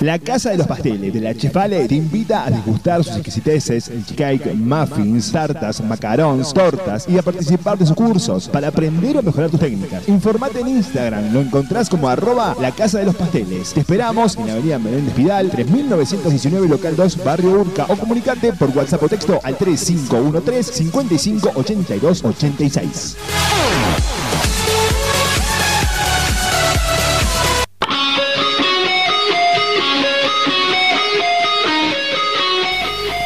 La 0.00 0.18
Casa 0.18 0.50
de 0.50 0.58
los 0.58 0.66
Pasteles 0.66 1.12
de 1.12 1.20
la 1.20 1.34
Chefale 1.34 1.88
te 1.88 1.94
invita 1.94 2.44
a 2.44 2.50
degustar 2.50 3.02
sus 3.02 3.16
exquisiteces, 3.16 3.90
cake, 4.14 4.54
muffins, 4.54 5.32
tartas, 5.32 5.80
macarons, 5.82 6.52
tortas 6.52 7.06
y 7.08 7.16
a 7.16 7.22
participar 7.22 7.78
de 7.78 7.86
sus 7.86 7.96
cursos 7.96 8.46
para 8.48 8.68
aprender 8.68 9.16
o 9.16 9.22
mejorar 9.22 9.48
tus 9.48 9.60
técnicas. 9.60 10.06
Informate 10.06 10.60
en 10.60 10.68
Instagram, 10.68 11.32
lo 11.32 11.40
encontrás 11.40 11.88
como 11.88 12.10
arroba 12.10 12.54
la 12.60 12.72
Casa 12.72 12.98
de 12.98 13.06
los 13.06 13.16
Pasteles. 13.16 13.72
Te 13.72 13.80
esperamos 13.80 14.36
en 14.36 14.46
la 14.46 14.52
avenida 14.52 14.78
Menéndez 14.78 15.14
Pidal, 15.14 15.50
3919 15.50 16.68
local 16.68 16.94
2, 16.94 17.24
barrio 17.24 17.60
Urca 17.60 17.86
o 17.88 17.96
comunicate 17.96 18.52
por 18.52 18.68
WhatsApp 18.76 19.02
o 19.02 19.08
texto 19.08 19.40
al 19.42 19.56
3513 19.56 20.72
55 20.72 21.52
82 21.54 22.24
86. 22.24 23.16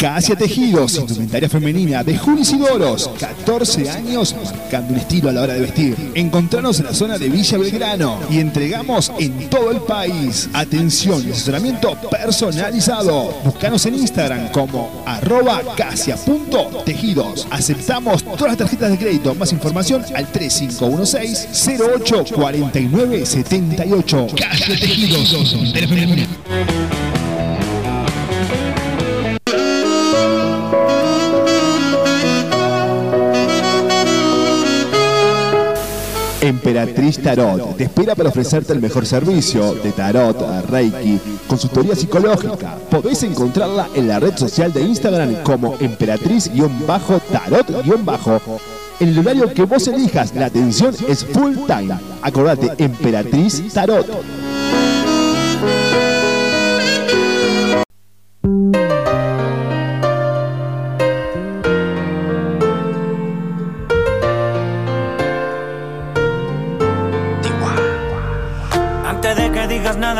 Casia 0.00 0.34
Tejidos, 0.34 0.96
indumentaria 0.96 1.46
femenina 1.46 2.02
de 2.02 2.16
Juli 2.16 2.42
Sidoros, 2.42 3.10
14 3.20 3.90
años 3.90 4.34
marcando 4.42 4.94
un 4.94 4.98
estilo 4.98 5.28
a 5.28 5.32
la 5.32 5.42
hora 5.42 5.52
de 5.52 5.60
vestir. 5.60 6.12
Encontranos 6.14 6.80
en 6.80 6.86
la 6.86 6.94
zona 6.94 7.18
de 7.18 7.28
Villa 7.28 7.58
Belgrano 7.58 8.18
y 8.30 8.38
entregamos 8.38 9.12
en 9.18 9.50
todo 9.50 9.70
el 9.70 9.76
país. 9.82 10.48
Atención 10.54 11.22
y 11.28 11.32
asesoramiento 11.32 11.98
personalizado. 12.10 13.34
Búscanos 13.44 13.84
en 13.84 13.96
Instagram 13.96 14.50
como 14.52 15.02
arroba 15.04 15.60
casia.tejidos. 15.76 17.46
Aceptamos 17.50 18.24
todas 18.24 18.52
las 18.52 18.56
tarjetas 18.56 18.92
de 18.92 18.96
crédito. 18.96 19.34
Más 19.34 19.52
información 19.52 20.02
al 20.14 20.26
3516 20.32 21.78
08 21.78 22.24
49 22.36 23.26
78. 23.26 24.26
Casia 24.34 24.78
Tejidos, 24.78 25.34
Emperatriz 36.70 37.18
Tarot 37.20 37.76
te 37.76 37.84
espera 37.84 38.14
para 38.14 38.28
ofrecerte 38.28 38.72
el 38.72 38.80
mejor 38.80 39.04
servicio 39.04 39.74
de 39.74 39.90
tarot, 39.90 40.36
reiki, 40.68 41.18
consultoría 41.48 41.96
psicológica. 41.96 42.76
Podés 42.88 43.24
encontrarla 43.24 43.88
en 43.94 44.06
la 44.06 44.20
red 44.20 44.36
social 44.36 44.72
de 44.72 44.82
Instagram 44.82 45.42
como 45.42 45.76
emperatriz-tarot- 45.78 47.82
en 49.00 49.08
el 49.08 49.18
horario 49.18 49.52
que 49.52 49.64
vos 49.64 49.88
elijas, 49.88 50.32
la 50.34 50.46
atención 50.46 50.94
es 51.08 51.24
full 51.24 51.54
time. 51.66 51.98
Acordate, 52.22 52.70
Emperatriz 52.78 53.72
Tarot. 53.72 54.06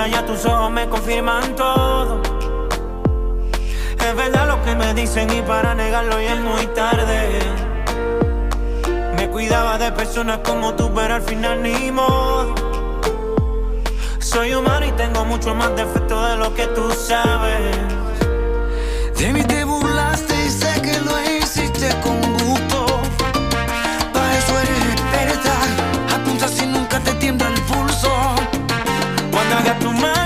Ya 0.09 0.25
tus 0.25 0.45
ojos 0.47 0.71
me 0.71 0.89
confirman 0.89 1.55
todo. 1.57 2.23
Es 3.99 4.17
verdad 4.17 4.49
lo 4.49 4.63
que 4.65 4.75
me 4.75 4.95
dicen 4.95 5.31
y 5.31 5.43
para 5.43 5.75
negarlo 5.75 6.21
ya 6.21 6.35
es 6.35 6.41
muy 6.41 6.67
tarde. 6.69 7.39
Me 9.17 9.29
cuidaba 9.29 9.79
de 9.79 9.93
personas 9.93 10.39
como 10.39 10.75
tú, 10.75 10.91
pero 10.95 11.15
al 11.15 11.23
final 11.23 11.63
ni 11.63 11.91
modo. 11.91 12.55
Soy 14.19 14.55
humano 14.55 14.87
y 14.87 14.93
tengo 14.93 15.25
mucho 15.25 15.55
más 15.55 15.75
defecto 15.77 16.23
de 16.29 16.37
lo 16.37 16.55
que 16.55 16.67
tú 16.69 16.91
sabes. 16.93 17.77
De 19.19 19.33
mí 19.33 19.43
Cuando 29.71 29.87
hagas 29.87 29.95
tu 29.95 30.01
maleta, 30.01 30.20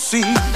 te 0.00 0.49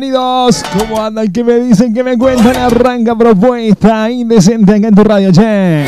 bienvenidos. 0.00 0.62
¿Cómo 0.78 1.02
andan? 1.02 1.32
¿Qué 1.32 1.42
me 1.42 1.58
dicen? 1.58 1.92
¿Qué 1.92 2.04
me 2.04 2.16
cuentan? 2.16 2.56
Arranca 2.56 3.16
propuesta 3.16 4.08
indecente 4.10 4.74
acá 4.74 4.88
en 4.88 4.94
tu 4.94 5.02
radio, 5.02 5.32
che. 5.32 5.86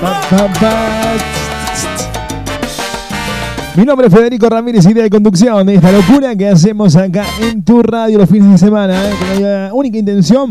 Pa. 0.00 1.14
Mi 3.74 3.84
nombre 3.84 4.06
es 4.06 4.12
Federico 4.12 4.48
Ramírez, 4.48 4.86
idea 4.86 5.02
de 5.02 5.10
conducción 5.10 5.66
de 5.66 5.74
esta 5.74 5.92
locura 5.92 6.34
que 6.34 6.48
hacemos 6.48 6.96
acá 6.96 7.26
en 7.40 7.62
tu 7.62 7.82
radio 7.82 8.18
los 8.18 8.30
fines 8.30 8.52
de 8.52 8.58
semana, 8.58 9.06
eh, 9.06 9.14
con 9.18 9.42
la 9.42 9.70
única 9.74 9.98
intención 9.98 10.50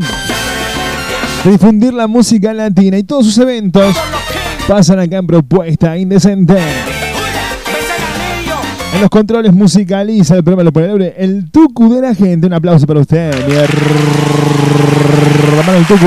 de 1.43 1.51
difundir 1.51 1.93
la 1.93 2.05
música 2.05 2.53
latina 2.53 2.97
y 2.97 3.03
todos 3.03 3.25
sus 3.25 3.37
eventos 3.39 3.95
pasan 4.67 4.99
acá 4.99 5.17
en 5.17 5.27
Propuesta 5.27 5.97
Indecente. 5.97 6.84
En 8.95 9.01
los 9.01 9.09
controles 9.09 9.53
musicaliza 9.53 10.37
el 10.37 10.43
programa 10.43 10.63
Lo 10.63 10.71
Pone 10.71 10.87
Libre, 10.87 11.15
el 11.17 11.51
tucu 11.51 11.93
de 11.93 12.01
la 12.01 12.15
gente. 12.15 12.47
Un 12.47 12.53
aplauso 12.53 12.87
para 12.87 13.01
usted, 13.01 13.29
mi 13.45 13.53
hermano 15.59 15.77
el 15.79 15.85
tucu. 15.85 16.05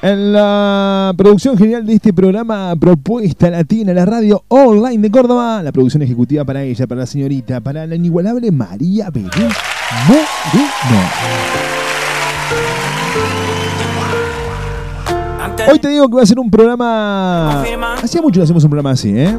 En 0.00 0.32
la 0.32 1.12
producción 1.18 1.58
general 1.58 1.84
de 1.84 1.92
este 1.92 2.14
programa 2.14 2.74
Propuesta 2.80 3.50
Latina, 3.50 3.92
la 3.92 4.06
radio 4.06 4.42
online 4.48 5.02
de 5.02 5.10
Córdoba, 5.10 5.62
la 5.62 5.70
producción 5.70 6.02
ejecutiva 6.02 6.46
para 6.46 6.62
ella, 6.62 6.86
para 6.86 7.02
la 7.02 7.06
señorita, 7.06 7.60
para 7.60 7.86
la 7.86 7.94
inigualable 7.94 8.50
María 8.50 9.10
Belén 9.10 9.30
Moreno. 10.08 11.81
Hoy 15.70 15.78
te 15.78 15.88
digo 15.88 16.08
que 16.08 16.16
va 16.16 16.22
a 16.22 16.26
ser 16.26 16.38
un 16.38 16.50
programa. 16.50 17.62
Hacía 18.02 18.22
mucho 18.22 18.40
que 18.40 18.44
hacemos 18.44 18.64
un 18.64 18.70
programa 18.70 18.90
así, 18.92 19.10
¿eh? 19.16 19.36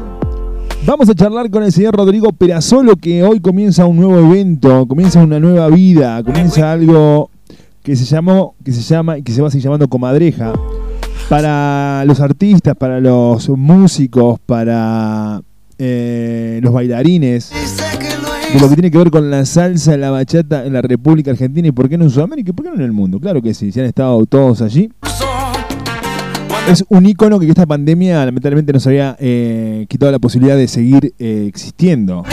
Vamos 0.86 1.08
a 1.08 1.14
charlar 1.14 1.50
con 1.50 1.62
el 1.62 1.72
señor 1.72 1.96
Rodrigo 1.96 2.30
Perazolo, 2.32 2.96
que 2.96 3.22
hoy 3.22 3.40
comienza 3.40 3.86
un 3.86 3.96
nuevo 3.96 4.18
evento, 4.18 4.86
comienza 4.86 5.22
una 5.22 5.40
nueva 5.40 5.68
vida, 5.68 6.22
comienza 6.22 6.72
algo 6.72 7.30
que 7.82 7.96
se 7.96 8.04
llamó, 8.04 8.54
que 8.62 8.72
se 8.72 8.82
llama 8.82 9.18
y 9.18 9.22
que 9.22 9.32
se 9.32 9.40
va 9.40 9.48
a 9.48 9.50
seguir 9.50 9.64
llamando 9.64 9.88
Comadreja. 9.88 10.52
Para 11.28 12.04
los 12.04 12.20
artistas, 12.20 12.76
para 12.76 13.00
los 13.00 13.48
músicos, 13.48 14.38
para 14.44 15.40
eh, 15.78 16.60
los 16.62 16.72
bailarines, 16.72 17.50
de 18.52 18.60
lo 18.60 18.68
que 18.68 18.74
tiene 18.74 18.90
que 18.90 18.98
ver 18.98 19.10
con 19.10 19.30
la 19.30 19.46
salsa, 19.46 19.96
la 19.96 20.10
bachata 20.10 20.66
en 20.66 20.74
la 20.74 20.82
República 20.82 21.30
Argentina 21.30 21.68
y 21.68 21.72
por 21.72 21.88
qué 21.88 21.96
no 21.96 22.04
en 22.04 22.10
Sudamérica 22.10 22.50
y 22.50 22.52
por 22.52 22.64
qué 22.64 22.70
no 22.70 22.76
en 22.76 22.82
el 22.82 22.92
mundo. 22.92 23.18
Claro 23.18 23.40
que 23.40 23.54
sí, 23.54 23.72
si 23.72 23.80
han 23.80 23.86
estado 23.86 24.24
todos 24.26 24.60
allí. 24.60 24.90
Es 26.66 26.82
un 26.88 27.04
icono 27.04 27.38
que 27.38 27.46
esta 27.46 27.66
pandemia 27.66 28.24
lamentablemente 28.24 28.72
nos 28.72 28.86
había 28.86 29.16
eh, 29.20 29.84
quitado 29.88 30.10
la 30.10 30.18
posibilidad 30.18 30.56
de 30.56 30.66
seguir 30.66 31.14
eh, 31.18 31.44
existiendo. 31.46 32.24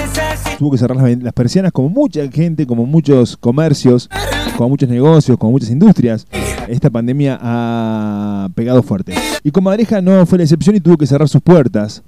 Tuvo 0.57 0.71
que 0.71 0.77
cerrar 0.77 0.97
las, 0.97 1.33
persianas 1.33 1.73
como 1.73 1.89
mucha 1.89 2.25
gente, 2.31 2.65
como 2.65 2.85
muchos 2.85 3.35
comercios, 3.35 4.09
como 4.55 4.69
muchos 4.69 4.87
negocios, 4.87 5.37
como 5.37 5.51
muchas 5.51 5.69
industrias. 5.69 6.27
Esta 6.69 6.89
pandemia 6.89 7.37
ha 7.41 8.47
pegado 8.55 8.81
fuerte. 8.83 9.15
Y 9.43 9.51
Comadreja 9.51 10.01
no 10.01 10.25
fue 10.25 10.37
la 10.37 10.45
excepción 10.45 10.77
y 10.77 10.79
tuvo 10.79 10.97
que 10.97 11.07
cerrar 11.07 11.27
sus 11.27 11.41
puertas. 11.41 12.01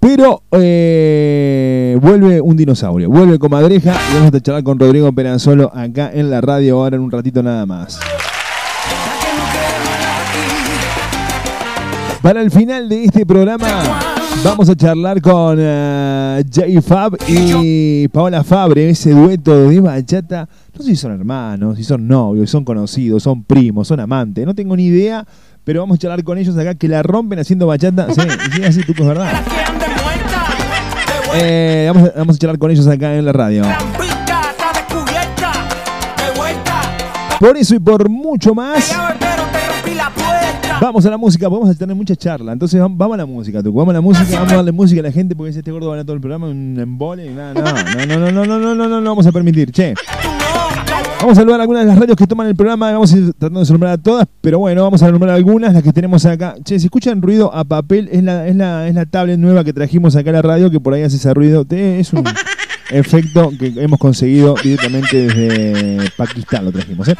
Pero 0.00 0.42
eh, 0.50 1.96
vuelve 2.02 2.40
un 2.40 2.56
dinosaurio, 2.56 3.08
vuelve 3.08 3.38
Comadreja 3.38 3.94
y 4.10 4.14
vamos 4.16 4.34
a 4.34 4.40
charlar 4.40 4.64
con 4.64 4.80
Rodrigo 4.80 5.12
Peranzolo 5.12 5.70
acá 5.72 6.10
en 6.12 6.30
la 6.30 6.40
radio 6.40 6.78
ahora 6.82 6.96
en 6.96 7.02
un 7.02 7.10
ratito 7.12 7.42
nada 7.42 7.66
más. 7.66 8.00
Para 12.22 12.42
el 12.42 12.50
final 12.50 12.86
de 12.88 13.04
este 13.04 13.24
programa 13.24 13.66
vamos 14.44 14.68
a 14.68 14.76
charlar 14.76 15.22
con 15.22 15.58
uh, 15.58 16.42
Jay 16.52 16.78
Fab 16.82 17.16
y 17.26 18.08
Paola 18.08 18.44
Fabre, 18.44 18.90
ese 18.90 19.12
dueto 19.12 19.68
de 19.68 19.80
bachata. 19.80 20.46
No 20.76 20.82
sé 20.84 20.90
si 20.90 20.96
son 20.96 21.12
hermanos, 21.12 21.78
si 21.78 21.84
son 21.84 22.06
novios, 22.06 22.50
son 22.50 22.62
conocidos, 22.64 23.22
son 23.22 23.42
primos, 23.42 23.88
son 23.88 24.00
amantes, 24.00 24.44
no 24.44 24.54
tengo 24.54 24.76
ni 24.76 24.86
idea, 24.86 25.26
pero 25.64 25.80
vamos 25.80 25.94
a 25.96 25.98
charlar 25.98 26.22
con 26.22 26.36
ellos 26.36 26.56
acá 26.58 26.74
que 26.74 26.88
la 26.88 27.02
rompen 27.02 27.38
haciendo 27.38 27.66
bachata. 27.66 28.08
Sí, 28.12 28.20
sí 28.54 28.64
así, 28.64 28.82
tú, 28.82 28.92
es 28.92 29.06
verdad. 29.06 29.32
Eh, 31.36 31.90
vamos, 31.94 32.10
a, 32.10 32.18
vamos 32.18 32.36
a 32.36 32.38
charlar 32.38 32.58
con 32.58 32.70
ellos 32.70 32.86
acá 32.86 33.16
en 33.16 33.24
la 33.24 33.32
radio. 33.32 33.62
Por 37.38 37.56
eso 37.56 37.74
y 37.74 37.78
por 37.78 38.10
mucho 38.10 38.54
más. 38.54 38.94
Vamos 40.80 41.04
a 41.04 41.10
la 41.10 41.18
música, 41.18 41.46
vamos 41.46 41.68
a 41.68 41.74
tener 41.74 41.94
mucha 41.94 42.16
charla. 42.16 42.52
Entonces 42.52 42.80
vamos 42.80 43.14
a 43.14 43.16
la 43.18 43.26
música, 43.26 43.62
tú. 43.62 43.70
Vamos 43.72 43.92
a 43.92 43.94
la 43.94 44.00
música, 44.00 44.36
vamos 44.36 44.52
a 44.52 44.56
darle 44.56 44.72
música 44.72 45.00
a 45.00 45.04
la 45.04 45.12
gente 45.12 45.36
porque 45.36 45.52
si 45.52 45.58
este 45.58 45.70
gordo 45.70 45.90
va 45.90 45.98
a 45.98 46.04
todo 46.04 46.14
el 46.14 46.20
programa, 46.20 46.48
un 46.48 46.78
embole 46.80 47.26
y 47.26 47.34
nada, 47.34 47.52
no, 47.52 48.06
no, 48.06 48.18
no, 48.18 48.30
no, 48.32 48.46
no, 48.46 48.58
no, 48.58 48.74
no, 48.74 48.88
no, 48.88 49.00
no 49.00 49.10
vamos 49.10 49.26
a 49.26 49.32
permitir. 49.32 49.70
Che. 49.72 49.94
Vamos 51.20 51.36
a 51.36 51.40
saludar 51.42 51.60
algunas 51.60 51.82
de 51.82 51.88
las 51.88 51.98
radios 51.98 52.16
que 52.16 52.26
toman 52.26 52.46
el 52.46 52.56
programa, 52.56 52.90
vamos 52.92 53.12
a 53.12 53.18
ir 53.18 53.34
tratando 53.34 53.62
de 53.62 53.70
nombrar 53.70 53.92
a 53.92 53.98
todas, 53.98 54.26
pero 54.40 54.58
bueno, 54.58 54.82
vamos 54.82 55.02
a 55.02 55.10
nombrar 55.10 55.34
algunas, 55.36 55.74
las 55.74 55.82
que 55.82 55.92
tenemos 55.92 56.24
acá. 56.24 56.54
Che, 56.64 56.78
si 56.78 56.86
escuchan 56.86 57.20
ruido 57.20 57.54
a 57.54 57.64
papel, 57.64 58.08
es 58.10 58.22
la, 58.22 58.48
es 58.48 58.56
la, 58.56 58.88
es 58.88 58.94
la 58.94 59.04
tablet 59.04 59.38
nueva 59.38 59.62
que 59.64 59.74
trajimos 59.74 60.16
acá 60.16 60.30
a 60.30 60.32
la 60.32 60.42
radio, 60.42 60.70
que 60.70 60.80
por 60.80 60.94
ahí 60.94 61.02
hace 61.02 61.16
ese 61.16 61.34
ruido. 61.34 61.66
Es 61.68 62.14
un 62.14 62.24
efecto 62.90 63.52
que 63.58 63.72
hemos 63.76 63.98
conseguido 63.98 64.54
directamente 64.62 65.26
desde 65.26 66.10
Pakistán, 66.16 66.64
lo 66.64 66.72
trajimos, 66.72 67.08
¿eh? 67.08 67.16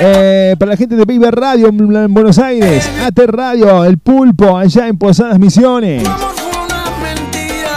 Eh, 0.00 0.56
para 0.58 0.70
la 0.70 0.76
gente 0.76 0.96
de 0.96 1.06
Paper 1.06 1.34
Radio 1.34 1.68
en 1.68 2.14
Buenos 2.14 2.38
Aires, 2.38 2.88
AT 3.04 3.18
Radio, 3.26 3.84
El 3.84 3.98
Pulpo, 3.98 4.56
allá 4.56 4.88
en 4.88 4.96
Posadas 4.96 5.38
Misiones. 5.38 6.08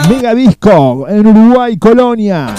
Mega 0.09 0.33
Disco 0.33 1.05
en 1.07 1.27
Uruguay, 1.27 1.77
Colonia. 1.77 2.53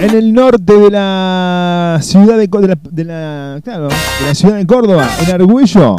En 0.00 0.10
el 0.16 0.32
norte 0.32 0.74
de 0.74 0.90
la 0.90 1.98
ciudad 2.02 2.38
de, 2.38 2.48
de, 2.48 2.68
la, 2.68 2.78
de, 2.90 3.04
la, 3.04 3.60
claro, 3.62 3.88
de 4.26 4.34
ciudad 4.34 4.56
de 4.56 4.66
Córdoba, 4.66 5.08
en 5.26 5.34
Argüello. 5.34 5.96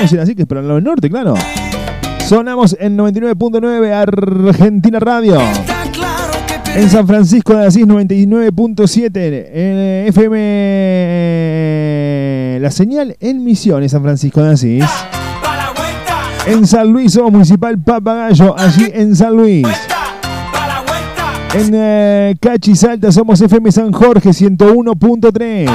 Decir 0.00 0.20
así 0.20 0.34
que 0.34 0.42
es 0.42 0.48
para 0.48 0.60
el 0.60 0.84
norte, 0.84 1.10
claro. 1.10 1.34
Sonamos 2.26 2.76
en 2.78 2.96
99.9 2.96 3.92
Argentina 3.92 5.00
Radio. 5.00 5.40
En 6.74 6.88
San 6.88 7.06
Francisco 7.06 7.54
de 7.54 7.66
Asís 7.66 7.86
99.7 7.86 9.48
en 9.52 10.06
FM 10.08 10.38
La 12.60 12.70
Señal 12.70 13.16
en 13.20 13.44
Misiones 13.44 13.90
San 13.92 14.02
Francisco 14.02 14.42
de 14.42 14.52
Asís. 14.52 14.84
En 16.46 16.66
San 16.66 16.88
Luis 16.92 17.12
somos 17.12 17.32
Municipal 17.32 17.78
Papagayo, 17.78 18.58
allí 18.58 18.90
en 18.92 19.14
San 19.16 19.36
Luis. 19.36 19.66
En 21.54 21.70
eh, 21.74 22.36
Cachi 22.40 22.76
Salta 22.76 23.10
somos 23.10 23.40
FM 23.40 23.72
San 23.72 23.92
Jorge 23.92 24.30
101.3. 24.30 25.68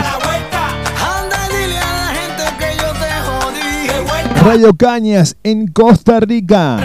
Radio 4.43 4.73
Cañas 4.75 5.35
en 5.43 5.67
Costa 5.67 6.19
Rica. 6.21 6.77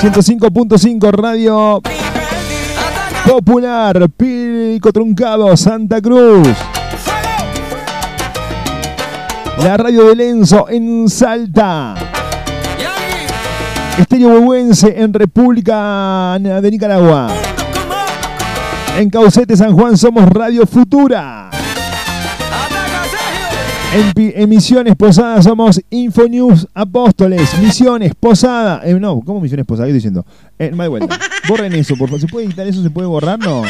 105.5 0.00 1.10
Radio 1.12 1.80
Popular, 3.28 4.08
Pico 4.08 4.90
Truncado, 4.90 5.54
Santa 5.54 6.00
Cruz. 6.00 6.48
La 9.62 9.76
radio 9.76 10.08
de 10.08 10.16
Lenzo 10.16 10.66
en 10.70 11.10
Salta. 11.10 11.94
Estéreo 13.98 14.30
Huehuense 14.30 14.94
en 14.98 15.12
República 15.12 16.38
de 16.40 16.70
Nicaragua. 16.70 17.28
En 18.96 19.10
Caucete, 19.10 19.58
San 19.58 19.74
Juan, 19.74 19.98
somos 19.98 20.26
Radio 20.30 20.66
Futura. 20.66 21.50
En, 23.90 24.48
Misiones 24.48 24.94
Posada 24.96 25.40
somos 25.40 25.80
Infonews 25.88 26.66
Apóstoles. 26.74 27.58
Misiones 27.58 28.14
Posada. 28.14 28.82
Eh, 28.84 28.94
no, 28.94 29.20
¿cómo 29.20 29.40
Misiones 29.40 29.64
Posada? 29.64 29.86
Estoy 29.86 29.94
diciendo. 29.94 30.26
Eh, 30.58 30.70
más. 30.72 30.88
Borren 31.48 31.72
eso, 31.72 31.96
por 31.96 32.08
favor. 32.08 32.20
¿Se 32.20 32.26
puede 32.26 32.46
editar 32.46 32.66
eso? 32.66 32.82
¿Se 32.82 32.90
puede 32.90 33.08
borrar? 33.08 33.38
No. 33.38 33.62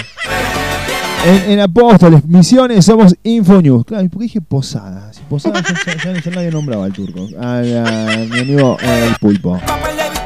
En, 1.24 1.60
Apóstoles, 1.60 2.24
Misiones 2.26 2.84
somos 2.84 3.14
Infonews. 3.22 3.84
Claro, 3.84 4.04
¿y 4.04 4.08
por 4.08 4.18
qué 4.20 4.24
dije 4.24 4.40
Posada? 4.40 5.12
Si 5.12 5.20
Posada 5.22 5.62
ya, 6.04 6.30
nadie 6.30 6.50
nombraba 6.50 6.84
al 6.84 6.92
turco. 6.92 7.20
Mi 7.20 8.38
amigo 8.40 8.76
el 8.80 9.14
pulpo. 9.20 9.60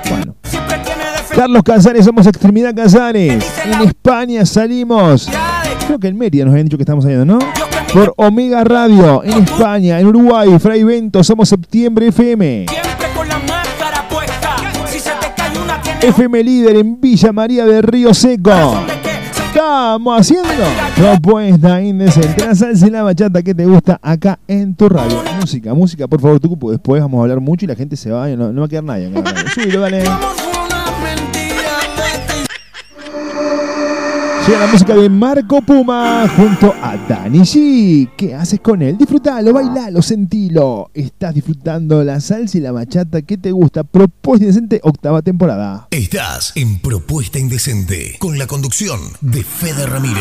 Bueno. 0.09 0.37
Carlos 1.35 1.63
Casares, 1.63 2.05
somos 2.05 2.27
Extremidad 2.27 2.75
Casares. 2.75 3.45
En 3.65 3.83
España 3.83 4.47
salimos. 4.47 5.29
Creo 5.87 5.99
que 5.99 6.09
en 6.09 6.17
Mérida 6.17 6.45
nos 6.45 6.53
habían 6.53 6.67
dicho 6.67 6.79
que 6.79 6.83
estamos 6.83 7.05
saliendo, 7.05 7.27
¿no? 7.27 7.72
Por 7.93 8.15
Omega 8.17 8.65
Radio, 8.65 9.23
en 9.23 9.45
España, 9.45 10.01
en 10.01 10.07
Uruguay, 10.07 10.59
Fray 10.59 10.83
Vento, 10.83 11.23
somos 11.23 11.49
Septiembre 11.49 12.09
FM. 12.09 12.65
FM 16.01 16.43
líder 16.43 16.77
en 16.77 16.99
Villa 16.99 17.33
María 17.33 17.67
de 17.67 17.83
Río 17.83 18.15
Seco. 18.15 18.51
Estamos 19.47 20.21
haciendo 20.21 20.49
propuesta 20.97 21.83
indecente. 21.83 22.47
La 22.47 22.55
salsa 22.55 22.87
y 22.87 22.91
la 22.91 23.03
bachata 23.03 23.43
que 23.43 23.55
te 23.55 23.67
gusta 23.67 24.01
acá 24.01 24.39
en 24.49 24.75
tu 24.75 24.89
radio. 24.89 25.23
Música, 25.39 25.75
música, 25.75 26.09
por 26.09 26.21
favor, 26.23 26.41
tú, 26.41 26.59
después 26.71 27.03
vamos 27.03 27.19
a 27.19 27.23
hablar 27.23 27.41
mucho 27.41 27.67
y 27.67 27.69
la 27.69 27.77
gente 27.77 27.97
se 27.97 28.11
va 28.11 28.27
no, 28.29 28.59
va 28.59 28.65
a 28.65 28.69
quedar 28.69 28.85
nadie. 28.85 29.13
Súbilo, 29.55 29.81
dale. 29.81 30.03
Llega 34.47 34.59
la 34.59 34.67
música 34.67 34.97
de 34.97 35.09
Marco 35.09 35.63
Puma 35.63 36.29
junto 36.37 36.75
a 36.83 36.97
Dani 37.09 37.39
G. 37.41 38.11
¿Qué 38.17 38.35
haces 38.35 38.59
con 38.59 38.83
él? 38.83 38.99
Disfrutalo, 38.99 39.53
bailalo, 39.53 40.03
sentilo. 40.03 40.91
Estás 40.93 41.33
disfrutando 41.35 42.03
la 42.03 42.21
salsa 42.21 42.59
y 42.59 42.61
la 42.61 42.73
bachata 42.73 43.23
que 43.23 43.39
te 43.39 43.53
gusta. 43.53 43.85
Propuesta 43.85 44.45
Indecente, 44.45 44.81
octava 44.83 45.23
temporada. 45.23 45.87
Estás 45.93 46.53
en 46.57 46.81
Propuesta 46.81 47.39
Indecente 47.39 48.17
con 48.19 48.37
la 48.37 48.49
conducción 48.49 48.99
de 49.21 49.45
Fede 49.45 49.87
Ramírez. 49.87 50.19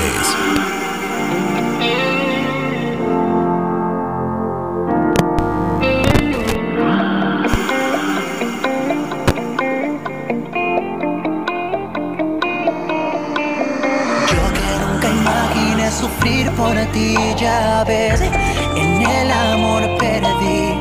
Ya 17.37 17.83
ves, 17.87 18.21
en 18.21 19.01
el 19.01 19.31
amor 19.31 19.81
perdí. 19.97 20.77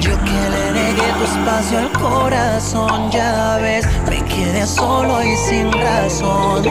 Yo 0.00 0.12
que 0.24 0.40
le 0.54 0.72
negué 0.72 1.12
tu 1.18 1.24
espacio 1.24 1.78
al 1.78 1.92
corazón, 1.92 3.10
ya 3.10 3.58
ves, 3.60 3.86
me 4.08 4.22
quedé 4.24 4.66
solo 4.66 5.22
y 5.22 5.36
sin 5.36 5.72
razón. 5.72 6.64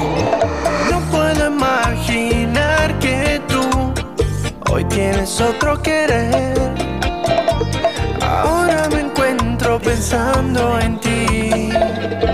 No 0.90 1.00
puedo 1.12 1.48
imaginar 1.48 2.98
que 3.00 3.42
tú 3.48 3.94
hoy 4.72 4.84
tienes 4.86 5.42
otro 5.42 5.82
querer. 5.82 6.56
Ahora 8.22 8.88
me 8.90 9.02
encuentro 9.02 9.80
pensando 9.80 10.80
en 10.80 11.00
ti. 11.00 11.27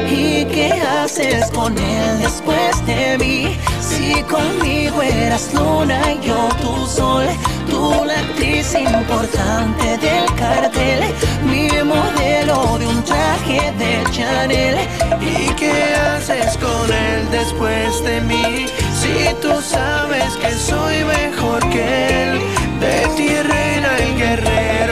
¿Y 0.09 0.45
qué 0.45 0.71
haces 0.81 1.49
con 1.51 1.77
él 1.77 2.19
después 2.19 2.85
de 2.85 3.17
mí? 3.17 3.57
Si 3.81 4.21
conmigo 4.23 5.01
eras 5.01 5.53
luna 5.53 5.99
y 6.13 6.27
yo 6.27 6.49
tu 6.61 6.87
sol, 6.87 7.25
tú 7.69 8.03
la 8.05 8.19
actriz 8.19 8.73
importante 8.75 9.97
del 9.97 10.25
cartel, 10.35 11.03
mi 11.45 11.69
modelo 11.83 12.77
de 12.79 12.87
un 12.87 13.03
traje 13.03 13.71
de 13.77 14.03
Chanel. 14.11 14.77
¿Y 15.21 15.53
qué 15.55 15.73
haces 15.95 16.57
con 16.57 16.91
él 16.91 17.29
después 17.31 18.03
de 18.03 18.21
mí? 18.21 18.65
Si 18.99 19.33
tú 19.41 19.61
sabes 19.61 20.33
que 20.41 20.51
soy 20.51 21.03
mejor 21.03 21.59
que 21.69 22.23
él, 22.23 22.39
de 22.79 23.07
ti 23.15 23.29
reina 23.29 23.73
guerrero 24.17 24.82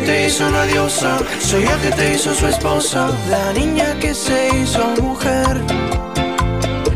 te 0.00 0.26
hizo 0.26 0.46
una 0.46 0.64
diosa, 0.64 1.18
soy 1.40 1.64
yo 1.64 1.80
que 1.82 1.90
te 1.90 2.14
hizo 2.14 2.34
su 2.34 2.46
esposa, 2.46 3.10
la 3.28 3.52
niña 3.52 3.98
que 4.00 4.14
se 4.14 4.48
hizo 4.56 4.84
mujer. 5.00 5.60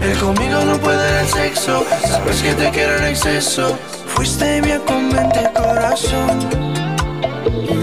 Él 0.01 0.19
conmigo 0.19 0.65
no 0.65 0.79
puede 0.79 0.97
dar 0.97 1.25
el 1.25 1.29
sexo, 1.29 1.85
sabes 2.07 2.43
que 2.43 2.53
te 2.55 2.71
quiero 2.71 2.97
en 2.99 3.05
exceso. 3.05 3.79
Fuiste 4.07 4.61
mi 4.63 4.73
convente 4.87 5.51
corazón. 5.55 6.49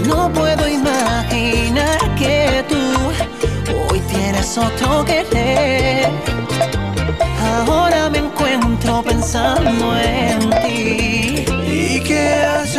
No 0.06 0.32
puedo 0.32 0.68
imaginar 0.68 1.98
que 2.16 2.64
tú 2.68 3.90
hoy 3.90 4.00
tienes 4.00 4.56
otro 4.56 5.04
querer. 5.04 6.08
Ahora 7.66 8.08
me 8.10 8.18
encuentro 8.18 9.02
pensando 9.02 9.96
en 9.98 10.50
ti. 10.62 11.11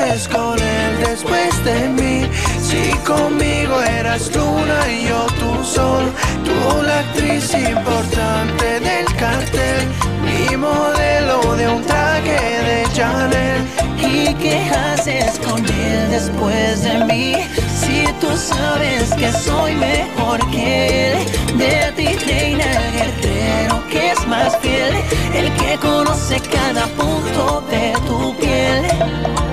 ¿Y 0.04 0.06
qué 0.06 0.12
haces 0.12 0.28
con 0.28 0.60
él 0.60 1.00
después 1.06 1.64
de 1.64 1.88
mí? 1.90 2.28
Si 2.62 2.92
conmigo 3.06 3.82
eras 3.82 4.36
luna 4.36 4.92
y 4.92 5.08
yo 5.08 5.26
tu 5.40 5.64
sol, 5.64 6.12
tú 6.44 6.84
la 6.84 7.00
actriz 7.00 7.54
importante 7.54 8.82
del 8.82 9.06
cartel, 9.16 9.88
mi 10.24 10.58
modelo 10.58 11.56
de 11.56 11.68
un 11.70 11.84
traje 11.84 12.38
de 12.68 12.86
Chanel. 12.94 13.62
¿Y 13.98 14.34
qué 14.36 14.70
haces 14.70 15.40
con 15.40 15.60
él 15.66 16.10
después 16.10 16.84
de 16.84 17.06
mí? 17.06 17.36
Si 17.80 18.06
tú 18.20 18.28
sabes 18.36 19.14
que 19.14 19.32
soy 19.32 19.74
mejor 19.76 20.40
que 20.52 21.12
él, 21.14 21.18
de 21.58 21.92
ti 21.96 22.18
reina 22.26 22.66
el 22.66 22.92
guerrero 22.92 23.88
que 23.90 24.12
es 24.12 24.28
más 24.28 24.58
fiel, 24.58 24.96
el 25.34 25.52
que 25.54 25.78
conoce 25.78 26.42
cada 26.42 26.88
punto 26.88 27.64
de 27.72 27.94
tu 28.06 28.36
piel. 28.38 29.53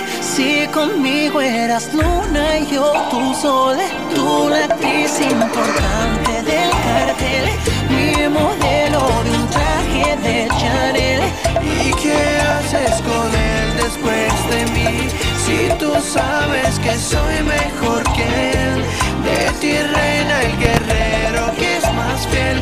conmigo 0.71 1.41
eras 1.41 1.93
luna 1.93 2.59
y 2.59 2.73
yo 2.73 2.93
tu 3.09 3.33
sol, 3.33 3.75
tú 4.15 4.47
la 4.49 4.63
actriz 4.65 5.19
importante 5.19 6.31
del 6.43 6.69
cartel, 6.69 7.49
mi 7.89 8.29
modelo 8.29 9.01
de 9.25 9.31
un 9.31 9.47
traje 9.49 10.17
de 10.23 10.47
Chanel. 10.57 11.21
¿Y 11.61 11.91
qué 12.01 12.15
haces 12.47 13.01
con 13.01 13.27
él 13.35 13.77
después 13.83 14.31
de 14.51 14.65
mí? 14.71 15.09
Si 15.45 15.69
tú 15.77 15.91
sabes 16.01 16.79
que 16.79 16.97
soy 16.97 17.43
mejor 17.43 18.03
que 18.13 18.51
él, 18.51 18.85
de 19.25 19.51
ti 19.59 19.73
reina 19.73 20.41
el 20.43 20.57
guerrero 20.59 21.51
que 21.57 21.77
es 21.77 21.93
más 21.93 22.25
fiel, 22.27 22.61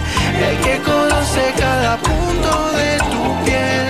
el 0.50 0.58
que 0.62 0.82
conoce 0.82 1.54
cada 1.58 1.98
punto 1.98 2.72
de 2.72 2.98
tu 3.12 3.46
piel 3.46 3.89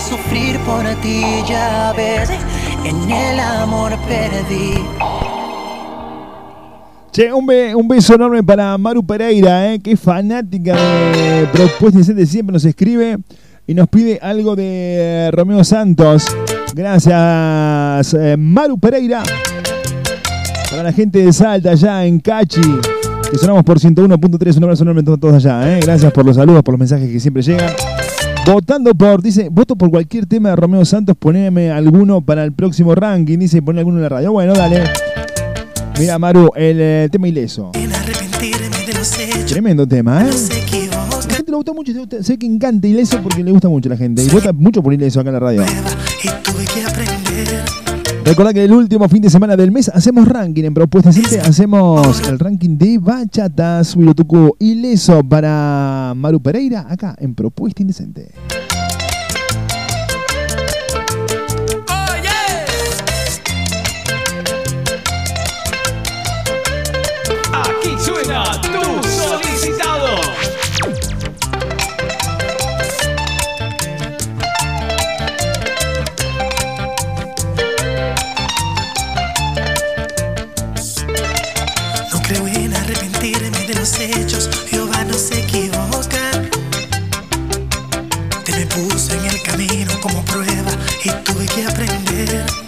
sufrir 0.00 0.58
por 0.60 0.84
ti, 1.02 1.22
ya 1.48 1.92
ves, 1.96 2.30
en 2.84 3.10
el 3.10 3.40
amor 3.40 3.92
perdí. 4.08 4.74
Che, 7.12 7.32
un, 7.32 7.46
beso 7.86 8.14
enorme 8.14 8.42
para 8.42 8.76
Maru 8.76 9.06
Pereira, 9.06 9.72
eh, 9.72 9.78
que 9.78 9.96
fanática 9.96 10.74
de 10.74 11.46
Propuesta 11.52 12.12
de 12.12 12.26
siempre 12.26 12.52
nos 12.52 12.64
escribe 12.64 13.18
y 13.68 13.74
nos 13.74 13.86
pide 13.88 14.18
algo 14.20 14.56
de 14.56 15.30
Romeo 15.32 15.62
Santos. 15.62 16.26
Gracias, 16.74 18.14
eh, 18.14 18.36
Maru 18.36 18.78
Pereira. 18.78 19.22
Para 20.70 20.82
la 20.82 20.92
gente 20.92 21.24
de 21.24 21.32
Salta, 21.32 21.70
allá 21.70 22.04
en 22.04 22.18
Cachi, 22.18 22.60
que 23.30 23.38
sonamos 23.38 23.62
por 23.62 23.78
101.3, 23.78 24.56
un 24.56 24.64
abrazo 24.64 24.82
enorme 24.82 25.02
a 25.02 25.16
todos 25.16 25.34
allá. 25.34 25.76
Eh. 25.76 25.80
Gracias 25.84 26.12
por 26.12 26.26
los 26.26 26.34
saludos, 26.34 26.64
por 26.64 26.72
los 26.72 26.80
mensajes 26.80 27.08
que 27.08 27.20
siempre 27.20 27.44
llegan. 27.44 27.70
Votando 28.46 28.94
por, 28.94 29.22
dice, 29.22 29.48
voto 29.50 29.74
por 29.74 29.90
cualquier 29.90 30.26
tema 30.26 30.50
de 30.50 30.56
Romeo 30.56 30.84
Santos, 30.84 31.16
poneme 31.18 31.70
alguno 31.70 32.20
para 32.20 32.44
el 32.44 32.52
próximo 32.52 32.94
ranking, 32.94 33.38
dice, 33.38 33.62
pone 33.62 33.78
alguno 33.78 33.96
en 33.96 34.02
la 34.02 34.08
radio. 34.10 34.32
Bueno, 34.32 34.52
dale. 34.52 34.84
Mira, 35.98 36.18
Maru, 36.18 36.50
el 36.54 36.76
eh, 36.78 37.08
tema 37.10 37.26
ileso. 37.26 37.72
Tremendo 39.46 39.86
tema, 39.86 40.26
¿eh? 40.26 40.30
La 41.28 41.36
gente 41.36 41.50
le 41.50 41.56
gusta 41.56 41.72
mucho, 41.72 41.92
sé 42.20 42.38
que 42.38 42.44
encanta 42.44 42.86
ileso 42.86 43.18
porque 43.22 43.42
le 43.42 43.50
gusta 43.50 43.70
mucho 43.70 43.88
a 43.88 43.92
la 43.92 43.96
gente. 43.96 44.22
Y 44.22 44.28
vota 44.28 44.52
mucho 44.52 44.82
por 44.82 44.92
ileso 44.92 45.20
acá 45.20 45.30
en 45.30 45.34
la 45.34 45.40
radio. 45.40 45.62
Recordad 45.62 47.06
que 47.06 47.13
el 48.64 48.72
último 48.72 49.08
fin 49.08 49.20
de 49.20 49.28
semana 49.28 49.56
del 49.56 49.70
mes 49.70 49.88
hacemos 49.88 50.26
ranking 50.26 50.64
en 50.64 50.74
Propuesta 50.74 51.10
Decente. 51.10 51.40
Hacemos 51.40 52.26
el 52.26 52.38
ranking 52.38 52.78
de 52.78 52.98
bachatas, 52.98 53.94
Wirotuku 53.96 54.56
y 54.58 54.76
Leso 54.76 55.22
para 55.22 56.14
Maru 56.16 56.40
Pereira 56.40 56.86
acá 56.88 57.14
en 57.18 57.34
Propuesta 57.34 57.82
Indecente. 57.82 58.32
puse 88.74 89.12
en 89.16 89.24
el 89.26 89.40
camino 89.42 90.00
como 90.00 90.24
prueba 90.24 90.72
y 91.04 91.10
tuve 91.22 91.46
que 91.46 91.64
aprender. 91.64 92.63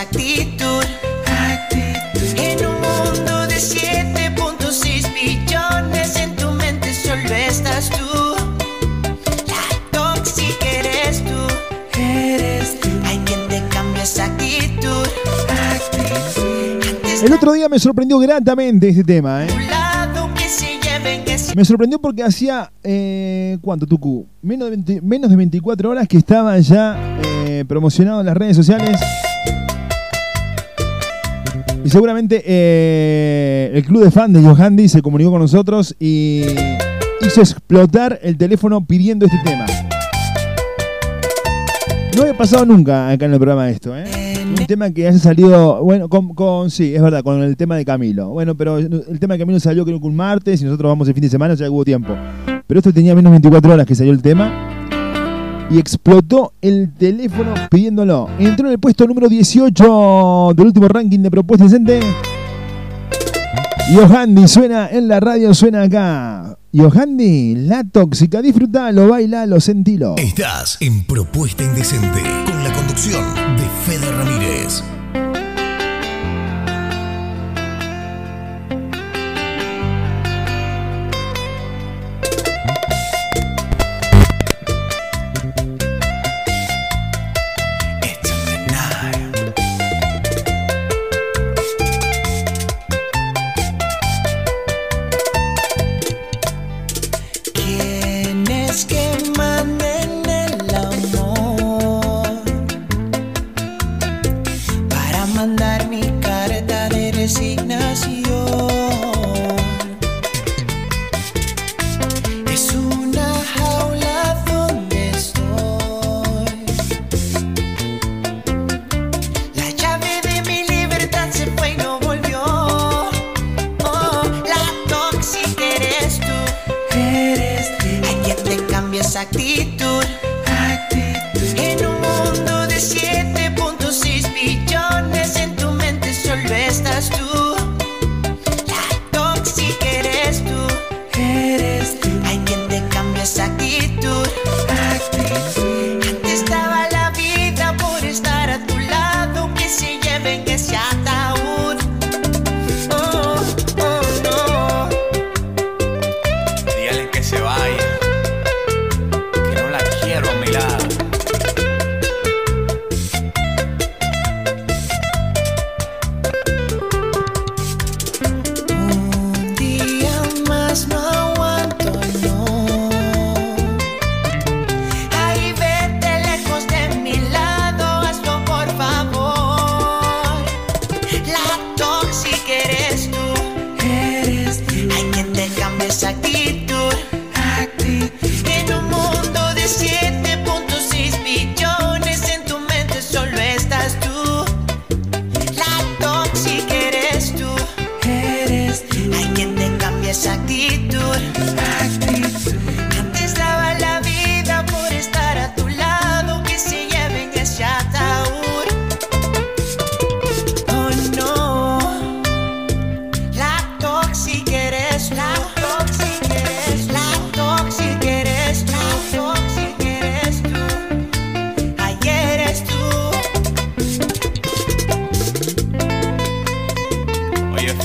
actitud. 0.00 0.84
actitud. 1.26 2.38
En 2.38 2.58
un 2.66 2.74
mundo 2.80 3.46
de 3.46 3.56
7.6 3.56 5.12
billones, 5.14 6.16
en 6.16 6.34
tu 6.36 6.50
mente 6.52 6.94
solo 6.94 7.34
estás 7.34 7.90
tú. 7.90 8.34
La 9.48 9.64
tóxica 9.90 10.66
eres 10.66 11.22
tú. 11.22 12.00
Eres 12.00 12.80
tú. 12.80 12.88
Hay 13.04 13.18
te 13.18 13.62
cambia 13.68 14.02
esa 14.02 14.24
actitud. 14.24 15.06
actitud. 15.74 17.24
El 17.24 17.32
otro 17.34 17.52
día 17.52 17.68
me 17.68 17.78
sorprendió 17.78 18.18
gratamente 18.18 18.88
este 18.88 19.04
tema, 19.04 19.44
¿eh? 19.44 19.48
Me 21.56 21.64
sorprendió 21.64 22.00
porque 22.00 22.22
hacía, 22.22 22.72
eh, 22.82 23.58
¿cuánto, 23.60 23.84
Tucu? 23.84 24.24
Menos 24.40 24.70
de, 24.70 24.76
20, 24.76 25.00
menos 25.02 25.28
de 25.28 25.36
24 25.36 25.90
horas 25.90 26.06
que 26.06 26.16
estaba 26.16 26.56
ya 26.60 26.96
eh, 27.24 27.64
promocionado 27.66 28.20
en 28.20 28.26
las 28.26 28.36
redes 28.36 28.56
sociales 28.56 28.98
y 31.84 31.88
seguramente 31.88 32.42
eh, 32.44 33.70
el 33.74 33.84
club 33.84 34.04
de 34.04 34.10
fans 34.10 34.34
de 34.34 34.42
Johandi 34.42 34.88
se 34.88 35.00
comunicó 35.00 35.30
con 35.30 35.40
nosotros 35.40 35.96
y 35.98 36.44
hizo 37.22 37.40
explotar 37.40 38.18
el 38.22 38.36
teléfono 38.36 38.84
pidiendo 38.84 39.26
este 39.26 39.38
tema. 39.44 39.64
No 42.16 42.22
había 42.22 42.36
pasado 42.36 42.66
nunca 42.66 43.08
acá 43.08 43.24
en 43.24 43.32
el 43.32 43.38
programa 43.38 43.70
esto, 43.70 43.96
¿eh? 43.96 44.04
Un 44.46 44.66
tema 44.66 44.90
que 44.90 45.06
haya 45.06 45.18
salido, 45.18 45.82
bueno, 45.82 46.08
con, 46.08 46.70
sí, 46.70 46.94
es 46.94 47.00
verdad, 47.00 47.22
con 47.22 47.42
el 47.42 47.56
tema 47.56 47.76
de 47.76 47.84
Camilo. 47.84 48.30
Bueno, 48.30 48.56
pero 48.56 48.78
el 48.78 49.18
tema 49.20 49.34
de 49.34 49.38
Camilo 49.38 49.60
salió 49.60 49.84
creo 49.84 50.00
que 50.00 50.06
un 50.06 50.16
martes 50.16 50.60
y 50.60 50.64
nosotros 50.64 50.90
vamos 50.90 51.08
el 51.08 51.14
fin 51.14 51.22
de 51.22 51.30
semana, 51.30 51.54
ya 51.54 51.70
hubo 51.70 51.84
tiempo. 51.84 52.14
Pero 52.66 52.78
esto 52.78 52.92
tenía 52.92 53.14
menos 53.14 53.30
24 53.30 53.72
horas 53.72 53.86
que 53.86 53.94
salió 53.94 54.12
el 54.12 54.20
tema 54.20 54.79
y 55.70 55.78
explotó 55.78 56.52
el 56.60 56.92
teléfono 56.92 57.54
pidiéndolo. 57.70 58.28
Entró 58.38 58.66
en 58.66 58.72
el 58.72 58.78
puesto 58.78 59.06
número 59.06 59.28
18 59.28 60.52
del 60.54 60.66
último 60.66 60.88
ranking 60.88 61.20
de 61.20 61.30
propuesta 61.30 61.64
decente. 61.64 62.00
Yohandi 63.94 64.46
suena 64.46 64.88
en 64.88 65.08
la 65.08 65.20
radio, 65.20 65.54
suena 65.54 65.82
acá. 65.82 66.56
Yohandi, 66.72 67.56
la 67.56 67.82
tóxica, 67.84 68.40
disfrutalo, 68.40 69.08
bailalo, 69.08 69.60
sentilo. 69.60 70.14
Estás 70.16 70.76
en 70.80 71.04
Propuesta 71.04 71.64
Indecente 71.64 72.22
con 72.46 72.62
la 72.62 72.72
conducción 72.72 73.24
de 73.56 73.64
Fede 73.84 74.12
Ramírez. 74.12 74.84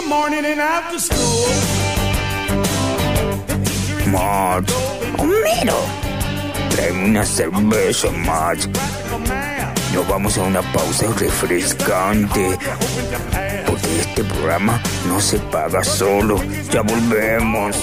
The 0.00 0.06
morning 0.06 0.46
and 0.46 0.60
after 0.60 0.98
school. 0.98 1.50
Homero, 5.18 5.76
tráeme 6.70 7.04
una 7.04 7.24
cerveza, 7.26 8.10
Max. 8.10 8.66
Nos 9.92 10.08
vamos 10.08 10.38
a 10.38 10.42
una 10.42 10.62
pausa 10.72 11.06
refrescante. 11.18 12.56
Porque 13.66 14.00
este 14.00 14.24
programa 14.24 14.80
no 15.06 15.20
se 15.20 15.38
paga 15.38 15.84
solo. 15.84 16.40
Ya 16.72 16.80
volvemos. 16.80 17.76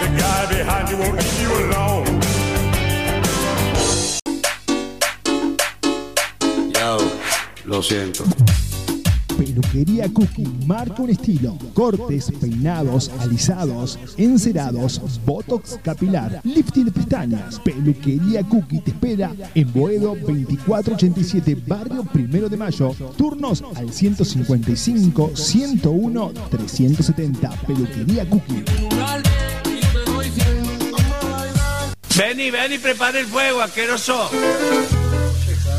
The 0.00 0.08
guy 0.18 0.46
behind 0.48 0.88
you 0.90 0.96
won't 0.96 1.22
leave 1.22 1.42
you 1.42 1.54
alone. 1.54 2.06
Lo 7.64 7.82
siento. 7.82 8.24
Peluquería 9.56 10.06
Cookie 10.12 10.46
marca 10.66 11.00
un 11.00 11.08
estilo. 11.08 11.56
Cortes, 11.72 12.30
peinados, 12.42 13.10
alisados, 13.20 13.98
encerados, 14.18 15.00
botox 15.24 15.78
capilar, 15.82 16.42
lifting 16.44 16.84
de 16.84 16.92
pestañas. 16.92 17.58
Peluquería 17.60 18.42
Cookie 18.42 18.80
te 18.80 18.90
espera 18.90 19.32
en 19.54 19.72
Boedo 19.72 20.14
2487, 20.14 21.56
barrio 21.66 22.04
Primero 22.04 22.50
de 22.50 22.58
Mayo. 22.58 22.94
Turnos 23.16 23.64
al 23.74 23.90
155 23.90 25.30
101 25.34 26.32
370. 26.50 27.50
Peluquería 27.66 28.28
Cookie. 28.28 28.62
Ven 32.14 32.40
y 32.40 32.50
ven 32.50 32.72
y 32.74 32.78
prepara 32.78 33.18
el 33.18 33.26
fuego, 33.26 33.62
asqueroso. 33.62 34.28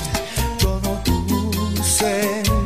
todo 0.59 0.99
tu 1.03 1.83
ser. 1.83 2.56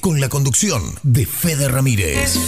Con 0.00 0.22
la 0.22 0.30
conducción 0.30 0.94
de 1.02 1.26
Fede 1.26 1.68
Ramírez. 1.68 2.38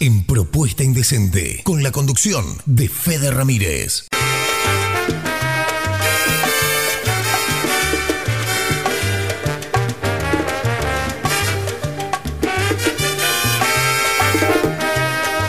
En 0.00 0.22
Propuesta 0.24 0.84
Indecente, 0.84 1.60
con 1.64 1.82
la 1.82 1.90
conducción 1.90 2.44
de 2.66 2.88
Fede 2.88 3.32
Ramírez. 3.32 4.06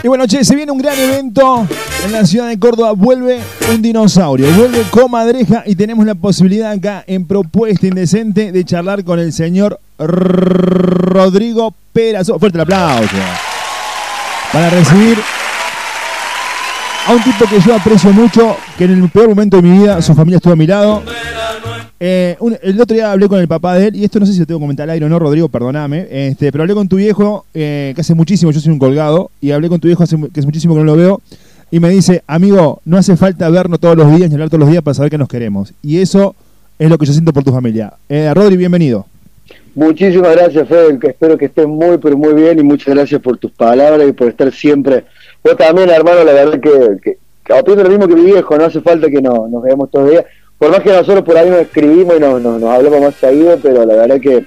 Y 0.02 0.08
bueno, 0.08 0.26
che, 0.26 0.44
se 0.44 0.56
viene 0.56 0.72
un 0.72 0.78
gran 0.78 0.98
evento 0.98 1.66
en 2.04 2.12
la 2.12 2.26
ciudad 2.26 2.48
de 2.48 2.58
Córdoba. 2.58 2.92
Vuelve 2.92 3.38
un 3.70 3.80
dinosaurio, 3.82 4.50
vuelve 4.52 4.82
Comadreja 4.90 5.62
y 5.64 5.76
tenemos 5.76 6.04
la 6.04 6.16
posibilidad 6.16 6.72
acá 6.72 7.04
en 7.06 7.26
Propuesta 7.26 7.86
Indecente 7.86 8.50
de 8.52 8.64
charlar 8.64 9.04
con 9.04 9.20
el 9.20 9.32
señor 9.32 9.80
Rodrigo 9.98 11.72
Perazo. 11.92 12.38
Fuerte 12.38 12.58
el 12.58 12.62
aplauso. 12.62 13.53
Para 14.54 14.70
recibir 14.70 15.18
a 17.08 17.12
un 17.12 17.22
tipo 17.24 17.44
que 17.50 17.60
yo 17.60 17.74
aprecio 17.74 18.12
mucho, 18.12 18.56
que 18.78 18.84
en 18.84 19.02
el 19.02 19.08
peor 19.08 19.28
momento 19.30 19.56
de 19.56 19.62
mi 19.64 19.78
vida 19.80 20.00
su 20.00 20.14
familia 20.14 20.36
estuvo 20.36 20.52
a 20.52 20.56
mi 20.56 20.68
lado. 20.68 21.02
Eh, 21.98 22.36
el 22.62 22.80
otro 22.80 22.94
día 22.94 23.10
hablé 23.10 23.28
con 23.28 23.40
el 23.40 23.48
papá 23.48 23.74
de 23.74 23.88
él, 23.88 23.96
y 23.96 24.04
esto 24.04 24.20
no 24.20 24.26
sé 24.26 24.32
si 24.32 24.38
lo 24.38 24.46
tengo 24.46 24.60
que 24.60 24.62
comentar 24.62 24.84
al 24.84 24.90
aire 24.90 25.06
o 25.06 25.08
no, 25.08 25.18
Rodrigo, 25.18 25.48
perdóname, 25.48 26.06
este, 26.08 26.52
pero 26.52 26.62
hablé 26.62 26.74
con 26.74 26.86
tu 26.86 26.94
viejo, 26.94 27.46
eh, 27.52 27.94
que 27.96 28.00
hace 28.00 28.14
muchísimo, 28.14 28.52
yo 28.52 28.60
soy 28.60 28.70
un 28.70 28.78
colgado, 28.78 29.32
y 29.40 29.50
hablé 29.50 29.68
con 29.68 29.80
tu 29.80 29.88
viejo 29.88 30.04
hace, 30.04 30.16
que 30.16 30.38
hace 30.38 30.46
muchísimo 30.46 30.74
que 30.74 30.80
no 30.80 30.86
lo 30.86 30.94
veo, 30.94 31.20
y 31.72 31.80
me 31.80 31.90
dice, 31.90 32.22
amigo, 32.28 32.80
no 32.84 32.96
hace 32.96 33.16
falta 33.16 33.48
vernos 33.48 33.80
todos 33.80 33.96
los 33.96 34.08
días 34.16 34.28
ni 34.30 34.34
hablar 34.34 34.50
todos 34.50 34.60
los 34.60 34.70
días 34.70 34.84
para 34.84 34.94
saber 34.94 35.10
que 35.10 35.18
nos 35.18 35.28
queremos. 35.28 35.74
Y 35.82 35.98
eso 35.98 36.36
es 36.78 36.88
lo 36.88 36.96
que 36.96 37.06
yo 37.06 37.12
siento 37.12 37.32
por 37.32 37.42
tu 37.42 37.50
familia. 37.50 37.94
Eh, 38.08 38.30
Rodri, 38.32 38.56
bienvenido. 38.56 39.04
Muchísimas 39.74 40.36
gracias, 40.36 40.68
Fede, 40.68 40.98
espero 41.02 41.36
que 41.36 41.46
estés 41.46 41.66
muy, 41.66 41.98
pero 41.98 42.16
muy 42.16 42.32
bien, 42.34 42.58
y 42.58 42.62
muchas 42.62 42.94
gracias 42.94 43.20
por 43.20 43.36
tus 43.38 43.50
palabras 43.50 44.08
y 44.08 44.12
por 44.12 44.28
estar 44.28 44.52
siempre. 44.52 45.04
Vos 45.42 45.56
también, 45.56 45.90
hermano, 45.90 46.22
la 46.22 46.32
verdad 46.32 46.60
que, 46.60 46.96
que, 47.02 47.18
que 47.44 47.82
lo 47.82 47.90
mismo 47.90 48.06
que 48.06 48.14
mi 48.14 48.24
viejo, 48.24 48.56
no 48.56 48.64
hace 48.64 48.80
falta 48.80 49.10
que 49.10 49.20
no, 49.20 49.48
nos 49.48 49.62
veamos 49.62 49.90
todos 49.90 50.04
los 50.04 50.12
días 50.12 50.24
por 50.58 50.70
más 50.70 50.80
que 50.80 50.92
nosotros 50.92 51.24
por 51.24 51.36
ahí 51.36 51.50
nos 51.50 51.60
escribimos 51.60 52.16
y 52.16 52.20
nos, 52.20 52.40
nos, 52.40 52.62
hablamos 52.62 53.00
más 53.00 53.14
seguido, 53.16 53.58
pero 53.62 53.84
la 53.84 53.96
verdad 53.96 54.20
que 54.20 54.44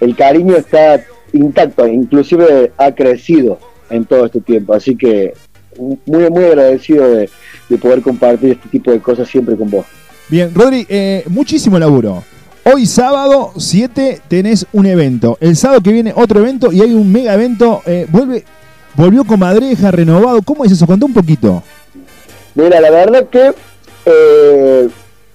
el 0.00 0.14
cariño 0.14 0.56
está 0.56 1.02
intacto, 1.32 1.86
inclusive 1.86 2.72
ha 2.76 2.92
crecido 2.94 3.58
en 3.90 4.04
todo 4.04 4.26
este 4.26 4.40
tiempo, 4.40 4.74
así 4.74 4.96
que 4.96 5.34
muy 5.78 6.30
muy 6.30 6.44
agradecido 6.44 7.08
de, 7.10 7.28
poder 7.80 8.00
compartir 8.00 8.52
este 8.52 8.68
tipo 8.68 8.90
de 8.90 9.00
cosas 9.00 9.28
siempre 9.28 9.56
con 9.56 9.70
vos. 9.70 9.86
Bien, 10.28 10.52
Rodri, 10.54 10.86
eh, 10.88 11.24
muchísimo 11.28 11.78
laburo. 11.78 12.22
Hoy 12.68 12.84
sábado 12.86 13.52
7 13.56 14.22
tenés 14.28 14.66
un 14.72 14.86
evento. 14.86 15.38
El 15.40 15.54
sábado 15.54 15.80
que 15.82 15.92
viene 15.92 16.12
otro 16.16 16.40
evento 16.40 16.72
y 16.72 16.80
hay 16.82 16.94
un 16.94 17.12
mega 17.12 17.34
evento. 17.34 17.80
Eh, 17.86 18.06
vuelve, 18.08 18.44
volvió 18.96 19.24
con 19.24 19.38
Madreja, 19.38 19.92
renovado. 19.92 20.42
¿Cómo 20.42 20.64
es 20.64 20.72
eso? 20.72 20.84
Contá 20.84 21.06
un 21.06 21.14
poquito. 21.14 21.62
Mira, 22.56 22.80
la 22.80 22.90
verdad 22.90 23.28
que 23.28 23.52
eh, 24.06 24.88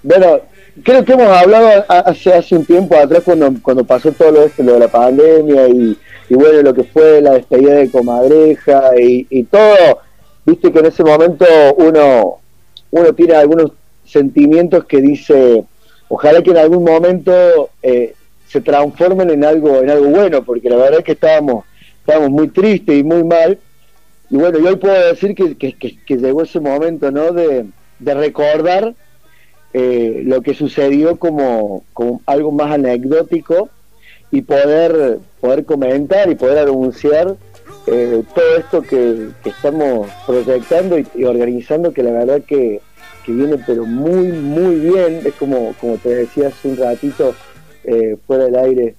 bueno, 0.04 0.40
creo 0.84 1.06
que 1.06 1.14
hemos 1.14 1.28
hablado 1.28 1.86
hace, 1.88 2.56
un 2.56 2.66
tiempo 2.66 2.96
atrás 2.96 3.22
cuando, 3.24 3.54
cuando 3.62 3.84
pasó 3.84 4.12
todo 4.12 4.32
lo, 4.32 4.44
esto, 4.44 4.64
lo 4.64 4.74
de 4.74 4.80
la 4.80 4.88
pandemia 4.88 5.68
y, 5.68 5.98
bueno, 6.30 6.62
lo 6.62 6.74
que 6.74 6.86
fue 6.86 7.22
la 7.22 7.34
despedida 7.34 7.76
de 7.76 7.92
Comadreja 7.92 8.92
y, 8.98 9.44
todo, 9.44 10.00
viste 10.46 10.72
que 10.72 10.80
en 10.80 10.86
ese 10.88 11.04
momento 11.04 11.46
uno, 11.78 12.40
uno 12.92 13.14
tiene 13.14 13.36
algunos 13.36 13.72
sentimientos 14.06 14.86
que 14.86 15.02
dice, 15.02 15.66
ojalá 16.12 16.42
que 16.44 16.52
en 16.52 16.58
algún 16.58 16.84
momento 16.84 17.70
eh, 17.82 18.14
se 18.48 18.60
transformen 18.60 19.30
en 19.30 19.46
algo, 19.46 19.82
en 19.82 19.90
algo 19.90 20.08
bueno, 20.08 20.44
porque 20.44 20.70
la 20.70 20.76
verdad 20.76 21.00
es 21.00 21.06
que 21.06 21.14
estábamos, 21.14 21.64
estábamos 22.00 22.32
muy 22.32 22.50
tristes 22.50 23.00
y 23.00 23.04
muy 23.04 23.24
mal. 23.24 23.58
Y 24.30 24.36
bueno, 24.36 24.60
yo 24.60 24.68
hoy 24.68 24.76
puedo 24.76 25.08
decir 25.08 25.34
que, 25.34 25.56
que, 25.56 25.74
que, 25.74 26.18
llegó 26.18 26.44
ese 26.44 26.60
momento, 26.60 27.12
¿no? 27.12 27.32
De, 27.32 27.66
de 28.00 28.14
recordar 28.14 28.94
eh, 29.74 30.24
lo 30.26 30.42
que 30.42 30.54
sucedió 30.54 31.16
como, 31.16 31.84
algo 32.26 32.52
más 32.52 32.74
anecdótico 32.74 33.70
y 34.30 34.42
poder, 34.42 35.20
poder 35.40 35.64
comentar 35.64 36.30
y 36.30 36.36
poder 36.36 36.58
anunciar 36.60 37.38
eh, 37.88 38.22
todo 38.36 38.58
esto 38.58 38.82
que, 38.82 39.30
estamos 39.46 40.10
proyectando 40.26 40.98
y, 41.00 41.24
organizando, 41.24 41.94
que 41.94 42.04
la 42.04 42.12
verdad 42.12 42.42
que, 42.46 42.82
viene 43.28 43.58
pero 43.66 43.86
muy, 43.86 44.32
muy 44.32 44.76
bien, 44.76 45.22
es 45.26 45.34
como, 45.36 45.74
como 45.80 45.98
te 45.98 46.10
decía 46.10 46.48
hace 46.48 46.68
un 46.68 46.78
ratito 46.78 47.36
eh, 47.84 48.18
fuera 48.26 48.46
del 48.46 48.56
aire, 48.56 48.96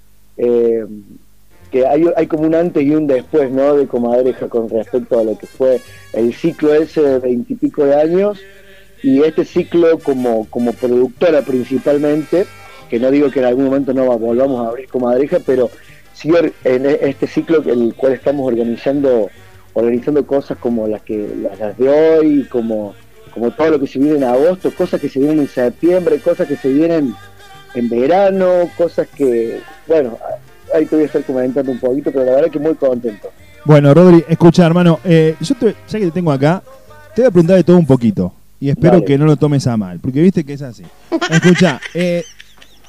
que 1.70 1.86
hay, 1.86 2.04
hay 2.16 2.26
como 2.26 2.44
un 2.44 2.54
antes 2.54 2.82
y 2.82 2.94
un 2.94 3.06
después 3.06 3.50
¿no? 3.50 3.74
de 3.74 3.86
Comadreja 3.86 4.48
con 4.48 4.68
respecto 4.68 5.18
a 5.18 5.24
lo 5.24 5.38
que 5.38 5.46
fue 5.46 5.80
el 6.12 6.34
ciclo 6.34 6.74
ese 6.74 7.00
de 7.00 7.18
veintipico 7.18 7.84
de 7.84 7.94
años 7.94 8.38
y 9.02 9.22
este 9.22 9.44
ciclo 9.44 9.98
como, 9.98 10.46
como 10.50 10.72
productora 10.72 11.42
principalmente, 11.42 12.46
que 12.88 13.00
no 13.00 13.10
digo 13.10 13.30
que 13.30 13.40
en 13.40 13.46
algún 13.46 13.64
momento 13.64 13.94
no 13.94 14.06
volvamos 14.18 14.64
a 14.64 14.68
abrir 14.68 14.88
Comadreja, 14.88 15.38
pero 15.44 15.70
sí 16.12 16.30
en 16.64 16.86
e, 16.86 16.98
este 17.02 17.26
ciclo 17.26 17.62
en 17.64 17.82
el 17.82 17.94
cual 17.94 18.12
estamos 18.12 18.46
organizando 18.46 19.28
organizando 19.74 20.26
cosas 20.26 20.58
como 20.58 20.86
las 20.86 21.00
que 21.02 21.26
las 21.58 21.78
de 21.78 21.88
hoy, 21.88 22.44
como, 22.50 22.94
como 23.34 23.50
todo 23.50 23.70
lo 23.70 23.80
que 23.80 23.86
se 23.86 23.98
viene 23.98 24.16
en 24.16 24.24
agosto, 24.24 24.70
cosas 24.74 25.00
que 25.00 25.08
se 25.08 25.18
vienen 25.18 25.40
en 25.40 25.48
septiembre, 25.48 26.18
cosas 26.18 26.46
que 26.46 26.56
se 26.56 26.68
vienen 26.68 27.14
en 27.74 27.88
verano, 27.88 28.70
cosas 28.76 29.08
que, 29.08 29.60
bueno, 29.86 30.18
ahí 30.74 30.86
te 30.86 30.96
voy 30.96 31.04
a 31.04 31.06
estar 31.06 31.22
comentando 31.22 31.72
un 31.72 31.78
poquito, 31.78 32.10
pero 32.12 32.24
la 32.24 32.32
verdad 32.32 32.50
que 32.50 32.58
muy 32.58 32.74
contento. 32.74 33.30
Bueno, 33.64 33.94
Rodri, 33.94 34.24
escucha, 34.28 34.66
hermano, 34.66 34.98
eh, 35.04 35.36
yo 35.40 35.54
te, 35.54 35.74
ya 35.88 35.98
que 35.98 36.06
te 36.06 36.10
tengo 36.10 36.32
acá, 36.32 36.62
te 37.14 37.22
voy 37.22 37.28
a 37.28 37.30
preguntar 37.30 37.56
de 37.56 37.64
todo 37.64 37.78
un 37.78 37.86
poquito 37.86 38.32
y 38.58 38.70
espero 38.70 39.04
que 39.04 39.18
no 39.18 39.24
lo 39.24 39.36
tomes 39.36 39.66
a 39.66 39.76
mal, 39.76 39.98
porque 40.00 40.20
viste 40.20 40.44
que 40.44 40.52
es 40.52 40.62
así. 40.62 40.84
Escucha, 41.30 41.80
eh, 41.94 42.24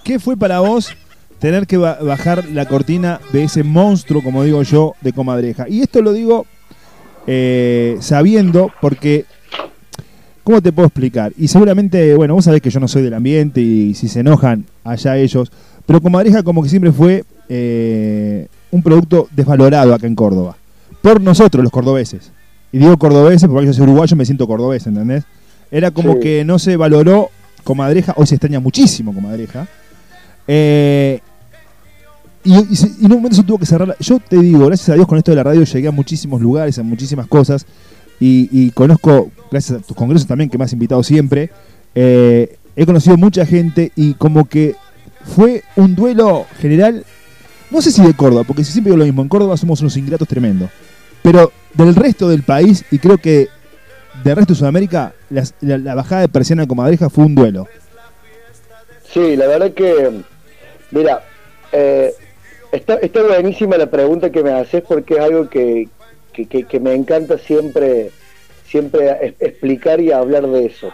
¿qué 0.04 0.20
fue 0.20 0.38
para 0.38 0.60
vos 0.60 0.96
tener 1.40 1.68
que 1.68 1.78
bajar 1.78 2.46
la 2.46 2.68
cortina 2.68 3.20
de 3.32 3.44
ese 3.44 3.64
monstruo, 3.64 4.24
como 4.24 4.44
digo 4.44 4.62
yo, 4.64 4.94
de 5.02 5.14
comadreja? 5.14 5.68
Y 5.68 5.82
esto 5.82 6.02
lo 6.02 6.14
digo 6.14 6.46
eh, 7.28 7.98
sabiendo, 8.02 8.72
porque, 8.82 9.26
¿cómo 10.44 10.62
te 10.62 10.72
puedo 10.72 10.88
explicar? 10.88 11.34
Y 11.38 11.48
seguramente, 11.48 12.16
bueno, 12.16 12.36
vos 12.36 12.46
sabés 12.46 12.62
que 12.62 12.70
yo 12.70 12.80
no 12.80 12.88
soy 12.88 13.02
del 13.02 13.14
ambiente 13.14 13.62
y 13.62 13.94
si 13.94 14.08
se 14.08 14.20
enojan, 14.20 14.66
allá 14.84 15.18
ellos, 15.18 15.52
pero 15.86 16.02
comadreja 16.02 16.44
como 16.44 16.64
que 16.64 16.70
siempre 16.70 16.92
fue 16.92 17.24
eh, 17.50 18.48
un 18.72 18.82
producto 18.82 19.28
desvalorado 19.36 19.94
acá 19.94 20.08
en 20.08 20.16
Córdoba, 20.16 20.58
por 21.02 21.22
nosotros 21.22 21.64
los 21.64 21.72
cordobeses. 21.72 22.32
Y 22.72 22.80
digo 22.80 22.98
cordobeses 22.98 23.48
porque 23.48 23.68
yo 23.68 23.74
soy 23.74 23.84
uruguayo 23.84 24.16
me 24.16 24.26
siento 24.26 24.48
cordobés, 24.48 24.88
¿entendés? 24.88 25.24
Era 25.70 25.92
como 25.92 26.20
que 26.20 26.44
no 26.44 26.60
se 26.60 26.76
valoró 26.76 27.30
Comadreja, 27.64 28.14
hoy 28.18 28.28
se 28.28 28.36
extraña 28.36 28.60
muchísimo 28.60 29.14
Comadreja. 29.14 29.68
Eh, 30.48 31.20
y, 32.44 32.54
en 32.54 33.12
un 33.12 33.18
momento 33.18 33.36
se 33.36 33.44
tuvo 33.44 33.58
que 33.58 33.66
cerrar. 33.66 33.96
Yo 34.00 34.20
te 34.20 34.38
digo, 34.38 34.66
gracias 34.66 34.90
a 34.90 34.96
Dios 34.96 35.08
con 35.08 35.18
esto 35.18 35.32
de 35.32 35.38
la 35.38 35.44
radio 35.44 35.64
llegué 35.64 35.88
a 35.88 35.92
muchísimos 35.92 36.42
lugares, 36.42 36.78
a 36.78 36.84
muchísimas 36.84 37.28
cosas. 37.28 37.66
Y, 38.20 38.72
conozco, 38.72 39.32
gracias 39.52 39.80
a 39.80 39.82
tus 39.84 39.98
congresos 39.98 40.28
también, 40.28 40.50
que 40.50 40.58
me 40.58 40.64
has 40.64 40.72
invitado 40.72 41.04
siempre, 41.04 41.50
eh, 41.94 42.58
he 42.76 42.86
conocido 42.86 43.18
mucha 43.18 43.46
gente 43.46 43.92
y 43.96 44.14
como 44.14 44.48
que 44.48 44.76
fue 45.36 45.64
un 45.76 45.96
duelo 45.96 46.46
general, 46.60 47.06
no 47.70 47.82
sé 47.82 47.92
si 47.92 48.02
de 48.02 48.14
Córdoba, 48.14 48.44
porque 48.46 48.64
siempre 48.64 48.92
digo 48.92 48.98
lo 48.98 49.06
mismo, 49.06 49.22
en 49.22 49.30
Córdoba 49.30 49.58
somos 49.58 49.82
unos 49.82 49.98
ingratos 49.98 50.28
tremendos, 50.28 50.70
pero 51.22 51.52
del 51.74 51.96
resto 51.96 52.30
del 52.30 52.44
país, 52.44 52.86
y 52.92 53.00
creo 53.00 53.18
que 53.18 53.50
del 54.24 54.36
resto 54.36 54.54
de 54.54 54.60
Sudamérica, 54.60 55.14
la, 55.30 55.96
bajada 55.96 56.22
de 56.22 56.30
persiana 56.30 56.64
de 56.64 56.68
Comadreja 56.68 57.10
fue 57.10 57.26
un 57.26 57.36
duelo. 57.36 57.68
Sí, 59.12 59.36
la 59.36 59.48
verdad 59.48 59.72
que, 59.74 60.12
mira, 60.92 61.24
eh, 61.72 62.14
está, 62.72 62.96
está 62.96 63.22
buenísima 63.24 63.78
la 63.78 63.88
pregunta 63.88 64.32
que 64.32 64.44
me 64.44 64.52
haces 64.52 64.84
porque 64.88 65.16
es 65.16 65.20
algo 65.20 65.50
que, 65.50 65.88
me 66.80 66.94
encanta 66.94 67.38
siempre, 67.38 68.12
siempre 68.66 69.36
explicar 69.40 70.02
y 70.02 70.12
hablar 70.12 70.48
de 70.48 70.66
eso. 70.66 70.92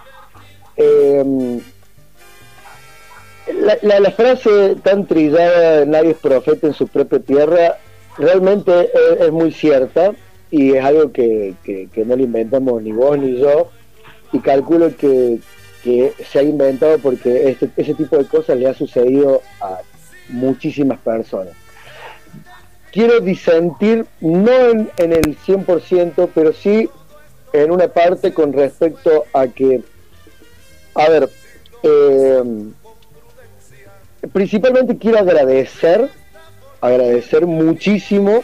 Eh, 0.77 1.59
la, 3.81 4.11
frase 4.11 4.75
tan 4.83 5.05
trillada, 5.05 5.85
nadie 5.85 6.11
es 6.11 6.17
profeta 6.17 6.67
en 6.67 6.73
su 6.73 6.87
propia 6.87 7.19
tierra, 7.19 7.77
realmente 8.17 8.89
es 9.19 9.31
muy 9.31 9.51
cierta 9.51 10.13
y 10.51 10.73
es 10.73 10.83
algo 10.83 11.11
que, 11.11 11.55
no 12.05 12.15
lo 12.15 12.23
inventamos 12.23 12.81
ni 12.81 12.91
vos 12.91 13.17
ni 13.17 13.37
yo 13.39 13.69
y 14.31 14.39
calculo 14.39 14.95
que, 14.95 15.39
se 15.83 16.39
ha 16.39 16.43
inventado 16.43 16.99
porque 16.99 17.49
este, 17.49 17.69
ese 17.77 17.93
tipo 17.93 18.17
de 18.17 18.25
cosas 18.25 18.57
le 18.57 18.67
ha 18.67 18.73
sucedido 18.73 19.41
a 19.61 19.79
muchísimas 20.27 20.99
personas. 20.99 21.53
Quiero 22.91 23.19
disentir, 23.19 24.05
no 24.19 24.51
en, 24.51 24.89
el 24.97 25.37
100%, 25.37 26.29
pero 26.33 26.53
sí 26.53 26.89
en 27.53 27.71
una 27.71 27.87
parte 27.87 28.33
con 28.33 28.53
respecto 28.53 29.25
a 29.33 29.47
que, 29.47 29.81
a 30.95 31.09
ver, 31.09 31.29
eh, 31.83 32.43
principalmente 34.33 34.97
quiero 34.97 35.19
agradecer, 35.19 36.09
agradecer 36.81 37.45
muchísimo 37.45 38.43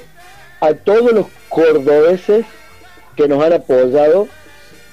a 0.59 0.73
todos 0.73 1.11
los 1.11 1.27
cordobeses 1.49 2.45
que 3.15 3.27
nos 3.27 3.43
han 3.43 3.53
apoyado 3.53 4.27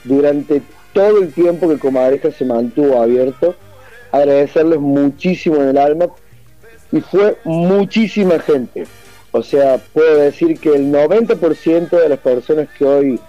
durante 0.04 0.62
todo 0.92 1.18
el 1.18 1.32
tiempo 1.32 1.68
que 1.68 1.78
Comadreja 1.78 2.30
se 2.30 2.44
mantuvo 2.44 3.00
abierto. 3.00 3.54
Agradecerles 4.10 4.78
muchísimo 4.78 5.56
en 5.56 5.68
el 5.68 5.78
alma 5.78 6.06
y 6.90 7.00
fue 7.00 7.36
muchísima 7.44 8.38
gente. 8.38 8.86
O 9.32 9.42
sea, 9.42 9.78
puedo 9.92 10.16
decir 10.16 10.60
que 10.60 10.70
el 10.70 10.92
90% 10.92 11.90
de 11.90 12.08
las 12.08 12.18
personas 12.18 12.68
que 12.76 12.84
hoy 12.84 13.20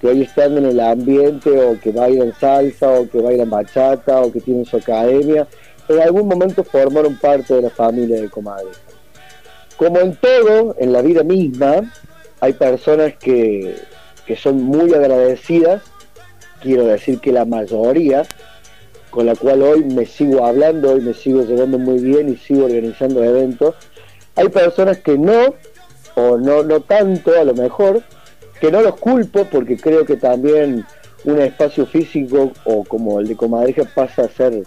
que 0.00 0.08
hoy 0.08 0.22
están 0.22 0.58
en 0.58 0.66
el 0.66 0.80
ambiente 0.80 1.50
o 1.58 1.80
que 1.80 1.90
bailan 1.90 2.34
salsa 2.38 2.90
o 2.90 3.08
que 3.08 3.20
bailan 3.20 3.48
bachata 3.48 4.20
o 4.20 4.30
que 4.30 4.40
tienen 4.40 4.64
su 4.64 4.76
academia, 4.76 5.46
en 5.88 6.00
algún 6.00 6.28
momento 6.28 6.64
formaron 6.64 7.16
parte 7.16 7.54
de 7.54 7.62
la 7.62 7.70
familia 7.70 8.20
de 8.20 8.28
Comadre. 8.28 8.68
Como 9.76 9.98
en 10.00 10.14
todo, 10.16 10.74
en 10.78 10.92
la 10.92 11.02
vida 11.02 11.22
misma, 11.22 11.92
hay 12.40 12.52
personas 12.54 13.14
que, 13.16 13.76
que 14.26 14.36
son 14.36 14.62
muy 14.62 14.92
agradecidas, 14.92 15.82
quiero 16.60 16.84
decir 16.86 17.20
que 17.20 17.32
la 17.32 17.44
mayoría, 17.44 18.26
con 19.10 19.26
la 19.26 19.34
cual 19.34 19.62
hoy 19.62 19.84
me 19.84 20.04
sigo 20.06 20.44
hablando, 20.44 20.92
hoy 20.92 21.00
me 21.00 21.14
sigo 21.14 21.42
llevando 21.42 21.78
muy 21.78 21.98
bien 22.00 22.28
y 22.28 22.36
sigo 22.36 22.64
organizando 22.66 23.22
eventos. 23.22 23.74
Hay 24.36 24.48
personas 24.48 24.98
que 24.98 25.18
no, 25.18 25.54
o 26.14 26.38
no, 26.38 26.62
no 26.62 26.80
tanto 26.80 27.38
a 27.38 27.44
lo 27.44 27.54
mejor, 27.54 28.02
que 28.60 28.70
no 28.70 28.80
los 28.80 28.96
culpo 28.96 29.44
porque 29.44 29.76
creo 29.76 30.04
que 30.04 30.16
también 30.16 30.84
un 31.24 31.40
espacio 31.40 31.86
físico 31.86 32.52
o 32.64 32.84
como 32.84 33.20
el 33.20 33.28
de 33.28 33.36
Comadreja 33.36 33.84
pasa 33.94 34.22
a 34.22 34.28
ser 34.28 34.62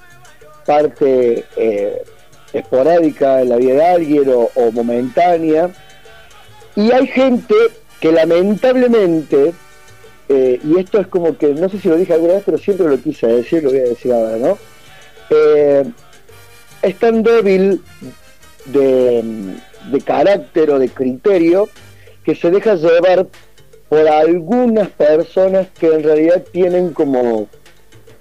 parte 0.65 1.45
eh, 1.55 2.03
esporádica 2.53 3.41
en 3.41 3.49
la 3.49 3.55
vida 3.55 3.73
de 3.75 3.85
alguien 3.85 4.29
o, 4.29 4.49
o 4.55 4.71
momentánea. 4.71 5.69
Y 6.75 6.91
hay 6.91 7.07
gente 7.07 7.55
que 7.99 8.11
lamentablemente 8.11 9.53
eh, 10.29 10.59
y 10.63 10.79
esto 10.79 10.99
es 10.99 11.07
como 11.07 11.35
que, 11.35 11.55
no 11.55 11.67
sé 11.69 11.79
si 11.79 11.89
lo 11.89 11.97
dije 11.97 12.13
alguna 12.13 12.35
vez, 12.35 12.43
pero 12.45 12.59
siempre 12.59 12.87
lo 12.87 13.01
quise 13.01 13.25
decir, 13.25 13.63
lo 13.63 13.71
voy 13.71 13.79
a 13.79 13.83
decir 13.83 14.13
ahora, 14.13 14.37
¿no? 14.37 14.59
Eh, 15.31 15.83
es 16.83 16.95
tan 16.99 17.23
débil 17.23 17.81
de, 18.65 19.23
de 19.91 20.01
carácter 20.01 20.71
o 20.71 20.79
de 20.79 20.89
criterio 20.89 21.69
que 22.23 22.35
se 22.35 22.51
deja 22.51 22.75
llevar 22.75 23.27
por 23.87 24.07
algunas 24.07 24.89
personas 24.89 25.67
que 25.79 25.87
en 25.87 26.03
realidad 26.03 26.43
tienen 26.51 26.93
como, 26.93 27.47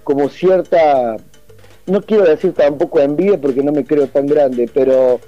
como 0.05 0.28
cierta, 0.28 1.16
no 1.86 2.01
quiero 2.03 2.24
decir 2.24 2.55
tampoco 2.55 3.01
envidia 3.01 3.39
porque 3.39 3.62
no 3.62 3.72
me 3.72 3.84
creo 3.84 4.07
tan 4.07 4.26
grande, 4.26 4.70
pero 4.72 5.20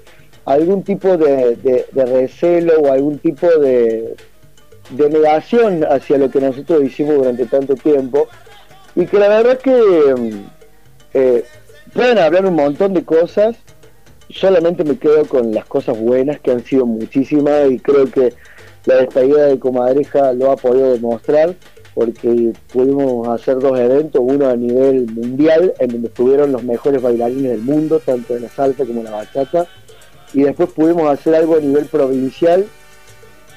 algún 0.45 0.83
tipo 0.83 1.17
de, 1.17 1.55
de 1.91 2.05
recelo 2.05 2.79
o 2.79 2.91
algún 2.91 3.19
tipo 3.19 3.47
de, 3.47 4.15
de 4.91 5.09
negación 5.09 5.85
hacia 5.89 6.17
lo 6.17 6.29
que 6.29 6.41
nosotros 6.41 6.83
hicimos 6.83 7.15
durante 7.15 7.45
tanto 7.45 7.75
tiempo. 7.75 8.27
Y 8.95 9.05
que 9.05 9.19
la 9.19 9.29
verdad 9.29 9.57
que 9.57 9.71
mm, 9.71 10.45
eh, 11.13 11.45
pueden 11.93 12.17
hablar 12.17 12.45
un 12.45 12.55
montón 12.55 12.93
de 12.93 13.03
cosas 13.03 13.55
solamente 14.33 14.83
me 14.83 14.97
quedo 14.97 15.25
con 15.25 15.53
las 15.53 15.65
cosas 15.65 15.99
buenas 15.99 16.39
que 16.39 16.51
han 16.51 16.63
sido 16.63 16.85
muchísimas 16.85 17.69
y 17.71 17.79
creo 17.79 18.05
que 18.09 18.33
la 18.85 18.95
despedida 18.95 19.47
de 19.47 19.59
Comadreja 19.59 20.33
lo 20.33 20.51
ha 20.51 20.55
podido 20.55 20.91
demostrar 20.91 21.55
porque 21.93 22.53
pudimos 22.71 23.27
hacer 23.27 23.59
dos 23.59 23.77
eventos, 23.77 24.21
uno 24.23 24.49
a 24.49 24.55
nivel 24.55 25.07
mundial 25.11 25.73
en 25.79 25.89
donde 25.89 26.07
estuvieron 26.07 26.51
los 26.51 26.63
mejores 26.63 27.01
bailarines 27.01 27.51
del 27.51 27.61
mundo, 27.61 27.99
tanto 27.99 28.35
en 28.35 28.43
la 28.43 28.49
salsa 28.49 28.85
como 28.85 28.99
en 28.99 29.05
la 29.05 29.11
bachata, 29.11 29.67
y 30.33 30.43
después 30.43 30.69
pudimos 30.69 31.11
hacer 31.11 31.35
algo 31.35 31.57
a 31.57 31.59
nivel 31.59 31.85
provincial 31.85 32.65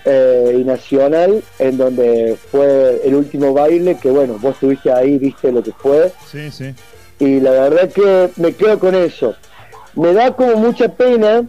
eh, 0.05 0.57
y 0.59 0.65
nacional, 0.65 1.43
en 1.59 1.77
donde 1.77 2.37
fue 2.51 3.01
el 3.05 3.15
último 3.15 3.53
baile, 3.53 3.97
que 4.03 4.11
bueno, 4.11 4.37
vos 4.41 4.55
estuviste 4.55 4.93
ahí, 4.93 5.17
viste 5.19 5.53
lo 5.53 5.63
que 5.63 5.73
fue. 5.73 6.13
Sí, 6.27 6.51
sí. 6.51 6.75
Y 7.21 7.39
la 7.39 7.53
verdad 7.53 7.91
que 7.91 8.31
me 8.37 8.53
quedo 8.53 8.79
con 8.81 8.95
eso. 8.97 9.35
Me 9.97 10.13
da 10.13 10.35
como 10.35 10.57
mucha 10.57 10.89
pena 10.89 11.45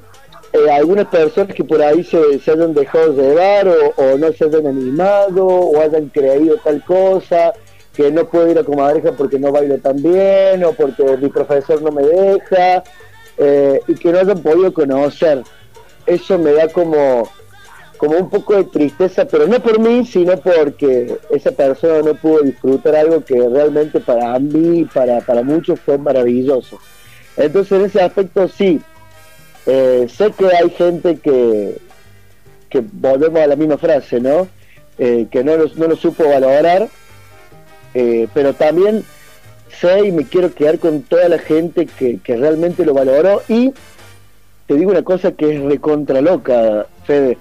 eh, 0.53 0.71
algunas 0.71 1.07
personas 1.07 1.55
que 1.55 1.63
por 1.63 1.81
ahí 1.81 2.03
se, 2.03 2.39
se 2.39 2.51
hayan 2.51 2.73
dejado 2.73 3.13
llevar 3.13 3.67
o, 3.67 3.93
o, 3.97 4.17
no 4.17 4.31
se 4.31 4.45
hayan 4.45 4.67
animado 4.67 5.45
o 5.45 5.81
hayan 5.81 6.09
creído 6.09 6.55
tal 6.63 6.83
cosa, 6.83 7.53
que 7.93 8.11
no 8.11 8.25
puedo 8.25 8.49
ir 8.49 8.59
a 8.59 8.63
comadreja 8.63 9.11
porque 9.13 9.39
no 9.39 9.51
bailo 9.51 9.77
tan 9.79 10.01
bien 10.01 10.63
o 10.63 10.73
porque 10.73 11.17
mi 11.17 11.29
profesor 11.29 11.81
no 11.81 11.91
me 11.91 12.03
deja 12.03 12.83
eh, 13.37 13.81
y 13.87 13.95
que 13.95 14.11
no 14.11 14.19
hayan 14.19 14.41
podido 14.41 14.73
conocer. 14.73 15.43
Eso 16.05 16.37
me 16.37 16.51
da 16.53 16.67
como 16.69 17.27
como 17.97 18.17
un 18.17 18.29
poco 18.29 18.55
de 18.55 18.65
tristeza, 18.65 19.25
pero 19.25 19.47
no 19.47 19.59
por 19.61 19.79
mí, 19.79 20.05
sino 20.05 20.37
porque 20.37 21.17
esa 21.29 21.51
persona 21.51 22.01
no 22.01 22.13
pudo 22.13 22.41
disfrutar 22.41 22.95
algo 22.95 23.23
que 23.23 23.47
realmente 23.47 24.01
para 24.01 24.37
mí, 24.37 24.85
para, 24.93 25.21
para 25.21 25.43
muchos 25.43 25.79
fue 25.79 25.97
maravilloso. 25.97 26.77
Entonces 27.37 27.71
en 27.79 27.85
ese 27.85 28.01
aspecto 28.01 28.47
sí, 28.47 28.81
eh, 29.65 30.07
sé 30.09 30.31
que 30.31 30.47
hay 30.47 30.69
gente 30.69 31.17
que, 31.17 31.77
que 32.69 32.83
volvemos 32.93 33.41
a 33.41 33.47
la 33.47 33.55
misma 33.55 33.77
frase, 33.77 34.19
¿no? 34.19 34.47
Eh, 34.97 35.27
que 35.29 35.43
no 35.43 35.57
lo, 35.57 35.67
no 35.75 35.87
lo 35.87 35.95
supo 35.95 36.27
valorar, 36.29 36.87
eh, 37.93 38.27
pero 38.33 38.53
también 38.53 39.03
sé 39.79 40.07
y 40.07 40.11
me 40.11 40.25
quiero 40.25 40.53
quedar 40.53 40.79
con 40.79 41.01
toda 41.01 41.27
la 41.27 41.39
gente 41.39 41.85
que, 41.85 42.19
que 42.19 42.37
realmente 42.37 42.85
lo 42.85 42.93
valoró. 42.93 43.41
Y 43.49 43.73
te 44.67 44.75
digo 44.75 44.91
una 44.91 45.03
cosa 45.03 45.33
que 45.33 45.55
es 45.55 45.61
recontra 45.63 46.21
loca, 46.21 46.87
Fede. 47.05 47.37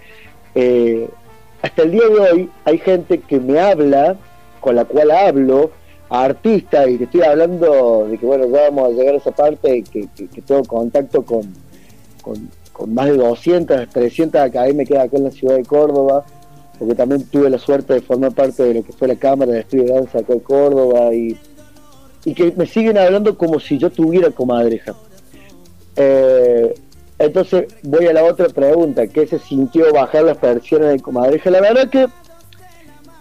Hasta 1.63 1.83
el 1.83 1.93
día 1.93 2.09
de 2.09 2.21
hoy 2.21 2.51
hay 2.65 2.79
gente 2.79 3.21
que 3.21 3.39
me 3.41 3.61
habla, 3.61 4.17
con 4.61 4.77
la 4.77 4.85
cual 4.85 5.11
hablo, 5.11 5.71
a 6.09 6.25
artistas, 6.25 6.89
y 6.89 6.99
te 6.99 7.05
estoy 7.05 7.23
hablando 7.23 8.07
de 8.09 8.19
que, 8.19 8.27
bueno, 8.27 8.47
ya 8.49 8.71
vamos 8.71 8.89
a 8.89 8.93
llegar 8.93 9.15
a 9.15 9.19
esa 9.19 9.31
parte, 9.33 9.83
que, 9.91 10.09
que, 10.15 10.43
tengo 10.43 10.63
contacto 10.65 11.23
con, 11.23 11.43
con, 12.23 12.95
más 12.95 13.07
de 13.07 13.17
200, 13.17 13.89
300 13.89 14.41
academias 14.41 14.89
que 14.89 14.99
hay 14.99 15.07
acá 15.07 15.17
en 15.17 15.25
la 15.25 15.31
ciudad 15.31 15.57
de 15.57 15.65
Córdoba, 15.65 16.25
porque 16.79 16.95
también 16.95 17.25
tuve 17.25 17.49
la 17.49 17.59
suerte 17.59 17.95
de 17.95 18.01
formar 18.01 18.33
parte 18.33 18.63
de 18.65 18.75
lo 18.75 18.83
que 18.85 18.93
fue 18.93 19.09
la 19.09 19.17
Cámara 19.17 19.53
de 19.53 19.61
Estudio 19.61 19.85
de 19.85 19.95
Danza 19.95 20.19
acá 20.19 20.33
en 20.33 20.41
Córdoba, 20.41 21.15
y, 21.15 21.39
y 22.25 22.35
que 22.35 22.53
me 22.57 22.67
siguen 22.67 22.99
hablando 22.99 23.37
como 23.37 23.61
si 23.61 23.79
yo 23.79 23.91
tuviera 23.91 24.31
comadreja. 24.31 24.95
Eh, 25.97 26.75
entonces 27.19 27.67
voy 27.83 28.07
a 28.07 28.13
la 28.13 28.25
otra 28.25 28.49
pregunta, 28.49 29.07
¿qué 29.07 29.27
se 29.27 29.39
sintió 29.39 29.93
bajar 29.93 30.25
las 30.25 30.41
versiones 30.41 30.89
de 30.91 31.01
Comadreja? 31.01 31.51
La 31.51 31.61
verdad 31.61 31.89
que 31.89 32.07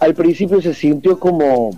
al 0.00 0.14
principio 0.14 0.60
se 0.60 0.74
sintió 0.74 1.18
como 1.18 1.70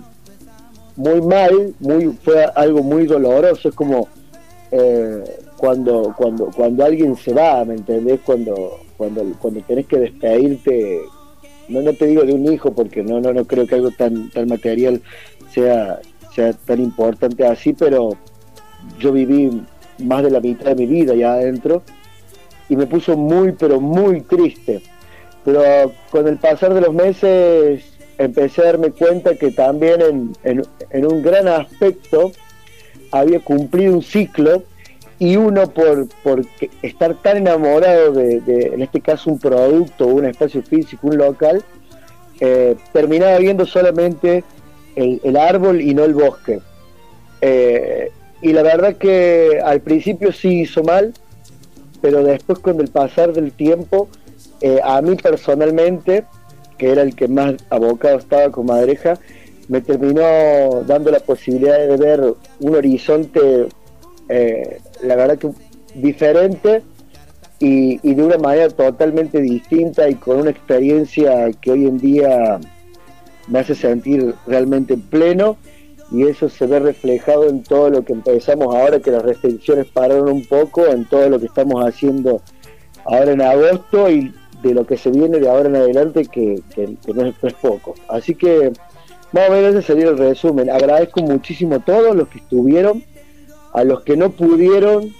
muy 0.97 1.21
mal, 1.21 1.73
muy 1.79 2.07
fue 2.23 2.43
algo 2.55 2.83
muy 2.83 3.05
doloroso, 3.05 3.69
es 3.69 3.75
como 3.75 4.07
eh, 4.71 5.23
cuando 5.55 6.13
cuando 6.17 6.47
cuando 6.47 6.83
alguien 6.83 7.15
se 7.15 7.33
va, 7.33 7.63
¿me 7.63 7.75
entendés? 7.75 8.19
Cuando 8.25 8.79
cuando 8.97 9.23
cuando 9.39 9.61
tenés 9.61 9.85
que 9.85 9.99
despedirte, 9.99 11.01
no 11.69 11.81
no 11.81 11.93
te 11.93 12.07
digo 12.07 12.23
de 12.23 12.33
un 12.33 12.51
hijo 12.51 12.73
porque 12.73 13.03
no 13.03 13.21
no 13.21 13.31
no 13.31 13.45
creo 13.45 13.65
que 13.67 13.75
algo 13.75 13.91
tan 13.91 14.29
tan 14.31 14.47
material 14.47 15.01
sea 15.53 15.99
sea 16.35 16.53
tan 16.53 16.81
importante 16.81 17.45
así, 17.45 17.73
pero 17.73 18.17
yo 18.99 19.11
viví 19.11 19.61
más 19.99 20.23
de 20.23 20.31
la 20.31 20.39
mitad 20.39 20.65
de 20.65 20.75
mi 20.75 20.85
vida 20.85 21.15
ya 21.15 21.33
adentro 21.33 21.83
y 22.69 22.75
me 22.75 22.87
puso 22.87 23.15
muy, 23.15 23.53
pero 23.53 23.79
muy 23.79 24.21
triste. 24.21 24.81
Pero 25.45 25.93
con 26.09 26.27
el 26.27 26.37
pasar 26.37 26.73
de 26.73 26.81
los 26.81 26.93
meses 26.93 27.96
empecé 28.17 28.61
a 28.61 28.65
darme 28.65 28.91
cuenta 28.91 29.35
que 29.35 29.51
también 29.51 30.01
en, 30.43 30.65
en, 30.89 31.05
un 31.05 31.21
gran 31.21 31.47
aspecto 31.47 32.31
había 33.11 33.39
cumplido 33.39 33.93
un 33.93 34.01
ciclo 34.01 34.63
y 35.19 35.35
uno 35.35 35.69
por, 35.69 36.07
por 36.23 36.45
estar 36.81 37.15
tan 37.21 37.37
enamorado 37.37 38.11
de, 38.13 38.71
en 38.73 38.81
este 38.81 39.01
caso, 39.01 39.31
un 39.31 39.39
producto, 39.39 40.07
un 40.07 40.25
espacio 40.25 40.61
físico, 40.61 41.07
un 41.07 41.17
local, 41.17 41.63
eh, 42.39 42.75
terminaba 42.93 43.37
viendo 43.39 43.65
solamente 43.65 44.43
el, 44.95 45.19
el, 45.23 45.37
árbol 45.37 45.81
y 45.81 45.93
no 45.95 46.03
el 46.03 46.13
bosque. 46.13 46.59
Eh, 47.41 48.11
y 48.41 48.53
la 48.53 48.61
verdad 48.61 48.95
que 48.95 49.59
al 49.63 49.81
principio 49.81 50.31
sí 50.31 50.61
hizo 50.61 50.83
mal, 50.83 51.13
pero 52.01 52.23
después 52.23 52.59
con 52.59 52.79
el 52.79 52.89
pasar 52.89 53.33
del 53.33 53.51
tiempo, 53.51 54.07
eh, 54.61 54.79
a 54.83 55.01
mí 55.01 55.15
personalmente, 55.15 56.25
que 56.77 56.91
era 56.91 57.01
el 57.01 57.15
que 57.15 57.27
más 57.27 57.55
abocado 57.69 58.17
estaba 58.17 58.51
con 58.51 58.67
Madreja, 58.67 59.19
me 59.67 59.81
terminó 59.81 60.83
dando 60.85 61.11
la 61.11 61.19
posibilidad 61.19 61.77
de 61.77 61.97
ver 61.97 62.33
un 62.59 62.75
horizonte, 62.75 63.67
eh, 64.29 64.79
la 65.03 65.15
verdad 65.15 65.37
que 65.37 65.49
diferente 65.95 66.83
y, 67.59 67.99
y, 68.07 68.13
de 68.13 68.23
una 68.23 68.37
manera 68.37 68.69
totalmente 68.69 69.41
distinta 69.41 70.09
y 70.09 70.15
con 70.15 70.37
una 70.37 70.51
experiencia 70.51 71.51
que 71.59 71.71
hoy 71.71 71.85
en 71.85 71.97
día 71.97 72.59
me 73.47 73.59
hace 73.59 73.75
sentir 73.75 74.35
realmente 74.45 74.95
pleno 74.97 75.57
y 76.11 76.23
eso 76.23 76.49
se 76.49 76.65
ve 76.67 76.79
reflejado 76.79 77.49
en 77.49 77.63
todo 77.63 77.89
lo 77.89 78.03
que 78.03 78.13
empezamos 78.13 78.73
ahora, 78.73 78.99
que 78.99 79.11
las 79.11 79.23
restricciones 79.23 79.87
pararon 79.87 80.29
un 80.29 80.45
poco, 80.45 80.85
en 80.85 81.05
todo 81.05 81.29
lo 81.29 81.39
que 81.39 81.47
estamos 81.47 81.83
haciendo 81.85 82.41
ahora 83.05 83.31
en 83.31 83.41
agosto 83.41 84.09
y 84.09 84.33
de 84.67 84.73
lo 84.73 84.85
que 84.85 84.97
se 84.97 85.09
viene 85.11 85.39
de 85.39 85.49
ahora 85.49 85.69
en 85.69 85.75
adelante, 85.75 86.25
que, 86.25 86.61
no, 87.13 87.25
es, 87.25 87.53
poco. 87.53 87.95
Así 88.07 88.35
que, 88.35 88.71
más 89.31 89.49
o 89.49 89.51
menos 89.51 89.75
ese 89.75 89.81
sería 89.87 90.09
el 90.09 90.17
resumen. 90.17 90.69
Agradezco 90.69 91.21
muchísimo 91.21 91.75
a 91.75 91.79
todos 91.79 92.15
los 92.15 92.27
que 92.27 92.39
estuvieron, 92.39 93.03
a 93.73 93.83
los 93.83 94.01
que 94.03 94.15
no 94.17 94.31
pudieron, 94.31 95.13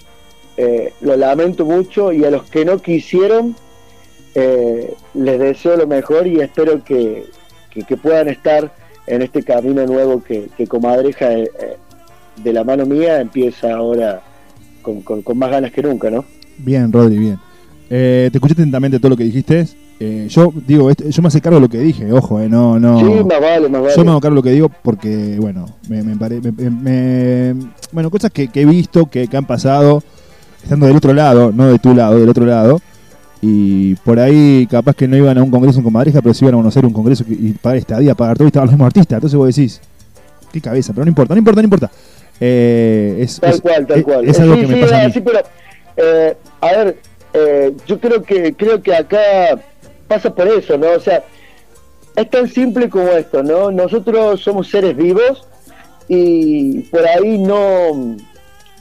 eh, 0.56 0.92
lo 1.00 1.16
lamento 1.16 1.64
mucho, 1.64 2.12
y 2.12 2.24
a 2.24 2.30
los 2.30 2.44
que 2.44 2.64
no 2.64 2.78
quisieron, 2.78 3.54
eh, 4.34 4.94
les 5.14 5.38
deseo 5.38 5.76
lo 5.76 5.86
mejor 5.86 6.26
y 6.26 6.40
espero 6.40 6.82
que, 6.84 7.24
que- 7.70 7.96
puedan 7.96 8.28
estar 8.28 8.72
en 9.06 9.22
este 9.22 9.42
camino 9.42 9.86
nuevo 9.86 10.22
que, 10.22 10.48
Comadreja, 10.68 11.32
eh, 11.32 11.50
eh, 11.60 11.76
de 12.42 12.52
la 12.52 12.64
mano 12.64 12.86
mía, 12.86 13.20
empieza 13.20 13.74
ahora 13.74 14.20
con, 14.82 15.00
con- 15.02 15.22
con 15.22 15.38
más 15.38 15.50
ganas 15.50 15.72
que 15.72 15.82
nunca, 15.82 16.10
¿no? 16.10 16.24
Bien, 16.58 16.92
Rodri, 16.92 17.18
bien. 17.18 17.38
Eh, 17.90 18.28
te 18.30 18.38
escuché 18.38 18.52
atentamente 18.52 18.98
todo 18.98 19.10
lo 19.10 19.16
que 19.16 19.24
dijiste. 19.24 19.66
Eh, 20.00 20.26
yo 20.28 20.52
digo, 20.66 20.90
este- 20.90 21.10
yo 21.10 21.22
me 21.22 21.28
hace 21.28 21.40
cargo 21.40 21.56
de 21.56 21.62
lo 21.62 21.68
que 21.68 21.78
dije, 21.78 22.12
ojo, 22.12 22.38
eh, 22.40 22.48
no, 22.48 22.78
no. 22.78 22.98
Sí, 23.00 23.04
más 23.24 23.40
vale, 23.40 23.68
más 23.68 23.82
vale. 23.82 23.94
Yo 23.96 24.04
me 24.04 24.10
hago 24.10 24.20
cargo 24.20 24.34
de 24.34 24.38
lo 24.38 24.42
que 24.42 24.50
digo 24.52 24.68
porque, 24.82 25.36
bueno, 25.40 25.66
me, 25.88 26.02
me 26.02 26.16
pare- 26.16 26.40
me- 26.40 27.54
bueno, 27.92 28.10
cosas 28.10 28.30
que, 28.30 28.48
que 28.48 28.62
he 28.62 28.64
visto, 28.64 29.06
que, 29.06 29.26
que 29.26 29.36
han 29.36 29.46
pasado, 29.46 30.02
estando 30.62 30.86
del 30.86 30.96
otro 30.96 31.12
lado, 31.14 31.50
no 31.52 31.66
de 31.66 31.78
tu 31.78 31.94
lado, 31.94 32.18
del 32.18 32.28
otro 32.28 32.44
lado. 32.46 32.80
Y 33.40 33.94
por 33.96 34.18
ahí 34.18 34.66
capaz 34.70 34.94
que 34.96 35.06
no 35.08 35.16
iban 35.16 35.38
a 35.38 35.42
un 35.42 35.50
congreso 35.50 35.78
en 35.78 35.84
Comadreja, 35.84 36.20
pero 36.20 36.34
sí 36.34 36.44
iban 36.44 36.54
a 36.54 36.58
conocer 36.58 36.84
un 36.84 36.92
congreso 36.92 37.24
y 37.28 37.52
pagar 37.52 37.78
estadía, 37.78 38.14
pagar 38.14 38.36
todo 38.36 38.46
y 38.46 38.48
estaban 38.48 38.66
los 38.66 38.72
mismos 38.74 38.86
artistas. 38.86 39.16
Entonces 39.16 39.36
vos 39.38 39.54
decís, 39.54 39.80
qué 40.52 40.60
cabeza, 40.60 40.92
pero 40.92 41.04
no 41.04 41.08
importa, 41.08 41.34
no 41.34 41.38
importa, 41.38 41.60
no 41.62 41.64
importa. 41.66 41.90
Eh, 42.40 43.16
es, 43.20 43.40
Tal 43.40 43.50
es- 43.54 43.60
cual, 43.60 43.86
tal 43.86 43.98
es- 43.98 44.04
cual. 44.04 44.24
es 44.28 44.38
algo 44.40 44.54
sí, 44.54 44.60
que 44.60 44.66
me 44.66 44.74
sí, 44.74 44.80
pasa 44.80 44.94
a 44.94 44.98
era 44.98 45.06
mí. 45.06 45.10
así, 45.12 45.20
pero 45.20 45.38
eh, 45.96 46.36
a 46.60 46.66
ver, 46.66 46.96
eh, 47.34 47.72
yo 47.86 47.98
creo 48.00 48.22
que 48.22 48.54
creo 48.54 48.82
que 48.82 48.94
acá 48.94 49.58
pasa 50.06 50.34
por 50.34 50.48
eso, 50.48 50.76
¿no? 50.78 50.90
O 50.92 51.00
sea, 51.00 51.22
es 52.16 52.30
tan 52.30 52.48
simple 52.48 52.88
como 52.88 53.08
esto, 53.08 53.42
¿no? 53.42 53.70
Nosotros 53.70 54.40
somos 54.40 54.68
seres 54.68 54.96
vivos 54.96 55.46
y 56.08 56.80
por 56.90 57.06
ahí 57.06 57.38
no 57.38 58.16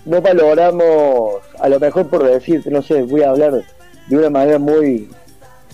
no 0.05 0.21
valoramos, 0.21 1.41
a 1.59 1.67
lo 1.67 1.79
mejor 1.79 2.07
por 2.07 2.23
decirte, 2.23 2.71
no 2.71 2.81
sé, 2.81 3.01
voy 3.03 3.23
a 3.23 3.29
hablar 3.31 3.61
de 4.07 4.17
una 4.17 4.29
manera 4.29 4.57
muy 4.57 5.09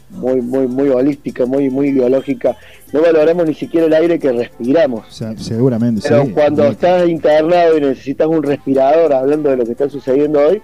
muy 0.09 0.41
muy 0.41 0.67
muy 0.67 0.89
holística, 0.89 1.45
muy 1.45 1.69
muy 1.69 1.91
biológica, 1.91 2.55
no 2.91 3.01
valoramos 3.01 3.45
ni 3.47 3.53
siquiera 3.53 3.85
el 3.87 3.93
aire 3.93 4.17
que 4.19 4.31
respiramos. 4.31 5.07
O 5.07 5.11
sea, 5.11 5.37
seguramente, 5.37 6.01
Pero 6.07 6.25
sí. 6.25 6.31
cuando 6.31 6.63
Sí. 6.65 6.71
estás 6.71 7.07
internado 7.07 7.77
y 7.77 7.81
necesitas 7.81 8.27
un 8.27 8.41
respirador, 8.43 9.13
hablando 9.13 9.49
de 9.51 9.57
lo 9.57 9.65
que 9.65 9.71
está 9.73 9.87
sucediendo 9.89 10.39
hoy, 10.39 10.61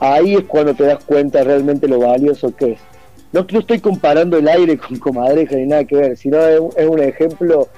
ahí 0.00 0.34
es 0.34 0.44
cuando 0.44 0.74
te 0.74 0.84
das 0.84 1.04
cuenta 1.04 1.44
realmente 1.44 1.86
lo 1.86 1.98
valioso 2.00 2.54
que 2.54 2.72
es. 2.72 2.80
No, 3.32 3.46
no 3.50 3.60
estoy 3.60 3.78
comparando 3.78 4.38
el 4.38 4.48
aire 4.48 4.76
con 4.88 4.98
comadreja 4.98 5.56
ni 5.56 5.66
nada 5.66 5.84
que 5.84 5.96
ver, 5.96 6.16
sino 6.16 6.38
es 6.38 6.86
un, 6.86 6.98
ejemplo 6.98 7.68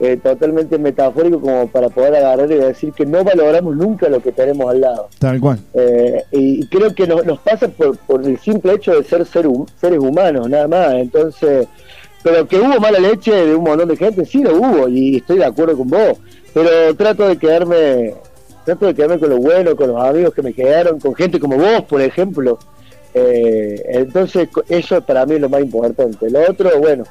eh, 0.00 0.16
totalmente 0.16 0.78
metafórico 0.78 1.40
como 1.40 1.66
para 1.68 1.88
poder 1.90 2.16
agarrar 2.16 2.50
y 2.50 2.54
decir 2.54 2.92
que 2.92 3.04
no 3.04 3.22
valoramos 3.22 3.76
nunca 3.76 4.08
lo 4.08 4.22
que 4.22 4.32
tenemos 4.32 4.70
al 4.70 4.80
lado. 4.80 5.08
Tal 5.18 5.38
cual. 5.40 5.58
Eh, 5.74 6.24
y 6.32 6.66
creo 6.66 6.94
que 6.94 7.06
nos, 7.06 7.24
nos 7.26 7.38
pasa 7.40 7.68
por, 7.68 7.96
por 7.98 8.24
el 8.24 8.38
simple 8.38 8.72
hecho 8.74 8.94
de 8.94 9.04
ser, 9.04 9.26
ser 9.26 9.46
hum- 9.46 9.66
seres 9.78 9.98
humanos, 9.98 10.48
nada 10.48 10.66
más. 10.66 10.94
Entonces, 10.94 11.68
pero 12.22 12.46
que 12.46 12.56
hubo 12.58 12.78
mala 12.80 12.98
leche 12.98 13.32
de 13.32 13.54
un 13.54 13.64
montón 13.64 13.88
de 13.88 13.96
gente, 13.96 14.24
sí 14.24 14.42
lo 14.42 14.56
hubo, 14.56 14.88
y 14.88 15.16
estoy 15.16 15.38
de 15.38 15.44
acuerdo 15.44 15.76
con 15.76 15.88
vos. 15.88 16.18
Pero 16.54 16.94
trato 16.96 17.26
de 17.28 17.36
quedarme, 17.36 18.14
trato 18.64 18.86
de 18.86 18.94
quedarme 18.94 19.18
con 19.18 19.30
lo 19.30 19.38
bueno, 19.38 19.76
con 19.76 19.88
los 19.88 20.02
amigos 20.02 20.34
que 20.34 20.42
me 20.42 20.52
quedaron, 20.52 20.98
con 20.98 21.14
gente 21.14 21.38
como 21.38 21.56
vos, 21.56 21.82
por 21.88 22.00
ejemplo. 22.00 22.58
Eh, 23.14 23.82
entonces, 23.88 24.48
eso 24.68 25.00
para 25.02 25.26
mí 25.26 25.34
es 25.34 25.40
lo 25.40 25.48
más 25.48 25.62
importante. 25.62 26.30
Lo 26.30 26.40
otro, 26.50 26.70
bueno, 26.80 27.04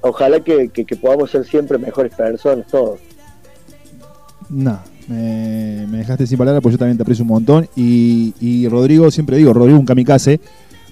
ojalá 0.00 0.40
que, 0.40 0.70
podamos 1.00 1.30
ser 1.30 1.44
siempre 1.44 1.78
mejores 1.78 2.14
personas, 2.14 2.66
todos. 2.66 3.00
No, 4.48 4.80
me, 5.06 5.86
dejaste 5.98 6.26
sin 6.26 6.36
palabras 6.36 6.62
porque 6.62 6.74
yo 6.74 6.78
también 6.78 6.96
te 6.96 7.02
aprecio 7.02 7.22
un 7.22 7.28
montón. 7.28 7.68
Y, 7.76 8.34
y 8.40 8.68
Rodrigo, 8.68 9.10
siempre 9.10 9.36
digo, 9.36 9.52
Rodrigo 9.52 9.78
un 9.78 9.86
kamikaze, 9.86 10.40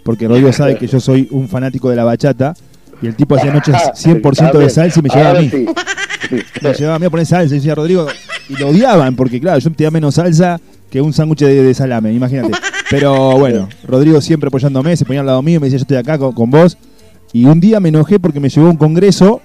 porque 0.04 0.28
Rodrigo 0.28 0.52
sabe 0.52 0.76
que 0.76 0.86
yo 0.86 1.00
soy 1.00 1.28
un 1.30 1.48
fanático 1.48 1.90
de 1.90 1.96
la 1.96 2.04
bachata. 2.04 2.54
Y 3.02 3.06
el 3.06 3.14
tipo 3.16 3.36
hacía 3.36 3.52
noches 3.52 3.74
100% 3.94 4.58
de 4.58 4.70
salsa 4.70 4.98
y 5.00 5.02
me 5.02 5.08
llevaba 5.08 5.38
a 5.38 5.42
mí. 5.42 5.48
sí. 5.50 5.66
Me 6.62 6.74
llevaba 6.74 6.96
a 6.96 6.98
mí 6.98 7.06
a 7.06 7.10
poner 7.10 7.24
salsa 7.26 7.54
y 7.54 7.58
decía 7.58 7.74
Rodrigo. 7.74 8.06
Y 8.48 8.56
lo 8.56 8.68
odiaban 8.68 9.14
porque, 9.16 9.40
claro, 9.40 9.58
yo 9.60 9.70
tenía 9.72 9.90
menos 9.90 10.16
salsa 10.16 10.60
que 10.90 11.00
un 11.00 11.12
sándwich 11.12 11.40
de, 11.40 11.62
de 11.62 11.74
salame, 11.74 12.12
imagínate. 12.12 12.52
Pero 12.90 13.38
bueno, 13.38 13.68
Rodrigo 13.86 14.20
siempre 14.20 14.48
apoyándome, 14.48 14.96
se 14.96 15.04
ponía 15.04 15.20
al 15.20 15.26
lado 15.26 15.42
mío 15.42 15.56
y 15.56 15.60
me 15.60 15.66
decía: 15.66 15.78
Yo 15.78 15.82
estoy 15.82 15.96
acá 15.96 16.18
con, 16.18 16.32
con 16.32 16.50
vos. 16.50 16.76
Y 17.32 17.44
un 17.44 17.60
día 17.60 17.78
me 17.80 17.90
enojé 17.90 18.18
porque 18.18 18.40
me 18.40 18.48
llevó 18.48 18.66
a 18.66 18.70
un 18.70 18.76
congreso 18.76 19.40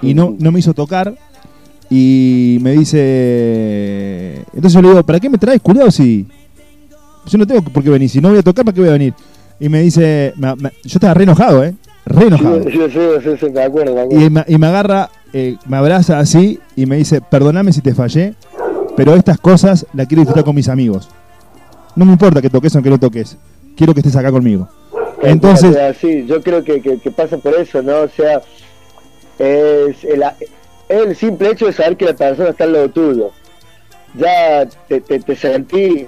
y 0.00 0.14
no, 0.14 0.34
no 0.38 0.50
me 0.52 0.60
hizo 0.60 0.72
tocar. 0.74 1.14
Y 1.90 2.58
me 2.62 2.72
dice. 2.72 4.36
Entonces 4.54 4.72
yo 4.72 4.82
le 4.82 4.88
digo: 4.88 5.04
¿Para 5.04 5.20
qué 5.20 5.28
me 5.28 5.38
traes, 5.38 5.60
culiado? 5.60 5.90
Si 5.90 6.26
yo 7.26 7.38
no 7.38 7.46
tengo 7.46 7.62
por 7.62 7.82
qué 7.82 7.90
venir. 7.90 8.08
Si 8.08 8.20
no 8.20 8.30
voy 8.30 8.38
a 8.38 8.42
tocar, 8.42 8.64
¿para 8.64 8.74
qué 8.74 8.80
voy 8.80 8.90
a 8.90 8.92
venir? 8.94 9.14
Y 9.58 9.68
me 9.68 9.82
dice: 9.82 10.32
me- 10.36 10.54
me- 10.56 10.70
Yo 10.84 10.96
estaba 10.96 11.14
re 11.14 11.24
enojado, 11.24 11.64
¿eh? 11.64 11.74
Re 12.10 12.26
enojado. 12.26 12.62
Sí, 12.64 12.70
sí, 12.72 12.80
sí, 12.90 13.00
sí, 13.22 13.30
sí, 13.40 13.50
me 13.50 13.62
acuerdo, 13.62 13.94
me 13.94 14.00
acuerdo. 14.02 14.24
Y 14.26 14.30
me, 14.30 14.44
y 14.46 14.58
me 14.58 14.66
agarra, 14.66 15.10
eh, 15.32 15.56
me 15.66 15.76
abraza 15.76 16.18
así 16.18 16.58
y 16.76 16.86
me 16.86 16.96
dice, 16.96 17.20
perdóname 17.20 17.72
si 17.72 17.80
te 17.80 17.94
fallé, 17.94 18.34
pero 18.96 19.14
estas 19.14 19.38
cosas 19.38 19.86
las 19.94 20.06
quiero 20.08 20.20
disfrutar 20.22 20.44
con 20.44 20.54
mis 20.54 20.68
amigos. 20.68 21.08
No 21.96 22.04
me 22.04 22.12
importa 22.12 22.42
que 22.42 22.50
toques 22.50 22.74
o 22.76 22.82
que 22.82 22.90
no 22.90 22.98
toques, 22.98 23.36
quiero 23.76 23.94
que 23.94 24.00
estés 24.00 24.16
acá 24.16 24.30
conmigo. 24.30 24.68
Entonces, 25.22 25.76
sí, 26.00 26.24
yo 26.26 26.42
creo 26.42 26.64
que, 26.64 26.80
que- 26.80 26.98
que 26.98 27.10
pasa 27.10 27.36
por 27.38 27.54
eso, 27.54 27.82
¿no? 27.82 28.00
O 28.00 28.08
sea, 28.08 28.40
es 29.38 30.02
el, 30.04 30.22
el 30.88 31.14
simple 31.16 31.50
hecho 31.50 31.66
de 31.66 31.72
saber 31.72 31.96
que 31.96 32.06
la 32.06 32.14
persona 32.14 32.50
está 32.50 32.64
al 32.64 32.72
lado 32.72 32.88
tuyo. 32.90 33.30
Ya 34.16 34.66
te, 34.88 35.00
te, 35.00 35.20
te 35.20 35.36
sentís. 35.36 36.06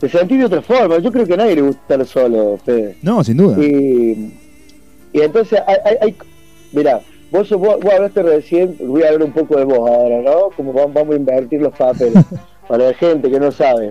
Te 0.00 0.08
sentís 0.08 0.38
de 0.38 0.44
otra 0.44 0.62
forma. 0.62 0.98
Yo 0.98 1.10
creo 1.10 1.26
que 1.26 1.34
a 1.34 1.38
nadie 1.38 1.56
le 1.56 1.62
gusta 1.62 1.80
estar 1.82 2.06
solo, 2.06 2.58
Fede. 2.64 2.96
no, 3.02 3.22
sin 3.24 3.36
duda. 3.36 3.62
Y, 3.62 4.32
y 5.12 5.20
entonces, 5.20 5.60
hay, 5.66 5.96
hay, 6.00 6.16
vos, 7.30 7.50
vos 7.50 7.78
hablaste 7.92 8.22
recién, 8.22 8.76
voy 8.80 9.02
a 9.02 9.08
hablar 9.08 9.24
un 9.24 9.32
poco 9.32 9.56
de 9.56 9.64
vos 9.64 9.78
ahora, 9.78 10.20
¿no? 10.22 10.50
Como 10.56 10.72
vamos, 10.72 10.94
vamos 10.94 11.14
a 11.14 11.18
invertir 11.18 11.60
los 11.60 11.76
papeles 11.76 12.24
para 12.68 12.88
la 12.88 12.94
gente 12.94 13.30
que 13.30 13.40
no 13.40 13.50
sabe. 13.50 13.90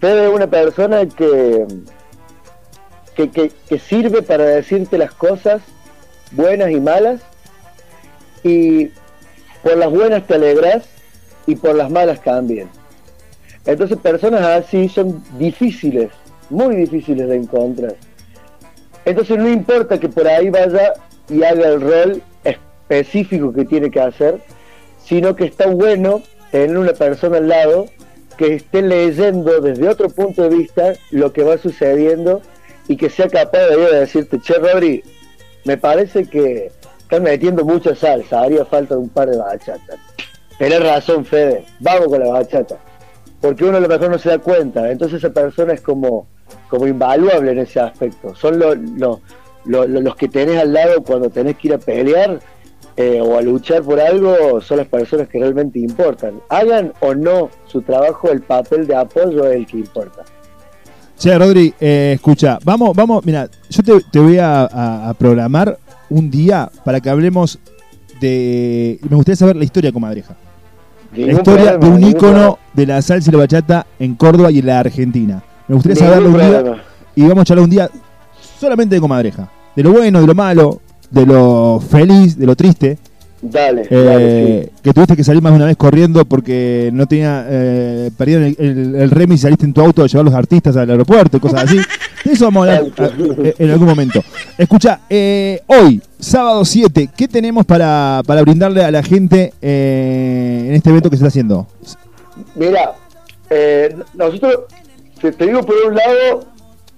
Fede 0.00 0.26
es 0.26 0.34
una 0.34 0.46
persona 0.48 1.06
que, 1.06 1.66
que, 3.14 3.30
que, 3.30 3.52
que 3.68 3.78
sirve 3.78 4.22
para 4.22 4.44
decirte 4.44 4.98
las 4.98 5.12
cosas 5.12 5.62
buenas 6.32 6.70
y 6.70 6.80
malas, 6.80 7.20
y 8.42 8.90
por 9.62 9.76
las 9.76 9.90
buenas 9.90 10.26
te 10.26 10.34
alegras 10.34 10.88
y 11.46 11.56
por 11.56 11.74
las 11.74 11.90
malas 11.90 12.22
también. 12.22 12.68
Entonces 13.68 13.98
personas 13.98 14.40
así 14.40 14.88
son 14.88 15.22
difíciles, 15.38 16.10
muy 16.48 16.74
difíciles 16.74 17.28
de 17.28 17.36
encontrar. 17.36 17.94
Entonces 19.04 19.36
no 19.36 19.46
importa 19.46 20.00
que 20.00 20.08
por 20.08 20.26
ahí 20.26 20.48
vaya 20.48 20.94
y 21.28 21.42
haga 21.42 21.68
el 21.68 21.80
rol 21.82 22.22
específico 22.44 23.52
que 23.52 23.66
tiene 23.66 23.90
que 23.90 24.00
hacer, 24.00 24.40
sino 25.04 25.36
que 25.36 25.44
está 25.44 25.66
bueno 25.66 26.22
tener 26.50 26.78
una 26.78 26.94
persona 26.94 27.36
al 27.36 27.48
lado 27.48 27.84
que 28.38 28.54
esté 28.54 28.80
leyendo 28.80 29.60
desde 29.60 29.86
otro 29.86 30.08
punto 30.08 30.48
de 30.48 30.56
vista 30.56 30.94
lo 31.10 31.34
que 31.34 31.42
va 31.42 31.58
sucediendo 31.58 32.40
y 32.88 32.96
que 32.96 33.10
sea 33.10 33.28
capaz 33.28 33.66
de 33.66 33.76
decirte, 34.00 34.40
che 34.40 34.54
Rodri, 34.54 35.04
me 35.66 35.76
parece 35.76 36.24
que 36.24 36.72
están 37.00 37.22
metiendo 37.22 37.66
mucha 37.66 37.94
salsa, 37.94 38.40
haría 38.40 38.64
falta 38.64 38.96
un 38.96 39.10
par 39.10 39.28
de 39.28 39.36
bachatas. 39.36 39.98
Tenés 40.58 40.82
razón, 40.82 41.26
Fede, 41.26 41.66
vamos 41.80 42.08
con 42.08 42.20
la 42.20 42.28
bachata. 42.28 42.87
Porque 43.40 43.64
uno 43.64 43.76
a 43.76 43.80
lo 43.80 43.88
mejor 43.88 44.10
no 44.10 44.18
se 44.18 44.30
da 44.30 44.38
cuenta, 44.38 44.90
entonces 44.90 45.18
esa 45.18 45.32
persona 45.32 45.72
es 45.72 45.80
como, 45.80 46.26
como 46.68 46.86
invaluable 46.86 47.52
en 47.52 47.58
ese 47.58 47.78
aspecto. 47.80 48.34
Son 48.34 48.58
lo- 48.58 48.74
lo- 48.74 49.20
lo- 49.64 49.86
lo- 49.86 50.00
los 50.00 50.16
que 50.16 50.28
tenés 50.28 50.60
al 50.60 50.72
lado 50.72 51.02
cuando 51.02 51.30
tenés 51.30 51.56
que 51.56 51.68
ir 51.68 51.74
a 51.74 51.78
pelear 51.78 52.40
eh, 52.96 53.20
o 53.20 53.38
a 53.38 53.42
luchar 53.42 53.82
por 53.82 54.00
algo, 54.00 54.60
son 54.60 54.78
las 54.78 54.88
personas 54.88 55.28
que 55.28 55.38
realmente 55.38 55.78
importan. 55.78 56.40
Hagan 56.48 56.92
o 57.00 57.14
no 57.14 57.48
su 57.66 57.80
trabajo, 57.82 58.28
el 58.30 58.40
papel 58.42 58.88
de 58.88 58.96
apoyo 58.96 59.46
es 59.46 59.56
el 59.56 59.66
que 59.66 59.76
importa. 59.76 60.24
Che, 61.16 61.36
Rodri, 61.38 61.72
eh, 61.80 62.12
escucha, 62.16 62.58
vamos, 62.64 62.96
vamos, 62.96 63.24
mira, 63.24 63.48
yo 63.70 64.00
te, 64.10 64.18
voy 64.18 64.38
a 64.40 65.14
programar 65.16 65.78
un 66.10 66.28
día 66.30 66.68
para 66.84 67.00
que 67.00 67.08
hablemos 67.10 67.58
de... 68.20 68.98
Me 69.08 69.14
gustaría 69.16 69.36
saber 69.36 69.56
la 69.56 69.64
historia 69.64 69.88
de 69.88 69.92
Comadreja. 69.92 70.36
La 71.14 71.32
historia 71.32 71.78
problema, 71.78 71.78
de 71.78 71.88
un 71.88 72.10
ícono 72.10 72.58
de 72.74 72.86
la 72.86 73.02
salsa 73.02 73.30
y 73.30 73.32
la 73.32 73.38
bachata 73.38 73.86
en 73.98 74.14
Córdoba 74.14 74.50
y 74.50 74.58
en 74.58 74.66
la 74.66 74.80
Argentina. 74.80 75.42
Me 75.66 75.74
gustaría 75.74 75.96
saberlo 75.96 76.30
un 76.30 76.36
día 76.36 76.82
y 77.16 77.22
vamos 77.22 77.42
a 77.42 77.44
charlar 77.44 77.64
un 77.64 77.70
día 77.70 77.90
solamente 78.60 78.94
de 78.94 79.00
Comadreja. 79.00 79.50
De 79.74 79.82
lo 79.82 79.92
bueno, 79.92 80.20
de 80.20 80.26
lo 80.26 80.34
malo, 80.34 80.80
de 81.10 81.26
lo 81.26 81.80
feliz, 81.80 82.36
de 82.36 82.46
lo 82.46 82.56
triste. 82.56 82.98
Dale, 83.40 83.86
Eh, 83.88 84.04
dale, 84.04 84.62
sí. 84.64 84.70
Que 84.82 84.92
tuviste 84.92 85.14
que 85.16 85.22
salir 85.22 85.40
más 85.40 85.52
de 85.52 85.56
una 85.58 85.66
vez 85.66 85.76
corriendo 85.76 86.24
porque 86.24 86.90
no 86.92 87.06
tenía. 87.06 87.46
Eh, 87.48 88.10
perdieron 88.18 88.44
el, 88.46 88.56
el, 88.58 88.94
el 88.96 89.10
remis 89.10 89.38
y 89.40 89.42
saliste 89.42 89.64
en 89.64 89.72
tu 89.72 89.80
auto 89.80 90.02
a 90.02 90.06
llevar 90.08 90.22
a 90.26 90.30
los 90.30 90.34
artistas 90.34 90.76
al 90.76 90.90
aeropuerto 90.90 91.36
y 91.36 91.40
cosas 91.40 91.64
así. 91.64 91.76
De 92.24 92.32
eso 92.32 92.46
vamos 92.46 92.66
a 92.68 92.76
hablar 92.78 92.92
a- 92.98 93.42
eh, 93.46 93.54
en 93.58 93.70
algún 93.70 93.86
momento. 93.88 94.22
Escucha, 94.58 95.00
eh, 95.08 95.62
hoy, 95.68 96.02
sábado 96.18 96.64
7, 96.64 97.10
¿qué 97.16 97.28
tenemos 97.28 97.64
para, 97.64 98.22
para 98.26 98.42
brindarle 98.42 98.82
a 98.84 98.90
la 98.90 99.02
gente 99.04 99.52
eh, 99.62 100.64
en 100.68 100.74
este 100.74 100.90
evento 100.90 101.08
que 101.08 101.16
se 101.16 101.20
está 101.22 101.28
haciendo? 101.28 101.66
Mira, 102.56 102.92
eh, 103.50 103.94
nosotros, 104.14 104.64
te, 105.20 105.30
te 105.32 105.46
digo 105.46 105.62
por 105.62 105.76
un 105.86 105.94
lado, 105.94 106.44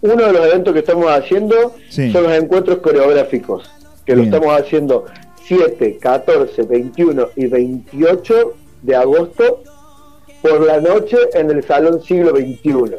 uno 0.01 0.17
de 0.27 0.33
los 0.33 0.47
eventos 0.47 0.73
que 0.73 0.79
estamos 0.81 1.07
haciendo 1.11 1.75
Sí. 1.91 2.11
son 2.13 2.23
los 2.25 2.33
encuentros 2.33 2.79
coreográficos, 2.79 3.71
que 4.07 4.15
Bien. 4.15 4.31
lo 4.31 4.37
estamos 4.37 4.59
haciendo 4.61 5.05
7, 5.51 5.99
14, 6.01 6.63
21 6.63 7.29
y 7.35 7.47
28 7.49 8.53
de 8.83 8.95
agosto 8.95 9.65
por 10.43 10.61
la 10.61 10.81
noche 10.81 11.17
en 11.35 11.51
el 11.51 11.65
Salón 11.65 12.01
Siglo 12.01 12.31
XXI. 12.31 12.99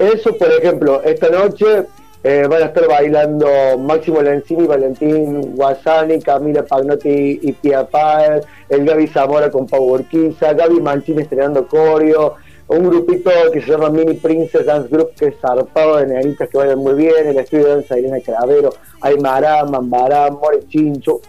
Eso, 0.00 0.36
por 0.36 0.50
ejemplo, 0.50 1.00
esta 1.04 1.30
noche 1.30 1.84
eh, 2.24 2.48
van 2.50 2.64
a 2.64 2.66
estar 2.66 2.88
bailando 2.88 3.46
Máximo 3.78 4.20
Lenzini, 4.20 4.66
Valentín 4.66 5.54
Guasani, 5.54 6.18
Camila 6.18 6.64
Pagnotti 6.64 7.38
y 7.42 7.52
Pia 7.52 7.86
Paez, 7.86 8.44
el 8.68 8.84
Gaby 8.84 9.06
Zamora 9.06 9.48
con 9.48 9.68
Pau 9.68 9.84
Urquiza, 9.84 10.54
Gaby 10.54 10.80
Mancini 10.80 11.22
estrenando 11.22 11.68
coreo, 11.68 12.34
un 12.66 12.90
grupito 12.90 13.30
que 13.52 13.62
se 13.62 13.70
llama 13.70 13.90
Mini 13.90 14.14
Princess 14.14 14.66
Dance 14.66 14.88
Group 14.88 15.12
que 15.14 15.26
es 15.26 15.36
zarpado 15.40 15.98
de 15.98 16.08
nenitas 16.08 16.48
que 16.48 16.58
bailan 16.58 16.80
muy 16.80 16.94
bien, 16.94 17.28
el 17.28 17.38
estudio 17.38 17.66
de 17.66 17.74
danza 17.76 17.94
de 17.94 18.00
Irene 18.00 18.20
Cravero, 18.20 18.70
Aymara, 19.00 19.64
Mambará, 19.64 20.28
More 20.32 20.66
Chincho, 20.66 21.20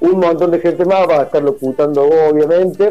un 0.00 0.18
montón 0.20 0.50
de 0.50 0.60
gente 0.60 0.84
más 0.84 1.08
va 1.08 1.20
a 1.20 1.22
estar 1.24 1.42
locutando 1.42 2.02
obviamente. 2.02 2.90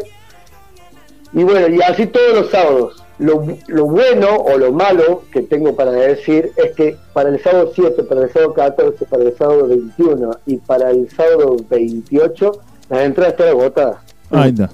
Y 1.32 1.44
bueno, 1.44 1.68
y 1.68 1.80
así 1.82 2.06
todos 2.06 2.34
los 2.34 2.50
sábados. 2.50 3.04
Lo, 3.18 3.44
lo 3.66 3.84
bueno 3.86 4.36
o 4.36 4.56
lo 4.56 4.72
malo 4.72 5.24
que 5.32 5.42
tengo 5.42 5.74
para 5.74 5.90
decir 5.90 6.52
es 6.56 6.72
que 6.76 6.96
para 7.12 7.30
el 7.30 7.42
sábado 7.42 7.72
7, 7.74 8.04
para 8.04 8.22
el 8.22 8.32
sábado 8.32 8.54
14, 8.54 9.04
para 9.06 9.24
el 9.24 9.36
sábado 9.36 9.66
21 9.66 10.30
y 10.46 10.56
para 10.58 10.90
el 10.90 11.10
sábado 11.10 11.56
28, 11.68 12.52
las 12.88 13.00
entradas 13.00 13.32
están 13.32 13.48
agotadas. 13.48 13.96
Ahí 14.30 14.50
está. 14.50 14.70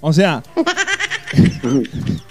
O 0.00 0.12
sea. 0.12 0.42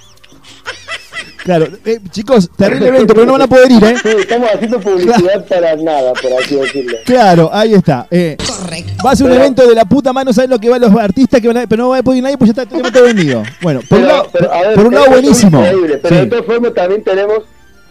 claro, 1.44 1.68
eh, 1.86 2.00
chicos, 2.12 2.50
terrible 2.58 2.88
evento, 2.88 3.14
pero 3.14 3.26
no 3.26 3.34
van 3.34 3.42
a 3.44 3.48
poder 3.48 3.72
ir, 3.72 3.84
¿eh? 3.84 3.96
Sí, 4.02 4.10
estamos 4.20 4.50
haciendo 4.54 4.80
publicidad 4.80 5.46
para 5.48 5.76
nada, 5.76 6.14
por 6.14 6.34
así 6.34 6.56
decirlo. 6.56 6.98
Claro, 7.06 7.50
ahí 7.54 7.74
está. 7.74 8.08
Eh, 8.10 8.38
Va 9.06 9.12
a 9.12 9.16
ser 9.16 9.26
un 9.26 9.32
Pero- 9.34 9.44
evento 9.44 9.68
de 9.68 9.76
la 9.76 9.86
puta 9.86 10.14
mano, 10.14 10.32
¿saben 10.34 10.50
lo 10.50 10.60
que 10.60 10.70
van 10.70 10.82
los 10.82 10.96
artistas? 10.96 11.42
que 11.42 11.48
van 11.48 11.58
a- 11.58 11.68
Pero 11.68 11.84
no 11.84 11.90
va 11.90 11.98
a 12.00 12.04
poder 12.04 12.18
ir 12.18 12.24
nadie, 12.24 12.38
pues 12.38 12.54
ya 12.54 12.64
está 12.64 12.92
todo 12.92 13.04
vendido. 13.04 13.44
Bueno, 13.62 13.82
por 13.88 13.98
un 14.00 14.04
Pero- 14.06 14.16
lado, 14.18 14.30
pero, 14.32 14.54
a 14.54 14.62
ver, 14.62 14.76
por 14.76 14.86
un 14.88 14.94
lado 14.94 15.06
es 15.06 15.12
buenísimo. 15.12 15.60
increíble, 15.60 15.98
pero 16.02 16.16
Sí, 16.16 16.22
de 16.22 16.28
todas 16.28 16.46
formas 16.46 16.74
también 16.74 17.04
tenemos 17.04 17.40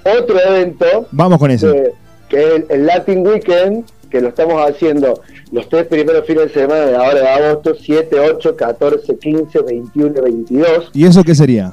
otro 0.05 0.41
evento 0.41 1.07
Vamos 1.13 1.39
con 1.39 1.51
eso. 1.51 1.73
que, 1.73 1.93
que 2.29 2.43
es 2.43 2.53
el, 2.55 2.67
el 2.71 2.87
Latin 2.87 3.27
Weekend, 3.27 3.85
que 4.11 4.21
lo 4.21 4.29
estamos 4.29 4.61
haciendo 4.69 5.21
los 5.53 5.69
tres 5.69 5.87
primeros 5.87 6.27
fines 6.27 6.45
de 6.53 6.61
semana 6.61 6.87
de 6.87 6.97
ahora 6.97 7.21
de 7.21 7.29
agosto, 7.29 7.75
7, 7.81 8.19
8, 8.19 8.57
14, 8.57 9.17
15, 9.19 9.61
21 9.63 10.15
y 10.19 10.21
22. 10.23 10.91
¿Y 10.95 11.05
eso 11.07 11.23
qué 11.25 11.35
sería? 11.35 11.73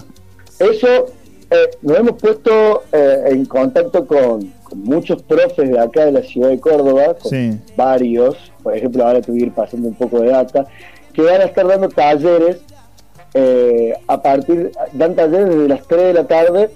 Eso 0.59 1.07
eh, 1.51 1.69
nos 1.81 1.97
hemos 1.97 2.21
puesto 2.21 2.83
eh, 2.91 3.23
en 3.27 3.45
contacto 3.45 4.05
con, 4.05 4.41
con 4.63 4.79
muchos 4.83 5.21
profes 5.23 5.69
de 5.69 5.79
acá 5.79 6.05
de 6.05 6.11
la 6.11 6.21
ciudad 6.21 6.49
de 6.49 6.59
Córdoba, 6.59 7.15
con 7.19 7.31
Sí. 7.31 7.57
varios, 7.75 8.35
por 8.63 8.75
ejemplo 8.75 9.05
ahora 9.05 9.21
te 9.21 9.31
voy 9.31 9.41
a 9.41 9.45
ir 9.47 9.51
pasando 9.53 9.87
un 9.87 9.95
poco 9.95 10.19
de 10.21 10.29
data, 10.29 10.65
que 11.13 11.21
van 11.23 11.41
a 11.41 11.45
estar 11.45 11.67
dando 11.67 11.89
talleres 11.89 12.57
eh, 13.33 13.93
a 14.07 14.21
partir, 14.21 14.71
dan 14.93 15.15
talleres 15.15 15.49
desde 15.49 15.67
las 15.67 15.87
3 15.87 16.01
de 16.01 16.13
la 16.13 16.27
tarde, 16.27 16.69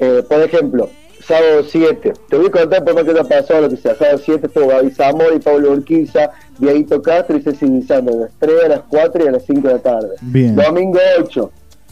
eh, 0.00 0.22
por 0.28 0.40
ejemplo, 0.40 0.88
sábado 1.26 1.62
7, 1.68 2.12
te 2.28 2.36
voy 2.36 2.46
a 2.46 2.50
contar 2.50 2.84
por 2.84 2.94
más 2.94 3.04
que 3.04 3.10
haya 3.10 3.24
pasado 3.24 3.60
lo 3.62 3.68
que 3.68 3.76
sea, 3.76 3.94
sábado 3.94 4.18
7 4.24 4.46
estuvo 4.46 4.66
Gaby 4.68 4.90
Zamora 4.90 5.34
y 5.34 5.38
Pablo 5.38 5.72
Urquiza, 5.72 6.30
Dieguito 6.58 7.00
Castro 7.02 7.36
y 7.36 7.42
Ceci 7.42 7.66
Guisando, 7.66 8.12
de 8.12 8.20
las 8.22 8.30
3 8.38 8.64
a 8.64 8.68
las 8.68 8.80
4 8.88 9.24
y 9.24 9.28
a 9.28 9.30
las 9.32 9.44
5 9.44 9.68
de 9.68 9.74
la 9.74 9.80
tarde. 9.80 10.08
Bien. 10.22 10.56
Domingo 10.56 10.98
8, 11.20 11.50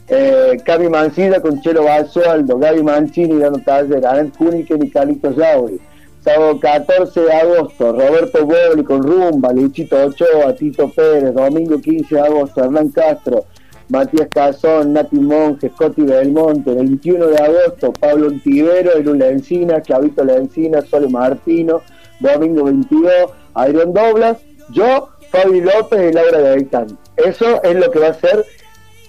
eh, 0.09 0.57
Cami 0.65 0.89
Mancilla 0.89 1.41
con 1.41 1.61
Chelo 1.61 1.85
Basualdo, 1.85 2.59
Gaby 2.59 2.83
Mancini 2.83 3.39
dando 3.39 3.59
taller, 3.61 4.07
Anet 4.07 4.37
Kuniken 4.37 4.85
y 4.85 4.91
Calito 4.91 5.31
Yauri. 5.31 5.81
Sábado 6.21 6.59
14 6.59 7.21
de 7.21 7.33
agosto, 7.33 7.93
Roberto 7.93 8.45
Boli 8.45 8.83
con 8.85 9.03
Rumba, 9.03 9.53
Luchito 9.53 9.97
Ochoa, 10.05 10.55
Tito 10.55 10.91
Pérez. 10.91 11.33
Domingo 11.33 11.81
15 11.81 12.15
de 12.15 12.21
agosto, 12.21 12.65
Hernán 12.65 12.89
Castro, 12.89 13.45
Matías 13.89 14.29
Cazón, 14.29 14.93
Nati 14.93 15.17
Monge, 15.17 15.71
Scotty 15.71 16.03
Belmonte. 16.03 16.75
21 16.75 17.27
de 17.29 17.37
agosto, 17.37 17.93
Pablo 17.93 18.29
Antivero, 18.29 18.93
Elula 18.95 19.29
Encina, 19.29 19.81
Clavito 19.81 20.25
La 20.25 20.37
Encina, 20.37 20.83
Sole 20.83 21.09
Martino. 21.09 21.83
Domingo 22.21 22.65
22, 22.65 23.31
Adrián 23.55 23.93
Doblas, 23.93 24.39
yo, 24.71 25.09
Fabi 25.31 25.61
López 25.61 26.11
y 26.11 26.15
Laura 26.15 26.41
Gaitán. 26.41 26.99
Eso 27.17 27.63
es 27.63 27.77
lo 27.77 27.91
que 27.91 27.99
va 28.01 28.09
a 28.09 28.15
ser 28.15 28.45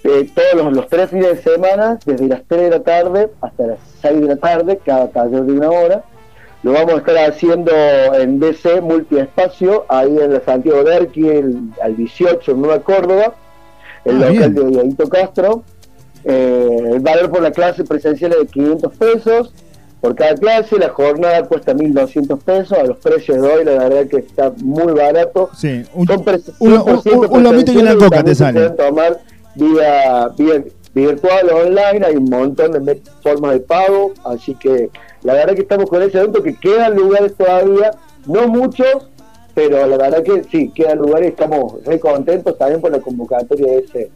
eh, 0.03 0.29
todos 0.33 0.63
los, 0.65 0.73
los 0.75 0.87
tres 0.87 1.09
fines 1.09 1.27
de 1.43 1.51
semana, 1.53 1.99
desde 2.05 2.27
las 2.27 2.41
3 2.47 2.61
de 2.61 2.69
la 2.69 2.79
tarde 2.83 3.29
hasta 3.41 3.67
las 3.67 3.79
6 4.01 4.21
de 4.21 4.27
la 4.27 4.35
tarde, 4.37 4.79
cada 4.85 5.07
taller 5.09 5.43
de 5.43 5.53
una 5.53 5.69
hora. 5.69 6.03
Lo 6.63 6.73
vamos 6.73 6.93
a 6.95 6.97
estar 6.97 7.17
haciendo 7.17 7.71
en 8.17 8.39
DC 8.39 8.81
Multiespacio, 8.81 9.85
ahí 9.87 10.17
en 10.17 10.33
la 10.33 10.41
Santiago 10.41 10.81
el, 10.81 11.59
al 11.81 11.95
18 11.95 12.51
en 12.51 12.61
Nueva 12.61 12.79
Córdoba, 12.81 13.33
el 14.05 14.15
Ah, 14.23 14.29
local 14.29 14.31
bien. 14.51 14.55
de 14.55 14.65
Dieguito 14.65 15.07
Castro. 15.09 15.63
Eh, 16.25 16.79
el 16.93 16.99
valor 16.99 17.29
por 17.31 17.41
la 17.41 17.51
clase 17.51 17.85
presencial 17.85 18.33
es 18.33 18.39
de 18.39 18.47
500 18.47 18.93
pesos 18.97 19.53
por 20.01 20.15
cada 20.15 20.33
clase, 20.35 20.77
la 20.77 20.89
jornada 20.89 21.43
cuesta 21.43 21.73
1.200 21.73 22.39
pesos, 22.41 22.77
a 22.77 22.83
los 22.83 22.97
precios 22.99 23.41
de 23.41 23.47
hoy 23.47 23.65
la 23.65 23.73
verdad 23.89 24.07
que 24.07 24.17
está 24.17 24.51
muy 24.63 24.93
barato. 24.93 25.49
Sí, 25.57 25.83
un, 25.93 26.07
Son 26.07 26.19
un- 26.19 26.25
un- 26.59 26.75
100% 27.03 27.29
un 27.29 27.43
lomito 27.43 27.71
y 27.73 27.77
una 27.77 27.91
presenciales 27.91 27.95
coca 27.95 28.09
te 28.09 28.15
también 28.15 28.35
se 28.35 28.43
sale. 28.43 28.59
pueden 28.69 28.75
tomar 28.77 29.19
vía, 29.55 30.29
vía 30.37 30.63
virtual 30.93 31.49
o 31.51 31.57
online, 31.57 32.05
hay 32.05 32.15
un 32.15 32.29
montón 32.29 32.71
de 32.85 33.01
formas 33.21 33.53
de 33.53 33.59
pago, 33.59 34.13
así 34.25 34.55
que 34.55 34.89
la 35.23 35.33
verdad 35.33 35.53
que 35.55 35.61
estamos 35.61 35.89
con 35.89 36.01
ese 36.01 36.17
evento 36.17 36.41
que 36.41 36.55
quedan 36.55 36.95
lugares 36.95 37.35
todavía, 37.35 37.91
no 38.25 38.47
muchos, 38.47 39.09
pero 39.53 39.85
la 39.87 39.97
verdad 39.97 40.23
que 40.23 40.43
sí, 40.49 40.71
quedan 40.73 40.97
lugares 40.99 41.29
estamos 41.29 41.83
re 41.85 41.99
contentos 41.99 42.57
también 42.57 42.81
por 42.81 42.91
la 42.91 42.99
convocatoria 42.99 43.71
de 43.73 43.77
ese, 43.79 44.11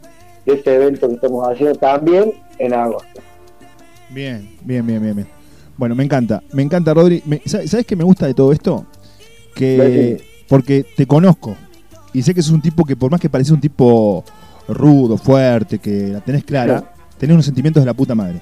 de 0.46 0.52
ese 0.54 0.74
evento 0.74 1.08
que 1.08 1.14
estamos 1.14 1.46
haciendo 1.48 1.74
también 1.78 2.32
en 2.58 2.74
agosto. 2.74 3.20
Bien, 4.10 4.48
bien, 4.62 4.86
bien, 4.86 5.02
bien, 5.02 5.14
bien. 5.16 5.28
Bueno, 5.76 5.94
me 5.94 6.04
encanta, 6.04 6.42
me 6.52 6.62
encanta, 6.62 6.94
Rodri. 6.94 7.22
Me- 7.26 7.42
¿sabes, 7.46 7.70
¿Sabes 7.70 7.84
qué 7.86 7.96
me 7.96 8.04
gusta 8.04 8.26
de 8.26 8.34
todo 8.34 8.52
esto? 8.52 8.86
Que 9.54 10.22
porque 10.48 10.84
te 10.96 11.06
conozco 11.06 11.56
y 12.12 12.22
sé 12.22 12.34
que 12.34 12.42
sos 12.42 12.52
un 12.52 12.62
tipo 12.62 12.84
que 12.84 12.96
por 12.96 13.10
más 13.10 13.20
que 13.20 13.28
parece 13.28 13.52
un 13.52 13.60
tipo 13.60 14.24
rudo, 14.68 15.16
fuerte, 15.18 15.78
que 15.78 16.08
la 16.08 16.20
tenés 16.20 16.44
clara, 16.44 16.78
Sí. 16.78 16.84
tenés 17.18 17.34
unos 17.34 17.44
sentimientos 17.46 17.82
de 17.82 17.86
la 17.86 17.94
puta 17.94 18.14
madre. 18.14 18.40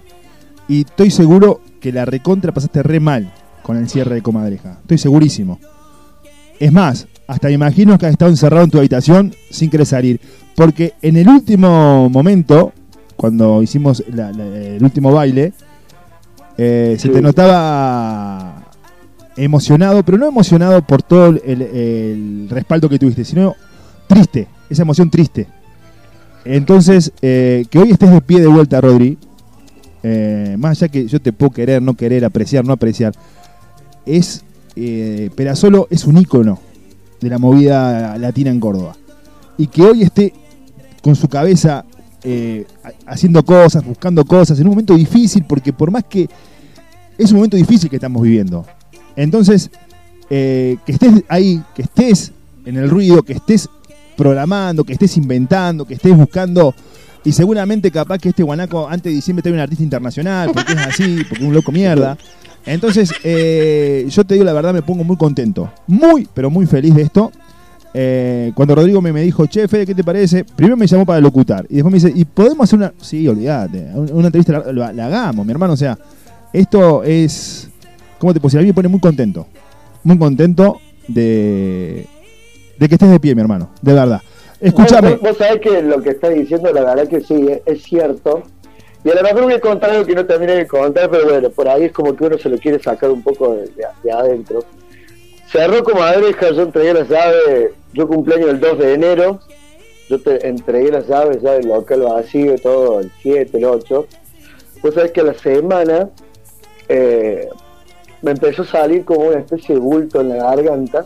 Y 0.68 0.80
estoy 0.82 1.10
seguro 1.10 1.60
que 1.80 1.92
la 1.92 2.04
recontra 2.04 2.52
pasaste 2.52 2.82
re 2.82 3.00
mal 3.00 3.32
con 3.62 3.76
el 3.76 3.88
cierre 3.88 4.14
de 4.16 4.22
Comadreja. 4.22 4.78
Estoy 4.82 4.98
segurísimo. 4.98 5.58
Es 6.60 6.72
más, 6.72 7.06
hasta 7.26 7.48
me 7.48 7.54
imagino 7.54 7.98
que 7.98 8.06
has 8.06 8.12
estado 8.12 8.30
encerrado 8.30 8.64
en 8.64 8.70
tu 8.70 8.78
habitación 8.78 9.34
sin 9.50 9.70
querer 9.70 9.86
salir. 9.86 10.20
Porque 10.54 10.94
en 11.02 11.16
el 11.16 11.28
último 11.28 12.08
momento, 12.08 12.72
cuando 13.16 13.62
hicimos 13.62 14.02
la- 14.12 14.30
la- 14.32 14.44
el 14.46 14.82
último 14.84 15.10
baile, 15.12 15.52
eh, 16.58 16.96
se 16.98 17.08
te 17.08 17.20
notaba 17.22 18.64
emocionado, 19.36 20.02
pero 20.04 20.18
no 20.18 20.26
emocionado 20.28 20.82
por 20.82 21.02
todo 21.02 21.28
el, 21.28 21.40
el 21.62 22.46
respaldo 22.50 22.88
que 22.88 22.98
tuviste, 22.98 23.24
sino 23.24 23.54
triste, 24.06 24.46
esa 24.68 24.82
emoción 24.82 25.10
triste. 25.10 25.46
Entonces, 26.44 27.12
eh, 27.22 27.64
que 27.70 27.78
hoy 27.78 27.90
estés 27.90 28.10
de 28.10 28.20
pie 28.20 28.40
de 28.40 28.48
vuelta, 28.48 28.80
Rodri, 28.80 29.16
eh, 30.02 30.56
más 30.58 30.78
allá 30.82 30.90
que 30.90 31.06
yo 31.06 31.20
te 31.20 31.32
puedo 31.32 31.50
querer, 31.52 31.80
no 31.80 31.94
querer, 31.94 32.24
apreciar, 32.24 32.64
no 32.64 32.72
apreciar, 32.72 33.14
es, 34.04 34.44
eh, 34.74 35.30
Perasolo 35.36 35.86
es 35.90 36.04
un 36.04 36.18
ícono 36.18 36.58
de 37.20 37.28
la 37.28 37.38
movida 37.38 38.18
latina 38.18 38.50
en 38.50 38.58
Córdoba. 38.58 38.96
Y 39.56 39.68
que 39.68 39.82
hoy 39.82 40.02
esté 40.02 40.32
con 41.02 41.14
su 41.14 41.28
cabeza 41.28 41.84
eh, 42.24 42.66
ha- 42.82 43.12
haciendo 43.12 43.44
cosas, 43.44 43.84
buscando 43.84 44.24
cosas, 44.24 44.58
en 44.58 44.66
un 44.66 44.70
momento 44.70 44.96
difícil, 44.96 45.44
porque 45.44 45.72
por 45.72 45.90
más 45.92 46.04
que 46.04 46.28
es 47.18 47.30
un 47.30 47.36
momento 47.36 47.56
difícil 47.56 47.88
que 47.88 47.96
estamos 47.96 48.22
viviendo. 48.22 48.66
Entonces, 49.14 49.70
que 50.28 50.78
estés 50.86 51.22
ahí, 51.28 51.62
que 51.74 51.82
estés 51.82 52.32
en 52.64 52.78
el 52.78 52.88
ruido, 52.88 53.22
que 53.22 53.34
estés 53.34 53.68
programando, 54.16 54.84
que 54.84 54.92
estés 54.94 55.16
inventando, 55.16 55.84
que 55.84 55.94
estés 55.94 56.16
buscando. 56.16 56.74
Y 57.24 57.32
seguramente 57.32 57.90
capaz 57.90 58.18
que 58.18 58.30
este 58.30 58.42
guanaco 58.42 58.88
antes 58.88 59.04
de 59.10 59.16
diciembre 59.16 59.42
trae 59.42 59.54
un 59.54 59.60
artista 59.60 59.84
internacional, 59.84 60.50
porque 60.52 60.72
es 60.72 60.78
así, 60.78 61.18
porque 61.28 61.42
es 61.44 61.48
un 61.48 61.54
loco 61.54 61.70
mierda. 61.72 62.16
Entonces, 62.66 63.12
eh, 63.24 64.06
yo 64.08 64.24
te 64.24 64.34
digo 64.34 64.44
la 64.44 64.52
verdad, 64.52 64.72
me 64.72 64.82
pongo 64.82 65.04
muy 65.04 65.16
contento. 65.16 65.72
Muy, 65.86 66.28
pero 66.34 66.50
muy 66.50 66.66
feliz 66.66 66.94
de 66.94 67.02
esto. 67.02 67.30
eh, 67.94 68.52
cuando 68.54 68.74
Rodrigo 68.74 69.00
me, 69.02 69.12
me 69.12 69.20
dijo, 69.22 69.46
che, 69.46 69.68
Fede, 69.68 69.84
¿qué 69.86 69.94
te 69.94 70.02
parece? 70.02 70.44
Primero 70.44 70.76
me 70.76 70.86
llamó 70.86 71.04
para 71.04 71.20
locutar. 71.20 71.66
Y 71.68 71.74
después 71.76 71.92
me 71.92 71.98
dice, 72.00 72.12
¿y 72.18 72.24
podemos 72.24 72.64
hacer 72.64 72.78
una. 72.78 72.92
Sí, 73.00 73.26
olvídate. 73.28 73.86
un- 73.94 74.10
Una 74.12 74.26
entrevista 74.28 74.62
la, 74.72 74.92
la- 74.92 75.06
hagamos, 75.06 75.44
mi 75.44 75.52
hermano. 75.52 75.74
O 75.74 75.76
sea, 75.76 75.98
esto 76.52 77.02
es. 77.04 77.68
¿Cómo 78.18 78.32
te 78.32 78.40
puedo? 78.40 78.56
A 78.58 78.62
mí 78.62 78.68
me 78.68 78.74
pone 78.74 78.88
muy 78.88 79.00
contento. 79.00 79.46
Muy 80.04 80.16
contento 80.18 80.78
de. 81.06 82.06
De 82.82 82.88
que 82.88 82.96
estés 82.96 83.12
de 83.12 83.20
pie, 83.20 83.32
mi 83.36 83.42
hermano. 83.42 83.70
De 83.80 83.92
verdad. 83.92 84.20
Escúchame. 84.60 85.10
Vos, 85.12 85.20
vos 85.20 85.36
sabés 85.36 85.60
que 85.60 85.80
lo 85.82 86.02
que 86.02 86.10
estás 86.10 86.34
diciendo, 86.34 86.72
la 86.72 86.82
verdad 86.82 87.06
que 87.06 87.20
sí, 87.20 87.46
es, 87.48 87.60
es 87.64 87.82
cierto. 87.84 88.42
Y 89.04 89.10
a 89.10 89.14
lo 89.14 89.22
mejor 89.22 89.44
voy 89.44 89.52
a 89.52 89.60
contar 89.60 89.90
algo 89.90 90.04
que 90.04 90.16
no 90.16 90.26
terminé 90.26 90.54
de 90.56 90.66
contar, 90.66 91.08
pero 91.08 91.28
bueno, 91.28 91.48
por 91.50 91.68
ahí 91.68 91.84
es 91.84 91.92
como 91.92 92.16
que 92.16 92.24
uno 92.24 92.38
se 92.38 92.48
lo 92.48 92.58
quiere 92.58 92.82
sacar 92.82 93.10
un 93.12 93.22
poco 93.22 93.54
de, 93.54 93.66
de- 93.68 93.86
de 94.02 94.10
adentro. 94.10 94.64
Cerró 95.52 95.84
como 95.84 96.02
abeja, 96.02 96.50
yo 96.50 96.62
entregué 96.62 96.92
las 96.92 97.08
llaves, 97.08 97.70
yo 97.92 98.08
cumpleaños 98.08 98.50
el 98.50 98.58
2 98.58 98.78
de 98.80 98.94
enero, 98.94 99.38
yo 100.10 100.20
te 100.20 100.44
entregué 100.48 100.90
las 100.90 101.06
llaves 101.06 101.40
ya 101.40 101.52
del 101.52 101.68
local 101.68 102.00
vacío, 102.02 102.56
todo 102.58 102.98
el 102.98 103.12
7, 103.22 103.58
el 103.58 103.64
8. 103.64 104.06
Vos 104.82 104.94
sabés 104.94 105.12
que 105.12 105.20
a 105.20 105.24
la 105.24 105.34
semana 105.34 106.08
eh, 106.88 107.48
me 108.22 108.32
empezó 108.32 108.62
a 108.62 108.66
salir 108.66 109.04
como 109.04 109.28
una 109.28 109.38
especie 109.38 109.76
de 109.76 109.80
bulto 109.80 110.20
en 110.20 110.30
la 110.30 110.36
garganta. 110.52 111.04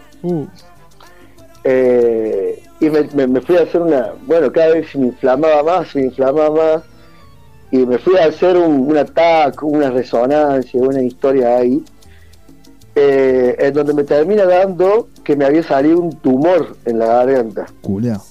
Eh, 1.68 2.62
y 2.78 2.88
me, 2.90 3.02
me- 3.14 3.26
me 3.26 3.40
fui 3.40 3.56
a 3.56 3.62
hacer 3.62 3.82
una, 3.82 4.12
bueno, 4.26 4.52
cada 4.52 4.74
vez 4.74 4.88
se 4.90 4.98
me 4.98 5.06
inflamaba 5.06 5.62
más, 5.64 5.88
se 5.88 5.98
me 5.98 6.04
inflamaba 6.06 6.50
más, 6.50 6.82
y 7.72 7.78
me 7.78 7.98
fui 7.98 8.16
a 8.16 8.26
hacer 8.26 8.56
un, 8.56 8.88
un 8.88 8.96
ataque, 8.96 9.58
una 9.64 9.90
resonancia, 9.90 10.80
una 10.80 11.02
historia 11.02 11.56
ahí, 11.56 11.82
eh, 12.94 13.56
en 13.58 13.74
donde 13.74 13.92
me 13.94 14.04
termina 14.04 14.44
dando 14.44 15.08
que 15.24 15.34
me 15.34 15.44
había 15.44 15.62
salido 15.64 15.98
un 15.98 16.12
tumor 16.16 16.76
en 16.84 16.98
la 17.00 17.06
garganta. 17.06 17.66
Culeado. 17.82 18.22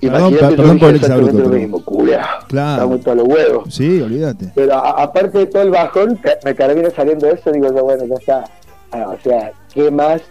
Imagínate, 0.00 0.54
perdón 0.56 0.78
el 0.80 0.94
exactamente 0.94 0.96
exabrupto, 1.06 1.38
lo 1.38 1.48
mismo, 1.48 1.84
culeado. 1.84 2.46
Claro. 2.46 2.72
Estamos 2.74 3.00
todos 3.00 3.16
los 3.16 3.28
huevos. 3.28 3.74
Sí, 3.74 4.00
olvídate. 4.00 4.52
Pero 4.54 4.74
a- 4.74 5.02
aparte 5.02 5.38
de 5.38 5.46
todo 5.46 5.62
el 5.62 5.70
bajón, 5.70 6.20
me 6.44 6.54
termina 6.54 6.90
saliendo 6.90 7.26
eso, 7.28 7.50
digo 7.50 7.68
bueno, 7.72 8.04
ya 8.04 8.14
está. 8.14 8.44
Ah, 8.92 9.08
o 9.18 9.18
sea, 9.22 9.52
¿qué 9.74 9.90
más 9.90 10.22